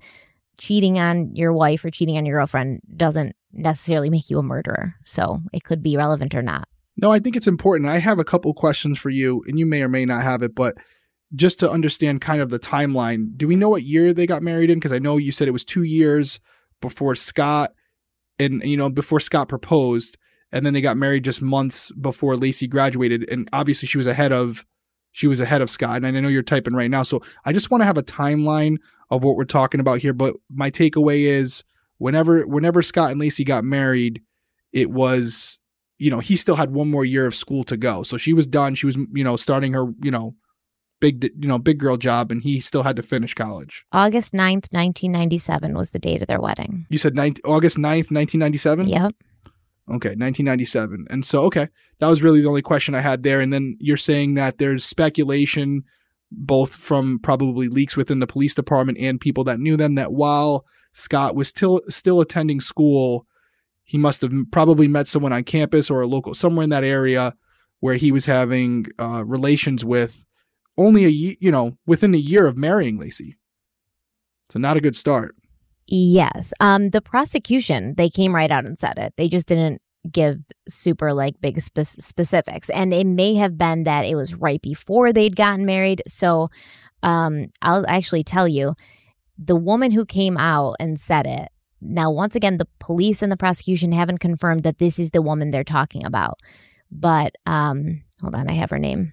cheating 0.58 0.98
on 0.98 1.34
your 1.36 1.52
wife 1.52 1.84
or 1.84 1.90
cheating 1.90 2.16
on 2.16 2.24
your 2.24 2.38
girlfriend 2.38 2.80
doesn't 2.96 3.36
necessarily 3.52 4.10
make 4.10 4.30
you 4.30 4.38
a 4.38 4.42
murderer. 4.42 4.94
So 5.04 5.40
it 5.52 5.64
could 5.64 5.82
be 5.82 5.96
relevant 5.96 6.34
or 6.34 6.42
not. 6.42 6.66
No, 6.96 7.12
I 7.12 7.18
think 7.18 7.36
it's 7.36 7.46
important. 7.46 7.90
I 7.90 7.98
have 7.98 8.18
a 8.18 8.24
couple 8.24 8.52
questions 8.54 8.98
for 8.98 9.10
you, 9.10 9.44
and 9.46 9.58
you 9.58 9.66
may 9.66 9.82
or 9.82 9.88
may 9.88 10.06
not 10.06 10.22
have 10.22 10.42
it, 10.42 10.54
but 10.54 10.76
just 11.34 11.58
to 11.60 11.70
understand 11.70 12.20
kind 12.20 12.40
of 12.40 12.50
the 12.50 12.58
timeline, 12.58 13.36
do 13.36 13.48
we 13.48 13.56
know 13.56 13.68
what 13.68 13.82
year 13.82 14.12
they 14.12 14.26
got 14.26 14.42
married 14.42 14.70
in? 14.70 14.78
Because 14.78 14.92
I 14.92 14.98
know 14.98 15.16
you 15.16 15.32
said 15.32 15.48
it 15.48 15.52
was 15.52 15.64
two 15.64 15.82
years 15.82 16.40
before 16.80 17.14
Scott 17.14 17.72
and 18.38 18.62
you 18.64 18.76
know, 18.76 18.90
before 18.90 19.20
Scott 19.20 19.48
proposed, 19.48 20.18
and 20.52 20.64
then 20.64 20.74
they 20.74 20.80
got 20.80 20.96
married 20.96 21.24
just 21.24 21.42
months 21.42 21.90
before 21.92 22.34
Laci 22.34 22.68
graduated. 22.68 23.28
And 23.30 23.48
obviously 23.52 23.88
she 23.88 23.98
was 23.98 24.06
ahead 24.06 24.32
of 24.32 24.64
she 25.12 25.26
was 25.26 25.40
ahead 25.40 25.62
of 25.62 25.70
Scott. 25.70 25.96
And 25.96 26.06
I 26.06 26.10
know 26.10 26.28
you're 26.28 26.42
typing 26.42 26.74
right 26.74 26.90
now. 26.90 27.02
So 27.02 27.22
I 27.44 27.52
just 27.52 27.70
want 27.70 27.80
to 27.80 27.86
have 27.86 27.96
a 27.96 28.02
timeline 28.02 28.76
of 29.10 29.24
what 29.24 29.36
we're 29.36 29.44
talking 29.44 29.80
about 29.80 30.00
here. 30.00 30.12
But 30.12 30.36
my 30.50 30.70
takeaway 30.70 31.20
is 31.20 31.64
whenever 31.98 32.46
whenever 32.46 32.82
Scott 32.82 33.10
and 33.10 33.20
Laci 33.20 33.44
got 33.44 33.64
married, 33.64 34.22
it 34.72 34.90
was 34.90 35.58
you 35.98 36.10
know, 36.10 36.20
he 36.20 36.36
still 36.36 36.56
had 36.56 36.72
one 36.72 36.90
more 36.90 37.04
year 37.04 37.26
of 37.26 37.34
school 37.34 37.64
to 37.64 37.76
go. 37.76 38.02
So 38.02 38.16
she 38.16 38.32
was 38.32 38.46
done. 38.46 38.74
She 38.74 38.86
was, 38.86 38.96
you 39.14 39.24
know, 39.24 39.36
starting 39.36 39.72
her, 39.72 39.86
you 40.02 40.10
know, 40.10 40.34
big, 41.00 41.24
you 41.38 41.48
know, 41.48 41.58
big 41.58 41.78
girl 41.78 41.96
job, 41.96 42.30
and 42.30 42.42
he 42.42 42.60
still 42.60 42.82
had 42.82 42.96
to 42.96 43.02
finish 43.02 43.34
college. 43.34 43.84
August 43.92 44.32
9th, 44.32 44.72
1997 44.72 45.74
was 45.74 45.90
the 45.90 45.98
date 45.98 46.22
of 46.22 46.28
their 46.28 46.40
wedding. 46.40 46.86
You 46.88 46.98
said 46.98 47.14
9, 47.14 47.34
August 47.44 47.76
9th, 47.76 48.10
1997? 48.10 48.88
Yep. 48.88 49.14
Okay, 49.88 50.10
1997. 50.10 51.06
And 51.10 51.24
so, 51.24 51.42
okay, 51.42 51.68
that 52.00 52.08
was 52.08 52.22
really 52.22 52.40
the 52.40 52.48
only 52.48 52.62
question 52.62 52.94
I 52.94 53.00
had 53.00 53.22
there. 53.22 53.40
And 53.40 53.52
then 53.52 53.76
you're 53.78 53.96
saying 53.96 54.34
that 54.34 54.58
there's 54.58 54.84
speculation, 54.84 55.84
both 56.32 56.76
from 56.76 57.20
probably 57.20 57.68
leaks 57.68 57.96
within 57.96 58.18
the 58.18 58.26
police 58.26 58.54
department 58.54 58.98
and 58.98 59.20
people 59.20 59.44
that 59.44 59.60
knew 59.60 59.76
them, 59.76 59.94
that 59.94 60.12
while 60.12 60.64
Scott 60.92 61.36
was 61.36 61.48
still 61.48 61.82
still 61.88 62.20
attending 62.20 62.60
school, 62.60 63.26
he 63.84 63.96
must 63.96 64.22
have 64.22 64.32
probably 64.50 64.88
met 64.88 65.06
someone 65.06 65.32
on 65.32 65.44
campus 65.44 65.88
or 65.88 66.00
a 66.00 66.06
local 66.06 66.34
somewhere 66.34 66.64
in 66.64 66.70
that 66.70 66.82
area 66.82 67.34
where 67.78 67.94
he 67.94 68.10
was 68.10 68.26
having 68.26 68.86
uh, 68.98 69.22
relations 69.24 69.84
with 69.84 70.24
only 70.78 71.04
a 71.04 71.08
you 71.08 71.50
know 71.50 71.78
within 71.86 72.14
a 72.14 72.18
year 72.18 72.46
of 72.46 72.56
marrying 72.56 73.00
Laci. 73.00 73.34
So 74.50 74.58
not 74.58 74.76
a 74.76 74.80
good 74.80 74.96
start. 74.96 75.34
Yes. 75.88 76.52
Um, 76.60 76.90
the 76.90 77.00
prosecution, 77.00 77.94
they 77.96 78.10
came 78.10 78.34
right 78.34 78.50
out 78.50 78.64
and 78.64 78.78
said 78.78 78.98
it. 78.98 79.14
They 79.16 79.28
just 79.28 79.48
didn't 79.48 79.80
give 80.10 80.38
super 80.68 81.12
like 81.12 81.40
big 81.40 81.60
spe- 81.60 82.00
specifics. 82.00 82.70
And 82.70 82.92
it 82.92 83.06
may 83.06 83.34
have 83.34 83.58
been 83.58 83.84
that 83.84 84.04
it 84.04 84.14
was 84.14 84.34
right 84.34 84.60
before 84.62 85.12
they'd 85.12 85.36
gotten 85.36 85.66
married. 85.66 86.02
So 86.06 86.48
um, 87.02 87.46
I'll 87.62 87.84
actually 87.88 88.24
tell 88.24 88.48
you 88.48 88.74
the 89.38 89.56
woman 89.56 89.90
who 89.90 90.04
came 90.04 90.36
out 90.36 90.76
and 90.80 90.98
said 90.98 91.26
it. 91.26 91.48
Now, 91.80 92.10
once 92.10 92.34
again, 92.34 92.58
the 92.58 92.68
police 92.78 93.22
and 93.22 93.30
the 93.30 93.36
prosecution 93.36 93.92
haven't 93.92 94.18
confirmed 94.18 94.62
that 94.62 94.78
this 94.78 94.98
is 94.98 95.10
the 95.10 95.22
woman 95.22 95.50
they're 95.50 95.62
talking 95.62 96.04
about. 96.04 96.38
But 96.90 97.34
um, 97.44 98.02
hold 98.20 98.34
on, 98.34 98.48
I 98.48 98.54
have 98.54 98.70
her 98.70 98.78
name. 98.78 99.12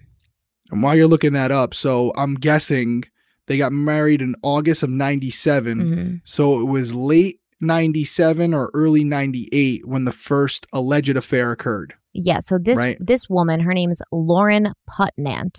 And 0.70 0.82
while 0.82 0.96
you're 0.96 1.06
looking 1.06 1.32
that 1.34 1.50
up, 1.50 1.74
so 1.74 2.12
I'm 2.16 2.34
guessing 2.34 3.04
they 3.46 3.58
got 3.58 3.72
married 3.72 4.22
in 4.22 4.34
August 4.42 4.82
of 4.82 4.90
97. 4.90 5.78
Mhm. 5.78 6.20
So 6.24 6.60
it 6.60 6.64
was 6.64 6.94
late 6.94 7.40
97 7.60 8.54
or 8.54 8.70
early 8.74 9.04
98 9.04 9.86
when 9.86 10.04
the 10.04 10.12
first 10.12 10.66
alleged 10.72 11.16
affair 11.16 11.52
occurred. 11.52 11.94
Yeah, 12.12 12.40
so 12.40 12.58
this 12.58 12.78
Right. 12.78 12.96
this 13.00 13.28
woman, 13.28 13.60
her 13.60 13.74
name's 13.74 14.00
Lauren 14.12 14.72
Putnam. 14.86 15.50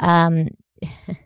Um 0.00 0.48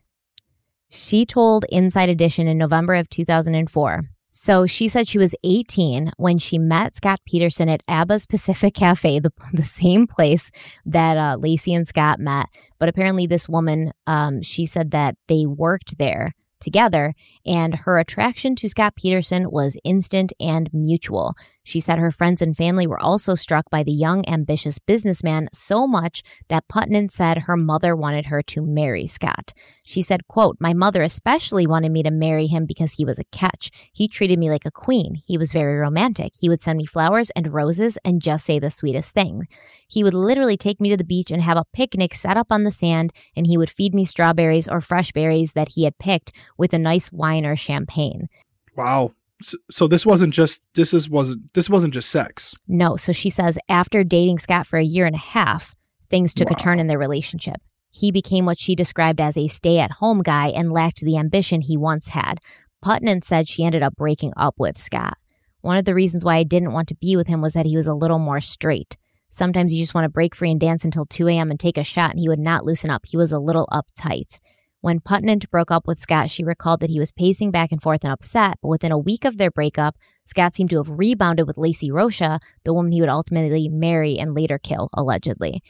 she 0.89 1.26
told 1.26 1.64
Inside 1.70 2.09
Edition 2.09 2.47
in 2.47 2.59
November 2.59 2.95
of 2.95 3.09
2004. 3.11 4.03
So 4.39 4.66
she 4.66 4.89
said 4.89 5.09
she 5.09 5.18
was 5.18 5.34
18 5.45 6.12
when 6.18 6.37
she 6.37 6.59
met 6.59 6.95
Scott 6.95 7.20
Peterson 7.24 7.70
at 7.70 7.82
Abba's 7.89 8.26
Pacific 8.26 8.74
Cafe, 8.74 9.18
the, 9.18 9.32
the 9.53 9.62
same 9.62 10.07
place 10.07 10.51
that 10.84 11.16
uh, 11.16 11.37
Laci 11.39 11.74
and 11.74 11.89
Scott 11.89 12.20
met. 12.20 12.47
But 12.78 12.91
apparently, 12.91 13.26
this 13.26 13.49
woman, 13.49 13.93
um, 14.07 14.43
she 14.43 14.66
said 14.66 14.91
that 14.91 15.16
they 15.26 15.47
worked 15.47 15.97
there 15.99 16.34
together, 16.61 17.14
and 17.47 17.74
her 17.74 17.99
attraction 17.99 18.55
to 18.57 18.68
Scott 18.68 18.95
Peterson 18.95 19.51
was 19.51 19.78
instant 19.84 20.32
and 20.39 20.68
mutual. 20.72 21.34
She 21.67 21.81
said 21.81 21.99
her 21.99 22.12
friends 22.12 22.41
and 22.41 22.57
family 22.57 22.87
were 22.87 23.03
also 23.03 23.35
struck 23.35 23.69
by 23.71 23.83
the 23.83 23.91
young, 23.91 24.25
ambitious 24.29 24.79
businessman 24.79 25.49
so 25.53 25.89
much 25.89 26.23
that 26.49 26.69
Putnam 26.69 27.09
said 27.09 27.39
her 27.39 27.57
mother 27.57 27.97
wanted 27.97 28.27
her 28.27 28.41
to 28.45 28.64
marry 28.64 29.09
Scott. 29.09 29.53
She 29.83 30.01
said, 30.01 30.29
quote, 30.29 30.59
My 30.61 30.75
mother 30.75 31.03
especially 31.03 31.67
wanted 31.67 31.91
me 31.91 32.05
to 32.05 32.12
marry 32.12 32.47
him 32.47 32.67
because 32.67 32.93
he 32.93 33.05
was 33.05 33.19
a 33.19 33.25
catch. 33.33 33.73
He 33.93 34.07
treated 34.07 34.39
me 34.39 34.49
like 34.49 34.64
a 34.64 34.71
queen. 34.71 35.23
He 35.27 35.37
was 35.37 35.53
very 35.53 35.75
romantic. 35.75 36.35
He 36.39 36.49
would 36.49 36.62
send 36.62 36.77
me 36.77 36.87
flowers 36.87 37.31
and 37.35 37.53
roses 37.53 37.99
and 38.05 38.23
just 38.23 38.47
say 38.47 38.61
the 38.61 38.71
sweetest 38.71 39.12
thing. 39.12 39.49
He 39.89 40.05
would 40.05 40.14
literally 40.14 40.57
take 40.57 40.81
me 40.81 40.91
to 40.91 40.97
the 40.97 41.03
beach 41.03 41.33
and 41.33 41.43
have 41.43 41.59
a 41.59 41.67
picnic 41.73 42.14
set 42.14 42.37
up 42.37 42.47
on 42.51 42.62
the 42.62 42.71
sand, 42.71 43.12
and 43.35 43.45
he 43.45 43.59
would 43.59 43.71
feed 43.71 43.93
me 43.93 44.05
strawberries 44.05 44.69
or 44.69 44.81
fresh 44.81 45.11
berries 45.11 45.55
that 45.55 45.71
he 45.71 45.83
had 45.83 45.99
picked 45.99 46.33
with 46.57 46.73
a 46.73 46.79
nice 46.79 47.11
wine 47.11 47.45
or 47.45 47.57
champagne. 47.57 48.29
Wow. 48.77 49.14
So, 49.43 49.59
so 49.70 49.87
this 49.87 50.07
wasn't 50.07 50.32
just 50.32 50.62
this 50.74 50.95
is 50.95 51.11
wasn't 51.11 51.53
this 51.55 51.68
wasn't 51.68 51.95
just 51.95 52.11
sex. 52.11 52.55
No. 52.66 52.97
So 52.97 53.12
she 53.12 53.28
says 53.30 53.59
after 53.68 54.03
dating 54.03 54.39
Scott 54.39 54.66
for 54.66 54.78
a 54.78 54.84
year 54.84 55.05
and 55.07 55.14
a 55.14 55.18
half, 55.18 55.74
things 56.09 56.32
took 56.34 56.51
Wow. 56.51 56.57
a 56.59 56.62
turn 56.62 56.78
in 56.80 56.87
their 56.87 56.99
relationship. 56.99 57.57
He 57.91 58.11
became 58.11 58.45
what 58.47 58.59
she 58.59 58.74
described 58.74 59.20
as 59.20 59.37
a 59.37 59.49
stay 59.49 59.78
at 59.78 59.93
home 59.93 60.22
guy 60.22 60.49
and 60.49 60.72
lacked 60.72 61.01
the 61.01 61.16
ambition 61.18 61.61
he 61.61 61.76
once 61.76 62.09
had. 62.09 62.41
Putnam 62.82 63.22
said 63.22 63.49
she 63.49 63.64
ended 63.64 63.82
up 63.82 63.97
breaking 63.97 64.32
up 64.37 64.55
with 64.59 64.80
Scott. 64.80 65.16
One 65.62 65.76
of 65.78 65.84
the 65.84 65.95
reasons 65.95 66.24
why 66.24 66.37
I 66.37 66.45
didn't 66.45 66.72
want 66.72 66.89
to 66.89 66.95
be 66.95 67.16
with 67.16 67.26
him 67.26 67.41
was 67.41 67.55
that 67.55 67.66
he 67.66 67.76
was 67.76 67.87
a 67.87 67.95
little 67.95 68.18
more 68.18 68.41
straight. 68.41 68.97
Sometimes 69.30 69.72
you 69.72 69.82
just 69.82 69.95
want 69.95 70.05
to 70.05 70.11
break 70.11 70.34
free 70.34 70.51
and 70.51 70.61
dance 70.61 70.84
until 70.84 71.05
2 71.05 71.26
a.m. 71.28 71.51
and 71.51 71.59
take 71.59 71.76
a 71.76 71.84
shot, 71.84 72.11
and 72.11 72.20
he 72.20 72.28
would 72.28 72.39
not 72.39 72.64
loosen 72.64 72.89
up. 72.91 73.05
He 73.07 73.16
was 73.16 73.32
a 73.32 73.39
little 73.39 73.66
uptight. 73.72 74.41
When 74.81 75.01
Putnam 75.01 75.41
broke 75.51 75.70
up 75.70 75.87
with 75.87 76.01
Scott, 76.01 76.31
she 76.31 76.45
recalled 76.45 76.81
that 76.81 76.91
he 76.91 77.01
was 77.01 77.11
pacing 77.11 77.51
back 77.51 77.72
and 77.72 77.83
forth 77.83 78.05
and 78.05 78.12
upset, 78.12 78.59
but 78.62 78.68
within 78.68 78.93
a 78.93 78.99
week 78.99 79.24
of 79.24 79.37
their 79.37 79.51
breakup, 79.51 79.97
Scott 80.27 80.55
seemed 80.55 80.70
to 80.70 80.77
have 80.77 80.91
rebounded 80.91 81.47
with 81.47 81.57
Laci 81.57 81.91
Rocha, 81.91 82.39
the 82.64 82.74
woman 82.74 82.93
he 82.93 83.01
would 83.01 83.11
ultimately 83.11 83.68
marry 83.68 84.18
and 84.18 84.35
later 84.35 84.59
kill, 84.59 84.89
allegedly. 84.93 85.62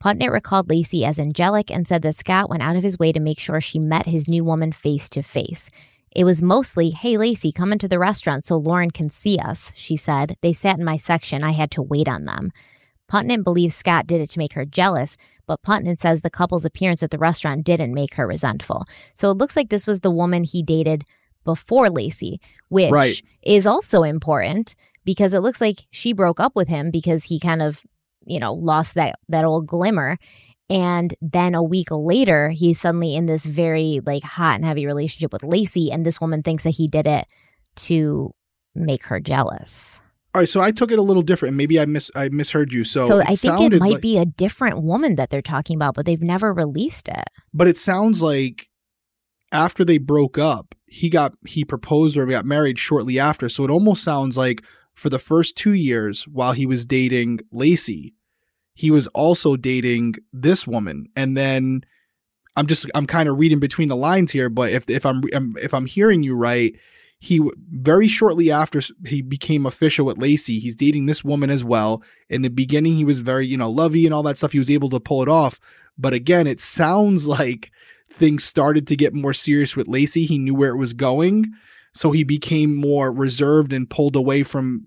Putnam 0.00 0.32
recalled 0.32 0.68
Laci 0.68 1.02
as 1.06 1.18
angelic 1.18 1.70
and 1.70 1.86
said 1.86 2.02
that 2.02 2.14
Scott 2.14 2.48
went 2.48 2.62
out 2.62 2.76
of 2.76 2.84
his 2.84 2.98
way 2.98 3.12
to 3.12 3.20
make 3.20 3.40
sure 3.40 3.60
she 3.60 3.78
met 3.78 4.06
his 4.06 4.28
new 4.28 4.44
woman 4.44 4.72
face 4.72 5.08
to 5.10 5.22
face. 5.22 5.70
It 6.14 6.24
was 6.24 6.42
mostly, 6.42 6.90
hey, 6.90 7.14
Laci, 7.14 7.54
come 7.54 7.72
into 7.72 7.88
the 7.88 7.98
restaurant 7.98 8.44
so 8.44 8.56
Lauren 8.56 8.90
can 8.90 9.10
see 9.10 9.38
us, 9.38 9.72
she 9.74 9.96
said. 9.96 10.36
They 10.40 10.52
sat 10.52 10.78
in 10.78 10.84
my 10.84 10.96
section. 10.96 11.44
I 11.44 11.50
had 11.50 11.70
to 11.72 11.82
wait 11.82 12.08
on 12.08 12.24
them. 12.24 12.50
Putnam 13.08 13.42
believes 13.42 13.74
Scott 13.74 14.06
did 14.06 14.20
it 14.20 14.30
to 14.30 14.38
make 14.38 14.52
her 14.52 14.64
jealous, 14.64 15.16
but 15.46 15.62
Putnam 15.62 15.96
says 15.96 16.20
the 16.20 16.30
couple's 16.30 16.64
appearance 16.64 17.02
at 17.02 17.10
the 17.10 17.18
restaurant 17.18 17.64
didn't 17.64 17.94
make 17.94 18.14
her 18.14 18.26
resentful. 18.26 18.84
So 19.14 19.30
it 19.30 19.38
looks 19.38 19.56
like 19.56 19.70
this 19.70 19.86
was 19.86 20.00
the 20.00 20.10
woman 20.10 20.44
he 20.44 20.62
dated 20.62 21.04
before 21.44 21.88
Laci, 21.88 22.36
which 22.68 22.90
Right. 22.90 23.20
is 23.42 23.66
also 23.66 24.02
important 24.02 24.76
because 25.04 25.32
it 25.32 25.40
looks 25.40 25.60
like 25.60 25.86
she 25.90 26.12
broke 26.12 26.38
up 26.38 26.54
with 26.54 26.68
him 26.68 26.90
because 26.90 27.24
he 27.24 27.40
kind 27.40 27.62
of, 27.62 27.80
you 28.26 28.38
know, 28.38 28.52
lost 28.52 28.94
that 28.94 29.18
that 29.30 29.44
old 29.46 29.66
glimmer. 29.66 30.18
And 30.68 31.14
then 31.22 31.54
a 31.54 31.62
week 31.62 31.88
later, 31.90 32.50
he's 32.50 32.78
suddenly 32.78 33.16
in 33.16 33.24
this 33.24 33.46
very 33.46 34.00
like 34.04 34.22
hot 34.22 34.56
and 34.56 34.66
heavy 34.66 34.84
relationship 34.84 35.32
with 35.32 35.40
Laci, 35.40 35.90
and 35.90 36.04
this 36.04 36.20
woman 36.20 36.42
thinks 36.42 36.64
that 36.64 36.70
he 36.74 36.88
did 36.88 37.06
it 37.06 37.26
to 37.76 38.34
make 38.74 39.04
her 39.04 39.18
jealous. 39.18 40.00
All 40.34 40.40
right, 40.42 40.48
so 40.48 40.60
I 40.60 40.70
took 40.72 40.92
it 40.92 40.98
a 40.98 41.02
little 41.02 41.22
different. 41.22 41.56
Maybe 41.56 41.80
I 41.80 41.86
mis 41.86 42.10
I 42.14 42.28
misheard 42.28 42.72
you. 42.72 42.84
So, 42.84 43.08
So, 43.08 43.20
I 43.20 43.34
think 43.34 43.72
it 43.72 43.80
might 43.80 43.92
like- 43.94 44.02
be 44.02 44.18
a 44.18 44.26
different 44.26 44.82
woman 44.82 45.16
that 45.16 45.30
they're 45.30 45.40
talking 45.42 45.74
about, 45.76 45.94
but 45.94 46.04
they've 46.06 46.20
never 46.22 46.52
released 46.52 47.08
it. 47.08 47.24
but 47.54 47.66
it 47.66 47.78
sounds 47.78 48.20
like 48.22 48.68
after 49.52 49.84
they 49.84 49.96
broke 49.98 50.36
up, 50.38 50.74
he 50.86 51.08
got 51.08 51.34
he 51.46 51.64
proposed 51.64 52.16
or 52.16 52.26
got 52.26 52.44
married 52.44 52.78
shortly 52.78 53.18
after. 53.18 53.48
So 53.48 53.64
it 53.64 53.70
almost 53.70 54.04
sounds 54.04 54.36
like 54.36 54.62
for 54.94 55.08
the 55.08 55.18
first 55.18 55.56
two 55.56 55.72
years 55.72 56.24
while 56.28 56.52
he 56.52 56.66
was 56.66 56.84
dating 56.84 57.40
Laci, 57.54 58.12
he 58.74 58.90
was 58.90 59.06
also 59.08 59.56
dating 59.56 60.16
this 60.32 60.66
woman, 60.66 61.06
and 61.16 61.36
then 61.36 61.82
I'm 62.54 62.66
just 62.66 62.86
I'm 62.94 63.06
kind 63.06 63.28
of 63.28 63.38
reading 63.38 63.60
between 63.60 63.88
the 63.88 63.96
lines 63.96 64.32
here. 64.32 64.50
But 64.50 64.72
if 64.72 64.90
if 64.90 65.06
I'm 65.06 65.22
if 65.62 65.72
I'm 65.72 65.86
hearing 65.86 66.22
you 66.22 66.34
right, 66.36 66.76
he 67.18 67.40
very 67.70 68.06
shortly 68.06 68.50
after 68.50 68.80
he 69.06 69.22
became 69.22 69.66
official 69.66 70.06
with 70.06 70.18
Laci, 70.18 70.60
he's 70.60 70.76
dating 70.76 71.06
this 71.06 71.24
woman 71.24 71.50
as 71.50 71.64
well. 71.64 72.02
In 72.28 72.42
the 72.42 72.50
beginning, 72.50 72.94
he 72.94 73.04
was 73.04 73.18
very 73.18 73.46
you 73.46 73.56
know 73.56 73.70
lovey 73.70 74.06
and 74.06 74.14
all 74.14 74.22
that 74.24 74.38
stuff. 74.38 74.52
He 74.52 74.58
was 74.58 74.70
able 74.70 74.90
to 74.90 75.00
pull 75.00 75.22
it 75.22 75.28
off, 75.28 75.58
but 75.96 76.14
again, 76.14 76.46
it 76.46 76.60
sounds 76.60 77.26
like 77.38 77.70
things 78.12 78.44
started 78.44 78.86
to 78.86 78.96
get 78.96 79.14
more 79.14 79.34
serious 79.34 79.76
with 79.76 79.86
Laci. 79.86 80.26
He 80.26 80.38
knew 80.38 80.54
where 80.54 80.70
it 80.70 80.78
was 80.78 80.92
going, 80.92 81.52
so 81.92 82.12
he 82.12 82.24
became 82.24 82.76
more 82.76 83.12
reserved 83.12 83.72
and 83.72 83.90
pulled 83.90 84.16
away 84.16 84.42
from 84.44 84.86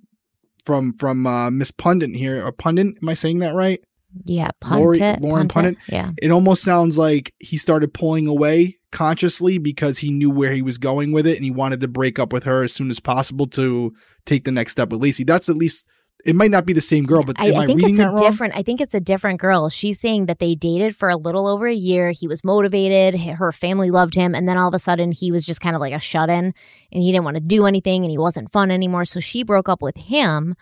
from 0.65 0.93
from 0.97 1.27
uh, 1.27 1.51
Miss 1.51 1.71
Pundit 1.71 2.15
here. 2.15 2.45
Or 2.45 2.51
Pundit, 2.51 2.97
am 3.01 3.09
I 3.09 3.13
saying 3.13 3.39
that 3.39 3.55
right? 3.55 3.84
Yeah, 4.26 4.49
Puntit. 4.62 5.22
Lauren? 5.22 5.78
Yeah. 5.88 6.12
It 6.22 6.32
almost 6.32 6.64
sounds 6.64 6.97
like 6.97 7.34
he 7.39 7.57
started 7.57 7.93
pulling 7.93 8.28
away 8.28 8.78
consciously 8.91 9.57
because 9.57 9.99
he 9.99 10.12
knew 10.12 10.30
where 10.30 10.53
he 10.53 10.62
was 10.62 10.78
going 10.78 11.12
with 11.12 11.26
it 11.26 11.36
and 11.36 11.45
he 11.45 11.51
wanted 11.51 11.80
to 11.82 11.88
break 11.88 12.20
up 12.20 12.34
with 12.34 12.43
her 12.43 12.64
as 12.64 12.74
soon 12.74 12.89
as 12.89 12.99
possible 12.99 13.47
to 13.47 13.93
take 14.26 14.43
the 14.43 14.51
next 14.51 14.74
step 14.74 14.89
with 14.89 15.01
Laci. 15.01 15.26
That's 15.26 15.49
at 15.49 15.55
least 15.55 15.86
it 16.26 16.36
might 16.36 16.51
not 16.51 16.66
be 16.66 16.74
the 16.74 16.82
same 16.82 17.05
girl, 17.05 17.24
but 17.24 17.39
I, 17.39 17.47
am 17.47 17.55
I, 17.55 17.64
I 17.64 17.66
think 17.66 17.78
reading 17.78 17.89
it's 17.91 17.99
that 17.99 18.09
a 18.09 18.16
wrong? 18.16 18.32
different. 18.32 18.55
I 18.55 18.64
think 18.64 18.82
it's 18.82 18.93
a 18.93 18.99
different 18.99 19.39
girl. 19.39 19.70
She's 19.70 19.99
saying 19.99 20.28
that 20.28 20.39
they 20.39 20.55
dated 20.55 20.95
for 20.95 21.09
a 21.09 21.16
little 21.16 21.47
over 21.47 21.68
a 21.68 21.74
year. 21.74 22.12
He 22.12 22.28
was 22.28 22.43
motivated. 22.43 23.20
Her 23.20 23.51
family 23.51 23.91
loved 23.91 24.14
him, 24.14 24.36
and 24.36 24.47
then 24.47 24.57
all 24.57 24.68
of 24.68 24.74
a 24.74 24.80
sudden 24.80 25.12
he 25.12 25.32
was 25.32 25.45
just 25.45 25.62
kind 25.62 25.76
of 25.76 25.80
like 25.80 25.93
a 25.93 25.99
shut 25.99 26.30
in, 26.30 26.53
and 26.91 27.03
he 27.03 27.12
didn't 27.12 27.26
want 27.26 27.36
to 27.36 27.41
do 27.41 27.66
anything, 27.66 28.03
and 28.03 28.12
he 28.12 28.18
wasn't 28.18 28.51
fun 28.51 28.72
anymore. 28.72 29.05
So 29.05 29.20
she 29.20 29.43
broke 29.43 29.70
up 29.70 29.82
with 29.82 29.97
him, 29.97 30.55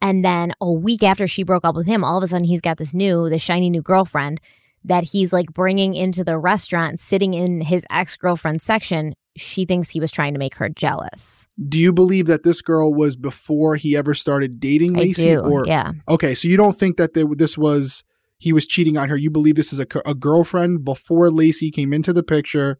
and 0.00 0.24
then 0.24 0.52
a 0.60 0.70
week 0.70 1.02
after 1.02 1.26
she 1.26 1.42
broke 1.42 1.64
up 1.64 1.74
with 1.74 1.86
him, 1.86 2.04
all 2.04 2.18
of 2.18 2.24
a 2.24 2.26
sudden 2.26 2.46
he's 2.46 2.60
got 2.60 2.78
this 2.78 2.94
new, 2.94 3.28
this 3.28 3.42
shiny 3.42 3.70
new 3.70 3.82
girlfriend 3.82 4.40
that 4.84 5.04
he's 5.04 5.32
like 5.32 5.52
bringing 5.52 5.94
into 5.94 6.24
the 6.24 6.38
restaurant, 6.38 7.00
sitting 7.00 7.34
in 7.34 7.60
his 7.60 7.84
ex 7.90 8.16
girlfriend's 8.16 8.64
section. 8.64 9.14
She 9.36 9.64
thinks 9.64 9.90
he 9.90 10.00
was 10.00 10.10
trying 10.10 10.32
to 10.32 10.38
make 10.38 10.56
her 10.56 10.68
jealous. 10.68 11.46
Do 11.68 11.78
you 11.78 11.92
believe 11.92 12.26
that 12.26 12.42
this 12.42 12.62
girl 12.62 12.92
was 12.92 13.14
before 13.14 13.76
he 13.76 13.96
ever 13.96 14.14
started 14.14 14.58
dating 14.58 14.94
Laci? 14.94 15.32
I 15.32 15.34
do. 15.34 15.40
Or 15.40 15.66
yeah. 15.66 15.92
okay, 16.08 16.34
so 16.34 16.48
you 16.48 16.56
don't 16.56 16.76
think 16.76 16.96
that 16.96 17.14
this 17.14 17.56
was 17.56 18.02
he 18.38 18.52
was 18.52 18.66
cheating 18.66 18.96
on 18.96 19.08
her? 19.08 19.16
You 19.16 19.30
believe 19.30 19.54
this 19.54 19.72
is 19.72 19.80
a, 19.80 19.86
a 20.06 20.14
girlfriend 20.14 20.84
before 20.84 21.28
Laci 21.28 21.72
came 21.72 21.92
into 21.92 22.12
the 22.12 22.22
picture, 22.22 22.78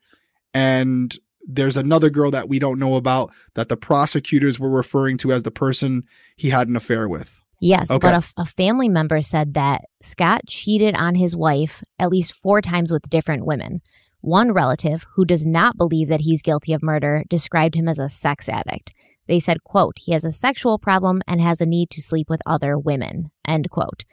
and 0.54 1.16
there's 1.46 1.76
another 1.76 2.10
girl 2.10 2.30
that 2.30 2.48
we 2.48 2.58
don't 2.58 2.78
know 2.78 2.94
about 2.96 3.32
that 3.54 3.68
the 3.68 3.76
prosecutors 3.76 4.58
were 4.60 4.70
referring 4.70 5.16
to 5.18 5.32
as 5.32 5.42
the 5.42 5.50
person 5.50 6.04
he 6.36 6.50
had 6.50 6.68
an 6.68 6.76
affair 6.76 7.08
with. 7.08 7.40
Yes, 7.60 7.90
Okay. 7.90 7.98
but 7.98 8.24
a 8.38 8.46
family 8.46 8.88
member 8.88 9.20
said 9.20 9.54
that 9.54 9.82
Scott 10.02 10.42
cheated 10.46 10.94
on 10.94 11.14
his 11.14 11.36
wife 11.36 11.82
at 11.98 12.10
least 12.10 12.34
four 12.34 12.62
times 12.62 12.90
with 12.90 13.10
different 13.10 13.44
women. 13.44 13.80
One 14.22 14.52
relative, 14.52 15.04
who 15.14 15.24
does 15.24 15.46
not 15.46 15.76
believe 15.76 16.08
that 16.08 16.20
he's 16.20 16.42
guilty 16.42 16.72
of 16.72 16.82
murder, 16.82 17.24
described 17.28 17.74
him 17.74 17.88
as 17.88 17.98
a 17.98 18.08
sex 18.08 18.48
addict. 18.48 18.92
They 19.28 19.40
said, 19.40 19.62
quote, 19.64 19.94
he 19.98 20.12
has 20.12 20.24
a 20.24 20.32
sexual 20.32 20.78
problem 20.78 21.22
and 21.28 21.40
has 21.40 21.60
a 21.60 21.66
need 21.66 21.90
to 21.90 22.02
sleep 22.02 22.28
with 22.28 22.40
other 22.46 22.78
women, 22.78 23.30
end 23.46 23.70
quote. 23.70 24.04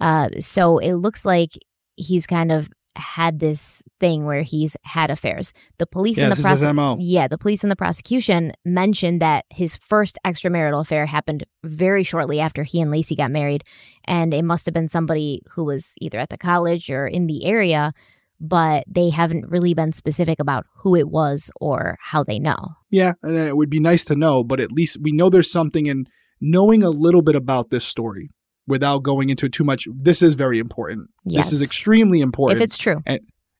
Uh, 0.00 0.30
so 0.40 0.78
it 0.78 0.94
looks 0.94 1.24
like 1.24 1.50
he's 1.96 2.26
kind 2.26 2.50
of 2.50 2.70
had 3.00 3.40
this 3.40 3.82
thing 3.98 4.24
where 4.24 4.42
he's 4.42 4.76
had 4.82 5.10
affairs. 5.10 5.52
The 5.78 5.86
police 5.86 6.18
Yeah, 6.18 6.24
and 6.24 6.32
the 6.36 6.42
prose- 6.42 6.98
yeah, 7.00 7.26
the 7.26 7.38
police 7.38 7.64
and 7.64 7.70
the 7.70 7.76
prosecution 7.76 8.52
mentioned 8.64 9.20
that 9.20 9.46
his 9.50 9.76
first 9.76 10.18
extramarital 10.24 10.80
affair 10.80 11.06
happened 11.06 11.44
very 11.64 12.04
shortly 12.04 12.38
after 12.38 12.62
he 12.62 12.80
and 12.80 12.92
Laci 12.92 13.16
got 13.16 13.30
married, 13.30 13.64
and 14.04 14.32
it 14.32 14.44
must 14.44 14.66
have 14.66 14.74
been 14.74 14.88
somebody 14.88 15.42
who 15.54 15.64
was 15.64 15.94
either 16.00 16.18
at 16.18 16.28
the 16.28 16.38
college 16.38 16.90
or 16.90 17.06
in 17.06 17.26
the 17.26 17.44
area, 17.44 17.92
but 18.40 18.84
they 18.86 19.10
haven't 19.10 19.48
really 19.48 19.74
been 19.74 19.92
specific 19.92 20.38
about 20.38 20.66
who 20.78 20.94
it 20.94 21.08
was 21.08 21.50
or 21.60 21.98
how 22.00 22.22
they 22.22 22.38
know. 22.38 22.76
Yeah, 22.90 23.14
and 23.22 23.36
it 23.36 23.56
would 23.56 23.70
be 23.70 23.80
nice 23.80 24.04
to 24.06 24.16
know, 24.16 24.44
but 24.44 24.60
at 24.60 24.72
least 24.72 24.98
we 25.02 25.12
know 25.12 25.28
there's 25.28 25.50
something 25.50 25.86
in 25.86 26.06
knowing 26.40 26.82
a 26.82 26.90
little 26.90 27.22
bit 27.22 27.36
about 27.36 27.70
this 27.70 27.84
story 27.84 28.30
without 28.66 29.02
going 29.02 29.30
into 29.30 29.46
it 29.46 29.52
too 29.52 29.64
much. 29.64 29.88
This 29.94 30.22
is 30.22 30.34
very 30.34 30.58
important. 30.58 31.10
Yes. 31.24 31.46
This 31.46 31.54
is 31.54 31.62
extremely 31.62 32.20
important. 32.20 32.60
If 32.60 32.64
it's 32.64 32.78
true. 32.78 33.02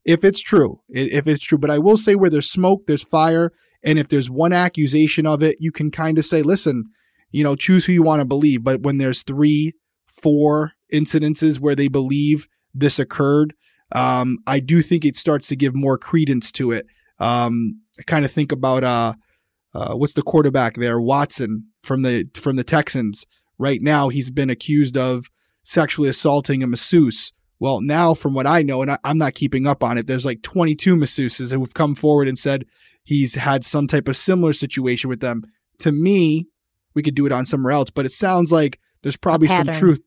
if 0.04 0.24
it's 0.24 0.40
true, 0.40 0.80
if 0.88 1.26
it's 1.26 1.44
true. 1.44 1.58
But 1.58 1.70
I 1.70 1.78
will 1.78 1.96
say 1.96 2.14
where 2.14 2.30
there's 2.30 2.50
smoke, 2.50 2.86
there's 2.86 3.02
fire, 3.02 3.52
and 3.82 3.98
if 3.98 4.08
there's 4.08 4.30
one 4.30 4.52
accusation 4.52 5.26
of 5.26 5.42
it, 5.42 5.56
you 5.60 5.72
can 5.72 5.90
kind 5.90 6.18
of 6.18 6.24
say, 6.24 6.42
listen, 6.42 6.84
you 7.30 7.44
know, 7.44 7.56
choose 7.56 7.84
who 7.84 7.92
you 7.92 8.02
want 8.02 8.20
to 8.20 8.26
believe. 8.26 8.64
But 8.64 8.82
when 8.82 8.98
there's 8.98 9.22
three, 9.22 9.72
four 10.06 10.72
incidences 10.92 11.60
where 11.60 11.74
they 11.74 11.88
believe 11.88 12.48
this 12.74 12.98
occurred, 12.98 13.54
um, 13.92 14.38
I 14.46 14.60
do 14.60 14.82
think 14.82 15.04
it 15.04 15.16
starts 15.16 15.48
to 15.48 15.56
give 15.56 15.74
more 15.74 15.98
credence 15.98 16.52
to 16.52 16.72
it. 16.72 16.86
Um, 17.18 17.82
I 17.98 18.02
kind 18.02 18.24
of 18.24 18.32
think 18.32 18.52
about 18.52 18.84
uh, 18.84 19.14
uh, 19.74 19.94
what's 19.94 20.14
the 20.14 20.22
quarterback 20.22 20.74
there, 20.74 21.00
Watson 21.00 21.66
from 21.82 22.02
the 22.02 22.28
from 22.34 22.56
the 22.56 22.64
Texans. 22.64 23.26
Right 23.60 23.82
now, 23.82 24.08
he's 24.08 24.30
been 24.30 24.48
accused 24.48 24.96
of 24.96 25.30
sexually 25.62 26.08
assaulting 26.08 26.62
a 26.62 26.66
masseuse. 26.66 27.34
Well, 27.58 27.82
now 27.82 28.14
from 28.14 28.32
what 28.32 28.46
I 28.46 28.62
know, 28.62 28.80
and 28.80 28.92
I, 28.92 28.98
I'm 29.04 29.18
not 29.18 29.34
keeping 29.34 29.66
up 29.66 29.84
on 29.84 29.98
it, 29.98 30.06
there's 30.06 30.24
like 30.24 30.40
22 30.40 30.96
masseuses 30.96 31.52
who 31.52 31.60
have 31.60 31.74
come 31.74 31.94
forward 31.94 32.26
and 32.26 32.38
said 32.38 32.64
he's 33.04 33.34
had 33.34 33.62
some 33.62 33.86
type 33.86 34.08
of 34.08 34.16
similar 34.16 34.54
situation 34.54 35.10
with 35.10 35.20
them. 35.20 35.42
To 35.80 35.92
me, 35.92 36.46
we 36.94 37.02
could 37.02 37.14
do 37.14 37.26
it 37.26 37.32
on 37.32 37.44
somewhere 37.44 37.72
else, 37.72 37.90
but 37.90 38.06
it 38.06 38.12
sounds 38.12 38.50
like 38.50 38.80
there's 39.02 39.18
probably 39.18 39.48
some 39.48 39.66
truth. 39.66 40.00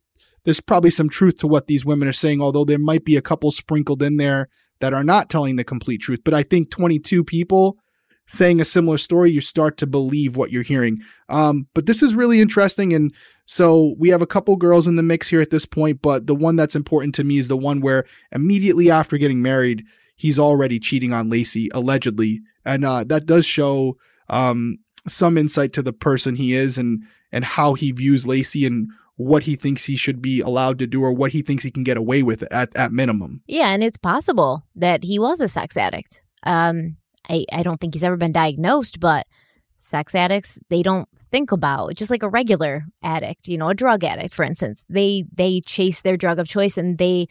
There's 0.46 0.60
probably 0.60 0.90
some 0.90 1.08
truth 1.08 1.38
to 1.38 1.48
what 1.48 1.68
these 1.68 1.86
women 1.86 2.08
are 2.08 2.14
saying, 2.14 2.42
although 2.42 2.66
there 2.66 2.80
might 2.80 3.06
be 3.06 3.18
a 3.18 3.22
couple 3.22 3.52
sprinkled 3.52 4.02
in 4.02 4.18
there 4.18 4.50
that 4.80 4.96
are 4.96 5.04
not 5.04 5.30
telling 5.30 5.58
the 5.58 5.64
complete 5.64 6.02
truth. 6.02 6.22
But 6.26 6.34
I 6.34 6.42
think 6.42 6.72
22 6.72 7.24
people 7.24 7.78
saying 8.26 8.60
a 8.60 8.66
similar 8.66 8.98
story, 8.98 9.32
you 9.32 9.42
start 9.42 9.78
to 9.78 9.88
believe 9.88 10.36
what 10.36 10.52
you're 10.52 10.64
hearing. 10.64 11.00
Um, 11.30 11.68
but 11.74 11.86
this 11.86 12.02
is 12.02 12.16
really 12.16 12.40
interesting. 12.40 12.94
And 12.94 13.14
so 13.46 13.96
we 13.98 14.10
have 14.10 14.22
a 14.22 14.28
couple 14.28 14.56
girls 14.56 14.88
in 14.88 14.96
the 14.96 15.04
mix 15.04 15.28
here 15.28 15.42
at 15.42 15.50
this 15.50 15.66
point, 15.66 16.02
but 16.02 16.28
the 16.28 16.36
one 16.36 16.56
that's 16.56 16.76
important 16.76 17.14
to 17.16 17.24
me 17.24 17.38
is 17.38 17.48
the 17.48 17.58
one 17.58 17.82
where 17.82 18.06
immediately 18.32 18.90
after 18.90 19.18
getting 19.18 19.42
married, 19.42 19.84
he's 20.16 20.40
already 20.40 20.80
cheating 20.80 21.12
on 21.12 21.30
Laci, 21.30 21.68
allegedly. 21.74 22.42
And 22.66 22.86
uh, 22.86 23.04
that 23.06 23.26
does 23.26 23.46
show 23.46 23.98
um, 24.30 24.78
some 25.08 25.38
insight 25.38 25.74
to 25.74 25.82
the 25.82 25.94
person 25.94 26.36
he 26.36 26.56
is 26.56 26.78
and 26.78 27.04
and 27.32 27.44
how 27.44 27.74
he 27.74 27.92
views 27.92 28.26
Laci 28.26 28.66
and 28.66 28.90
what 29.16 29.44
he 29.44 29.56
thinks 29.56 29.86
he 29.86 29.96
should 29.96 30.22
be 30.22 30.40
allowed 30.40 30.80
to 30.80 30.88
do 30.88 31.02
or 31.02 31.12
what 31.12 31.32
he 31.32 31.42
thinks 31.42 31.64
he 31.64 31.72
can 31.72 31.84
get 31.84 31.98
away 31.98 32.24
with 32.24 32.44
at 32.52 32.74
at 32.76 32.92
minimum. 32.92 33.42
Yeah, 33.48 33.70
and 33.70 33.84
it's 33.84 33.98
possible 33.98 34.64
that 34.76 35.04
he 35.04 35.20
was 35.20 35.42
a 35.42 35.48
sex 35.48 35.76
addict. 35.76 36.24
Um, 36.44 36.98
I 37.30 37.46
I 37.52 37.64
don't 37.64 37.82
think 37.82 37.94
he's 37.94 38.04
ever 38.04 38.18
been 38.18 38.32
diagnosed, 38.32 39.00
but 39.00 39.28
sex 39.80 40.16
addicts 40.16 40.60
they 40.70 40.82
don't 40.82 41.10
think 41.34 41.52
about 41.52 41.96
just 41.96 42.12
like 42.12 42.22
a 42.22 42.30
regular 42.30 42.86
addict, 43.02 43.48
you 43.48 43.58
know, 43.58 43.70
a 43.70 43.74
drug 43.74 44.04
addict, 44.04 44.36
for 44.36 44.46
instance. 44.46 44.86
They 44.88 45.26
they 45.36 45.62
chase 45.66 46.02
their 46.02 46.16
drug 46.16 46.38
of 46.38 46.48
choice 46.48 46.78
and 46.78 46.98
they 47.00 47.28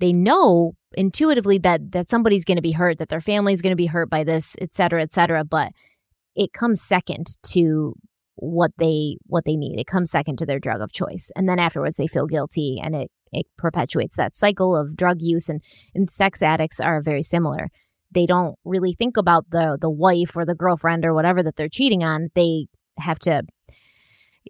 they 0.00 0.12
know 0.12 0.72
intuitively 0.96 1.58
that 1.58 1.92
that 1.92 2.08
somebody's 2.08 2.46
going 2.46 2.56
to 2.56 2.62
be 2.62 2.72
hurt, 2.72 2.98
that 2.98 3.10
their 3.10 3.20
family's 3.20 3.60
going 3.60 3.72
to 3.72 3.84
be 3.84 3.86
hurt 3.86 4.08
by 4.08 4.24
this, 4.24 4.56
et 4.60 4.74
cetera, 4.74 5.02
et 5.02 5.12
cetera. 5.12 5.44
But 5.44 5.72
it 6.34 6.54
comes 6.54 6.80
second 6.80 7.36
to 7.48 7.94
what 8.36 8.70
they 8.78 9.18
what 9.26 9.44
they 9.44 9.56
need. 9.56 9.78
It 9.78 9.86
comes 9.86 10.10
second 10.10 10.38
to 10.38 10.46
their 10.46 10.60
drug 10.60 10.80
of 10.80 10.92
choice, 10.92 11.30
and 11.36 11.46
then 11.48 11.58
afterwards 11.58 11.96
they 11.96 12.06
feel 12.06 12.26
guilty, 12.26 12.80
and 12.82 12.94
it 12.94 13.10
it 13.30 13.46
perpetuates 13.58 14.16
that 14.16 14.36
cycle 14.36 14.74
of 14.74 14.96
drug 14.96 15.18
use. 15.20 15.50
and 15.50 15.60
And 15.94 16.10
sex 16.10 16.42
addicts 16.42 16.80
are 16.80 17.02
very 17.02 17.22
similar. 17.22 17.68
They 18.10 18.24
don't 18.24 18.56
really 18.64 18.94
think 18.94 19.18
about 19.18 19.50
the 19.50 19.76
the 19.78 19.90
wife 19.90 20.34
or 20.34 20.46
the 20.46 20.54
girlfriend 20.54 21.04
or 21.04 21.12
whatever 21.12 21.42
that 21.42 21.56
they're 21.56 21.68
cheating 21.68 22.02
on. 22.02 22.28
They 22.34 22.68
have 22.98 23.18
to 23.18 23.42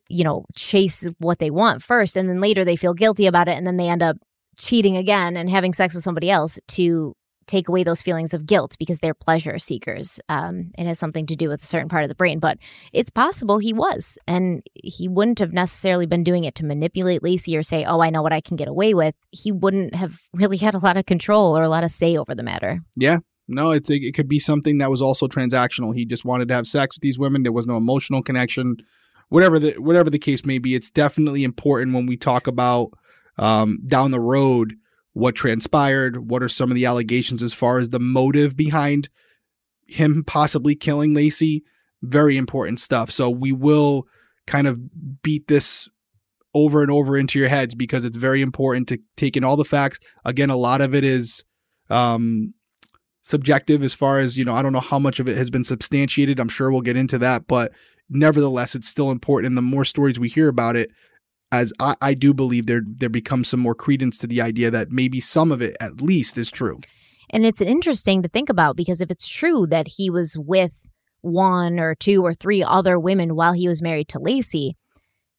you 0.08 0.24
know 0.24 0.44
chase 0.54 1.08
what 1.18 1.38
they 1.38 1.50
want 1.50 1.82
first 1.82 2.16
and 2.16 2.28
then 2.28 2.40
later 2.40 2.64
they 2.64 2.76
feel 2.76 2.94
guilty 2.94 3.26
about 3.26 3.48
it 3.48 3.56
and 3.56 3.66
then 3.66 3.76
they 3.76 3.88
end 3.88 4.02
up 4.02 4.16
cheating 4.56 4.96
again 4.96 5.36
and 5.36 5.50
having 5.50 5.72
sex 5.72 5.94
with 5.94 6.04
somebody 6.04 6.30
else 6.30 6.58
to 6.68 7.14
take 7.48 7.68
away 7.68 7.82
those 7.82 8.02
feelings 8.02 8.34
of 8.34 8.46
guilt 8.46 8.76
because 8.78 9.00
they're 9.00 9.14
pleasure 9.14 9.58
seekers. 9.58 10.20
Um, 10.28 10.70
it 10.78 10.86
has 10.86 10.98
something 10.98 11.26
to 11.26 11.36
do 11.36 11.48
with 11.48 11.62
a 11.62 11.66
certain 11.66 11.88
part 11.88 12.04
of 12.04 12.08
the 12.08 12.14
brain, 12.14 12.38
but 12.38 12.58
it's 12.92 13.10
possible 13.10 13.58
he 13.58 13.72
was. 13.72 14.18
And 14.28 14.62
he 14.74 15.08
wouldn't 15.08 15.40
have 15.40 15.52
necessarily 15.52 16.06
been 16.06 16.22
doing 16.22 16.44
it 16.44 16.54
to 16.56 16.64
manipulate 16.64 17.22
Laci 17.22 17.58
or 17.58 17.62
say, 17.62 17.84
oh, 17.84 18.00
I 18.00 18.10
know 18.10 18.22
what 18.22 18.32
I 18.32 18.40
can 18.40 18.56
get 18.56 18.68
away 18.68 18.94
with. 18.94 19.14
He 19.32 19.50
wouldn't 19.50 19.94
have 19.94 20.20
really 20.34 20.58
had 20.58 20.74
a 20.74 20.78
lot 20.78 20.96
of 20.96 21.06
control 21.06 21.56
or 21.56 21.62
a 21.62 21.68
lot 21.68 21.84
of 21.84 21.90
say 21.90 22.16
over 22.16 22.34
the 22.34 22.44
matter. 22.44 22.80
Yeah. 22.94 23.18
No, 23.48 23.70
it's 23.70 23.88
it 23.90 24.14
could 24.14 24.28
be 24.28 24.38
something 24.38 24.78
that 24.78 24.90
was 24.90 25.00
also 25.00 25.26
transactional. 25.26 25.94
He 25.94 26.04
just 26.04 26.24
wanted 26.24 26.48
to 26.48 26.54
have 26.54 26.66
sex 26.66 26.96
with 26.96 27.02
these 27.02 27.18
women. 27.18 27.42
There 27.42 27.52
was 27.52 27.66
no 27.66 27.76
emotional 27.76 28.22
connection. 28.22 28.76
Whatever 29.30 29.58
the 29.58 29.72
whatever 29.78 30.10
the 30.10 30.18
case 30.18 30.44
may 30.44 30.58
be, 30.58 30.74
it's 30.74 30.90
definitely 30.90 31.44
important 31.44 31.94
when 31.94 32.06
we 32.06 32.16
talk 32.16 32.46
about 32.46 32.90
um, 33.38 33.78
down 33.86 34.10
the 34.10 34.20
road 34.20 34.74
what 35.14 35.34
transpired, 35.34 36.30
what 36.30 36.42
are 36.42 36.48
some 36.48 36.70
of 36.70 36.76
the 36.76 36.86
allegations 36.86 37.42
as 37.42 37.54
far 37.54 37.78
as 37.78 37.88
the 37.88 37.98
motive 37.98 38.56
behind 38.56 39.08
him 39.86 40.22
possibly 40.24 40.76
killing 40.76 41.12
Laci. 41.12 41.62
Very 42.02 42.36
important 42.36 42.78
stuff. 42.78 43.10
So 43.10 43.28
we 43.28 43.50
will 43.50 44.06
kind 44.46 44.68
of 44.68 45.22
beat 45.22 45.48
this 45.48 45.88
over 46.54 46.82
and 46.82 46.90
over 46.90 47.16
into 47.16 47.38
your 47.38 47.48
heads 47.48 47.74
because 47.74 48.04
it's 48.04 48.16
very 48.16 48.42
important 48.42 48.88
to 48.88 48.98
take 49.16 49.36
in 49.36 49.44
all 49.44 49.56
the 49.56 49.64
facts. 49.64 49.98
Again, 50.24 50.50
a 50.50 50.56
lot 50.56 50.80
of 50.80 50.94
it 50.94 51.04
is 51.04 51.44
um, 51.90 52.54
subjective 53.28 53.82
as 53.82 53.92
far 53.92 54.18
as, 54.18 54.38
you 54.38 54.44
know, 54.44 54.54
I 54.54 54.62
don't 54.62 54.72
know 54.72 54.80
how 54.80 54.98
much 54.98 55.20
of 55.20 55.28
it 55.28 55.36
has 55.36 55.50
been 55.50 55.64
substantiated. 55.64 56.40
I'm 56.40 56.48
sure 56.48 56.70
we'll 56.70 56.80
get 56.80 56.96
into 56.96 57.18
that, 57.18 57.46
but 57.46 57.72
nevertheless, 58.08 58.74
it's 58.74 58.88
still 58.88 59.10
important. 59.10 59.48
And 59.48 59.56
the 59.56 59.62
more 59.62 59.84
stories 59.84 60.18
we 60.18 60.30
hear 60.30 60.48
about 60.48 60.76
it, 60.76 60.90
as 61.52 61.72
I, 61.78 61.94
I 62.00 62.14
do 62.14 62.32
believe 62.32 62.66
there 62.66 62.82
there 62.84 63.10
becomes 63.10 63.48
some 63.48 63.60
more 63.60 63.74
credence 63.74 64.16
to 64.18 64.26
the 64.26 64.40
idea 64.40 64.70
that 64.70 64.90
maybe 64.90 65.20
some 65.20 65.52
of 65.52 65.60
it 65.60 65.76
at 65.78 66.00
least 66.00 66.38
is 66.38 66.50
true. 66.50 66.80
And 67.30 67.44
it's 67.44 67.60
interesting 67.60 68.22
to 68.22 68.28
think 68.28 68.48
about 68.48 68.76
because 68.76 69.02
if 69.02 69.10
it's 69.10 69.28
true 69.28 69.66
that 69.66 69.88
he 69.88 70.08
was 70.08 70.36
with 70.38 70.86
one 71.20 71.78
or 71.78 71.94
two 71.94 72.24
or 72.24 72.32
three 72.32 72.62
other 72.62 72.98
women 72.98 73.34
while 73.34 73.52
he 73.52 73.68
was 73.68 73.82
married 73.82 74.08
to 74.08 74.18
Laci, 74.18 74.72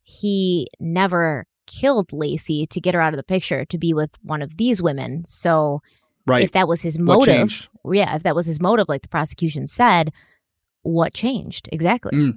he 0.04 0.68
never 0.80 1.46
killed 1.66 2.10
Laci 2.10 2.70
to 2.70 2.82
get 2.82 2.94
her 2.94 3.02
out 3.02 3.14
of 3.14 3.18
the 3.18 3.24
picture 3.24 3.66
to 3.66 3.78
be 3.80 3.94
with 3.94 4.12
one 4.22 4.44
of 4.44 4.58
these 4.58 4.82
women. 4.82 5.24
So 5.26 5.82
right. 6.30 6.44
if 6.44 6.52
that 6.54 6.68
was 6.68 6.82
his 6.82 7.00
motive, 7.00 7.70
yeah, 7.86 8.16
if 8.16 8.24
that 8.24 8.36
was 8.36 8.46
his 8.46 8.62
motive, 8.62 8.88
like 8.88 9.02
the 9.02 9.08
prosecution 9.08 9.68
said, 9.68 10.12
what 10.84 11.14
changed 11.14 11.68
exactly? 11.72 12.12
Mm. 12.18 12.34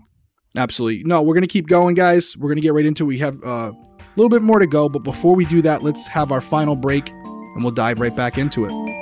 Absolutely. 0.57 1.03
No, 1.05 1.23
we're 1.23 1.35
going 1.35 1.43
to 1.43 1.49
keep 1.49 1.67
going, 1.67 1.95
guys. 1.95 2.37
We're 2.37 2.49
going 2.49 2.57
to 2.57 2.63
get 2.63 2.75
right 2.75 2.85
into 2.85 3.05
it. 3.05 3.07
We 3.07 3.19
have 3.19 3.43
uh, 3.43 3.73
a 3.73 4.17
little 4.17 4.29
bit 4.29 4.43
more 4.43 4.59
to 4.59 4.67
go, 4.67 4.89
but 4.89 5.01
before 5.01 5.35
we 5.35 5.45
do 5.47 5.63
that, 5.63 5.83
let's 5.83 6.07
have 6.09 6.31
our 6.31 6.41
final 6.41 6.77
break 6.77 7.09
and 7.11 7.63
we'll 7.63 7.73
dive 7.73 8.01
right 8.01 8.15
back 8.15 8.37
into 8.39 8.67
it. 8.67 8.93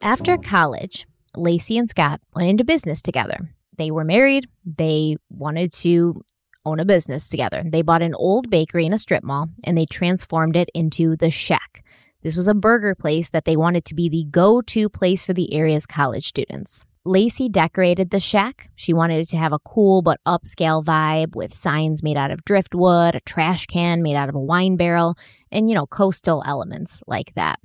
After 0.00 0.38
college, 0.38 1.06
Laci 1.36 1.78
and 1.78 1.90
Scott 1.90 2.20
went 2.34 2.48
into 2.48 2.64
business 2.64 3.02
together. 3.02 3.54
They 3.76 3.90
were 3.90 4.04
married, 4.04 4.48
they 4.64 5.16
wanted 5.28 5.72
to 5.74 6.22
own 6.68 6.80
a 6.80 6.84
business 6.84 7.28
together. 7.28 7.62
They 7.64 7.82
bought 7.82 8.02
an 8.02 8.14
old 8.14 8.50
bakery 8.50 8.86
in 8.86 8.92
a 8.92 8.98
strip 8.98 9.24
mall 9.24 9.48
and 9.64 9.76
they 9.76 9.86
transformed 9.86 10.56
it 10.56 10.70
into 10.74 11.16
the 11.16 11.30
Shack. 11.30 11.84
This 12.22 12.36
was 12.36 12.48
a 12.48 12.54
burger 12.54 12.94
place 12.94 13.30
that 13.30 13.44
they 13.44 13.56
wanted 13.56 13.84
to 13.86 13.94
be 13.94 14.08
the 14.08 14.26
go 14.30 14.60
to 14.62 14.88
place 14.88 15.24
for 15.24 15.32
the 15.32 15.54
area's 15.54 15.86
college 15.86 16.26
students. 16.26 16.84
Laci 17.06 17.50
decorated 17.50 18.10
the 18.10 18.20
shack. 18.20 18.70
She 18.74 18.92
wanted 18.92 19.20
it 19.20 19.28
to 19.30 19.38
have 19.38 19.52
a 19.52 19.58
cool 19.60 20.02
but 20.02 20.20
upscale 20.26 20.84
vibe 20.84 21.34
with 21.34 21.56
signs 21.56 22.02
made 22.02 22.18
out 22.18 22.30
of 22.30 22.44
driftwood, 22.44 23.14
a 23.14 23.20
trash 23.20 23.66
can 23.66 24.02
made 24.02 24.16
out 24.16 24.28
of 24.28 24.34
a 24.34 24.40
wine 24.40 24.76
barrel, 24.76 25.16
and, 25.50 25.70
you 25.70 25.74
know, 25.74 25.86
coastal 25.86 26.42
elements 26.44 27.02
like 27.06 27.32
that. 27.34 27.60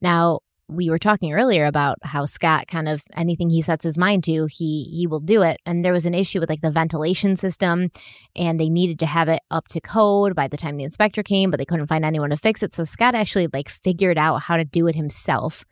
Now, 0.00 0.40
we 0.70 0.90
were 0.90 0.98
talking 0.98 1.32
earlier 1.32 1.66
about 1.66 1.98
how 2.02 2.26
Scott 2.26 2.66
kind 2.66 2.88
of 2.88 3.02
anything 3.14 3.50
he 3.50 3.62
sets 3.62 3.84
his 3.84 3.98
mind 3.98 4.24
to, 4.24 4.46
he 4.46 4.84
he 4.84 5.06
will 5.06 5.20
do 5.20 5.42
it. 5.42 5.58
And 5.66 5.84
there 5.84 5.92
was 5.92 6.06
an 6.06 6.14
issue 6.14 6.40
with 6.40 6.48
like 6.48 6.60
the 6.60 6.70
ventilation 6.70 7.36
system 7.36 7.90
and 8.36 8.58
they 8.58 8.68
needed 8.68 8.98
to 9.00 9.06
have 9.06 9.28
it 9.28 9.40
up 9.50 9.68
to 9.68 9.80
code 9.80 10.34
by 10.34 10.48
the 10.48 10.56
time 10.56 10.76
the 10.76 10.84
inspector 10.84 11.22
came, 11.22 11.50
but 11.50 11.58
they 11.58 11.64
couldn't 11.64 11.86
find 11.86 12.04
anyone 12.04 12.30
to 12.30 12.36
fix 12.36 12.62
it. 12.62 12.74
So 12.74 12.84
Scott 12.84 13.14
actually 13.14 13.48
like 13.52 13.68
figured 13.68 14.18
out 14.18 14.42
how 14.42 14.56
to 14.56 14.64
do 14.64 14.86
it 14.86 14.94
himself 14.94 15.64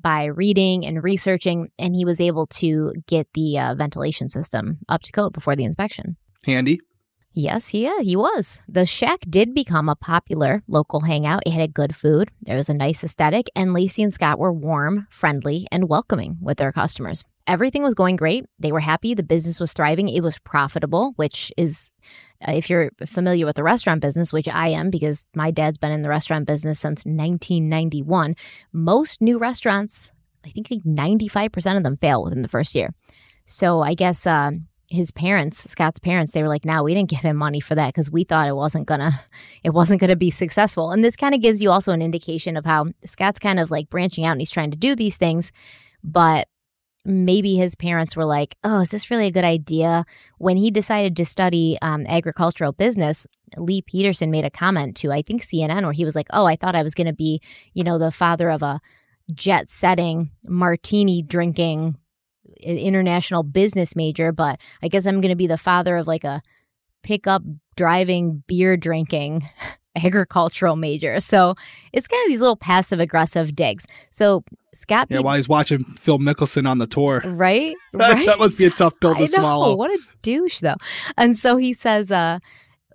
by 0.00 0.24
reading 0.24 0.86
and 0.86 1.02
researching 1.02 1.68
and 1.78 1.94
he 1.94 2.04
was 2.04 2.20
able 2.20 2.46
to 2.46 2.92
get 3.06 3.26
the 3.34 3.58
uh, 3.58 3.74
ventilation 3.74 4.28
system 4.28 4.78
up 4.88 5.02
to 5.02 5.12
code 5.12 5.32
before 5.32 5.56
the 5.56 5.64
inspection. 5.64 6.16
Handy. 6.44 6.80
Yes, 7.40 7.72
yeah, 7.72 8.00
he 8.00 8.16
was. 8.16 8.58
The 8.68 8.84
shack 8.84 9.20
did 9.30 9.54
become 9.54 9.88
a 9.88 9.94
popular 9.94 10.64
local 10.66 10.98
hangout. 10.98 11.44
It 11.46 11.52
had 11.52 11.72
good 11.72 11.94
food, 11.94 12.32
there 12.42 12.56
was 12.56 12.68
a 12.68 12.74
nice 12.74 13.04
aesthetic, 13.04 13.46
and 13.54 13.70
Laci 13.70 14.02
and 14.02 14.12
Scott 14.12 14.40
were 14.40 14.52
warm, 14.52 15.06
friendly, 15.08 15.68
and 15.70 15.88
welcoming 15.88 16.38
with 16.42 16.58
their 16.58 16.72
customers. 16.72 17.22
Everything 17.46 17.84
was 17.84 17.94
going 17.94 18.16
great. 18.16 18.46
They 18.58 18.72
were 18.72 18.80
happy. 18.80 19.14
The 19.14 19.22
business 19.22 19.60
was 19.60 19.72
thriving. 19.72 20.08
It 20.08 20.20
was 20.20 20.40
profitable, 20.40 21.12
which 21.14 21.52
is, 21.56 21.92
uh, 22.46 22.54
if 22.54 22.68
you're 22.68 22.90
familiar 23.06 23.46
with 23.46 23.54
the 23.54 23.62
restaurant 23.62 24.00
business, 24.00 24.32
which 24.32 24.48
I 24.48 24.70
am 24.70 24.90
because 24.90 25.28
my 25.32 25.52
dad's 25.52 25.78
been 25.78 25.92
in 25.92 26.02
the 26.02 26.08
restaurant 26.08 26.44
business 26.44 26.80
since 26.80 27.06
1991, 27.06 28.34
most 28.72 29.22
new 29.22 29.38
restaurants, 29.38 30.10
I 30.44 30.48
think 30.48 30.66
95% 30.84 31.76
of 31.76 31.84
them 31.84 31.98
fail 31.98 32.24
within 32.24 32.42
the 32.42 32.48
first 32.48 32.74
year. 32.74 32.92
So 33.46 33.80
I 33.80 33.94
guess 33.94 34.26
uh, 34.26 34.50
his 34.90 35.10
parents, 35.10 35.70
Scott's 35.70 36.00
parents, 36.00 36.32
they 36.32 36.42
were 36.42 36.48
like, 36.48 36.64
"Now 36.64 36.82
we 36.82 36.94
didn't 36.94 37.10
give 37.10 37.20
him 37.20 37.36
money 37.36 37.60
for 37.60 37.74
that 37.74 37.88
because 37.88 38.10
we 38.10 38.24
thought 38.24 38.48
it 38.48 38.56
wasn't 38.56 38.86
gonna, 38.86 39.12
it 39.64 39.70
wasn't 39.70 40.00
gonna 40.00 40.16
be 40.16 40.30
successful." 40.30 40.90
And 40.90 41.04
this 41.04 41.16
kind 41.16 41.34
of 41.34 41.42
gives 41.42 41.62
you 41.62 41.70
also 41.70 41.92
an 41.92 42.02
indication 42.02 42.56
of 42.56 42.64
how 42.64 42.86
Scott's 43.04 43.38
kind 43.38 43.60
of 43.60 43.70
like 43.70 43.90
branching 43.90 44.24
out 44.24 44.32
and 44.32 44.40
he's 44.40 44.50
trying 44.50 44.70
to 44.70 44.76
do 44.76 44.96
these 44.96 45.16
things, 45.16 45.52
but 46.02 46.48
maybe 47.04 47.56
his 47.56 47.74
parents 47.74 48.16
were 48.16 48.24
like, 48.24 48.56
"Oh, 48.64 48.80
is 48.80 48.90
this 48.90 49.10
really 49.10 49.26
a 49.26 49.32
good 49.32 49.44
idea?" 49.44 50.04
When 50.38 50.56
he 50.56 50.70
decided 50.70 51.16
to 51.16 51.24
study 51.24 51.78
um, 51.82 52.06
agricultural 52.06 52.72
business, 52.72 53.26
Lee 53.56 53.82
Peterson 53.82 54.30
made 54.30 54.44
a 54.44 54.50
comment 54.50 54.96
to 54.98 55.12
I 55.12 55.22
think 55.22 55.42
CNN 55.42 55.82
where 55.82 55.92
he 55.92 56.04
was 56.04 56.16
like, 56.16 56.28
"Oh, 56.32 56.46
I 56.46 56.56
thought 56.56 56.76
I 56.76 56.82
was 56.82 56.94
gonna 56.94 57.12
be, 57.12 57.40
you 57.74 57.84
know, 57.84 57.98
the 57.98 58.10
father 58.12 58.50
of 58.50 58.62
a 58.62 58.80
jet 59.34 59.70
setting 59.70 60.30
martini 60.44 61.22
drinking 61.22 61.96
an 62.64 62.78
international 62.78 63.42
business 63.42 63.94
major, 63.96 64.32
but 64.32 64.58
I 64.82 64.88
guess 64.88 65.06
I'm 65.06 65.20
going 65.20 65.30
to 65.30 65.36
be 65.36 65.46
the 65.46 65.58
father 65.58 65.96
of 65.96 66.06
like 66.06 66.24
a 66.24 66.42
pickup 67.02 67.42
driving, 67.76 68.42
beer 68.46 68.76
drinking 68.76 69.42
agricultural 69.96 70.76
major. 70.76 71.20
So 71.20 71.54
it's 71.92 72.06
kind 72.06 72.24
of 72.24 72.28
these 72.28 72.40
little 72.40 72.56
passive 72.56 73.00
aggressive 73.00 73.54
digs. 73.54 73.86
So 74.10 74.44
Scott, 74.74 75.08
yeah, 75.10 75.20
while 75.20 75.36
he's 75.36 75.48
watching 75.48 75.84
Phil 75.84 76.18
Mickelson 76.18 76.68
on 76.68 76.78
the 76.78 76.86
tour, 76.86 77.22
right? 77.24 77.74
right? 77.92 78.26
that 78.26 78.38
must 78.38 78.58
be 78.58 78.66
a 78.66 78.70
tough 78.70 78.94
pill 79.00 79.14
to 79.14 79.26
swallow. 79.26 79.76
What 79.76 79.90
a 79.90 79.98
douche, 80.22 80.60
though. 80.60 80.76
And 81.16 81.36
so 81.36 81.56
he 81.56 81.72
says, 81.72 82.12
uh, 82.12 82.38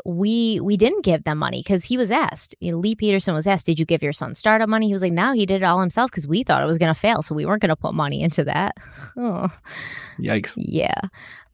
we 0.05 0.59
we 0.61 0.77
didn't 0.77 1.03
give 1.03 1.23
them 1.23 1.37
money 1.37 1.61
because 1.63 1.85
he 1.85 1.97
was 1.97 2.11
asked. 2.11 2.55
You 2.59 2.71
know, 2.71 2.77
Lee 2.77 2.95
Peterson 2.95 3.33
was 3.33 3.47
asked, 3.47 3.65
"Did 3.65 3.79
you 3.79 3.85
give 3.85 4.03
your 4.03 4.13
son 4.13 4.35
startup 4.35 4.69
money?" 4.69 4.87
He 4.87 4.93
was 4.93 5.01
like, 5.01 5.13
"No, 5.13 5.33
he 5.33 5.45
did 5.45 5.61
it 5.61 5.65
all 5.65 5.79
himself 5.79 6.11
because 6.11 6.27
we 6.27 6.43
thought 6.43 6.63
it 6.63 6.67
was 6.67 6.77
going 6.77 6.93
to 6.93 6.99
fail, 6.99 7.21
so 7.21 7.35
we 7.35 7.45
weren't 7.45 7.61
going 7.61 7.69
to 7.69 7.75
put 7.75 7.93
money 7.93 8.21
into 8.21 8.43
that." 8.43 8.75
oh. 9.17 9.51
Yikes! 10.19 10.53
Yeah. 10.57 10.99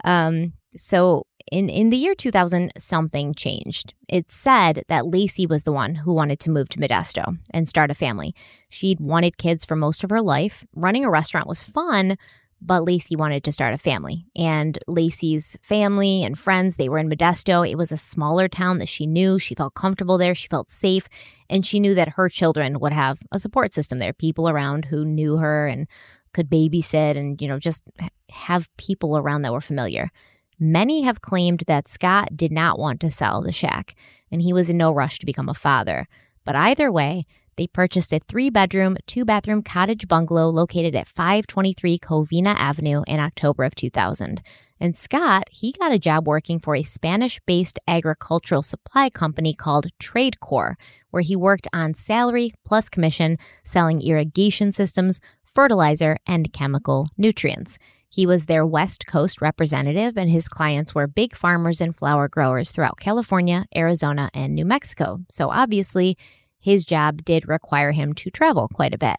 Um. 0.03 0.53
So 0.77 1.25
in, 1.51 1.69
in 1.69 1.89
the 1.89 1.97
year 1.97 2.15
2000, 2.15 2.71
something 2.77 3.33
changed. 3.33 3.93
It 4.07 4.31
said 4.31 4.83
that 4.87 5.05
Laci 5.05 5.49
was 5.49 5.63
the 5.63 5.71
one 5.71 5.95
who 5.95 6.13
wanted 6.13 6.39
to 6.41 6.51
move 6.51 6.69
to 6.69 6.79
Modesto 6.79 7.37
and 7.51 7.67
start 7.67 7.91
a 7.91 7.95
family. 7.95 8.35
She'd 8.69 8.99
wanted 8.99 9.37
kids 9.37 9.65
for 9.65 9.75
most 9.75 10.03
of 10.03 10.09
her 10.09 10.21
life. 10.21 10.65
Running 10.75 11.05
a 11.05 11.09
restaurant 11.09 11.47
was 11.47 11.61
fun, 11.61 12.17
but 12.61 12.81
Laci 12.81 13.17
wanted 13.17 13.43
to 13.43 13.51
start 13.51 13.73
a 13.73 13.77
family. 13.77 14.25
And 14.35 14.77
Laci's 14.87 15.57
family 15.61 16.23
and 16.23 16.37
friends, 16.37 16.75
they 16.75 16.89
were 16.89 16.97
in 16.97 17.09
Modesto. 17.09 17.69
It 17.69 17.77
was 17.77 17.91
a 17.91 17.97
smaller 17.97 18.47
town 18.47 18.79
that 18.79 18.89
she 18.89 19.07
knew. 19.07 19.39
She 19.39 19.55
felt 19.55 19.75
comfortable 19.75 20.17
there. 20.17 20.35
She 20.35 20.47
felt 20.47 20.69
safe. 20.69 21.07
And 21.49 21.65
she 21.65 21.79
knew 21.79 21.95
that 21.95 22.09
her 22.09 22.29
children 22.29 22.79
would 22.79 22.93
have 22.93 23.19
a 23.31 23.39
support 23.39 23.73
system 23.73 23.99
there, 23.99 24.13
people 24.13 24.49
around 24.49 24.85
who 24.85 25.05
knew 25.05 25.37
her 25.37 25.67
and 25.67 25.87
could 26.33 26.49
babysit 26.49 27.17
and, 27.17 27.41
you 27.41 27.47
know, 27.47 27.59
just 27.59 27.83
have 28.29 28.69
people 28.77 29.17
around 29.17 29.41
that 29.41 29.53
were 29.53 29.61
familiar. 29.61 30.11
Many 30.59 31.01
have 31.01 31.21
claimed 31.21 31.63
that 31.67 31.87
Scott 31.87 32.35
did 32.35 32.51
not 32.51 32.77
want 32.77 32.99
to 33.01 33.11
sell 33.11 33.41
the 33.41 33.53
shack, 33.53 33.95
and 34.29 34.41
he 34.41 34.51
was 34.51 34.69
in 34.69 34.77
no 34.77 34.91
rush 34.91 35.19
to 35.19 35.25
become 35.25 35.47
a 35.47 35.53
father. 35.53 36.07
But 36.43 36.55
either 36.55 36.91
way, 36.91 37.25
they 37.59 37.67
purchased 37.67 38.13
a 38.13 38.19
three 38.19 38.49
bedroom, 38.49 38.95
two 39.05 39.25
bathroom 39.25 39.61
cottage 39.61 40.07
bungalow 40.07 40.47
located 40.47 40.95
at 40.95 41.09
523 41.09 41.99
Covina 41.99 42.55
Avenue 42.55 43.03
in 43.05 43.19
October 43.19 43.65
of 43.65 43.75
2000. 43.75 44.41
And 44.79 44.95
Scott, 44.95 45.43
he 45.51 45.73
got 45.73 45.91
a 45.91 45.99
job 45.99 46.25
working 46.25 46.61
for 46.61 46.73
a 46.73 46.83
Spanish 46.83 47.37
based 47.45 47.77
agricultural 47.85 48.63
supply 48.63 49.09
company 49.09 49.53
called 49.53 49.87
TradeCorp, 50.01 50.75
where 51.09 51.21
he 51.21 51.35
worked 51.35 51.67
on 51.73 51.93
salary 51.95 52.53
plus 52.65 52.87
commission, 52.87 53.37
selling 53.65 54.01
irrigation 54.01 54.71
systems, 54.71 55.19
fertilizer, 55.43 56.15
and 56.25 56.53
chemical 56.53 57.09
nutrients. 57.17 57.77
He 58.07 58.25
was 58.25 58.45
their 58.45 58.65
West 58.65 59.05
Coast 59.05 59.41
representative, 59.41 60.17
and 60.17 60.29
his 60.29 60.47
clients 60.47 60.95
were 60.95 61.07
big 61.07 61.35
farmers 61.35 61.81
and 61.81 61.93
flower 61.93 62.29
growers 62.29 62.71
throughout 62.71 63.01
California, 63.01 63.65
Arizona, 63.75 64.29
and 64.33 64.55
New 64.55 64.65
Mexico. 64.65 65.19
So 65.29 65.49
obviously, 65.49 66.17
his 66.59 66.85
job 66.85 67.23
did 67.23 67.47
require 67.47 67.91
him 67.91 68.13
to 68.13 68.29
travel 68.29 68.67
quite 68.67 68.93
a 68.93 68.97
bit. 68.97 69.17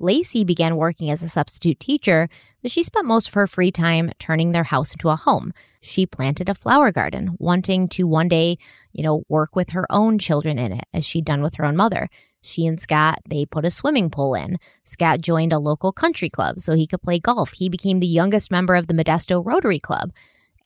Laci 0.00 0.46
began 0.46 0.76
working 0.76 1.10
as 1.10 1.22
a 1.22 1.28
substitute 1.28 1.80
teacher, 1.80 2.28
but 2.62 2.70
she 2.70 2.82
spent 2.82 3.06
most 3.06 3.28
of 3.28 3.34
her 3.34 3.46
free 3.46 3.72
time 3.72 4.12
turning 4.18 4.52
their 4.52 4.64
house 4.64 4.92
into 4.92 5.08
a 5.08 5.16
home. 5.16 5.52
She 5.80 6.06
planted 6.06 6.48
a 6.48 6.54
flower 6.54 6.92
garden, 6.92 7.36
wanting 7.38 7.88
to 7.90 8.06
one 8.06 8.28
day, 8.28 8.58
you 8.92 9.02
know, 9.02 9.24
work 9.28 9.56
with 9.56 9.70
her 9.70 9.86
own 9.90 10.18
children 10.18 10.58
in 10.58 10.72
it, 10.72 10.84
as 10.94 11.04
she'd 11.04 11.24
done 11.24 11.42
with 11.42 11.56
her 11.56 11.64
own 11.64 11.76
mother. 11.76 12.08
She 12.40 12.66
and 12.66 12.80
Scott, 12.80 13.18
they 13.28 13.44
put 13.44 13.64
a 13.64 13.70
swimming 13.70 14.10
pool 14.10 14.34
in. 14.34 14.58
Scott 14.84 15.20
joined 15.20 15.52
a 15.52 15.58
local 15.58 15.92
country 15.92 16.28
club 16.28 16.60
so 16.60 16.74
he 16.74 16.86
could 16.86 17.02
play 17.02 17.18
golf. 17.18 17.52
He 17.52 17.68
became 17.68 17.98
the 18.00 18.06
youngest 18.06 18.50
member 18.50 18.76
of 18.76 18.86
the 18.86 18.94
Modesto 18.94 19.44
Rotary 19.44 19.80
Club. 19.80 20.12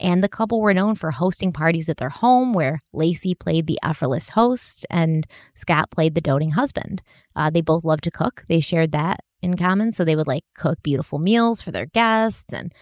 And 0.03 0.23
the 0.23 0.29
couple 0.29 0.61
were 0.61 0.75
known 0.75 0.97
for 0.97 1.13
hosting 1.13 1.53
parties 1.53 1.89
at 1.89 1.99
their 1.99 2.09
home 2.09 2.53
where 2.53 2.81
Laci 2.93 3.39
played 3.39 3.69
the 3.69 3.79
effortless 3.85 4.31
host 4.31 4.85
and 4.91 5.25
Scott 5.55 5.93
played 5.93 6.17
the 6.17 6.21
doting 6.21 6.51
husband. 6.51 7.03
Uh, 7.37 7.51
they 7.51 7.61
both 7.61 7.85
loved 7.85 8.03
to 8.05 8.11
cook. 8.11 8.45
They 8.49 8.59
shared 8.59 8.91
that 8.93 9.21
in 9.43 9.57
common. 9.57 9.93
So 9.93 10.05
they 10.05 10.17
would 10.17 10.27
like 10.27 10.45
cook 10.57 10.83
beautiful 10.83 11.21
meals 11.21 11.63
for 11.63 11.71
their 11.71 11.87
guests 11.87 12.53
and, 12.53 12.73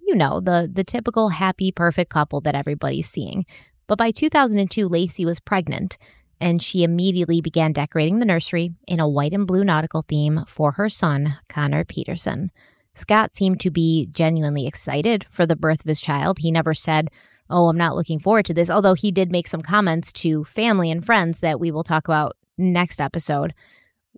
you 0.00 0.14
know, 0.14 0.40
the, 0.40 0.68
the 0.72 0.82
typical 0.82 1.28
happy, 1.28 1.72
perfect 1.72 2.10
couple 2.10 2.40
that 2.40 2.54
everybody's 2.54 3.08
seeing. 3.08 3.44
But 3.86 3.98
by 3.98 4.10
2002, 4.10 4.88
Laci 4.88 5.26
was 5.26 5.40
pregnant 5.40 5.98
and 6.40 6.62
she 6.62 6.84
immediately 6.84 7.42
began 7.42 7.72
decorating 7.72 8.18
the 8.18 8.24
nursery 8.24 8.70
in 8.88 8.98
a 8.98 9.08
white 9.08 9.34
and 9.34 9.46
blue 9.46 9.62
nautical 9.62 10.06
theme 10.08 10.40
for 10.48 10.72
her 10.72 10.88
son, 10.88 11.36
Connor 11.50 11.84
Peterson. 11.84 12.50
Scott 12.94 13.34
seemed 13.34 13.60
to 13.60 13.70
be 13.70 14.08
genuinely 14.12 14.66
excited 14.66 15.26
for 15.30 15.46
the 15.46 15.56
birth 15.56 15.80
of 15.80 15.88
his 15.88 16.00
child. 16.00 16.38
He 16.38 16.50
never 16.50 16.74
said, 16.74 17.08
Oh, 17.48 17.68
I'm 17.68 17.76
not 17.76 17.96
looking 17.96 18.18
forward 18.18 18.46
to 18.46 18.54
this, 18.54 18.70
although 18.70 18.94
he 18.94 19.12
did 19.12 19.30
make 19.30 19.48
some 19.48 19.60
comments 19.60 20.12
to 20.14 20.44
family 20.44 20.90
and 20.90 21.04
friends 21.04 21.40
that 21.40 21.60
we 21.60 21.70
will 21.70 21.84
talk 21.84 22.06
about 22.06 22.36
next 22.56 23.00
episode, 23.00 23.52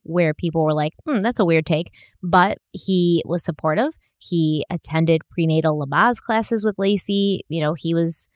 where 0.03 0.35
people 0.35 0.65
were 0.65 0.75
like, 0.75 0.93
hmm, 1.05 1.19
that's 1.19 1.41
a 1.41 1.45
weird 1.45 1.67
take. 1.67 1.91
But 2.23 2.59
he 2.73 3.23
was 3.27 3.45
supportive. 3.45 3.93
He 4.19 4.65
attended 4.71 5.23
prenatal 5.31 5.85
Lamaze 5.85 6.21
classes 6.21 6.65
with 6.65 6.77
Laci. 6.77 7.41
You 7.49 7.61
know, 7.61 7.75
he 7.75 7.95
was 7.95 8.29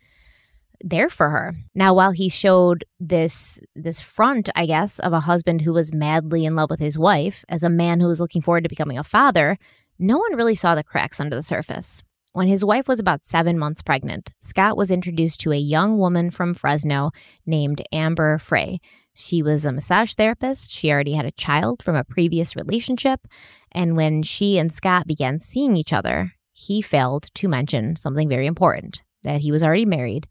there 0.81 1.11
for 1.11 1.31
her. 1.31 1.55
Now 1.75 1.95
while 1.95 2.13
he 2.13 2.29
showed 2.29 2.85
this 3.01 3.61
this 3.75 4.01
front, 4.01 4.49
I 4.55 4.67
guess, 4.67 4.99
of 4.99 5.13
a 5.13 5.21
husband 5.21 5.63
who 5.63 5.73
was 5.73 5.95
madly 5.95 6.45
in 6.45 6.55
love 6.55 6.71
with 6.71 6.81
his 6.81 6.99
wife 6.99 7.45
as 7.49 7.63
a 7.63 7.71
man 7.71 8.01
who 8.01 8.07
was 8.07 8.21
looking 8.21 8.43
forward 8.43 8.65
to 8.65 8.69
becoming 8.69 8.99
a 8.99 9.05
father, 9.05 9.59
no 9.99 10.19
one 10.19 10.37
really 10.37 10.55
saw 10.55 10.75
the 10.75 10.85
cracks 10.85 11.21
under 11.21 11.37
the 11.37 11.43
surface. 11.43 12.03
When 12.33 12.47
his 12.47 12.65
wife 12.65 12.87
was 12.87 13.01
about 13.01 13.25
7 13.25 13.59
months 13.59 13.83
pregnant, 13.83 14.33
Scott 14.41 14.77
was 14.77 14.91
introduced 14.91 15.41
to 15.41 15.53
a 15.53 15.57
young 15.57 15.99
woman 15.99 16.31
from 16.31 16.55
Fresno 16.55 17.11
named 17.47 17.83
Amber 17.93 18.39
Frey. 18.39 18.81
She 19.15 19.43
was 19.43 19.65
a 19.65 19.73
massage 19.73 20.15
therapist. 20.15 20.71
She 20.71 20.93
already 20.93 21.15
had 21.15 21.25
a 21.25 21.33
child 21.33 21.83
from 21.83 21.97
a 21.97 22.05
previous 22.05 22.55
relationship, 22.55 23.27
and 23.73 23.97
when 23.97 24.23
she 24.23 24.59
and 24.59 24.73
Scott 24.73 25.07
began 25.07 25.41
seeing 25.41 25.77
each 25.77 25.93
other, 25.93 26.33
he 26.53 26.83
failed 26.83 27.29
to 27.35 27.49
mention 27.49 27.97
something 27.97 28.29
very 28.29 28.47
important 28.47 29.03
that 29.25 29.41
he 29.41 29.51
was 29.51 29.63
already 29.63 29.87
married 29.87 30.29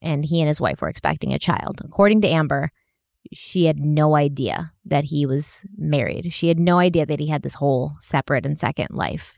and 0.00 0.24
he 0.24 0.40
and 0.40 0.48
his 0.48 0.60
wife 0.60 0.80
were 0.80 0.88
expecting 0.88 1.32
a 1.32 1.38
child. 1.38 1.80
According 1.84 2.22
to 2.22 2.28
Amber, 2.28 2.70
she 3.32 3.64
had 3.64 3.78
no 3.78 4.14
idea 4.14 4.72
that 4.84 5.04
he 5.04 5.26
was 5.26 5.64
married. 5.76 6.32
She 6.32 6.48
had 6.48 6.58
no 6.58 6.78
idea 6.78 7.06
that 7.06 7.20
he 7.20 7.26
had 7.26 7.42
this 7.42 7.54
whole 7.54 7.92
separate 8.00 8.46
and 8.46 8.58
second 8.58 8.88
life. 8.90 9.34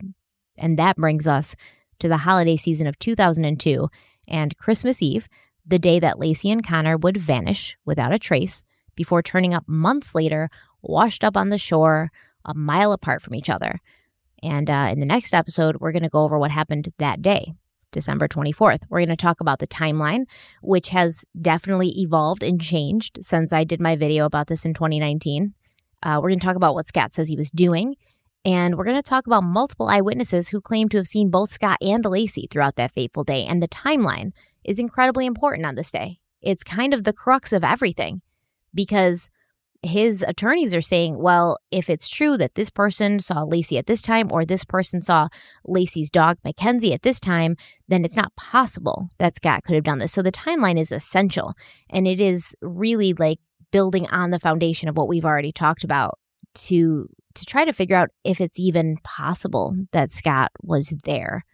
And 0.57 0.79
that 0.79 0.97
brings 0.97 1.27
us 1.27 1.55
to 2.01 2.09
the 2.09 2.19
holiday 2.19 2.57
season 2.57 2.87
of 2.87 2.99
2002 2.99 3.89
and 4.29 4.57
Christmas 4.57 5.03
Eve, 5.03 5.29
the 5.67 5.79
day 5.79 5.99
that 5.99 6.17
Laci 6.17 6.53
and 6.53 6.67
Connor 6.67 6.97
would 6.97 7.17
vanish 7.17 7.77
without 7.85 8.13
a 8.13 8.19
trace 8.19 8.65
before 8.95 9.23
turning 9.23 9.55
up 9.55 9.65
months 9.67 10.15
later, 10.15 10.49
washed 10.83 11.25
up 11.25 11.37
on 11.37 11.49
the 11.49 11.59
shore, 11.59 12.11
a 12.45 12.55
mile 12.55 12.93
apart 12.93 13.23
from 13.23 13.35
each 13.35 13.51
other. 13.51 13.81
And 14.43 14.69
uh, 14.69 14.89
in 14.93 15.01
the 15.01 15.07
next 15.07 15.33
episode, 15.33 15.79
we're 15.81 15.93
going 15.93 16.03
to 16.03 16.09
go 16.09 16.23
over 16.23 16.39
what 16.39 16.51
happened 16.51 16.93
that 16.99 17.23
day. 17.23 17.55
December 17.95 18.29
24th. 18.29 18.83
We're 18.91 18.99
going 18.99 19.09
to 19.09 19.17
talk 19.17 19.41
about 19.41 19.61
the 19.61 19.67
timeline, 19.67 20.25
which 20.63 20.91
has 20.91 21.25
definitely 21.41 21.89
evolved 22.01 22.43
and 22.43 22.61
changed 22.61 23.21
since 23.23 23.53
I 23.53 23.65
did 23.65 23.81
my 23.81 23.97
video 23.97 24.27
about 24.27 24.49
this 24.49 24.67
in 24.67 24.75
2019. 24.75 25.55
Uh, 26.03 26.21
we're 26.23 26.29
going 26.29 26.41
to 26.41 26.45
talk 26.45 26.57
about 26.57 26.75
what 26.75 26.87
Scott 26.87 27.15
says 27.15 27.29
he 27.29 27.37
was 27.37 27.51
doing. 27.51 27.95
And 28.45 28.77
we're 28.77 28.85
going 28.85 29.03
to 29.03 29.03
talk 29.03 29.27
about 29.27 29.43
multiple 29.43 29.89
eyewitnesses 29.89 30.49
who 30.49 30.61
claim 30.61 30.91
to 30.91 30.99
have 30.99 31.07
seen 31.07 31.31
both 31.31 31.51
Scott 31.51 31.79
and 31.81 32.05
Laci 32.05 32.51
throughout 32.51 32.77
that 32.77 32.93
fateful 32.93 33.25
day. 33.25 33.47
And 33.47 33.63
the 33.63 33.69
timeline 33.69 34.33
is 34.65 34.79
incredibly 34.79 35.25
important 35.25 35.67
on 35.67 35.77
this 35.77 35.91
day. 35.91 36.19
It's 36.43 36.63
kind 36.63 36.93
of 36.93 37.05
the 37.05 37.15
crux 37.15 37.55
of 37.55 37.65
everything 37.65 38.21
because 38.75 39.31
his 39.85 40.23
attorneys 40.27 40.75
are 40.75 40.83
saying, 40.83 41.19
well, 41.19 41.59
if 41.71 41.91
it's 41.91 42.09
true 42.09 42.37
that 42.39 42.55
this 42.55 42.71
person 42.71 43.19
saw 43.19 43.45
Laci 43.45 43.79
at 43.79 43.87
this 43.87 44.03
time 44.03 44.31
or 44.33 44.45
this 44.45 44.65
person 44.65 45.03
saw 45.03 45.29
Laci's 45.67 46.11
dog 46.11 46.39
Mackenzie 46.45 46.93
at 46.93 47.03
this 47.03 47.21
time, 47.21 47.57
then 47.89 48.05
it's 48.05 48.17
not 48.17 48.35
possible 48.37 49.09
that 49.19 49.37
Scott 49.37 49.63
could 49.65 49.75
have 49.75 49.85
done 49.85 49.99
this. 49.99 50.13
So 50.13 50.23
the 50.23 50.33
timeline 50.33 50.79
is 50.79 50.91
essential. 50.91 51.55
And 51.91 52.07
it 52.07 52.21
is 52.21 52.57
really 52.63 53.13
like 53.15 53.39
building 53.71 54.07
on 54.09 54.31
the 54.31 54.39
foundation 54.39 54.89
of 54.89 54.97
what 54.97 55.09
we've 55.09 55.25
already 55.25 55.53
talked 55.53 55.85
about 55.85 56.19
to 56.55 57.09
to 57.35 57.45
try 57.45 57.65
to 57.65 57.73
figure 57.73 57.97
out 57.97 58.11
if 58.23 58.41
it's 58.41 58.61
even 58.61 58.97
possible 59.03 59.75
that 59.91 60.13
Scott 60.13 60.53
was 60.63 60.95
there 61.03 61.45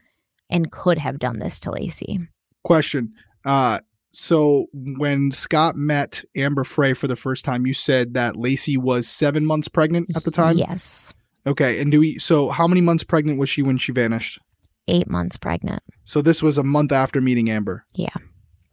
and 0.51 0.71
could 0.71 0.99
have 0.99 1.19
done 1.19 1.39
this 1.39 1.59
to 1.61 1.71
Laci. 1.71 2.29
Question. 2.63 3.15
Uh 3.45 3.81
so 4.13 4.67
when 4.73 5.31
Scott 5.33 5.77
met 5.77 6.25
Amber 6.35 6.65
Frey 6.65 6.95
for 6.95 7.07
the 7.07 7.17
first 7.17 7.45
time, 7.45 7.67
you 7.67 7.75
said 7.75 8.15
that 8.15 8.35
Laci 8.35 8.77
was 8.77 9.09
seven 9.09 9.47
months 9.47 9.69
pregnant 9.69 10.11
at 10.17 10.25
the 10.25 10.31
time. 10.31 10.59
Yes. 10.59 11.13
Okay, 11.47 11.81
and 11.81 11.91
do 11.93 12.01
we? 12.01 12.19
So 12.19 12.49
how 12.51 12.67
many 12.67 12.81
months 12.81 13.05
pregnant 13.05 13.39
was 13.39 13.49
she 13.49 13.63
when 13.63 13.79
she 13.79 13.93
vanished? 13.93 14.41
Eight 14.89 15.09
months 15.09 15.37
pregnant. 15.37 15.83
So 16.05 16.23
this 16.23 16.43
was 16.43 16.59
a 16.59 16.65
month 16.65 16.93
after 16.93 17.21
meeting 17.21 17.51
Amber. 17.51 17.87
Yeah. 17.95 18.09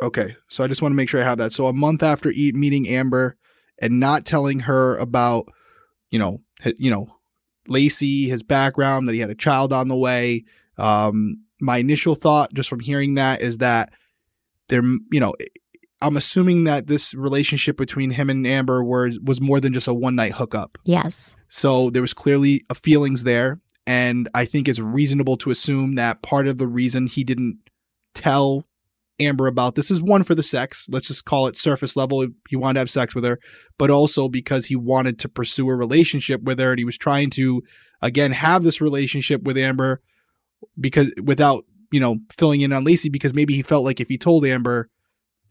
Okay, 0.02 0.36
so 0.50 0.64
I 0.64 0.68
just 0.68 0.82
want 0.82 0.92
to 0.92 0.96
make 0.96 1.10
sure 1.10 1.22
I 1.22 1.26
have 1.26 1.38
that. 1.38 1.54
So 1.54 1.68
a 1.68 1.74
month 1.74 2.04
after 2.04 2.30
eat, 2.30 2.56
meeting 2.56 2.88
Amber 2.88 3.38
and 3.80 4.00
not 4.00 4.26
telling 4.26 4.62
her 4.62 4.98
about, 4.98 5.48
you 6.10 6.20
know, 6.20 6.42
you 6.78 6.92
know, 6.92 7.08
Laci, 7.68 8.28
his 8.28 8.44
background, 8.44 9.08
that 9.08 9.14
he 9.14 9.20
had 9.20 9.30
a 9.30 9.36
child 9.36 9.74
on 9.74 9.88
the 9.88 9.96
way. 9.96 10.46
Um, 10.78 11.44
my 11.60 11.78
initial 11.78 12.16
thought, 12.16 12.54
just 12.54 12.70
from 12.70 12.80
hearing 12.80 13.16
that, 13.16 13.42
is 13.42 13.60
that 13.60 13.92
there, 14.70 14.82
you 15.12 15.20
know, 15.20 15.34
I'm 16.02 16.18
assuming 16.18 16.66
that 16.66 16.88
this 16.88 17.14
relationship 17.14 17.78
between 17.78 18.12
him 18.12 18.30
and 18.30 18.46
Amber 18.46 18.84
was 18.84 19.20
was 19.20 19.42
more 19.42 19.60
than 19.60 19.74
just 19.74 19.88
a 19.88 19.94
one 19.94 20.16
night 20.16 20.34
hookup. 20.34 20.78
Yes. 20.84 21.36
So 21.50 21.90
there 21.90 22.02
was 22.02 22.14
clearly 22.14 22.66
a 22.70 22.76
feelings 22.76 23.24
there, 23.24 23.60
and 23.86 24.30
I 24.34 24.46
think 24.46 24.68
it's 24.68 24.80
reasonable 24.80 25.38
to 25.38 25.50
assume 25.50 25.96
that 25.96 26.22
part 26.22 26.48
of 26.48 26.58
the 26.58 26.68
reason 26.68 27.08
he 27.08 27.24
didn't 27.24 27.60
tell 28.14 28.66
Amber 29.20 29.48
about 29.48 29.76
this 29.76 29.90
is 29.90 30.02
one 30.02 30.24
for 30.24 30.36
the 30.36 30.44
sex. 30.44 30.86
Let's 30.88 31.08
just 31.08 31.26
call 31.26 31.48
it 31.48 31.58
surface 31.58 31.96
level. 31.96 32.28
He 32.48 32.56
wanted 32.56 32.76
to 32.76 32.82
have 32.82 32.90
sex 32.90 33.16
with 33.16 33.24
her, 33.24 33.40
but 33.80 33.90
also 33.90 34.30
because 34.30 34.68
he 34.68 34.76
wanted 34.76 35.18
to 35.20 35.30
pursue 35.30 35.68
a 35.70 35.76
relationship 35.76 36.44
with 36.44 36.60
her, 36.60 36.72
and 36.72 36.80
he 36.80 36.86
was 36.86 36.98
trying 36.98 37.32
to 37.32 37.64
again 38.02 38.34
have 38.34 38.64
this 38.64 38.82
relationship 38.82 39.42
with 39.42 39.58
Amber 39.58 40.02
because 40.80 41.12
without 41.24 41.66
you 41.92 42.00
know, 42.00 42.20
filling 42.38 42.62
in 42.62 42.74
on 42.74 42.86
Laci 42.86 43.12
because 43.12 43.34
maybe 43.34 43.56
he 43.56 43.62
felt 43.62 43.86
like 43.86 44.00
if 44.00 44.08
he 44.08 44.18
told 44.18 44.46
Amber, 44.46 44.90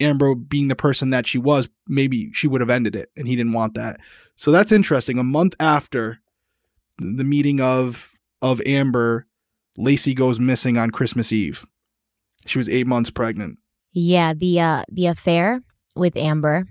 Amber 0.00 0.34
being 0.34 0.68
the 0.68 0.76
person 0.76 1.10
that 1.10 1.26
she 1.26 1.38
was, 1.38 1.68
maybe 1.86 2.32
she 2.32 2.46
would 2.46 2.60
have 2.60 2.70
ended 2.70 2.94
it, 2.94 3.10
and 3.16 3.26
he 3.26 3.36
didn't 3.36 3.52
want 3.52 3.74
that. 3.74 3.98
So 4.36 4.50
that's 4.50 4.72
interesting. 4.72 5.18
A 5.18 5.24
month 5.24 5.54
after 5.58 6.20
the 6.98 7.24
meeting 7.24 7.60
of 7.60 8.12
of 8.42 8.60
Amber, 8.66 9.26
Laci 9.78 10.14
goes 10.14 10.38
missing 10.38 10.76
on 10.76 10.90
Christmas 10.90 11.32
Eve. 11.32 11.66
She 12.44 12.58
was 12.58 12.68
eight 12.68 12.86
months 12.86 13.10
pregnant. 13.10 13.58
Yeah, 13.92 14.34
the 14.34 14.60
uh 14.60 14.82
the 14.90 15.06
affair 15.06 15.62
with 15.94 16.16
Amber, 16.16 16.66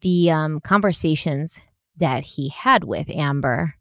the 0.00 0.30
um 0.30 0.60
conversations 0.60 1.60
that 1.96 2.22
he 2.22 2.48
had 2.48 2.84
with 2.84 3.10
Amber 3.10 3.74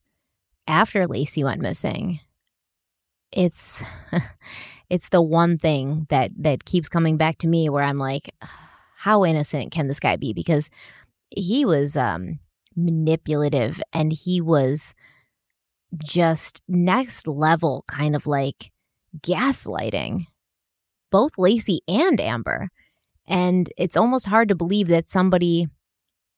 after 0.68 1.08
Laci 1.08 1.44
went 1.44 1.62
missing. 1.62 2.20
It's 3.32 3.84
it's 4.90 5.10
the 5.10 5.22
one 5.22 5.58
thing 5.58 6.06
that 6.10 6.32
that 6.38 6.66
keeps 6.66 6.90
coming 6.90 7.18
back 7.18 7.38
to 7.40 7.48
me 7.48 7.70
where 7.70 7.84
I'm 7.84 7.98
like 7.98 8.30
how 8.98 9.26
innocent 9.26 9.72
can 9.72 9.88
this 9.88 10.00
guy 10.00 10.16
be 10.16 10.34
because 10.34 10.70
he 11.30 11.66
was 11.66 11.98
um 11.98 12.40
manipulative 12.76 13.82
and 13.94 14.12
he 14.14 14.40
was 14.40 14.94
just 16.04 16.62
next 16.68 17.28
level 17.28 17.84
kind 17.88 18.16
of 18.16 18.28
like 18.28 18.72
gaslighting 19.22 20.26
both 21.12 21.36
Laci 21.38 21.80
and 21.88 22.20
Amber. 22.20 22.70
And 23.28 23.72
it's 23.78 23.98
almost 23.98 24.26
hard 24.26 24.50
to 24.50 24.56
believe 24.56 24.88
that 24.88 25.10
somebody 25.10 25.68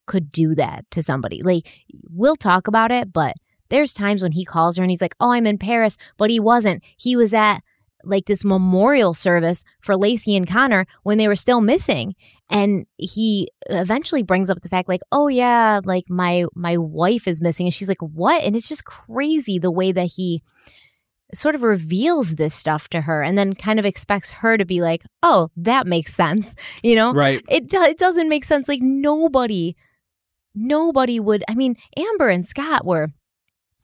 could 0.08 0.32
do 0.32 0.56
that 0.56 0.86
to 0.92 1.04
somebody. 1.04 1.44
Like, 1.44 1.68
we'll 2.10 2.36
talk 2.36 2.68
about 2.68 2.92
it, 2.92 3.14
but 3.14 3.36
there's 3.70 3.94
times 3.94 4.24
when 4.24 4.32
he 4.32 4.44
calls 4.44 4.78
her 4.78 4.84
and 4.84 4.90
he's 4.90 5.02
like, 5.02 5.16
Oh, 5.20 5.32
I'm 5.32 5.46
in 5.46 5.60
Paris, 5.60 5.98
but 6.18 6.30
he 6.30 6.40
wasn't. 6.40 6.84
He 6.98 7.16
was 7.16 7.34
at 7.34 7.60
like 8.04 8.26
this 8.26 8.46
memorial 8.46 9.14
service 9.14 9.64
for 9.82 9.96
Laci 9.96 10.36
and 10.38 10.48
Connor 10.48 10.86
when 11.04 11.18
they 11.18 11.28
were 11.28 11.36
still 11.36 11.62
missing. 11.62 12.16
And 12.50 12.86
he 12.98 13.50
eventually 13.70 14.24
brings 14.24 14.50
up 14.50 14.62
the 14.62 14.70
fact 14.70 14.90
like, 14.90 15.02
"Oh 15.12 15.28
yeah, 15.28 15.82
like 15.84 16.06
my 16.10 16.46
my 16.56 16.78
wife 16.78 17.28
is 17.28 17.42
missing." 17.42 17.68
And 17.68 17.74
she's 17.74 17.90
like, 17.90 18.02
"What?" 18.02 18.44
And 18.44 18.56
it's 18.56 18.70
just 18.70 18.86
crazy 18.86 19.60
the 19.60 19.72
way 19.72 19.92
that 19.92 20.12
he 20.16 20.42
sort 21.34 21.54
of 21.54 21.62
reveals 21.62 22.36
this 22.36 22.56
stuff 22.56 22.88
to 22.90 23.02
her 23.02 23.22
and 23.22 23.38
then 23.38 23.54
kind 23.54 23.78
of 23.78 23.86
expects 23.86 24.32
her 24.32 24.58
to 24.58 24.66
be 24.66 24.82
like, 24.82 25.04
"Oh, 25.22 25.50
that 25.58 25.86
makes 25.88 26.14
sense." 26.14 26.56
You 26.84 26.96
know? 26.96 27.14
Right. 27.14 27.44
It 27.50 27.72
it 27.74 27.98
doesn't 27.98 28.30
make 28.30 28.46
sense 28.46 28.68
like 28.68 28.82
nobody 28.82 29.76
nobody 30.56 31.20
would 31.20 31.44
I 31.48 31.56
mean, 31.56 31.76
Amber 31.98 32.30
and 32.30 32.46
Scott 32.46 32.86
were 32.86 33.10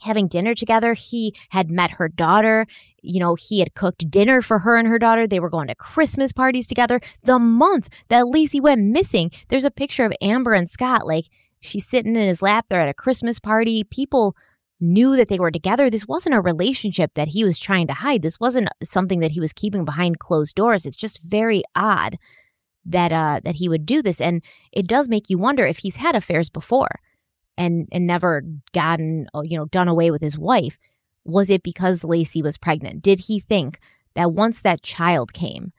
having 0.02 0.28
dinner 0.28 0.54
together. 0.54 0.94
He 0.94 1.34
had 1.50 1.72
met 1.72 1.92
her 1.92 2.10
daughter. 2.10 2.66
You 3.02 3.20
know, 3.20 3.36
he 3.36 3.60
had 3.60 3.76
cooked 3.76 4.10
dinner 4.10 4.42
for 4.42 4.60
her 4.60 4.78
and 4.78 4.88
her 4.88 5.00
daughter. 5.00 5.28
They 5.28 5.40
were 5.40 5.50
going 5.50 5.68
to 5.68 5.76
Christmas 5.76 6.34
parties 6.34 6.68
together. 6.68 7.00
The 7.24 7.40
month 7.40 7.90
that 8.10 8.26
Laci 8.26 8.62
went 8.62 8.84
missing, 8.84 9.32
there's 9.50 9.66
a 9.66 9.72
picture 9.72 10.06
of 10.06 10.14
Amber 10.22 10.54
and 10.54 10.70
Scott. 10.70 11.06
Like, 11.06 11.26
she's 11.62 11.86
sitting 11.86 12.16
in 12.16 12.28
his 12.28 12.42
lap. 12.42 12.66
They're 12.70 12.82
at 12.82 12.90
a 12.90 12.94
Christmas 12.94 13.40
party. 13.40 13.84
People 13.84 14.36
knew 14.80 15.16
that 15.16 15.30
they 15.30 15.40
were 15.40 15.52
together. 15.52 15.90
This 15.90 16.08
wasn't 16.08 16.36
a 16.36 16.42
relationship 16.42 17.12
that 17.16 17.30
he 17.30 17.44
was 17.44 17.58
trying 17.58 17.88
to 17.88 17.94
hide. 17.94 18.22
This 18.22 18.40
wasn't 18.40 18.70
something 18.84 19.20
that 19.22 19.32
he 19.32 19.40
was 19.40 19.54
keeping 19.54 19.86
behind 19.86 20.20
closed 20.20 20.56
doors. 20.56 20.86
It's 20.86 20.98
just 20.98 21.22
very 21.22 21.64
odd 21.76 22.18
that 22.86 23.12
uh 23.12 23.40
that 23.44 23.56
he 23.56 23.68
would 23.68 23.84
do 23.84 24.04
this 24.04 24.22
and 24.22 24.44
it 24.72 24.86
does 24.86 25.10
make 25.10 25.28
you 25.28 25.40
wonder 25.40 25.66
if 25.66 25.80
he's 25.80 25.96
had 25.96 26.16
affairs 26.16 26.52
before 26.52 27.00
and 27.58 27.88
and 27.92 28.06
never 28.06 28.44
gotten 28.74 29.28
uh, 29.34 29.42
you 29.44 29.58
know 29.58 29.66
done 29.66 29.88
away 29.88 30.12
with 30.12 30.22
his 30.22 30.38
wife 30.38 30.78
was 31.26 31.50
it 31.50 31.64
because 31.64 32.04
Laci 32.04 32.42
was 32.42 32.58
pregnant? 32.58 33.02
Did 33.02 33.20
he 33.20 33.40
think 33.40 33.80
that 34.14 34.32
once 34.32 34.62
that 34.62 34.84
child 34.84 35.34
came 35.34 35.74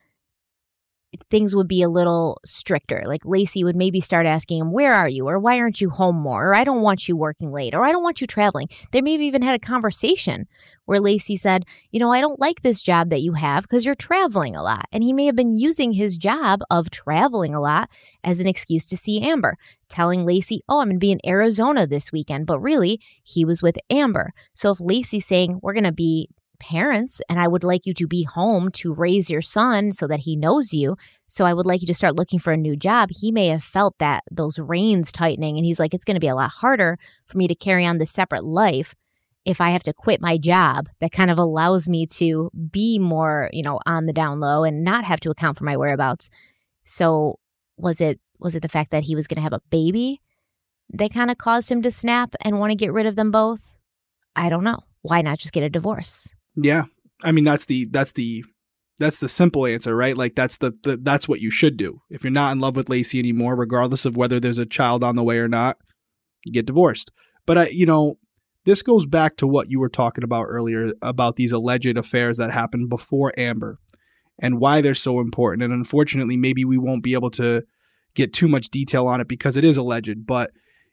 things 1.30 1.54
would 1.54 1.68
be 1.68 1.82
a 1.82 1.88
little 1.88 2.40
stricter. 2.44 3.02
Like 3.06 3.22
Laci 3.22 3.64
would 3.64 3.76
maybe 3.76 4.00
start 4.00 4.26
asking 4.26 4.60
him 4.60 4.72
where 4.72 4.94
are 4.94 5.08
you? 5.08 5.28
Or 5.28 5.38
why 5.38 5.58
aren't 5.58 5.80
you 5.80 5.90
home 5.90 6.16
more? 6.16 6.48
Or 6.48 6.54
I 6.54 6.64
don't 6.64 6.82
want 6.82 7.08
you 7.08 7.16
working 7.16 7.52
late. 7.52 7.74
Or 7.74 7.84
I 7.84 7.92
don't 7.92 8.02
want 8.02 8.20
you 8.20 8.26
traveling. 8.26 8.68
They 8.92 9.02
maybe 9.02 9.24
even 9.24 9.42
had 9.42 9.54
a 9.54 9.66
conversation 9.66 10.46
where 10.84 11.00
Laci 11.00 11.36
said 11.36 11.64
you 11.90 11.98
know 11.98 12.12
I 12.12 12.20
don't 12.20 12.40
like 12.40 12.62
this 12.62 12.82
job 12.82 13.08
that 13.08 13.22
you 13.22 13.32
have 13.32 13.64
because 13.64 13.84
you're 13.84 13.94
traveling 13.94 14.54
a 14.56 14.62
lot. 14.62 14.86
And 14.92 15.02
he 15.02 15.12
may 15.12 15.26
have 15.26 15.36
been 15.36 15.52
using 15.52 15.92
his 15.92 16.16
job 16.16 16.60
of 16.70 16.90
traveling 16.90 17.54
a 17.54 17.60
lot 17.60 17.90
as 18.22 18.40
an 18.40 18.46
excuse 18.46 18.86
to 18.86 18.96
see 18.96 19.20
Amber 19.20 19.56
telling 19.88 20.24
Laci, 20.24 20.60
Oh, 20.68 20.80
I'm 20.80 20.88
going 20.88 20.96
to 20.96 21.00
be 21.00 21.12
in 21.12 21.20
Arizona 21.26 21.86
this 21.86 22.12
weekend. 22.12 22.46
But 22.46 22.60
really, 22.60 23.00
he 23.22 23.44
was 23.44 23.62
with 23.62 23.76
Amber. 23.90 24.32
So 24.54 24.70
if 24.70 24.78
Laci's 24.78 25.26
saying, 25.26 25.60
We're 25.62 25.74
going 25.74 25.84
to 25.84 25.92
be 25.92 26.28
parents 26.56 27.20
and 27.28 27.40
I 27.40 27.48
would 27.48 27.64
like 27.64 27.86
you 27.86 27.94
to 27.94 28.06
be 28.06 28.24
home 28.24 28.70
to 28.72 28.94
raise 28.94 29.30
your 29.30 29.42
son 29.42 29.92
so 29.92 30.06
that 30.06 30.20
he 30.20 30.36
knows 30.36 30.72
you. 30.72 30.96
So 31.28 31.44
I 31.44 31.54
would 31.54 31.66
like 31.66 31.80
you 31.80 31.86
to 31.86 31.94
start 31.94 32.16
looking 32.16 32.38
for 32.38 32.52
a 32.52 32.56
new 32.56 32.76
job. 32.76 33.10
He 33.10 33.32
may 33.32 33.48
have 33.48 33.62
felt 33.62 33.98
that 33.98 34.24
those 34.30 34.58
reins 34.58 35.12
tightening 35.12 35.56
and 35.56 35.64
he's 35.64 35.78
like, 35.78 35.94
It's 35.94 36.04
going 36.04 36.16
to 36.16 36.20
be 36.20 36.28
a 36.28 36.34
lot 36.34 36.50
harder 36.50 36.98
for 37.24 37.38
me 37.38 37.48
to 37.48 37.54
carry 37.54 37.84
on 37.86 37.98
this 37.98 38.10
separate 38.10 38.44
life 38.44 38.94
if 39.46 39.60
I 39.60 39.70
have 39.70 39.84
to 39.84 39.92
quit 39.92 40.20
my 40.20 40.36
job 40.36 40.88
that 41.00 41.12
kind 41.12 41.30
of 41.30 41.38
allows 41.38 41.88
me 41.88 42.06
to 42.06 42.50
be 42.70 42.98
more, 42.98 43.48
you 43.52 43.62
know, 43.62 43.78
on 43.86 44.06
the 44.06 44.12
down 44.12 44.40
low 44.40 44.64
and 44.64 44.82
not 44.82 45.04
have 45.04 45.20
to 45.20 45.30
account 45.30 45.56
for 45.56 45.64
my 45.64 45.76
whereabouts. 45.76 46.28
So 46.84 47.38
was 47.76 48.00
it 48.00 48.20
was 48.38 48.54
it 48.56 48.62
the 48.62 48.68
fact 48.68 48.90
that 48.90 49.04
he 49.04 49.14
was 49.14 49.26
going 49.26 49.36
to 49.36 49.42
have 49.42 49.52
a 49.52 49.62
baby 49.70 50.20
that 50.90 51.14
kind 51.14 51.30
of 51.30 51.38
caused 51.38 51.70
him 51.70 51.82
to 51.82 51.90
snap 51.90 52.34
and 52.42 52.58
want 52.58 52.72
to 52.72 52.76
get 52.76 52.92
rid 52.92 53.06
of 53.06 53.16
them 53.16 53.30
both? 53.30 53.62
I 54.34 54.48
don't 54.48 54.64
know. 54.64 54.80
Why 55.02 55.22
not 55.22 55.38
just 55.38 55.52
get 55.52 55.62
a 55.62 55.70
divorce? 55.70 56.28
Yeah. 56.56 56.84
I 57.22 57.32
mean 57.32 57.44
that's 57.44 57.64
the 57.64 57.86
that's 57.86 58.12
the 58.12 58.44
that's 58.98 59.18
the 59.18 59.28
simple 59.28 59.66
answer, 59.66 59.94
right? 59.94 60.16
Like 60.16 60.34
that's 60.34 60.56
the, 60.56 60.72
the 60.82 60.96
that's 60.96 61.28
what 61.28 61.40
you 61.40 61.50
should 61.50 61.76
do. 61.76 62.00
If 62.10 62.24
you're 62.24 62.30
not 62.30 62.52
in 62.52 62.60
love 62.60 62.76
with 62.76 62.88
Laci 62.88 63.18
anymore, 63.18 63.56
regardless 63.56 64.04
of 64.04 64.16
whether 64.16 64.40
there's 64.40 64.58
a 64.58 64.66
child 64.66 65.04
on 65.04 65.16
the 65.16 65.22
way 65.22 65.38
or 65.38 65.48
not, 65.48 65.76
you 66.44 66.52
get 66.52 66.66
divorced. 66.66 67.10
But 67.44 67.58
I, 67.58 67.68
you 67.68 67.86
know, 67.86 68.16
this 68.64 68.82
goes 68.82 69.06
back 69.06 69.36
to 69.36 69.46
what 69.46 69.70
you 69.70 69.78
were 69.78 69.88
talking 69.88 70.24
about 70.24 70.44
earlier 70.44 70.92
about 71.02 71.36
these 71.36 71.52
alleged 71.52 71.96
affairs 71.96 72.38
that 72.38 72.50
happened 72.50 72.88
before 72.88 73.32
Amber 73.38 73.78
and 74.38 74.58
why 74.58 74.80
they're 74.80 74.94
so 74.94 75.20
important. 75.20 75.62
And 75.62 75.72
unfortunately, 75.72 76.36
maybe 76.36 76.64
we 76.64 76.78
won't 76.78 77.04
be 77.04 77.14
able 77.14 77.30
to 77.32 77.64
get 78.14 78.32
too 78.32 78.48
much 78.48 78.70
detail 78.70 79.06
on 79.06 79.20
it 79.20 79.28
because 79.28 79.56
it 79.56 79.64
is 79.64 79.76
alleged, 79.76 80.26
but 80.26 80.50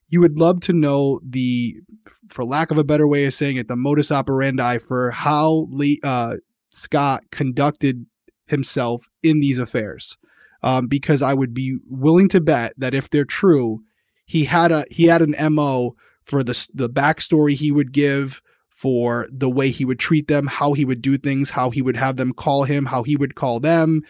you 0.08 0.20
would 0.22 0.38
love 0.38 0.60
to 0.62 0.74
know 0.74 1.20
the, 1.28 1.78
for 2.30 2.46
lack 2.46 2.72
of 2.72 2.78
a 2.78 2.84
better 2.84 3.08
way 3.08 3.26
of 3.26 3.34
saying 3.34 3.58
it, 3.58 3.68
the 3.68 3.76
modus 3.76 4.12
operandi 4.12 4.78
for 4.78 5.12
how 5.12 5.68
Lee, 5.70 6.00
uh, 6.04 6.38
Scott 6.70 7.24
conducted 7.32 8.06
himself 8.48 9.10
in 9.22 9.40
these 9.40 9.58
affairs. 9.58 10.18
Um, 10.62 10.88
because 10.88 11.22
I 11.22 11.34
would 11.34 11.54
be 11.54 11.78
willing 11.90 12.30
to 12.30 12.40
bet 12.40 12.74
that 12.78 12.94
if 12.94 13.10
they're 13.10 13.26
true, 13.26 13.84
he 14.26 14.46
had 14.46 14.72
a 14.72 14.86
he 14.90 15.08
had 15.08 15.22
an 15.22 15.36
mo 15.54 15.98
for 16.24 16.42
the 16.42 16.68
the 16.74 16.90
backstory 16.90 17.54
he 17.54 17.70
would 17.70 17.92
give, 17.92 18.42
for 18.84 19.28
the 19.32 19.50
way 19.50 19.70
he 19.70 19.86
would 19.86 20.00
treat 20.00 20.28
them, 20.28 20.48
how 20.48 20.74
he 20.74 20.84
would 20.84 21.02
do 21.02 21.18
things, 21.18 21.52
how 21.52 21.70
he 21.70 21.82
would 21.82 21.96
have 21.96 22.18
them 22.18 22.34
call 22.34 22.64
him, 22.64 22.88
how 22.88 23.04
he 23.04 23.16
would 23.16 23.36
call 23.36 23.60
them, 23.60 24.02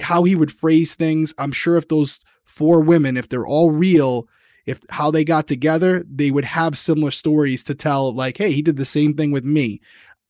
how 0.00 0.24
he 0.24 0.34
would 0.34 0.52
phrase 0.52 0.94
things. 0.94 1.34
I'm 1.38 1.52
sure 1.52 1.76
if 1.76 1.88
those 1.88 2.20
four 2.44 2.80
women, 2.80 3.16
if 3.16 3.28
they're 3.28 3.46
all 3.46 3.70
real, 3.72 4.26
if 4.66 4.80
how 4.90 5.10
they 5.10 5.24
got 5.24 5.46
together, 5.46 6.04
they 6.08 6.30
would 6.30 6.44
have 6.44 6.78
similar 6.78 7.10
stories 7.10 7.64
to 7.64 7.74
tell, 7.74 8.14
like, 8.14 8.38
hey, 8.38 8.52
he 8.52 8.62
did 8.62 8.76
the 8.76 8.84
same 8.84 9.14
thing 9.14 9.30
with 9.30 9.44
me. 9.44 9.80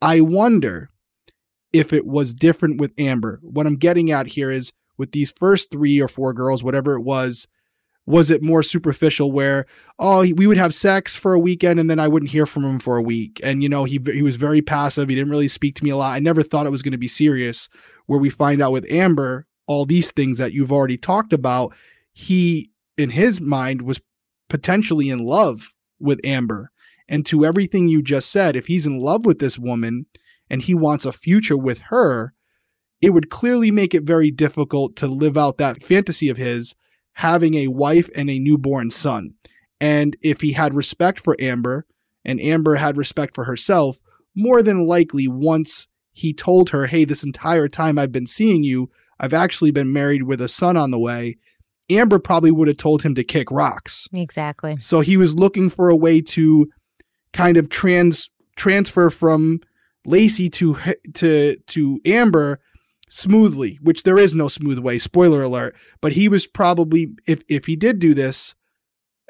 I 0.00 0.20
wonder 0.20 0.88
if 1.72 1.92
it 1.92 2.06
was 2.06 2.34
different 2.34 2.80
with 2.80 2.92
Amber. 2.98 3.40
What 3.42 3.66
I'm 3.66 3.76
getting 3.76 4.10
at 4.10 4.28
here 4.28 4.50
is 4.50 4.72
with 4.98 5.12
these 5.12 5.32
first 5.32 5.70
three 5.70 6.00
or 6.00 6.08
four 6.08 6.32
girls, 6.32 6.62
whatever 6.62 6.94
it 6.94 7.02
was, 7.02 7.48
was 8.06 8.30
it 8.30 8.42
more 8.42 8.62
superficial 8.62 9.30
where 9.30 9.64
oh 9.98 10.20
we 10.34 10.46
would 10.46 10.56
have 10.56 10.74
sex 10.74 11.14
for 11.14 11.34
a 11.34 11.38
weekend 11.38 11.78
and 11.78 11.88
then 11.88 12.00
I 12.00 12.08
wouldn't 12.08 12.32
hear 12.32 12.46
from 12.46 12.64
him 12.64 12.78
for 12.80 12.96
a 12.96 13.02
week 13.02 13.40
and 13.44 13.62
you 13.62 13.68
know 13.68 13.84
he 13.84 14.00
he 14.04 14.22
was 14.22 14.36
very 14.36 14.60
passive 14.60 15.08
he 15.08 15.14
didn't 15.14 15.30
really 15.30 15.48
speak 15.48 15.76
to 15.76 15.84
me 15.84 15.90
a 15.90 15.96
lot 15.96 16.14
I 16.14 16.18
never 16.18 16.42
thought 16.42 16.66
it 16.66 16.72
was 16.72 16.82
going 16.82 16.92
to 16.92 16.98
be 16.98 17.08
serious 17.08 17.68
where 18.06 18.18
we 18.18 18.30
find 18.30 18.60
out 18.60 18.72
with 18.72 18.90
Amber 18.90 19.46
all 19.66 19.86
these 19.86 20.10
things 20.10 20.38
that 20.38 20.52
you've 20.52 20.72
already 20.72 20.96
talked 20.96 21.32
about 21.32 21.74
he 22.12 22.70
in 22.98 23.10
his 23.10 23.40
mind 23.40 23.82
was 23.82 24.00
potentially 24.52 25.08
in 25.08 25.18
love 25.18 25.72
with 25.98 26.20
Amber 26.24 26.70
and 27.08 27.24
to 27.24 27.42
everything 27.42 27.88
you 27.88 28.02
just 28.02 28.30
said 28.30 28.54
if 28.54 28.66
he's 28.66 28.84
in 28.84 28.98
love 28.98 29.24
with 29.24 29.38
this 29.38 29.58
woman 29.58 30.04
and 30.50 30.60
he 30.60 30.74
wants 30.74 31.06
a 31.06 31.12
future 31.12 31.56
with 31.56 31.78
her 31.88 32.34
it 33.00 33.14
would 33.14 33.30
clearly 33.30 33.70
make 33.70 33.94
it 33.94 34.02
very 34.02 34.30
difficult 34.30 34.94
to 34.96 35.06
live 35.06 35.38
out 35.38 35.56
that 35.56 35.82
fantasy 35.82 36.28
of 36.28 36.36
his 36.36 36.74
having 37.14 37.54
a 37.54 37.68
wife 37.68 38.10
and 38.14 38.28
a 38.28 38.38
newborn 38.38 38.90
son. 38.90 39.36
And 39.80 40.18
if 40.20 40.42
he 40.42 40.52
had 40.52 40.74
respect 40.74 41.18
for 41.18 41.34
Amber 41.40 41.86
and 42.22 42.38
Amber 42.38 42.74
had 42.74 42.98
respect 42.98 43.34
for 43.34 43.44
herself, 43.44 44.00
more 44.36 44.62
than 44.62 44.86
likely 44.86 45.26
once 45.26 45.88
he 46.12 46.34
told 46.34 46.70
her, 46.70 46.88
Hey, 46.88 47.06
this 47.06 47.24
entire 47.24 47.68
time 47.68 47.98
I've 47.98 48.12
been 48.12 48.26
seeing 48.26 48.62
you, 48.62 48.90
I've 49.18 49.34
actually 49.34 49.70
been 49.70 49.94
married 49.94 50.24
with 50.24 50.42
a 50.42 50.48
son 50.48 50.76
on 50.76 50.90
the 50.90 50.98
way. 50.98 51.38
Amber 51.98 52.18
probably 52.18 52.50
would 52.50 52.68
have 52.68 52.76
told 52.76 53.02
him 53.02 53.14
to 53.14 53.24
kick 53.24 53.50
rocks. 53.50 54.08
Exactly. 54.12 54.76
So 54.80 55.00
he 55.00 55.16
was 55.16 55.34
looking 55.34 55.70
for 55.70 55.88
a 55.88 55.96
way 55.96 56.20
to 56.20 56.70
kind 57.32 57.56
of 57.56 57.68
trans 57.68 58.30
transfer 58.56 59.10
from 59.10 59.60
Laci 60.06 60.50
to 60.52 60.76
to 61.14 61.56
to 61.56 62.00
Amber 62.04 62.60
smoothly, 63.08 63.78
which 63.82 64.04
there 64.04 64.18
is 64.18 64.34
no 64.34 64.48
smooth 64.48 64.78
way, 64.78 64.98
spoiler 64.98 65.42
alert, 65.42 65.76
but 66.00 66.12
he 66.12 66.28
was 66.28 66.46
probably 66.46 67.12
if 67.26 67.42
if 67.48 67.66
he 67.66 67.76
did 67.76 67.98
do 67.98 68.14
this, 68.14 68.54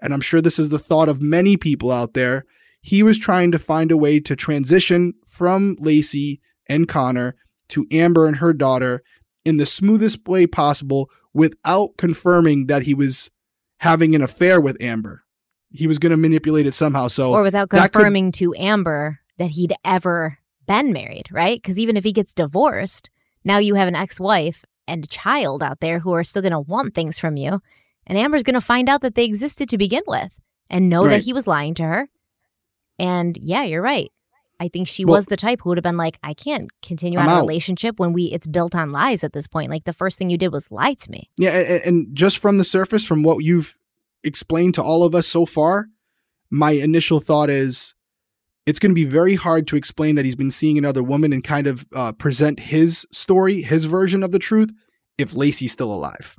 and 0.01 0.15
I'm 0.15 0.21
sure 0.21 0.41
this 0.41 0.59
is 0.59 0.69
the 0.69 0.79
thought 0.79 1.09
of 1.09 1.21
many 1.21 1.57
people 1.57 1.91
out 1.91 2.15
there, 2.15 2.45
he 2.81 3.03
was 3.03 3.19
trying 3.19 3.53
to 3.53 3.59
find 3.59 3.91
a 3.91 3.97
way 3.97 4.21
to 4.21 4.37
transition 4.37 5.15
from 5.27 5.77
Laci 5.77 6.41
and 6.69 6.89
Connor 6.89 7.37
to 7.69 7.87
Amber 7.91 8.27
and 8.27 8.37
her 8.37 8.53
daughter 8.53 9.03
in 9.45 9.57
the 9.57 9.67
smoothest 9.67 10.27
way 10.27 10.47
possible 10.47 11.11
without 11.35 11.97
confirming 11.97 12.67
that 12.67 12.83
he 12.83 12.95
was 12.95 13.31
having 13.79 14.15
an 14.15 14.23
affair 14.23 14.61
with 14.61 14.81
Amber. 14.81 15.23
He 15.71 15.87
was 15.87 15.99
going 15.99 16.11
to 16.11 16.17
manipulate 16.17 16.67
it 16.67 16.75
somehow. 16.75 17.09
So 17.09 17.33
or 17.33 17.43
without 17.43 17.71
that 17.71 17.93
could- 17.93 17.93
confirming 17.93 18.33
to 18.33 18.55
Amber 18.57 19.19
that 19.39 19.51
he'd 19.51 19.75
ever 19.85 20.39
been 20.67 20.93
married, 20.93 21.29
right? 21.33 21.61
Because 21.61 21.79
even 21.79 21.97
if 21.97 22.05
he 22.05 22.13
gets 22.13 22.35
divorced, 22.35 23.11
now 23.45 23.59
you 23.59 23.75
have 23.75 23.89
an 23.89 23.97
ex-wife 23.97 24.65
and 24.87 25.05
a 25.05 25.09
child 25.09 25.63
out 25.63 25.81
there 25.81 25.99
who 25.99 26.13
are 26.13 26.25
still 26.25 26.43
going 26.43 26.53
to 26.53 26.61
want 26.61 26.95
things 26.95 27.19
from 27.19 27.37
you, 27.37 27.61
and 28.07 28.19
Amber's 28.19 28.43
going 28.43 28.55
to 28.55 28.61
find 28.61 28.89
out 28.89 29.01
that 29.01 29.15
they 29.15 29.25
existed 29.25 29.69
to 29.71 29.79
begin 29.79 30.03
with 30.07 30.39
and 30.69 30.89
know 30.89 31.07
that 31.09 31.23
he 31.23 31.33
was 31.33 31.47
lying 31.47 31.75
to 31.75 31.83
her. 31.85 32.09
And 32.99 33.37
yeah, 33.41 33.63
you're 33.63 33.83
right. 33.83 34.13
I 34.63 34.69
think 34.69 34.87
she 34.87 35.05
was 35.05 35.27
the 35.27 35.37
type 35.37 35.61
who 35.61 35.71
would 35.71 35.79
have 35.79 35.83
been 35.83 35.97
like, 35.97 36.21
I 36.23 36.35
can't 36.35 36.71
continue 36.83 37.19
I'm 37.19 37.27
on 37.27 37.33
a 37.33 37.37
out. 37.39 37.41
relationship 37.41 37.99
when 37.99 38.13
we 38.13 38.27
it's 38.27 38.47
built 38.47 38.77
on 38.77 38.93
lies 38.93 39.25
at 39.25 39.33
this 39.33 39.49
point. 39.49 39.73
Like 39.73 39.83
the 39.83 39.93
first 39.93 40.19
thing 40.19 40.31
you 40.31 40.39
did 40.39 40.53
was 40.53 40.71
lie 40.71 40.95
to 40.95 41.11
me. 41.11 41.29
Yeah, 41.37 41.51
and, 41.51 41.83
and 41.85 42.17
just 42.17 42.39
from 42.39 42.59
the 42.59 42.65
surface, 42.65 43.05
from 43.05 43.25
what 43.25 43.39
you've 43.39 43.77
explained 44.23 44.75
to 44.75 44.83
all 44.83 45.03
of 45.03 45.17
us 45.17 45.27
so 45.27 45.47
far, 45.47 45.89
my 46.49 46.71
initial 46.71 47.19
thought 47.19 47.51
is 47.51 47.97
it's 48.65 48.79
going 48.79 48.93
to 48.93 48.95
be 48.95 49.05
very 49.05 49.35
hard 49.35 49.67
to 49.67 49.75
explain 49.75 50.15
that 50.15 50.25
he's 50.25 50.37
been 50.37 50.53
seeing 50.53 50.79
another 50.79 51.03
woman 51.03 51.33
and 51.33 51.43
kind 51.43 51.67
of 51.67 51.85
uh, 51.93 52.13
present 52.13 52.61
his 52.61 53.05
story, 53.11 53.63
his 53.63 53.87
version 53.87 54.23
of 54.23 54.31
the 54.31 54.39
truth, 54.39 54.71
if 55.19 55.35
Laci's 55.35 55.73
still 55.73 55.93
alive. 55.93 56.37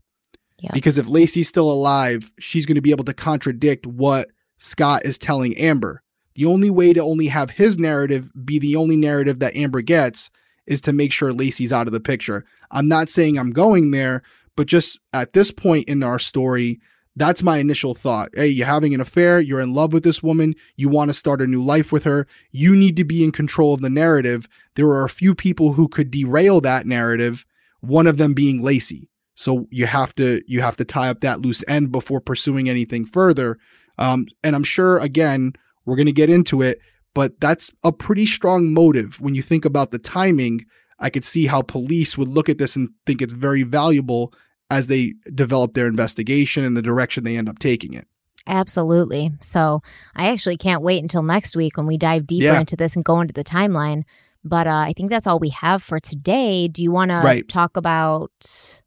Yeah. 0.61 0.69
Because 0.71 0.97
if 0.97 1.07
Laci's 1.07 1.49
still 1.49 1.69
alive, 1.69 2.31
she's 2.39 2.65
going 2.65 2.75
to 2.75 2.81
be 2.81 2.91
able 2.91 3.03
to 3.03 3.13
contradict 3.13 3.85
what 3.85 4.29
Scott 4.59 5.03
is 5.03 5.17
telling 5.17 5.57
Amber. 5.57 6.03
The 6.35 6.45
only 6.45 6.69
way 6.69 6.93
to 6.93 7.01
only 7.01 7.27
have 7.27 7.51
his 7.51 7.77
narrative 7.77 8.31
be 8.45 8.59
the 8.59 8.75
only 8.75 8.95
narrative 8.95 9.39
that 9.39 9.55
Amber 9.55 9.81
gets 9.81 10.29
is 10.65 10.81
to 10.81 10.93
make 10.93 11.11
sure 11.11 11.31
Laci's 11.31 11.73
out 11.73 11.87
of 11.87 11.93
the 11.93 11.99
picture. 11.99 12.45
I'm 12.71 12.87
not 12.87 13.09
saying 13.09 13.37
I'm 13.37 13.51
going 13.51 13.91
there, 13.91 14.23
but 14.55 14.67
just 14.67 14.99
at 15.11 15.33
this 15.33 15.51
point 15.51 15.87
in 15.87 16.03
our 16.03 16.19
story, 16.19 16.79
that's 17.15 17.43
my 17.43 17.57
initial 17.57 17.93
thought. 17.93 18.29
Hey, 18.33 18.47
you're 18.47 18.65
having 18.65 18.93
an 18.93 19.01
affair, 19.01 19.39
you're 19.39 19.59
in 19.59 19.73
love 19.73 19.93
with 19.93 20.03
this 20.03 20.23
woman, 20.23 20.55
you 20.75 20.89
want 20.89 21.09
to 21.09 21.13
start 21.13 21.41
a 21.41 21.47
new 21.47 21.63
life 21.63 21.91
with 21.91 22.05
her, 22.05 22.27
you 22.51 22.75
need 22.75 22.95
to 22.97 23.03
be 23.03 23.23
in 23.23 23.31
control 23.31 23.73
of 23.73 23.81
the 23.81 23.89
narrative. 23.89 24.47
There 24.75 24.87
are 24.87 25.05
a 25.05 25.09
few 25.09 25.35
people 25.35 25.73
who 25.73 25.87
could 25.87 26.09
derail 26.09 26.61
that 26.61 26.87
narrative, 26.87 27.45
one 27.81 28.07
of 28.07 28.17
them 28.17 28.33
being 28.33 28.61
Laci. 28.61 29.09
So 29.35 29.67
you 29.71 29.85
have 29.87 30.13
to 30.15 30.41
you 30.47 30.61
have 30.61 30.77
to 30.77 30.85
tie 30.85 31.09
up 31.09 31.19
that 31.21 31.39
loose 31.39 31.63
end 31.67 31.91
before 31.91 32.21
pursuing 32.21 32.69
anything 32.69 33.05
further. 33.05 33.57
Um, 33.97 34.27
and 34.43 34.55
I'm 34.55 34.63
sure 34.63 34.97
again 34.99 35.53
we're 35.85 35.95
going 35.95 36.05
to 36.07 36.11
get 36.11 36.29
into 36.29 36.61
it, 36.61 36.79
but 37.13 37.39
that's 37.39 37.71
a 37.83 37.91
pretty 37.91 38.25
strong 38.25 38.73
motive 38.73 39.19
when 39.21 39.35
you 39.35 39.41
think 39.41 39.65
about 39.65 39.91
the 39.91 39.99
timing. 39.99 40.65
I 40.99 41.09
could 41.09 41.25
see 41.25 41.47
how 41.47 41.61
police 41.61 42.17
would 42.17 42.27
look 42.29 42.49
at 42.49 42.57
this 42.57 42.75
and 42.75 42.89
think 43.05 43.21
it's 43.21 43.33
very 43.33 43.63
valuable 43.63 44.33
as 44.69 44.87
they 44.87 45.13
develop 45.33 45.73
their 45.73 45.87
investigation 45.87 46.63
and 46.63 46.75
the 46.77 46.81
direction 46.81 47.23
they 47.23 47.35
end 47.37 47.49
up 47.49 47.59
taking 47.59 47.93
it. 47.93 48.07
Absolutely. 48.47 49.31
So 49.41 49.81
I 50.15 50.27
actually 50.27 50.57
can't 50.57 50.81
wait 50.81 51.01
until 51.01 51.23
next 51.23 51.55
week 51.55 51.77
when 51.77 51.85
we 51.85 51.97
dive 51.97 52.27
deeper 52.27 52.45
Yeah. 52.45 52.59
into 52.59 52.75
this 52.75 52.95
and 52.95 53.03
go 53.05 53.21
into 53.21 53.33
the 53.33 53.43
timeline. 53.43 54.03
But 54.43 54.67
uh, 54.67 54.71
I 54.87 54.93
think 54.97 55.09
that's 55.09 55.27
all 55.27 55.39
we 55.39 55.49
have 55.49 55.81
for 55.81 55.99
today. 55.99 56.67
Do 56.67 56.81
you 56.83 56.91
want 56.91 57.11
to 57.11 57.43
talk 57.43 57.77
about 57.77 58.31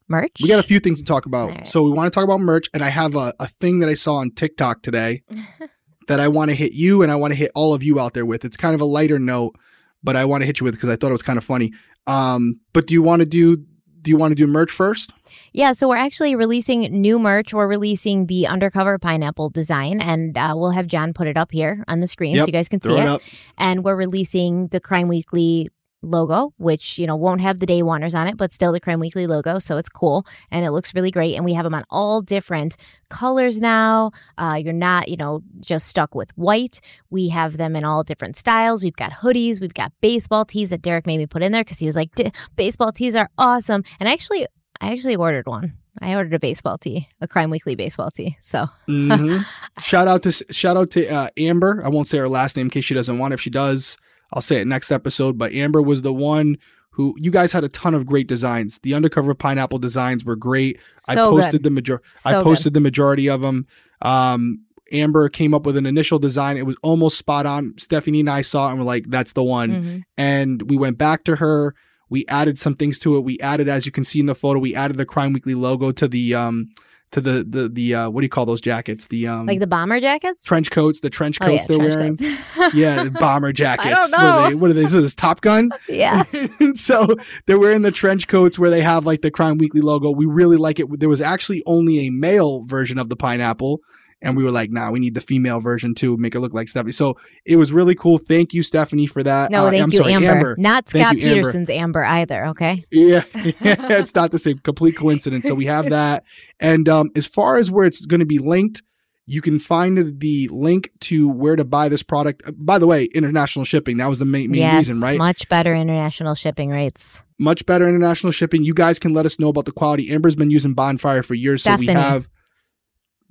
merch? 0.09 0.33
We 0.43 0.49
got 0.49 0.63
a 0.63 0.67
few 0.67 0.81
things 0.81 0.99
to 1.01 1.05
talk 1.07 1.25
about. 1.25 1.51
Right. 1.51 1.69
So 1.69 1.83
we 1.83 1.91
want 1.91 2.13
to 2.13 2.15
talk 2.15 2.25
about 2.25 2.41
merch, 2.41 2.69
and 2.75 2.83
I 2.83 2.91
have 2.91 3.15
a, 3.15 3.33
a 3.41 3.49
thing 3.49 3.79
that 3.79 3.89
I 3.89 3.95
saw 3.95 4.17
on 4.17 4.31
TikTok 4.33 4.83
today 4.83 5.23
that 6.07 6.21
I 6.21 6.29
want 6.29 6.51
to 6.51 6.55
hit 6.55 6.73
you 6.73 7.03
and 7.03 7.11
I 7.11 7.17
want 7.17 7.33
to 7.33 7.37
hit 7.37 7.51
all 7.55 7.75
of 7.75 7.83
you 7.83 8.01
out 8.01 8.15
there 8.15 8.27
with. 8.27 8.45
It's 8.45 8.57
kind 8.57 8.75
of 8.75 8.81
a 8.81 8.85
lighter 8.85 9.19
note, 9.19 9.57
but 10.03 10.17
I 10.17 10.25
want 10.25 10.43
to 10.43 10.47
hit 10.47 10.61
you 10.61 10.65
with 10.65 10.75
because 10.75 10.89
I 10.89 10.97
thought 10.97 11.11
it 11.11 11.13
was 11.13 11.23
kind 11.23 11.39
of 11.39 11.45
funny. 11.45 11.73
Um, 12.07 12.61
but 12.73 12.87
do 12.87 12.95
you 12.95 13.03
want 13.03 13.21
to 13.21 13.27
do 13.27 13.57
do 14.03 14.11
you 14.11 14.17
want 14.17 14.31
to 14.31 14.37
do 14.37 14.47
merch 14.47 14.71
first? 14.71 15.13
Yeah, 15.53 15.73
so 15.73 15.89
we're 15.89 15.97
actually 15.97 16.37
releasing 16.37 16.81
new 16.83 17.19
merch. 17.19 17.53
We're 17.53 17.67
releasing 17.67 18.27
the 18.27 18.47
undercover 18.47 18.99
pineapple 18.99 19.51
design, 19.51 20.01
and 20.01 20.37
uh, 20.39 20.55
we'll 20.55 20.71
have 20.71 20.87
John 20.87 21.13
put 21.13 21.27
it 21.27 21.37
up 21.37 21.51
here 21.51 21.83
on 21.89 22.01
the 22.01 22.07
screen 22.07 22.37
so 22.37 22.47
you 22.47 22.53
guys 22.53 22.69
can 22.69 22.81
see 22.81 22.97
it. 22.97 23.05
it. 23.05 23.23
And 23.59 23.83
we're 23.83 23.97
releasing 23.97 24.69
the 24.69 24.81
Crime 24.81 25.09
Weekly 25.09 25.71
logo, 26.03 26.53
which 26.59 26.99
you 26.99 27.07
know 27.07 27.17
won't 27.17 27.41
have 27.41 27.59
the 27.59 27.67
day 27.67 27.83
oneers 27.83 28.15
on 28.15 28.29
it, 28.29 28.37
but 28.37 28.53
still 28.53 28.73
the 28.73 28.81
Crime 28.81 29.01
Weekly 29.01 29.27
logo. 29.27 29.59
So 29.59 29.77
it's 29.79 29.89
cool 29.89 30.27
and 30.51 30.65
it 30.65 30.71
looks 30.71 30.95
really 30.95 31.11
great. 31.11 31.35
And 31.35 31.45
we 31.45 31.55
have 31.55 31.65
them 31.65 31.75
on 31.75 31.85
all 31.91 32.23
different 32.23 32.77
colors 33.09 33.61
now. 33.61 34.13
Uh, 34.39 34.61
you're 34.63 34.73
not, 34.73 35.09
you 35.09 35.17
know, 35.17 35.43
just 35.61 35.89
stuck 35.89 36.15
with 36.15 36.31
white. 36.37 36.81
We 37.11 37.29
have 37.29 37.57
them 37.57 37.75
in 37.77 37.85
all 37.85 38.05
different 38.05 38.37
styles. 38.37 38.83
We've 38.85 38.95
got 38.97 39.13
hoodies. 39.13 39.61
We've 39.61 39.75
got 39.75 39.93
baseball 40.01 40.45
tees 40.45 40.71
that 40.71 40.83
Derek 40.83 41.07
made 41.07 41.19
me 41.19 41.27
put 41.27 41.43
in 41.43 41.53
there 41.53 41.65
because 41.65 41.79
he 41.79 41.87
was 41.87 41.97
like, 41.97 42.15
"D- 42.15 42.33
baseball 42.57 42.93
tees 42.93 43.15
are 43.17 43.31
awesome. 43.39 43.83
And 43.99 44.09
actually, 44.09 44.47
I 44.81 44.93
actually 44.93 45.17
ordered 45.17 45.47
one. 45.47 45.75
I 46.03 46.15
ordered 46.15 46.35
a 46.35 46.39
baseball 46.39 46.77
tee, 46.77 47.09
a 47.23 47.27
Crime 47.27 47.49
Weekly 47.49 47.75
baseball 47.75 48.11
tee. 48.11 48.37
So 48.43 48.67
Mhm. 48.89 49.45
shout 49.81 50.07
out 50.09 50.23
to 50.25 50.33
shout 50.33 50.77
out 50.77 50.91
to 50.91 51.09
uh, 51.09 51.29
Amber. 51.39 51.81
I 51.85 51.89
won't 51.89 52.07
say 52.07 52.19
her 52.19 52.29
last 52.29 52.57
name 52.57 52.67
in 52.67 52.71
case 52.71 52.85
she 52.85 52.93
doesn't 52.95 53.19
want. 53.19 53.33
If 53.33 53.41
she 53.41 53.49
does, 53.51 53.97
I'll 54.33 54.43
say 54.43 54.61
it 54.61 54.67
next 54.67 54.91
episode. 54.91 55.39
But 55.39 55.53
Amber 55.53 55.83
was 55.83 56.03
the 56.03 56.13
one 56.13 56.57
who 56.91 57.15
you 57.19 57.31
guys 57.31 57.53
had 57.53 57.63
a 57.65 57.69
ton 57.69 57.95
of 57.95 58.07
great 58.07 58.27
designs. 58.27 58.79
The 58.79 58.95
undercover 58.95 59.35
pineapple 59.35 59.79
designs 59.79 60.25
were 60.25 60.37
great. 60.37 60.79
I 61.09 61.15
posted 61.15 61.53
good. 61.53 61.63
the 61.65 61.71
major. 61.71 62.03
I 62.25 62.33
So 62.33 62.39
good. 62.41 62.45
posted 62.45 62.75
the 62.75 62.81
majority 62.81 63.29
of 63.29 63.43
them. 63.43 63.67
Um, 64.03 64.63
Amber 64.93 65.29
came 65.29 65.53
up 65.53 65.67
with 65.67 65.77
an 65.77 65.85
initial 65.87 66.19
design. 66.19 66.57
It 66.57 66.65
was 66.67 66.77
almost 66.83 67.19
spot 67.19 67.45
on. 67.45 67.75
Stephanie 67.77 68.21
and 68.21 68.31
I 68.31 68.43
saw 68.43 68.69
it 68.69 68.71
and 68.71 68.79
we're 68.81 68.87
like, 68.87 69.11
"That's 69.11 69.33
the 69.33 69.43
one." 69.43 69.71
Mhm. 69.71 70.03
and 70.17 70.71
we 70.71 70.77
went 70.77 70.97
back 70.97 71.25
to 71.25 71.37
her. 71.37 71.75
We 72.09 72.25
added 72.29 72.57
some 72.59 72.77
things 72.77 72.99
to 73.01 73.17
it. 73.17 73.25
We 73.25 73.37
added, 73.41 73.69
as 73.69 73.85
you 73.85 73.91
can 73.91 74.05
see 74.05 74.21
in 74.21 74.27
the 74.27 74.35
photo, 74.37 74.61
we 74.61 74.75
added 74.77 74.97
the 74.97 75.05
Crime 75.05 75.33
Weekly 75.33 75.55
logo 75.55 75.91
to 75.93 76.07
the 76.07 76.35
um 76.35 76.69
to 77.17 77.21
the 77.23 77.45
the 77.49 77.69
the 77.69 77.95
uh, 77.95 78.11
what 78.11 78.21
do 78.21 78.25
you 78.27 78.29
call 78.31 78.45
those 78.47 78.61
jackets? 78.61 79.07
The 79.07 79.27
um 79.27 79.47
like 79.47 79.59
the 79.61 79.67
bomber 79.67 80.01
jackets. 80.01 80.45
trench 80.45 80.71
coats, 80.71 81.01
the 81.01 81.09
trench 81.11 81.39
Oh, 81.41 81.47
yeah, 81.47 81.53
coats 81.57 81.67
they're 81.67 81.77
trench 81.79 81.95
wearing. 81.95 82.17
coats. 82.17 82.75
yeah, 82.75 83.05
the 83.05 83.11
bomber 83.11 83.53
jackets. 83.53 83.87
I 83.87 83.91
don't 83.91 84.11
What 84.13 84.21
are 84.21 84.43
know. 84.43 84.49
they? 84.51 84.55
What 84.55 84.71
are 84.71 84.75
they? 84.75 84.85
This 84.85 85.15
Top 85.15 85.41
Gun. 85.41 85.71
yeah. 85.89 86.25
so 86.75 87.09
they're 87.47 87.59
wearing 87.59 87.83
the 87.83 87.91
trench 87.91 88.29
coats 88.29 88.59
where 88.59 88.71
they 88.71 88.83
have 88.83 89.07
like 89.07 89.23
the 89.23 89.31
Crime 89.31 89.59
Weekly 89.59 89.81
logo. 89.81 90.11
We 90.11 90.27
really 90.27 90.57
like 90.59 90.79
it. 90.79 90.87
There 91.01 91.09
was 91.09 91.21
actually 91.21 91.63
only 91.67 92.07
a 92.07 92.11
male 92.11 92.63
version 92.65 92.99
of 92.99 93.09
the 93.09 93.17
pineapple. 93.17 93.81
And 94.23 94.37
we 94.37 94.43
were 94.45 94.51
like, 94.51 94.71
nah, 94.71 94.91
we 94.91 94.99
need 94.99 95.15
the 95.15 95.21
female 95.21 95.61
version 95.61 95.95
too, 95.95 96.17
make 96.17 96.35
it 96.35 96.41
look 96.41 96.55
like 96.55 96.69
Stephanie. 96.69 96.93
So 96.93 97.17
it 97.45 97.57
was 97.57 97.71
really 97.71 97.95
cool. 97.95 98.17
Thank 98.17 98.55
you, 98.55 98.63
Stephanie, 98.63 99.07
for 99.07 99.23
that. 99.23 99.51
No, 99.51 99.67
Uh, 99.67 99.71
thank 99.71 99.83
I'm 99.83 99.93
you, 99.93 99.99
sorry, 99.99 100.15
Amber. 100.15 100.57
Not 100.59 100.87
Thank 100.87 101.05
Scott 101.05 101.17
you, 101.19 101.23
Peterson's 101.23 101.69
Amber 101.69 102.03
either. 102.05 102.47
Okay. 102.47 102.85
Yeah, 102.91 103.25
it's 103.35 104.15
not 104.15 104.31
the 104.31 104.39
same. 104.39 104.59
Complete 104.59 104.97
coincidence. 104.97 105.47
So 105.47 105.55
we 105.55 105.67
have 105.67 105.91
that. 105.91 106.25
And 106.59 106.89
um, 106.89 107.11
as 107.15 107.27
far 107.27 107.59
as 107.59 107.71
where 107.71 107.85
it's 107.85 108.07
going 108.07 108.21
to 108.21 108.27
be 108.27 108.39
linked, 108.39 108.83
you 109.27 109.43
can 109.43 109.59
find 109.59 110.21
the 110.21 110.49
link 110.53 110.93
to 111.01 111.29
where 111.29 111.57
to 111.57 111.65
buy 111.65 111.89
this 111.89 112.03
product. 112.03 112.43
Uh, 112.47 112.53
By 112.57 112.79
the 112.79 112.87
way, 112.87 113.05
international 113.07 113.65
shipping. 113.65 113.97
That 113.97 114.07
was 114.07 114.21
the 114.21 114.25
main, 114.25 114.51
main 114.51 114.61
yes, 114.61 114.89
reason, 114.89 115.01
right? 115.01 115.19
much 115.19 115.49
better 115.49 115.75
international 115.75 116.35
shipping 116.37 116.71
rates. 116.71 117.23
Much 117.39 117.67
better 117.67 117.89
international 117.89 118.33
shipping. 118.33 118.63
You 118.63 118.73
guys 118.73 118.99
can 118.99 119.13
let 119.13 119.27
us 119.27 119.39
know 119.39 119.49
about 119.49 119.67
the 119.67 119.73
quality. 119.73 120.11
Amber's 120.11 120.37
been 120.37 120.51
using 120.51 120.75
Bonfire 120.75 121.23
for 121.23 121.35
years, 121.35 121.65
so 121.65 121.75
we 121.77 121.87
have. 121.87 122.29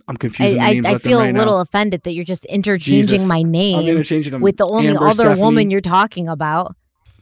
I'm 0.07 0.15
I, 0.15 0.17
confusing 0.17 0.57
the 0.57 0.63
I, 0.63 0.69
I 0.75 0.79
left 0.93 1.03
feel 1.03 1.19
right 1.19 1.33
a 1.33 1.37
little 1.37 1.55
now. 1.55 1.61
offended 1.61 2.03
that 2.03 2.13
you're 2.13 2.25
just 2.25 2.45
interchanging 2.45 3.07
Jesus. 3.15 3.27
my 3.27 3.39
I'm 3.39 3.51
name 3.51 3.87
interchanging 3.87 4.33
them 4.33 4.41
with 4.41 4.57
the 4.57 4.67
only 4.67 4.89
Amber, 4.89 5.05
other 5.07 5.13
Stephanie. 5.25 5.41
woman 5.41 5.69
you're 5.69 5.81
talking 5.81 6.27
about. 6.27 6.75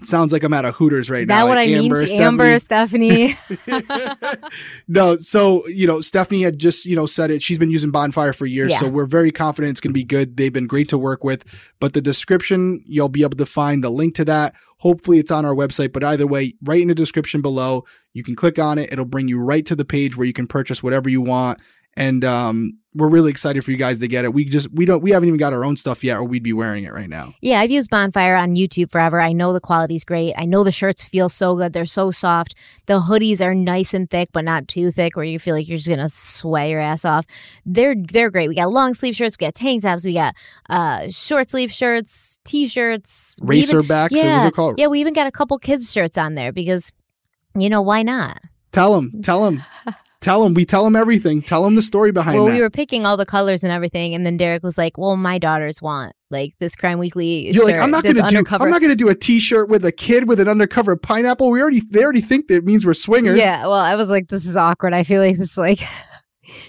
Sounds 0.04 0.34
like 0.34 0.44
I'm 0.44 0.54
at 0.54 0.66
a 0.66 0.74
Hooters 0.74 1.10
right 1.10 1.20
now. 1.20 1.22
Is 1.22 1.28
now. 1.28 1.36
that 1.36 1.48
what 1.48 1.56
like 1.56 1.70
I 1.70 1.72
mean 1.72 1.84
Amber, 1.86 2.06
to 2.06 2.16
Amber, 2.18 2.60
Stephanie? 2.60 3.38
no, 4.88 5.18
so 5.18 5.66
you 5.68 5.88
know, 5.88 6.02
Stephanie 6.02 6.42
had 6.42 6.60
just 6.60 6.86
you 6.86 6.96
know 6.96 7.06
said 7.06 7.32
it. 7.32 7.42
She's 7.42 7.58
been 7.58 7.72
using 7.72 7.92
Bonfire 7.92 8.34
for 8.34 8.46
years, 8.46 8.72
Yeah. 8.72 8.80
so 8.80 8.90
we're 8.90 9.06
very 9.06 9.32
confident 9.32 9.72
it's 9.72 9.80
going 9.82 9.92
to 9.92 9.98
be 9.98 10.04
good. 10.04 10.38
They've 10.38 10.52
been 10.54 10.68
great 10.68 10.90
to 10.90 10.98
work 10.98 11.24
with. 11.24 11.44
But 11.80 11.94
the 11.94 12.02
description, 12.02 12.84
you'll 12.86 13.10
be 13.10 13.24
able 13.24 13.38
to 13.38 13.46
find 13.46 13.84
the 13.84 13.90
link 13.90 14.16
to 14.16 14.26
that. 14.26 14.56
Hopefully, 14.80 15.20
it's 15.20 15.32
on 15.32 15.46
our 15.46 15.56
website. 15.56 15.94
But 15.94 16.04
either 16.04 16.28
way, 16.28 16.54
right 16.62 16.82
in 16.82 16.90
the 16.90 16.96
description 16.96 17.42
below, 17.42 17.86
you 18.14 18.24
can 18.24 18.36
click 18.36 18.60
on 18.60 18.78
it. 18.78 18.92
It'll 18.92 19.06
bring 19.06 19.28
you 19.30 19.40
right 19.40 19.66
to 19.66 19.76
the 19.76 19.86
page 19.86 20.18
where 20.18 20.28
you 20.28 20.34
can 20.34 20.48
purchase 20.48 20.84
whatever 20.84 21.10
you 21.10 21.22
want. 21.22 21.60
And 21.96 22.26
um, 22.26 22.80
we're 22.96 23.10
really 23.10 23.32
excited 23.32 23.64
for 23.64 23.72
you 23.72 23.78
guys 23.78 24.00
to 24.00 24.08
get 24.08 24.26
it. 24.26 24.34
We 24.34 24.46
just 24.46 24.72
we 24.72 24.86
don't 24.86 25.02
we 25.02 25.12
haven't 25.12 25.28
even 25.28 25.38
got 25.38 25.54
our 25.54 25.64
own 25.64 25.78
stuff 25.78 26.04
yet, 26.04 26.18
or 26.18 26.24
we'd 26.24 26.44
be 26.44 26.54
wearing 26.54 26.84
it 26.84 26.94
right 26.94 27.10
now. 27.10 27.34
yeah, 27.42 27.60
I've 27.60 27.72
used 27.72 27.90
Bonfire 27.90 28.36
on 28.36 28.56
YouTube 28.56 28.92
forever. 28.92 29.20
I 29.20 29.32
know 29.34 29.54
the 29.54 29.60
quality's 29.60 30.04
great. 30.04 30.34
I 30.38 30.46
know 30.46 30.64
the 30.64 30.72
shirts 30.72 31.04
feel 31.04 31.30
so 31.30 31.56
good. 31.56 31.74
They're 31.74 31.86
so 31.86 32.12
soft. 32.12 32.56
The 32.86 33.00
hoodies 33.00 33.42
are 33.42 33.56
nice 33.56 33.94
and 33.94 34.10
thick, 34.10 34.30
but 34.32 34.44
not 34.46 34.68
too 34.68 34.92
thick 34.92 35.16
where 35.16 35.26
you 35.26 35.40
feel 35.40 35.56
like 35.56 35.68
you're 35.68 35.78
just 35.78 35.90
gonna 35.90 36.10
sweat 36.10 36.70
your 36.70 36.80
ass 36.80 37.06
off. 37.06 37.26
They're 37.66 37.96
they're 37.96 38.32
great. 38.32 38.50
We 38.50 38.56
got 38.56 38.72
long 38.72 38.94
sleeve 38.94 39.16
shirts, 39.16 39.36
we 39.40 39.46
got 39.46 39.56
tank 39.56 39.84
tops, 39.84 40.06
we 40.06 40.14
got 40.14 40.36
uh 40.70 41.10
short 41.10 41.50
sleeve 41.50 41.72
shirts, 41.72 42.40
t 42.44 42.68
shirts, 42.68 43.40
Racer 43.42 43.84
backs, 43.84 44.14
or 44.14 44.18
what's 44.18 44.58
Yeah? 44.58 44.74
Yeah, 44.78 44.88
we 44.88 45.00
even 45.00 45.14
got 45.14 45.28
a 45.28 45.32
couple 45.32 45.58
kids 45.60 45.92
shirts 45.92 46.18
on 46.18 46.36
there 46.36 46.52
because 46.52 46.92
You 47.56 47.70
know, 47.70 47.82
why 47.82 48.04
not? 48.04 48.40
Tell 48.72 48.96
them, 48.96 49.22
Tell 49.22 49.48
him. 49.48 49.62
tell 50.24 50.44
him. 50.44 50.54
We 50.54 50.66
tell 50.66 50.88
him 50.88 50.96
everything. 50.96 51.42
Tell 51.42 51.66
him 51.66 51.76
the 51.76 51.82
story 51.82 52.12
behind 52.12 52.36
it. 52.36 52.40
well, 52.40 52.48
that. 52.48 52.56
we 52.56 52.62
were 52.62 52.70
picking 52.70 53.06
all 53.06 53.18
the 53.18 53.26
colors 53.26 53.64
and 53.64 53.72
everything, 53.72 54.16
and 54.16 54.26
then 54.26 54.38
Derek 54.38 54.64
was 54.64 54.78
like, 54.78 54.98
"Well, 54.98 55.18
my 55.18 55.38
daughters 55.38 55.82
want 55.82 56.16
like 56.32 56.54
this 56.60 56.76
Crime 56.76 56.98
Weekly." 56.98 57.52
You're 57.52 57.66
like, 57.66 57.76
I'm 57.76 57.92
not 57.92 58.04
gonna 58.04 58.16
do. 58.16 58.22
undercover. 58.22 58.64
I'm 58.64 58.72
not 58.72 58.82
gonna 58.82 58.96
do 58.96 59.10
a 59.10 59.16
T-shirt 59.16 59.70
with 59.70 59.86
a 59.86 59.92
kid 59.92 60.28
with 60.28 60.40
an 60.40 60.48
undercover 60.48 60.96
pineapple. 60.96 61.52
We 61.52 61.62
already. 61.62 61.82
They 61.90 62.04
already 62.04 62.22
think 62.22 62.48
that 62.48 62.56
it 62.56 62.66
means 62.66 62.86
we're 62.86 62.94
swingers. 62.94 63.38
Yeah, 63.38 63.64
well, 63.64 63.74
I 63.74 63.96
was 63.96 64.10
like, 64.10 64.30
this 64.30 64.46
is 64.46 64.58
awkward. 64.58 64.94
I 64.94 65.04
feel 65.04 65.22
like 65.22 65.38
this 65.38 65.52
is 65.52 65.58
like 65.58 65.80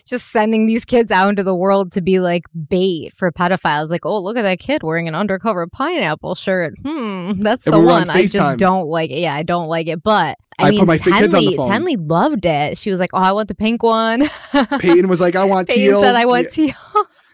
just 0.05 0.30
sending 0.30 0.66
these 0.66 0.84
kids 0.84 1.10
out 1.10 1.28
into 1.28 1.42
the 1.42 1.55
world 1.55 1.92
to 1.92 2.01
be 2.01 2.20
like 2.20 2.44
bait 2.68 3.12
for 3.16 3.30
pedophiles. 3.32 3.88
Like, 3.90 4.05
oh, 4.06 4.18
look 4.20 4.36
at 4.36 4.42
that 4.42 4.59
kid 4.59 4.82
wearing 4.82 5.09
an 5.09 5.14
undercover 5.14 5.66
pineapple 5.66 6.34
shirt. 6.34 6.74
Hmm, 6.84 7.32
that's 7.40 7.66
And 7.66 7.74
the 7.74 7.78
were 7.80 7.86
on 7.90 8.06
one. 8.06 8.10
I 8.10 8.26
just 8.26 8.59
don't 8.59 8.86
like 8.88 9.10
it. 9.10 9.18
Yeah, 9.18 9.34
I 9.34 9.42
don't 9.42 9.68
like 9.68 9.86
it. 9.88 10.02
But 10.02 10.38
I, 10.59 10.68
I 10.68 10.70
mean, 10.70 10.78
put 10.80 10.86
my 10.86 10.98
kids 10.98 11.16
on 11.34 11.44
the 11.44 11.51
Tenley, 11.51 11.56
phone. 11.56 11.68
Tenley 11.70 11.96
loved 12.10 12.44
it. 12.46 12.78
She 12.78 12.90
was 12.90 13.01
like, 13.01 13.10
oh, 13.12 13.18
I 13.18 13.32
want 13.32 13.48
the 13.48 13.55
pink 13.56 13.82
one. 13.82 14.28
Peyton 14.78 15.09
was 15.09 15.20
like, 15.20 15.34
I 15.36 15.44
want 15.48 15.68
Peyton 15.68 15.82
teal. 15.84 16.02
said, 16.02 16.14
I 16.14 16.26
want 16.26 16.44
Yeah. 16.56 16.66
teal. 16.66 16.74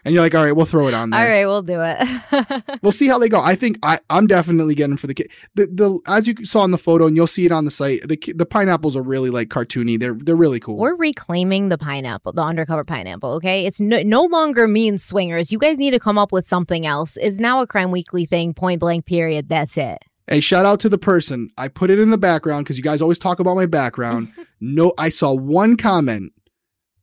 And 0.03 0.13
you're 0.13 0.23
like, 0.23 0.33
all 0.33 0.43
right, 0.43 0.55
we'll 0.55 0.65
throw 0.65 0.87
it 0.87 0.93
on 0.93 1.11
there. 1.11 1.19
All 1.19 1.27
right, 1.27 1.45
we'll 1.45 1.61
do 1.61 1.81
it. 1.81 2.71
We'll 2.81 2.91
see 2.91 3.07
how 3.07 3.19
they 3.19 3.29
go. 3.29 3.39
I 3.39 3.55
think 3.55 3.77
I, 3.83 3.99
I'm 4.09 4.25
definitely 4.25 4.73
getting 4.73 4.97
for 4.97 5.05
the 5.05 5.13
kid. 5.13 5.29
The, 5.53 5.67
the 5.67 5.99
as 6.07 6.27
you 6.27 6.45
saw 6.45 6.63
in 6.63 6.71
the 6.71 6.77
photo, 6.77 7.05
and 7.05 7.15
you'll 7.15 7.27
see 7.27 7.45
it 7.45 7.51
on 7.51 7.65
the 7.65 7.71
site. 7.71 8.07
The 8.07 8.17
the 8.33 8.45
pineapples 8.45 8.95
are 8.95 9.03
really 9.03 9.29
like 9.29 9.49
cartoony. 9.49 9.99
They're 9.99 10.13
they're 10.13 10.35
really 10.35 10.59
cool. 10.59 10.77
We're 10.77 10.95
reclaiming 10.95 11.69
the 11.69 11.77
pineapple, 11.77 12.33
the 12.33 12.41
undercover 12.41 12.83
pineapple. 12.83 13.33
Okay, 13.33 13.65
it's 13.65 13.79
no, 13.79 14.01
no 14.01 14.23
longer 14.25 14.67
means 14.67 15.03
swingers. 15.03 15.51
You 15.51 15.59
guys 15.59 15.77
need 15.77 15.91
to 15.91 15.99
come 15.99 16.17
up 16.17 16.31
with 16.31 16.47
something 16.47 16.85
else. 16.85 17.17
It's 17.21 17.39
now 17.39 17.61
a 17.61 17.67
crime 17.67 17.91
weekly 17.91 18.25
thing. 18.25 18.53
Point 18.53 18.79
blank. 18.79 19.05
Period. 19.05 19.47
That's 19.49 19.77
it. 19.77 19.99
Hey, 20.27 20.39
shout 20.39 20.65
out 20.65 20.79
to 20.81 20.89
the 20.89 20.97
person. 20.97 21.49
I 21.57 21.67
put 21.67 21.89
it 21.89 21.99
in 21.99 22.09
the 22.09 22.17
background 22.17 22.65
because 22.65 22.77
you 22.77 22.83
guys 22.83 23.01
always 23.01 23.19
talk 23.19 23.39
about 23.39 23.55
my 23.55 23.65
background. 23.65 24.31
no, 24.61 24.93
I 24.97 25.09
saw 25.09 25.33
one 25.33 25.77
comment 25.77 26.31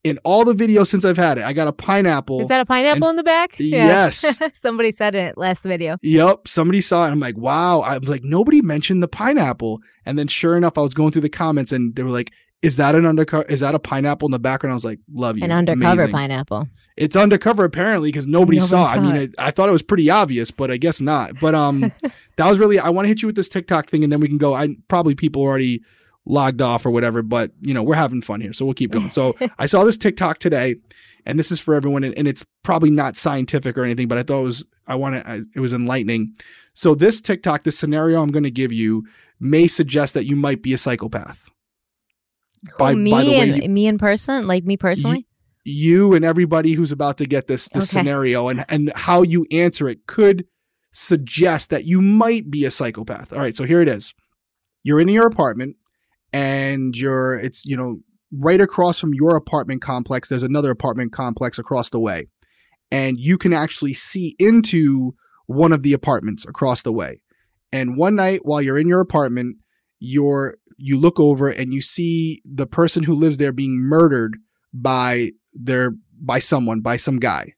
in 0.09 0.19
all 0.25 0.45
the 0.45 0.55
videos 0.55 0.89
since 0.89 1.05
I've 1.05 1.17
had 1.17 1.39
it. 1.39 1.45
I 1.45 1.53
got 1.53 1.69
a 1.69 1.73
pineapple. 1.73 2.41
Is 2.41 2.49
that 2.49 2.61
a 2.61 2.67
pineapple 2.67 3.09
in 3.09 3.17
the 3.17 3.23
back? 3.23 3.55
Yes. 3.59 4.25
Somebody 4.55 4.93
said 4.93 5.15
it 5.15 5.39
last 5.39 5.63
video. 5.63 5.97
Yep, 6.03 6.49
somebody 6.49 6.81
saw 6.81 7.07
it. 7.07 7.11
I'm 7.11 7.21
like, 7.21 7.37
wow. 7.37 7.83
I'm 7.83 8.03
like, 8.03 8.25
nobody 8.25 8.63
mentioned 8.63 9.03
the 9.03 9.09
pineapple. 9.09 9.81
And 10.05 10.19
then 10.19 10.29
sure 10.29 10.57
enough, 10.57 10.79
I 10.79 10.81
was 10.81 10.95
going 10.95 11.13
through 11.13 11.23
the 11.23 11.29
comments 11.29 11.73
and 11.73 11.95
they 11.95 12.03
were 12.03 12.11
like, 12.11 12.33
is 12.63 12.77
that 12.77 12.95
an 12.95 13.07
undercover? 13.07 13.45
Is 13.45 13.61
that 13.61 13.75
a 13.75 13.79
pineapple 13.79 14.27
in 14.27 14.33
the 14.33 14.39
background? 14.39 14.73
I 14.73 14.75
was 14.75 14.85
like, 14.85 14.99
love 15.13 15.39
you. 15.39 15.45
An 15.45 15.53
undercover 15.53 15.93
Amazing. 15.93 16.13
pineapple. 16.13 16.69
It's 16.97 17.15
undercover 17.15 17.63
apparently 17.65 18.09
because 18.11 18.27
nobody, 18.27 18.59
Nobody 18.59 18.69
saw. 18.69 18.85
saw 18.93 18.99
I 18.99 18.99
mean, 18.99 19.15
it. 19.15 19.23
it, 19.31 19.35
I 19.39 19.53
thought 19.53 19.69
it 19.69 19.73
was 19.73 19.83
pretty 19.83 20.11
obvious, 20.11 20.51
but 20.51 20.71
I 20.71 20.77
guess 20.77 21.01
not. 21.01 21.39
But 21.41 21.55
um, 21.55 21.93
that 22.37 22.49
was 22.49 22.59
really. 22.59 22.81
I 22.81 22.89
want 22.89 23.05
to 23.05 23.09
hit 23.09 23.23
you 23.23 23.29
with 23.29 23.37
this 23.37 23.49
TikTok 23.49 23.89
thing, 23.89 24.03
and 24.03 24.13
then 24.13 24.19
we 24.19 24.27
can 24.27 24.39
go. 24.39 24.55
I 24.55 24.75
probably 24.89 25.15
people 25.15 25.43
already 25.43 25.83
logged 26.29 26.61
off 26.63 26.85
or 26.87 26.91
whatever, 26.91 27.23
but 27.23 27.51
you 27.61 27.73
know 27.75 27.83
we're 27.83 27.95
having 27.97 28.21
fun 28.23 28.41
here, 28.41 28.53
so 28.53 28.65
we'll 28.65 28.75
keep 28.75 28.93
going. 28.93 29.11
So 29.11 29.35
I 29.59 29.67
saw 29.67 29.85
this 29.85 29.97
TikTok 29.99 30.39
today, 30.39 30.77
and 31.27 31.39
this 31.39 31.51
is 31.51 31.59
for 31.61 31.75
everyone, 31.75 32.05
and, 32.05 32.17
and 32.17 32.29
it's 32.29 32.45
probably 32.63 32.91
not 32.91 33.17
scientific 33.17 33.77
or 33.79 33.83
anything, 33.85 34.07
but 34.09 34.19
I 34.19 34.23
thought 34.23 34.41
it 34.41 34.45
was. 34.45 34.65
I 34.87 34.95
want 34.95 35.17
to. 35.25 35.47
It 35.55 35.61
was 35.61 35.73
enlightening. 35.73 36.35
So 36.75 36.95
this 36.95 37.21
TikTok, 37.21 37.65
this 37.65 37.79
scenario 37.79 38.23
I'm 38.23 38.31
going 38.31 38.45
to 38.45 38.51
give 38.51 38.73
you, 38.73 39.05
may 39.41 39.67
suggest 39.67 40.15
that 40.15 40.25
you 40.27 40.37
might 40.37 40.63
be 40.63 40.73
a 40.73 40.79
psychopath. 40.79 41.49
Oh, 42.73 42.77
by, 42.79 42.93
Oh, 42.93 42.97
me 42.97 43.11
by 43.11 43.25
the 43.25 43.31
way, 43.33 43.51
and 43.51 43.63
you- 43.63 43.69
me 43.69 43.87
in 43.87 43.99
person, 43.99 44.47
like 44.47 44.65
me 44.65 44.77
personally. 44.77 45.27
you 45.65 46.15
and 46.15 46.25
everybody 46.25 46.73
who's 46.73 46.93
about 46.93 47.19
to 47.19 47.27
get 47.27 47.47
this 47.47 47.69
this 47.71 47.85
Okay. 47.93 48.01
scenario 48.01 48.49
and 48.49 48.65
and 48.69 48.93
how 48.95 49.23
you 49.23 49.47
answer 49.51 49.89
it 49.89 50.07
could 50.07 50.47
suggest 50.93 51.69
that 51.71 51.85
you 51.85 52.01
might 52.01 52.51
be 52.51 52.65
a 52.65 52.71
psychopath. 52.71 53.33
All 53.33 53.39
right, 53.41 53.57
so 53.57 53.65
here 53.65 53.81
it 53.83 53.89
is. 53.89 54.15
You're 54.83 55.01
in 55.01 55.09
your 55.09 55.27
apartment 55.27 55.77
and 56.39 56.97
you're 56.97 57.37
it's 57.37 57.65
you 57.65 57.77
know 57.77 57.99
right 58.31 58.61
across 58.61 59.01
from 59.01 59.13
your 59.13 59.37
apartment 59.37 59.83
complex 59.83 60.29
there's 60.29 60.45
another 60.45 60.71
apartment 60.71 61.13
complex 61.13 61.59
across 61.59 61.91
the 61.91 61.99
way. 62.01 62.29
And 62.91 63.19
you 63.19 63.37
can 63.37 63.53
actually 63.53 63.93
see 63.93 64.37
into 64.39 65.15
one 65.47 65.73
of 65.73 65.83
the 65.83 65.93
apartments 65.93 66.47
across 66.47 66.83
the 66.83 66.93
way. 66.93 67.21
And 67.73 67.97
one 67.97 68.15
night 68.15 68.41
while 68.45 68.63
you're 68.63 68.79
in 68.79 68.89
your 68.89 69.01
apartment, 69.01 69.57
you're 69.99 70.57
you 70.77 70.97
look 70.97 71.19
over 71.19 71.49
and 71.49 71.75
you 71.75 71.81
see 71.81 72.41
the 72.45 72.67
person 72.67 73.03
who 73.03 73.15
lives 73.15 73.39
there 73.39 73.53
being 73.53 73.77
murdered 73.77 74.37
by 74.73 75.33
their 75.53 75.93
by 76.21 76.39
someone 76.39 76.81
by 76.81 76.97
some 76.97 77.19
guy 77.19 77.53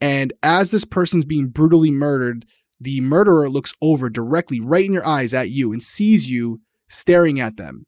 and 0.00 0.32
as 0.42 0.70
this 0.70 0.84
person's 0.84 1.24
being 1.24 1.48
brutally 1.48 1.92
murdered 1.92 2.44
the 2.80 3.00
murderer 3.00 3.48
looks 3.48 3.72
over 3.80 4.10
directly 4.10 4.58
right 4.58 4.84
in 4.84 4.92
your 4.92 5.06
eyes 5.06 5.32
at 5.32 5.50
you 5.50 5.72
and 5.72 5.82
sees 5.82 6.26
you 6.26 6.60
staring 6.88 7.38
at 7.38 7.56
them 7.56 7.86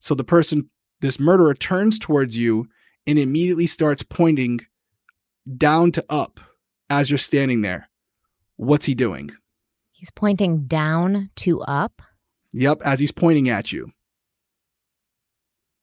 so 0.00 0.14
the 0.14 0.24
person 0.24 0.70
this 1.00 1.20
murderer 1.20 1.54
turns 1.54 1.98
towards 1.98 2.36
you 2.36 2.68
and 3.06 3.18
immediately 3.18 3.66
starts 3.66 4.02
pointing 4.02 4.60
down 5.56 5.92
to 5.92 6.04
up 6.10 6.40
as 6.88 7.10
you're 7.10 7.18
standing 7.18 7.62
there 7.62 7.88
what's 8.56 8.86
he 8.86 8.94
doing 8.94 9.30
He's 10.00 10.10
pointing 10.10 10.64
down 10.64 11.28
to 11.36 11.60
up. 11.60 12.00
Yep, 12.54 12.80
as 12.86 13.00
he's 13.00 13.12
pointing 13.12 13.50
at 13.50 13.70
you. 13.70 13.92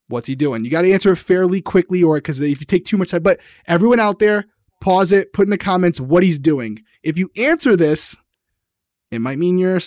What's 0.07 0.25
he 0.25 0.33
doing? 0.33 0.65
You 0.65 0.71
got 0.71 0.81
to 0.81 0.91
answer 0.91 1.11
it 1.11 1.17
fairly 1.17 1.61
quickly, 1.61 2.01
or 2.01 2.15
because 2.15 2.39
if 2.39 2.59
you 2.59 2.65
take 2.65 2.83
too 2.83 2.97
much 2.97 3.11
time, 3.11 3.21
but 3.21 3.39
everyone 3.67 3.99
out 3.99 4.17
there, 4.17 4.45
pause 4.81 5.11
it, 5.11 5.33
put 5.33 5.45
in 5.45 5.51
the 5.51 5.57
comments 5.57 5.99
what 6.01 6.23
he's 6.23 6.39
doing. 6.39 6.79
If 7.03 7.19
you 7.19 7.29
answer 7.37 7.75
this, 7.75 8.15
it 9.11 9.21
might 9.21 9.37
mean 9.37 9.59
you're 9.59 9.77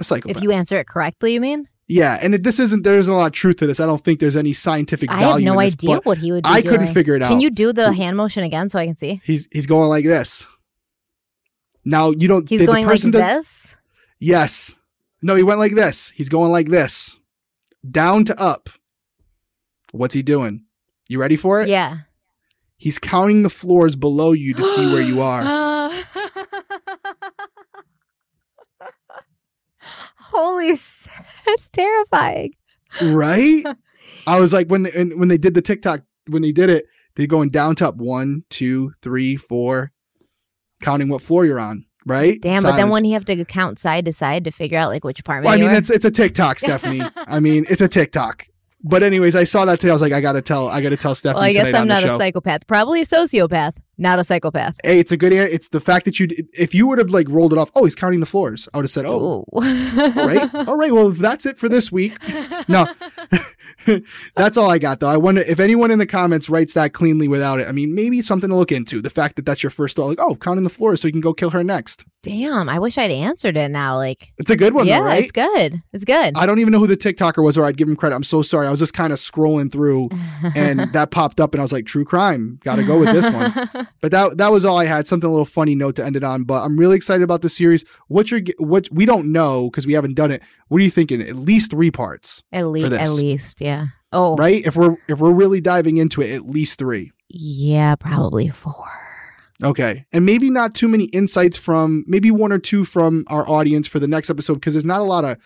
a 0.00 0.04
psychopath. 0.04 0.38
If 0.38 0.42
you 0.42 0.50
answer 0.50 0.78
it 0.78 0.86
correctly, 0.86 1.34
you 1.34 1.42
mean? 1.42 1.68
Yeah, 1.86 2.18
and 2.22 2.34
it, 2.34 2.42
this 2.42 2.58
isn't. 2.58 2.82
There 2.82 2.98
isn't 2.98 3.12
a 3.12 3.16
lot 3.16 3.26
of 3.26 3.32
truth 3.32 3.56
to 3.56 3.66
this. 3.66 3.80
I 3.80 3.86
don't 3.86 4.02
think 4.02 4.20
there's 4.20 4.36
any 4.36 4.52
scientific 4.52 5.10
I 5.10 5.20
value. 5.20 5.46
have 5.46 5.54
no 5.54 5.60
this, 5.60 5.74
idea 5.74 6.00
what 6.04 6.18
he 6.18 6.32
would 6.32 6.46
I 6.46 6.62
couldn't 6.62 6.88
figure 6.94 7.14
it 7.14 7.22
out. 7.22 7.28
Can 7.28 7.40
you 7.40 7.50
do 7.50 7.72
the 7.72 7.92
hand 7.92 8.16
motion 8.16 8.42
again 8.42 8.68
so 8.70 8.78
I 8.78 8.86
can 8.86 8.96
see? 8.96 9.20
He's 9.24 9.48
he's 9.52 9.66
going 9.66 9.88
like 9.88 10.04
this. 10.04 10.46
Now 11.84 12.10
you 12.10 12.28
don't. 12.28 12.48
He's 12.48 12.60
the, 12.60 12.66
the 12.66 12.72
going 12.72 12.86
like 12.86 13.00
does- 13.00 13.12
this. 13.12 13.76
Yes. 14.18 14.74
No, 15.22 15.34
he 15.34 15.42
went 15.42 15.58
like 15.58 15.74
this. 15.74 16.10
He's 16.14 16.28
going 16.28 16.50
like 16.50 16.68
this. 16.68 17.18
Down 17.88 18.24
to 18.26 18.40
up. 18.40 18.70
What's 19.92 20.14
he 20.14 20.22
doing? 20.22 20.64
You 21.08 21.18
ready 21.20 21.36
for 21.36 21.60
it? 21.62 21.68
Yeah. 21.68 21.96
He's 22.76 22.98
counting 22.98 23.42
the 23.42 23.50
floors 23.50 23.96
below 23.96 24.32
you 24.32 24.54
to 24.54 24.62
see 24.62 24.86
where 24.92 25.02
you 25.02 25.20
are. 25.22 25.42
Holy 30.34 30.76
shit. 30.76 31.12
That's 31.46 31.68
terrifying. 31.68 32.54
Right? 33.00 33.62
I 34.26 34.40
was 34.40 34.52
like 34.52 34.68
when 34.68 34.86
and 34.86 35.18
when 35.18 35.28
they 35.28 35.38
did 35.38 35.54
the 35.54 35.62
TikTok 35.62 36.02
when 36.26 36.42
they 36.42 36.52
did 36.52 36.70
it, 36.70 36.86
they're 37.16 37.26
going 37.26 37.50
down 37.50 37.76
top 37.76 37.96
one, 37.96 38.44
two, 38.50 38.92
three, 39.00 39.36
four, 39.36 39.90
counting 40.82 41.08
what 41.08 41.22
floor 41.22 41.44
you're 41.44 41.60
on. 41.60 41.86
Right? 42.06 42.38
Damn, 42.40 42.62
but 42.62 42.76
then 42.76 42.90
when 42.90 43.06
you 43.06 43.14
have 43.14 43.24
to 43.26 43.44
count 43.46 43.78
side 43.78 44.04
to 44.04 44.12
side 44.12 44.44
to 44.44 44.50
figure 44.50 44.76
out 44.76 44.90
like 44.90 45.04
which 45.04 45.20
apartment 45.20 45.46
Well, 45.46 45.54
I 45.58 45.72
mean, 45.72 45.74
it's 45.74 45.88
it's 45.88 46.04
a 46.04 46.10
TikTok, 46.10 46.58
Stephanie. 46.58 47.00
I 47.16 47.40
mean, 47.40 47.64
it's 47.70 47.80
a 47.80 47.88
TikTok. 47.88 48.46
But 48.86 49.02
anyways, 49.02 49.34
I 49.34 49.44
saw 49.44 49.64
that 49.64 49.80
today. 49.80 49.90
I 49.90 49.94
was 49.94 50.02
like, 50.02 50.12
I 50.12 50.20
gotta 50.20 50.42
tell, 50.42 50.68
I 50.68 50.82
gotta 50.82 50.98
tell 50.98 51.14
Stephanie 51.14 51.40
well, 51.40 51.48
I 51.48 51.52
guess 51.54 51.72
I'm 51.72 51.88
not 51.88 52.04
a 52.04 52.18
psychopath. 52.18 52.66
Probably 52.66 53.00
a 53.00 53.06
sociopath, 53.06 53.72
not 53.98 54.18
a 54.18 54.24
psychopath. 54.24 54.74
hey, 54.84 54.98
it's 54.98 55.12
a 55.12 55.16
good. 55.16 55.32
It's 55.32 55.68
the 55.68 55.80
fact 55.80 56.04
that 56.04 56.18
you, 56.20 56.28
if 56.52 56.74
you 56.74 56.86
would 56.88 56.98
have 56.98 57.10
like 57.10 57.28
rolled 57.28 57.52
it 57.52 57.58
off. 57.58 57.70
Oh, 57.74 57.84
he's 57.84 57.94
counting 57.94 58.20
the 58.20 58.26
floors. 58.26 58.68
I 58.72 58.78
would 58.78 58.84
have 58.84 58.90
said, 58.90 59.04
oh, 59.06 59.44
all 59.52 59.60
right, 59.60 60.54
all 60.68 60.78
right. 60.78 60.92
Well, 60.92 61.10
if 61.10 61.18
that's 61.18 61.46
it 61.46 61.58
for 61.58 61.68
this 61.68 61.90
week. 61.92 62.16
No, 62.68 62.86
that's 64.36 64.56
all 64.56 64.70
I 64.70 64.78
got 64.78 65.00
though. 65.00 65.08
I 65.08 65.16
wonder 65.16 65.42
if 65.42 65.60
anyone 65.60 65.90
in 65.90 65.98
the 65.98 66.06
comments 66.06 66.48
writes 66.48 66.74
that 66.74 66.92
cleanly 66.92 67.28
without 67.28 67.60
it. 67.60 67.68
I 67.68 67.72
mean, 67.72 67.94
maybe 67.94 68.22
something 68.22 68.50
to 68.50 68.56
look 68.56 68.72
into. 68.72 69.00
The 69.00 69.10
fact 69.10 69.36
that 69.36 69.44
that's 69.46 69.62
your 69.62 69.70
first 69.70 69.96
thought, 69.96 70.06
like, 70.06 70.20
oh, 70.20 70.34
counting 70.36 70.64
the 70.64 70.70
floors 70.70 71.00
so 71.00 71.08
you 71.08 71.12
can 71.12 71.20
go 71.20 71.32
kill 71.34 71.50
her 71.50 71.62
next. 71.64 72.04
Damn, 72.22 72.70
I 72.70 72.78
wish 72.78 72.96
I'd 72.96 73.10
answered 73.10 73.54
it 73.58 73.68
now. 73.70 73.96
Like, 73.96 74.32
It's 74.38 74.48
a 74.48 74.56
good 74.56 74.72
one, 74.72 74.86
yeah, 74.86 75.00
though, 75.00 75.04
right? 75.04 75.22
it's 75.24 75.32
good. 75.32 75.82
It's 75.92 76.04
good. 76.06 76.32
I 76.36 76.46
don't 76.46 76.58
even 76.58 76.72
know 76.72 76.78
who 76.78 76.86
the 76.86 76.96
TikToker 76.96 77.44
was, 77.44 77.58
or 77.58 77.66
I'd 77.66 77.76
give 77.76 77.86
him 77.86 77.96
credit. 77.96 78.14
I'm 78.16 78.24
so 78.24 78.40
sorry. 78.40 78.66
I 78.66 78.70
was 78.70 78.80
just 78.80 78.94
kind 78.94 79.12
of 79.12 79.18
scrolling 79.18 79.70
through, 79.70 80.08
and 80.56 80.90
that 80.94 81.10
popped 81.10 81.38
up, 81.38 81.52
and 81.52 81.60
I 81.60 81.64
was 81.64 81.72
like, 81.72 81.84
"True 81.84 82.04
crime, 82.06 82.58
got 82.64 82.76
to 82.76 82.82
go 82.82 82.98
with 82.98 83.12
this 83.12 83.28
one." 83.30 83.83
But 84.00 84.10
that 84.12 84.38
that 84.38 84.52
was 84.52 84.64
all 84.64 84.78
I 84.78 84.84
had. 84.86 85.06
Something 85.08 85.28
a 85.28 85.30
little 85.32 85.44
funny 85.44 85.74
note 85.74 85.96
to 85.96 86.04
end 86.04 86.16
it 86.16 86.24
on. 86.24 86.44
But 86.44 86.62
I'm 86.64 86.78
really 86.78 86.96
excited 86.96 87.22
about 87.22 87.42
this 87.42 87.56
series. 87.56 87.84
What's 88.08 88.30
your 88.30 88.40
what? 88.58 88.88
We 88.92 89.06
don't 89.06 89.32
know 89.32 89.70
because 89.70 89.86
we 89.86 89.92
haven't 89.94 90.14
done 90.14 90.30
it. 90.30 90.42
What 90.68 90.80
are 90.80 90.84
you 90.84 90.90
thinking? 90.90 91.20
At 91.22 91.36
least 91.36 91.70
three 91.70 91.90
parts, 91.90 92.42
at 92.52 92.66
least, 92.68 92.92
at 92.92 93.10
least, 93.10 93.60
yeah. 93.60 93.86
Oh, 94.12 94.36
right? 94.36 94.64
If 94.64 94.76
we're 94.76 94.96
if 95.08 95.18
we're 95.18 95.32
really 95.32 95.60
diving 95.60 95.96
into 95.96 96.20
it, 96.22 96.32
at 96.34 96.42
least 96.46 96.78
three. 96.78 97.12
yeah, 97.28 97.96
probably 97.96 98.48
four. 98.48 98.88
Okay, 99.62 100.04
and 100.12 100.26
maybe 100.26 100.50
not 100.50 100.74
too 100.74 100.88
many 100.88 101.04
insights 101.06 101.56
from 101.56 102.04
maybe 102.06 102.30
one 102.30 102.52
or 102.52 102.58
two 102.58 102.84
from 102.84 103.24
our 103.28 103.48
audience 103.48 103.86
for 103.86 103.98
the 104.00 104.08
next 104.08 104.28
episode 104.28 104.54
because 104.54 104.74
there's 104.74 104.84
not 104.84 105.00
a 105.00 105.04
lot 105.04 105.24
of 105.24 105.36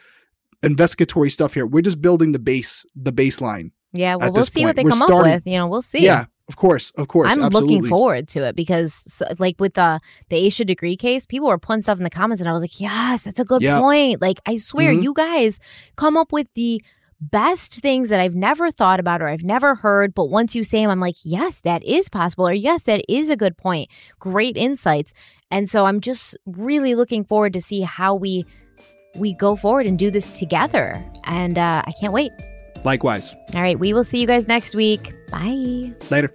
investigatory 0.62 1.30
stuff 1.30 1.54
here. 1.54 1.66
We're 1.66 1.82
just 1.82 2.00
building 2.00 2.32
the 2.32 2.38
base, 2.38 2.84
the 2.96 3.12
baseline. 3.12 3.70
Yeah, 3.92 4.16
well, 4.16 4.32
we'll 4.32 4.44
see 4.44 4.64
what 4.64 4.76
they 4.76 4.82
We're 4.84 4.90
come 4.90 4.98
starting- 4.98 5.32
up 5.32 5.36
with. 5.44 5.46
You 5.52 5.58
know, 5.58 5.66
we'll 5.68 5.82
see. 5.82 6.00
Yeah, 6.00 6.26
of 6.48 6.56
course, 6.56 6.90
of 6.96 7.08
course. 7.08 7.30
I'm 7.30 7.42
absolutely. 7.42 7.76
looking 7.76 7.88
forward 7.90 8.28
to 8.28 8.44
it 8.46 8.56
because, 8.56 9.04
so, 9.06 9.26
like, 9.38 9.56
with 9.60 9.74
the 9.74 10.00
the 10.30 10.36
Asha 10.46 10.66
Degree 10.66 10.96
case, 10.96 11.26
people 11.26 11.48
were 11.48 11.58
putting 11.58 11.82
stuff 11.82 11.98
in 11.98 12.04
the 12.04 12.10
comments, 12.10 12.40
and 12.40 12.48
I 12.48 12.52
was 12.52 12.62
like, 12.62 12.80
"Yes, 12.80 13.24
that's 13.24 13.38
a 13.40 13.44
good 13.44 13.62
Yeah. 13.62 13.80
point." 13.80 14.22
Like, 14.22 14.40
I 14.46 14.56
swear, 14.56 14.92
Mhm. 14.94 15.02
you 15.02 15.12
guys 15.14 15.60
come 15.96 16.16
up 16.16 16.32
with 16.32 16.46
the 16.54 16.82
best 17.20 17.74
things 17.74 18.10
that 18.10 18.20
I've 18.20 18.36
never 18.36 18.70
thought 18.70 19.00
about 19.00 19.20
or 19.20 19.26
I've 19.28 19.42
never 19.42 19.74
heard. 19.74 20.14
But 20.14 20.26
once 20.26 20.54
you 20.54 20.62
say 20.62 20.82
them, 20.82 20.90
I'm 20.90 21.00
like, 21.00 21.16
yes, 21.24 21.60
that 21.62 21.82
is 21.84 22.08
possible. 22.08 22.46
Or 22.46 22.52
yes, 22.52 22.84
that 22.84 23.04
is 23.08 23.28
a 23.28 23.36
good 23.36 23.56
point. 23.56 23.90
Great 24.20 24.56
insights. 24.56 25.12
And 25.50 25.68
so 25.68 25.84
I'm 25.84 26.00
just 26.00 26.36
really 26.46 26.94
looking 26.94 27.24
forward 27.24 27.54
to 27.54 27.60
see 27.60 27.80
how 27.80 28.14
we 28.14 28.44
we 29.16 29.34
go 29.34 29.56
forward 29.56 29.84
and 29.86 29.98
do 29.98 30.12
this 30.12 30.28
together. 30.28 31.04
And 31.24 31.58
uh, 31.58 31.82
I 31.84 31.92
can't 32.00 32.12
wait. 32.12 32.30
Likewise. 32.84 33.34
All 33.54 33.62
right. 33.62 33.78
We 33.78 33.92
will 33.92 34.04
see 34.04 34.20
you 34.20 34.26
guys 34.26 34.48
next 34.48 34.74
week. 34.74 35.12
Bye. 35.30 35.92
Later. 36.10 36.32